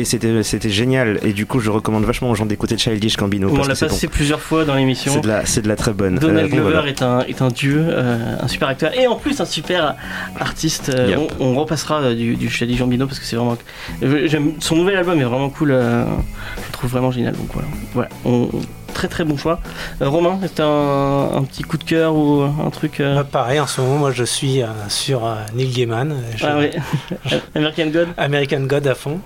Et 0.00 0.04
c'était 0.06 0.42
c'était 0.42 0.70
génial. 0.70 1.18
Et 1.22 1.32
du 1.34 1.44
coup, 1.44 1.60
je 1.60 1.68
recommande 1.70 2.04
vachement 2.04 2.30
aux 2.30 2.34
gens 2.34 2.46
d'écouter 2.46 2.78
Childish 2.78 3.16
Gambino. 3.18 3.48
On 3.50 3.56
parce 3.56 3.68
l'a 3.68 3.74
passé 3.88 4.06
bon. 4.06 4.12
plusieurs 4.14 4.40
fois 4.40 4.64
dans 4.64 4.74
l'émission. 4.74 5.12
C'est 5.12 5.20
de, 5.20 5.28
la, 5.28 5.44
c'est 5.44 5.60
de 5.60 5.68
la 5.68 5.76
très 5.76 5.92
bonne. 5.92 6.18
Donald 6.18 6.46
Euh, 6.46 6.48
bon, 6.48 6.56
Glover 6.56 6.72
voilà. 6.72 6.88
est, 6.88 7.02
un, 7.02 7.20
est 7.20 7.42
un 7.42 7.48
dieu, 7.48 7.84
euh, 7.88 8.36
un 8.40 8.48
super 8.48 8.68
acteur 8.68 8.96
et 8.98 9.06
en 9.06 9.16
plus 9.16 9.40
un 9.40 9.44
super 9.44 9.94
artiste. 10.38 10.88
Euh, 10.88 11.08
Yep. 11.10 11.32
on, 11.40 11.48
on 11.48 11.54
repassera 11.54 12.14
du, 12.14 12.36
du 12.36 12.48
Shady 12.48 12.76
Gambino 12.76 13.06
parce 13.06 13.18
que 13.18 13.26
c'est 13.26 13.36
vraiment. 13.36 13.58
J'aime 14.00 14.52
son 14.60 14.76
nouvel 14.76 14.96
album 14.96 15.20
est 15.20 15.24
vraiment 15.24 15.50
cool. 15.50 15.68
je 15.70 15.74
le 15.74 16.72
trouve 16.72 16.90
vraiment 16.90 17.10
génial. 17.10 17.34
Donc 17.34 17.48
voilà, 17.52 17.68
voilà. 17.94 18.08
On- 18.24 18.48
très 18.90 19.08
très 19.08 19.24
bon 19.24 19.36
choix. 19.36 19.60
Euh, 20.02 20.08
Romain, 20.08 20.38
c'était 20.42 20.62
un, 20.62 21.30
un 21.36 21.42
petit 21.44 21.62
coup 21.62 21.78
de 21.78 21.84
cœur 21.84 22.14
ou 22.14 22.42
un 22.42 22.70
truc. 22.70 23.00
euh, 23.00 23.14
Bah, 23.16 23.24
pareil, 23.24 23.60
en 23.60 23.66
ce 23.66 23.80
moment, 23.80 23.96
moi 23.96 24.12
je 24.12 24.24
suis 24.24 24.62
euh, 24.62 24.66
sur 24.88 25.22
Neil 25.54 25.68
Gaiman. 25.68 26.14
Je- 26.36 26.46
Ah 26.46 26.56
oui, 26.58 26.70
American 27.54 27.86
God. 27.86 28.08
American 28.16 28.60
God 28.60 28.86
à 28.86 28.94
fond. 28.94 29.20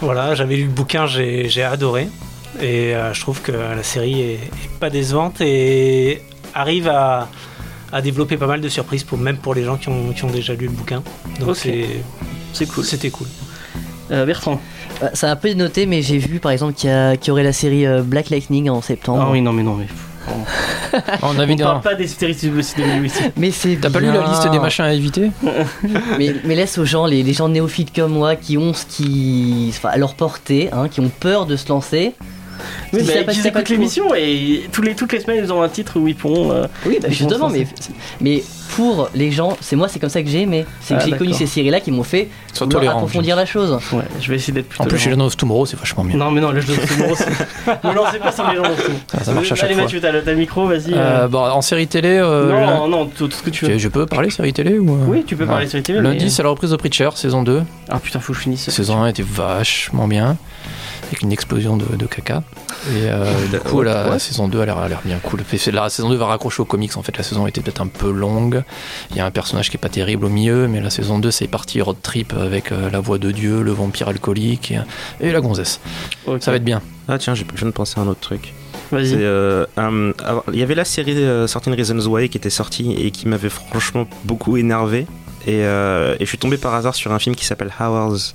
Voilà, 0.00 0.34
j'avais 0.34 0.56
lu 0.56 0.64
le 0.64 0.70
bouquin, 0.70 1.06
j'ai 1.06 1.62
adoré. 1.62 2.08
Et 2.60 2.94
euh, 2.94 3.12
je 3.12 3.20
trouve 3.20 3.42
que 3.42 3.52
la 3.52 3.82
série 3.82 4.20
est, 4.22 4.34
est 4.34 4.70
pas 4.80 4.88
décevante 4.88 5.40
et 5.42 6.22
arrive 6.54 6.88
à, 6.88 7.28
à 7.92 8.00
développer 8.00 8.38
pas 8.38 8.46
mal 8.46 8.60
de 8.62 8.68
surprises, 8.70 9.04
pour, 9.04 9.18
même 9.18 9.36
pour 9.36 9.54
les 9.54 9.64
gens 9.64 9.76
qui 9.76 9.88
ont, 9.90 10.12
qui 10.14 10.24
ont 10.24 10.30
déjà 10.30 10.54
lu 10.54 10.66
le 10.66 10.72
bouquin. 10.72 11.02
Donc 11.40 11.50
Ok. 11.50 11.56
c'est- 11.56 12.02
C'est 12.54 12.66
cool. 12.66 12.84
c'était 12.84 13.10
cool. 13.10 13.26
Euh, 14.10 14.24
Bertrand. 14.24 14.58
Bah, 15.00 15.10
Ça 15.14 15.28
a 15.28 15.32
un 15.32 15.36
peu 15.36 15.52
noté, 15.52 15.86
mais 15.86 16.02
j'ai 16.02 16.18
vu 16.18 16.38
par 16.40 16.52
exemple 16.52 16.72
qu'il 16.74 16.90
y, 16.90 16.92
a- 16.92 17.16
qu'il 17.16 17.28
y 17.28 17.30
aurait 17.32 17.42
la 17.42 17.52
série 17.52 17.86
euh, 17.86 18.02
Black 18.02 18.30
Lightning 18.30 18.68
en 18.70 18.80
septembre. 18.82 19.24
Ah 19.26 19.30
oui, 19.30 19.40
non 19.42 19.52
mais 19.52 19.62
non 19.62 19.74
mais. 19.74 19.86
On 21.22 21.28
On 21.28 21.38
avait 21.38 21.54
parle 21.54 21.80
pas 21.82 21.94
des 21.94 22.08
stéréotypes 22.08 22.58
ici. 22.58 22.74
Mais 23.36 23.52
c'est 23.52 23.76
T'as 23.80 23.90
pas 23.90 24.00
lu 24.00 24.06
la 24.06 24.26
liste 24.26 24.50
des 24.50 24.58
machins 24.58 24.84
à 24.84 24.92
éviter? 24.92 25.30
Mais, 26.18 26.34
mais 26.44 26.54
laisse 26.56 26.78
aux 26.78 26.84
gens, 26.84 27.06
les, 27.06 27.22
les 27.22 27.32
gens 27.32 27.48
néophytes 27.48 27.94
comme 27.94 28.12
moi, 28.12 28.34
qui 28.34 28.56
ont 28.58 28.72
ce 28.74 28.84
qui. 28.86 29.66
Enfin, 29.68 29.90
à 29.90 29.98
leur 29.98 30.14
portée, 30.14 30.68
hein, 30.72 30.88
qui 30.88 31.00
ont 31.00 31.10
peur 31.20 31.46
de 31.46 31.54
se 31.56 31.68
lancer. 31.68 32.14
Oui, 32.92 33.02
mais 33.06 33.12
ça 33.18 33.22
passe, 33.24 33.36
ils 33.36 33.46
écoutent 33.46 33.68
l'émission 33.68 34.14
et 34.16 34.64
tous 34.72 34.80
les, 34.82 34.94
toutes 34.96 35.12
les 35.12 35.20
semaines 35.20 35.44
ils 35.44 35.52
ont 35.52 35.62
un 35.62 35.68
titre 35.68 36.00
où 36.00 36.08
ils 36.08 36.16
pourront. 36.16 36.50
euh, 36.50 36.66
Oui, 36.86 36.98
bah, 37.00 37.08
justement, 37.10 37.48
mais, 37.50 37.66
mais 38.20 38.42
pour 38.76 39.08
les 39.14 39.32
gens, 39.32 39.56
c'est 39.60 39.74
moi, 39.74 39.88
c'est 39.88 39.98
comme 39.98 40.10
ça 40.10 40.22
que 40.22 40.28
j'ai 40.28 40.42
aimé. 40.42 40.66
C'est 40.80 40.94
que 40.94 41.00
Ah, 41.02 41.06
j'ai 41.06 41.16
connu 41.16 41.32
ces 41.32 41.46
séries-là 41.46 41.80
qui 41.80 41.90
m'ont 41.90 42.02
fait 42.02 42.28
approfondir 42.60 43.34
la 43.36 43.46
chose. 43.46 43.78
Ouais, 43.92 44.02
je 44.20 44.28
vais 44.28 44.36
essayer 44.36 44.52
d'être 44.52 44.68
plus. 44.68 44.80
En 44.80 44.84
plus. 44.84 44.96
Legend 45.06 45.22
of 45.22 45.36
Tomorrow, 45.36 45.64
c'est 45.66 45.78
vachement 45.78 46.04
bien. 46.04 46.16
Non, 46.16 46.30
mais 46.30 46.40
non, 46.40 46.50
le 46.50 46.60
jeu 46.60 46.74
de 46.76 46.86
Tomorrow, 46.86 47.14
c'est. 47.16 47.26
Ne 47.84 47.92
lancez 47.94 48.18
pas 48.18 48.30
sur 48.32 48.48
les 48.50 48.56
gens 48.56 48.62
de 48.62 48.68
Tomorrow. 48.68 48.92
Ça, 49.08 49.24
ça 49.24 49.32
marche 49.32 49.50
à 49.52 49.54
chaque 49.54 49.64
Allez, 49.64 49.74
fois. 49.74 49.82
Mathieu, 49.84 50.00
t'as 50.00 50.12
le, 50.12 50.22
t'as 50.22 50.32
le 50.32 50.36
micro, 50.38 50.66
vas-y. 50.66 50.92
euh. 50.92 51.24
Euh, 51.24 51.28
bon, 51.28 51.38
en 51.40 51.62
série 51.62 51.86
télé, 51.86 52.18
euh, 52.22 52.66
non, 52.66 52.86
non, 52.88 53.06
tout, 53.06 53.28
tout 53.28 53.36
ce 53.36 53.42
que 53.42 53.50
tu 53.50 53.64
veux. 53.64 53.78
je 53.78 53.88
peux 53.88 54.04
parler 54.06 54.28
série 54.30 54.52
télé 54.52 54.78
ou 54.78 54.98
Oui, 55.08 55.24
tu 55.26 55.36
peux 55.36 55.44
Ouais. 55.44 55.48
parler 55.50 55.66
sur 55.68 55.78
les 55.78 55.82
télé. 55.82 56.00
Lundi, 56.00 56.24
mais- 56.24 56.30
c'est 56.30 56.42
la 56.42 56.50
reprise 56.50 56.70
de 56.70 56.76
Preacher, 56.76 57.10
saison 57.14 57.42
2. 57.42 57.62
Ah 57.88 57.98
putain, 57.98 58.20
faut 58.20 58.32
que 58.32 58.38
je 58.38 58.42
finisse. 58.42 58.68
Saison 58.70 59.00
1 59.02 59.08
était 59.08 59.24
vachement 59.24 60.06
bien, 60.08 60.36
avec 61.08 61.22
une 61.22 61.32
explosion 61.32 61.76
de, 61.76 61.84
de 61.96 62.06
caca. 62.06 62.42
Et 62.90 63.02
euh, 63.08 63.24
du 63.50 63.58
coup, 63.60 63.82
la, 63.82 64.06
la 64.08 64.18
saison 64.18 64.48
2 64.48 64.60
a 64.60 64.66
l'air 64.66 64.78
a 64.78 64.88
l'air 64.88 65.00
bien 65.04 65.18
cool. 65.22 65.40
La 65.72 65.88
saison 65.88 66.08
2 66.08 66.16
va 66.16 66.26
raccrocher 66.26 66.62
aux 66.62 66.66
comics. 66.66 66.96
En 66.96 67.02
fait, 67.02 67.16
la 67.16 67.22
saison 67.22 67.46
était 67.46 67.60
peut-être 67.60 67.80
un 67.80 67.86
peu 67.86 68.10
longue. 68.10 68.62
Il 69.10 69.16
y 69.16 69.20
a 69.20 69.26
un 69.26 69.30
personnage 69.30 69.70
qui 69.70 69.76
est 69.76 69.80
pas 69.80 69.88
terrible 69.88 70.24
au 70.24 70.28
milieu, 70.28 70.68
mais 70.68 70.80
la 70.80 70.90
saison 70.90 71.18
2, 71.18 71.30
c'est 71.30 71.46
parti 71.48 71.80
road 71.80 71.96
trip 72.02 72.32
avec 72.34 72.72
euh, 72.72 72.90
la 72.90 73.00
voix 73.00 73.18
de 73.18 73.30
Dieu, 73.30 73.62
le 73.62 73.72
vampire 73.72 74.08
alcoolique 74.08 74.72
et, 74.72 74.80
et 75.20 75.32
la 75.32 75.40
gonzesse. 75.40 75.80
Ça 76.40 76.50
va 76.50 76.56
être 76.56 76.64
bien. 76.64 76.82
Ah 77.08 77.18
tiens, 77.18 77.34
j'ai- 77.34 77.46
je 77.54 77.58
viens 77.60 77.68
de 77.68 77.72
penser 77.72 77.98
à 77.98 78.02
un 78.02 78.08
autre 78.08 78.20
truc. 78.20 78.52
Vas-y. 78.92 79.14
euh, 79.16 79.64
il 80.52 80.58
y 80.58 80.62
avait 80.62 80.74
la 80.76 80.84
série 80.84 81.16
euh, 81.16 81.46
Certain 81.46 81.72
Reasons 81.74 81.98
Why 82.06 82.28
qui 82.28 82.36
était 82.38 82.50
sortie 82.50 82.92
et 82.92 83.10
qui 83.10 83.26
m'avait 83.28 83.48
franchement 83.48 84.06
beaucoup 84.24 84.56
énervé. 84.56 85.06
Et, 85.46 85.64
euh, 85.64 86.14
et 86.18 86.24
je 86.24 86.28
suis 86.28 86.38
tombé 86.38 86.56
par 86.56 86.74
hasard 86.74 86.94
sur 86.94 87.12
un 87.12 87.18
film 87.20 87.34
qui 87.36 87.44
s'appelle 87.44 87.72
Hours, 87.80 88.34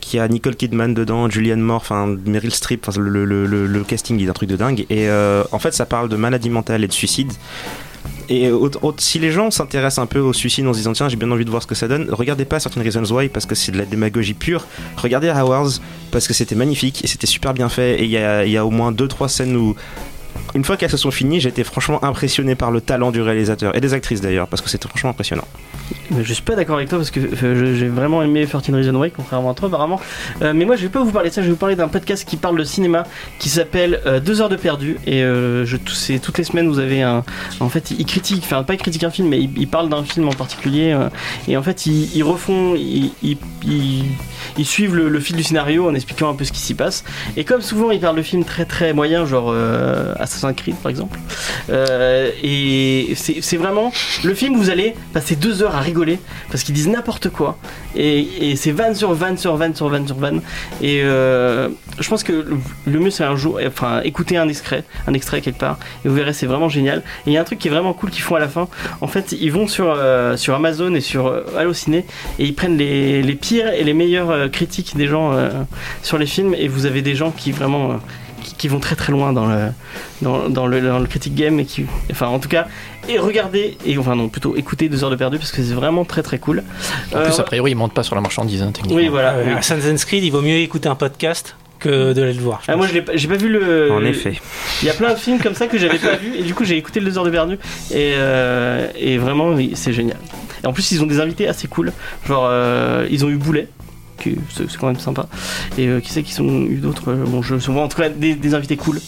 qui 0.00 0.18
a 0.18 0.28
Nicole 0.28 0.56
Kidman 0.56 0.94
dedans, 0.94 1.28
Julianne 1.30 1.60
Moore, 1.60 1.76
enfin 1.76 2.16
Meryl 2.26 2.52
Streep. 2.52 2.86
Le, 2.96 3.24
le- 3.24 3.46
le- 3.46 3.66
le 3.66 3.84
casting 3.84 4.22
est 4.24 4.28
un 4.28 4.32
truc 4.32 4.48
de 4.48 4.56
dingue. 4.56 4.86
Et 4.90 5.08
euh, 5.08 5.42
en 5.52 5.58
fait, 5.58 5.72
ça 5.74 5.86
parle 5.86 6.08
de 6.08 6.16
maladie 6.16 6.50
mentale 6.50 6.84
et 6.84 6.88
de 6.88 6.92
suicide. 6.92 7.32
Et 8.28 8.50
au- 8.50 8.70
si 8.98 9.18
les 9.20 9.30
gens 9.30 9.50
s'intéressent 9.50 10.02
un 10.02 10.06
peu 10.06 10.18
au 10.18 10.32
suicide 10.32 10.66
en 10.66 10.72
se 10.72 10.78
disant 10.78 10.92
tiens 10.92 11.08
j'ai 11.08 11.16
bien 11.16 11.30
envie 11.30 11.44
de 11.44 11.50
voir 11.50 11.62
ce 11.62 11.66
que 11.68 11.76
ça 11.76 11.86
donne, 11.86 12.08
regardez 12.10 12.44
pas 12.44 12.58
Certain 12.58 12.82
Reasons 12.82 13.04
Why 13.14 13.28
parce 13.28 13.46
que 13.46 13.54
c'est 13.54 13.70
de 13.70 13.78
la 13.78 13.84
démagogie 13.84 14.34
pure. 14.34 14.66
Regardez 14.96 15.30
Hours 15.30 15.80
parce 16.10 16.26
que 16.26 16.34
c'était 16.34 16.56
magnifique 16.56 17.04
et 17.04 17.06
c'était 17.06 17.26
super 17.28 17.54
bien 17.54 17.68
fait. 17.68 18.00
Et 18.00 18.04
il 18.04 18.10
y 18.10 18.16
a, 18.16 18.44
y 18.44 18.56
a 18.56 18.66
au 18.66 18.70
moins 18.70 18.90
2-3 18.92 19.28
scènes 19.28 19.56
où 19.56 19.76
une 20.54 20.64
fois 20.64 20.76
qu'elles 20.76 20.90
se 20.90 20.96
sont 20.96 21.10
finies, 21.10 21.40
j'ai 21.40 21.48
été 21.48 21.64
franchement 21.64 22.02
impressionné 22.04 22.54
par 22.54 22.70
le 22.70 22.80
talent 22.80 23.10
du 23.10 23.20
réalisateur 23.20 23.74
et 23.76 23.80
des 23.80 23.94
actrices 23.94 24.20
d'ailleurs, 24.20 24.48
parce 24.48 24.62
que 24.62 24.68
c'était 24.68 24.88
franchement 24.88 25.10
impressionnant. 25.10 25.44
Mais 26.10 26.24
je 26.24 26.32
suis 26.32 26.42
pas 26.42 26.56
d'accord 26.56 26.76
avec 26.76 26.88
toi 26.88 26.98
parce 26.98 27.10
que 27.10 27.20
euh, 27.20 27.76
j'ai 27.76 27.88
vraiment 27.88 28.22
aimé 28.22 28.44
13 28.46 28.70
Reasons 28.74 28.94
Why, 29.00 29.10
contrairement 29.10 29.50
à 29.50 29.54
toi 29.54 29.68
apparemment. 29.68 30.00
Euh, 30.42 30.52
mais 30.54 30.64
moi 30.64 30.76
je 30.76 30.82
vais 30.82 30.88
pas 30.88 31.02
vous 31.02 31.12
parler 31.12 31.30
de 31.30 31.34
ça, 31.34 31.42
je 31.42 31.46
vais 31.46 31.52
vous 31.52 31.58
parler 31.58 31.76
d'un 31.76 31.88
podcast 31.88 32.24
qui 32.28 32.36
parle 32.36 32.58
de 32.58 32.64
cinéma 32.64 33.04
qui 33.38 33.48
s'appelle 33.48 34.00
euh, 34.06 34.18
Deux 34.20 34.40
heures 34.40 34.48
de 34.48 34.56
perdu. 34.56 34.96
Et 35.06 35.22
euh, 35.22 35.64
je, 35.64 35.76
toutes 35.76 36.38
les 36.38 36.44
semaines 36.44 36.68
vous 36.68 36.78
avez 36.78 37.02
un. 37.02 37.22
En 37.60 37.68
fait, 37.68 37.90
ils 37.92 38.06
critiquent, 38.06 38.42
enfin 38.44 38.62
pas 38.62 38.74
ils 38.74 38.78
critiquent 38.78 39.04
un 39.04 39.10
film, 39.10 39.28
mais 39.28 39.40
ils, 39.40 39.50
ils 39.56 39.68
parlent 39.68 39.88
d'un 39.88 40.02
film 40.04 40.28
en 40.28 40.32
particulier. 40.32 40.92
euh, 40.92 41.08
et 41.48 41.56
en 41.56 41.62
fait, 41.62 41.86
ils, 41.86 42.22
refont, 42.22 42.74
ils, 42.76 43.12
ils- 43.22 44.64
suivent 44.64 44.94
le, 44.96 45.20
fil 45.20 45.36
du 45.36 45.42
scénario 45.42 45.88
en 45.88 45.94
expliquant 45.94 46.28
un 46.30 46.34
peu 46.34 46.44
ce 46.44 46.52
qui 46.52 46.60
s'y 46.60 46.74
passe. 46.74 47.04
Et 47.36 47.44
comme 47.44 47.60
souvent, 47.62 47.90
ils 47.90 48.00
parlent 48.00 48.16
de 48.16 48.22
films 48.22 48.44
très 48.44 48.64
très 48.64 48.92
moyens, 48.92 49.28
genre 49.28 49.50
euh, 49.52 50.14
Assassin's 50.36 50.56
Creed 50.56 50.76
par 50.76 50.90
exemple. 50.90 51.18
Euh, 51.70 52.30
et 52.42 53.14
c'est 53.16 53.56
vraiment 53.56 53.92
le 54.24 54.34
film, 54.34 54.56
vous 54.56 54.70
allez 54.70 54.94
passer 55.12 55.36
deux 55.36 55.62
heures 55.62 55.74
à 55.74 55.80
rigoler 55.80 56.18
parce 56.50 56.62
qu'ils 56.62 56.74
disent 56.74 56.88
n'importe 56.88 57.30
quoi. 57.30 57.58
Et, 57.94 58.50
et 58.50 58.56
c'est 58.56 58.72
van 58.72 58.94
sur 58.94 59.12
van 59.14 59.36
sur 59.36 59.56
van 59.56 59.74
sur 59.74 59.88
van 59.88 60.06
sur 60.06 60.16
van. 60.16 60.38
Et 60.82 61.02
euh, 61.02 61.68
je 61.98 62.08
pense 62.08 62.22
que 62.22 62.46
le, 62.86 63.00
mieux 63.00 63.10
c'est 63.10 63.24
un 63.24 63.36
jour, 63.36 63.58
enfin 63.66 64.00
écouter 64.02 64.36
un 64.36 64.48
extrait, 64.48 64.84
un 65.06 65.14
extrait 65.14 65.40
quelque 65.40 65.58
part, 65.58 65.78
et 66.04 66.08
vous 66.08 66.14
verrez 66.14 66.32
c'est 66.32 66.46
vraiment 66.46 66.68
génial. 66.68 66.98
Et 67.26 67.30
il 67.30 67.32
y 67.32 67.38
a 67.38 67.40
un 67.40 67.44
truc 67.44 67.58
qui 67.58 67.68
est 67.68 67.70
vraiment 67.70 67.94
cool 67.94 68.10
qu'ils 68.10 68.22
font 68.22 68.34
à 68.36 68.40
la 68.40 68.48
fin. 68.48 68.68
En 69.00 69.06
fait, 69.06 69.34
ils 69.38 69.52
vont 69.52 69.66
sur, 69.66 69.86
euh, 69.88 70.36
sur 70.36 70.54
Amazon 70.54 70.94
et 70.94 71.00
sur 71.00 71.32
Allociné 71.56 72.04
et 72.38 72.44
ils 72.44 72.54
prennent 72.54 72.76
les, 72.76 73.22
les 73.22 73.34
pires 73.34 73.72
et 73.72 73.84
les 73.84 73.94
meilleures 73.94 74.50
critiques 74.50 74.96
des 74.96 75.06
gens 75.06 75.32
sur 76.02 76.18
les 76.18 76.26
films. 76.26 76.54
Et 76.54 76.68
vous 76.68 76.86
avez 76.86 77.02
des 77.02 77.14
gens 77.14 77.30
qui 77.30 77.52
vraiment. 77.52 77.98
Euh, 78.56 78.58
qui, 78.58 78.68
vont 78.68 78.80
très 78.80 78.96
très 78.96 79.12
loin 79.12 79.32
dans 79.32 79.46
le, 79.46 79.68
dans, 80.22 80.48
dans 80.48 80.66
le, 80.66 80.80
dans 80.80 80.98
le 80.98 81.06
critique 81.06 81.34
game 81.34 81.60
et 81.60 81.64
qui 81.64 81.86
enfin 82.10 82.26
en 82.28 82.38
tout 82.38 82.48
cas 82.48 82.66
et 83.08 83.18
regardez 83.18 83.76
et 83.86 83.96
enfin 83.98 84.16
non 84.16 84.28
plutôt 84.28 84.56
écoutez 84.56 84.88
deux 84.88 85.04
heures 85.04 85.10
de 85.10 85.16
perdu 85.16 85.38
parce 85.38 85.50
que 85.52 85.62
c'est 85.62 85.74
vraiment 85.74 86.04
très 86.04 86.22
très 86.22 86.38
cool 86.38 86.62
En 87.14 87.18
Euh, 87.18 87.24
plus, 87.24 87.38
a 87.38 87.42
priori, 87.44 87.70
ils 87.72 87.74
montent 87.76 87.94
pas 87.94 88.02
sur 88.02 88.14
la 88.14 88.20
marchandise, 88.20 88.62
hein, 88.62 88.70
techniquement. 88.72 88.96
oui 88.96 89.08
voilà 89.08 89.30
Euh, 89.34 89.44
oui. 89.46 89.52
Assassin's 89.52 90.04
Creed, 90.04 90.24
il 90.24 90.30
vaut 90.30 90.42
mieux 90.42 90.56
écouter 90.58 90.88
un 90.88 90.94
podcast 90.96 91.56
que 91.78 92.12
de 92.14 92.22
aller 92.22 92.32
le 92.32 92.40
voir. 92.40 92.60
je 92.66 92.72
Ah, 92.72 92.76
moi 92.76 92.86
l'ai 92.88 93.02
pas- 93.02 93.12
j'ai 93.16 93.28
pas 93.28 93.36
vu 93.36 93.48
le 93.50 93.92
en 93.92 94.02
effet. 94.04 94.38
il 94.82 94.86
y 94.88 94.90
a 94.90 94.94
plein 94.94 95.12
de 95.12 95.18
films 95.18 95.38
comme 95.40 95.54
ça 95.54 95.66
que 95.66 95.76
j'avais 95.78 95.98
pas 95.98 96.16
vu 96.16 96.34
et 96.38 96.42
du 96.42 96.54
coup 96.54 96.64
j'ai 96.64 96.76
écouté 96.78 97.00
le 97.00 97.06
2 97.10 97.18
heures 97.18 97.24
de 97.24 97.30
perdu 97.30 97.54
et, 97.90 98.14
euh, 98.16 98.88
et 98.98 99.18
vraiment 99.18 99.50
oui, 99.50 99.72
c'est 99.74 99.92
génial 99.92 100.16
et 100.64 100.66
en 100.66 100.72
plus 100.72 100.90
ils 100.92 101.02
ont 101.02 101.06
des 101.06 101.20
invités 101.20 101.46
assez 101.46 101.68
cool 101.68 101.92
genre 102.26 102.46
euh, 102.50 103.06
ils 103.10 103.24
ont 103.26 103.28
eu 103.28 103.36
Boulet 103.36 103.68
c'est 104.22 104.70
c'est 104.70 104.76
quand 104.78 104.86
même 104.86 104.98
sympa. 104.98 105.28
Et 105.78 105.86
euh, 105.86 106.00
qui 106.00 106.10
sait 106.12 106.22
qu'ils 106.22 106.42
ont 106.42 106.62
eu 106.66 106.76
d'autres 106.76 107.12
bon 107.12 107.42
je 107.42 107.58
souvent 107.58 107.84
en 107.84 107.88
tout 107.88 107.98
cas 107.98 108.08
des, 108.08 108.34
des 108.34 108.54
invités 108.54 108.76
cool 108.76 109.00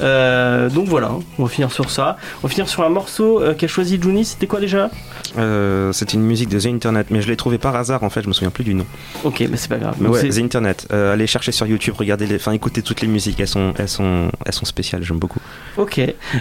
Euh, 0.00 0.68
donc 0.68 0.88
voilà 0.88 1.08
hein, 1.08 1.20
on 1.38 1.44
va 1.44 1.48
finir 1.48 1.70
sur 1.72 1.90
ça 1.90 2.16
on 2.42 2.46
va 2.46 2.52
finir 2.52 2.68
sur 2.68 2.82
un 2.82 2.88
morceau 2.88 3.40
euh, 3.40 3.54
qu'a 3.54 3.68
choisi 3.68 4.00
Juni 4.00 4.24
c'était 4.24 4.46
quoi 4.46 4.60
déjà? 4.60 4.90
Euh, 5.38 5.92
C'était 5.92 6.14
une 6.14 6.24
musique 6.24 6.48
de 6.48 6.58
The 6.60 6.66
Internet, 6.66 7.06
mais 7.10 7.22
je 7.22 7.28
l'ai 7.28 7.36
trouvé 7.36 7.56
par 7.58 7.74
hasard 7.76 8.02
en 8.02 8.10
fait, 8.10 8.22
je 8.22 8.28
me 8.28 8.32
souviens 8.32 8.50
plus 8.50 8.64
du 8.64 8.74
nom. 8.74 8.84
ok 9.24 9.44
mais 9.50 9.56
c'est 9.56 9.68
pas 9.68 9.78
grave 9.78 9.94
Mais 10.00 10.08
ouais, 10.08 10.28
The 10.28 10.38
Internet. 10.38 10.86
Euh, 10.92 11.12
allez 11.14 11.26
chercher 11.26 11.52
sur 11.52 11.66
YouTube, 11.66 11.94
regardez 11.96 12.26
les, 12.26 12.36
enfin 12.36 12.52
écoutez 12.52 12.82
toutes 12.82 13.00
les 13.00 13.08
musiques, 13.08 13.40
elles 13.40 13.48
sont, 13.48 13.72
elles 13.78 13.88
sont, 13.88 14.30
elles 14.44 14.52
sont 14.52 14.64
spéciales, 14.66 15.02
j'aime 15.02 15.18
beaucoup. 15.18 15.40
Ok. 15.78 16.00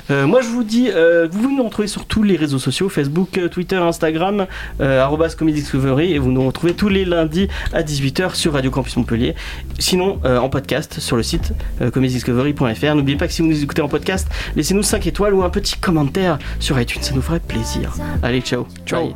Moi, 0.10 0.42
je 0.42 0.48
vous 0.48 0.64
dis, 0.64 0.90
vous 1.32 1.56
nous 1.56 1.64
retrouver 1.64 1.88
sur 1.88 2.06
tous 2.06 2.24
les 2.24 2.36
réseaux 2.36 2.60
sociaux 2.60 2.90
Facebook, 2.90 3.40
Twitter, 3.50 3.78
Instagram, 3.78 4.46
arobase 4.80 5.36
Comedy 5.36 5.62
Discovery, 5.62 6.14
et 6.14 6.20
vous 6.20 6.32
nous 6.32 6.46
retrouvez 6.46 6.74
tous 6.74 6.90
les 6.90 7.06
lundis 7.06 7.48
à 7.74 7.82
18h 7.82 8.36
sur 8.36 8.54
Radio 8.54 8.72
Campus 8.72 8.98
Montpellier. 8.98 9.36
Sinon, 9.80 10.20
en 10.26 10.50
podcast 10.50 11.00
sur 11.00 11.16
le 11.16 11.24
site 11.24 11.54
comedydiscovery.fr. 11.94 12.96
N'oubliez 12.96 13.18
pas 13.22 13.28
que 13.28 13.34
si 13.34 13.44
vous 13.44 13.48
nous 13.48 13.64
écoutez 13.64 13.84
en 13.84 13.88
podcast, 13.88 14.28
laissez-nous 14.56 14.82
5 14.82 15.06
étoiles 15.06 15.36
ou 15.36 15.44
un 15.44 15.52
petit 15.52 15.78
commentaire 15.78 16.40
sur 16.60 16.80
iTunes, 16.82 17.04
ça 17.04 17.14
nous 17.14 17.22
ferait 17.22 17.40
plaisir. 17.40 17.94
Allez, 18.24 18.42
ciao. 18.42 18.66
Ciao. 18.84 19.14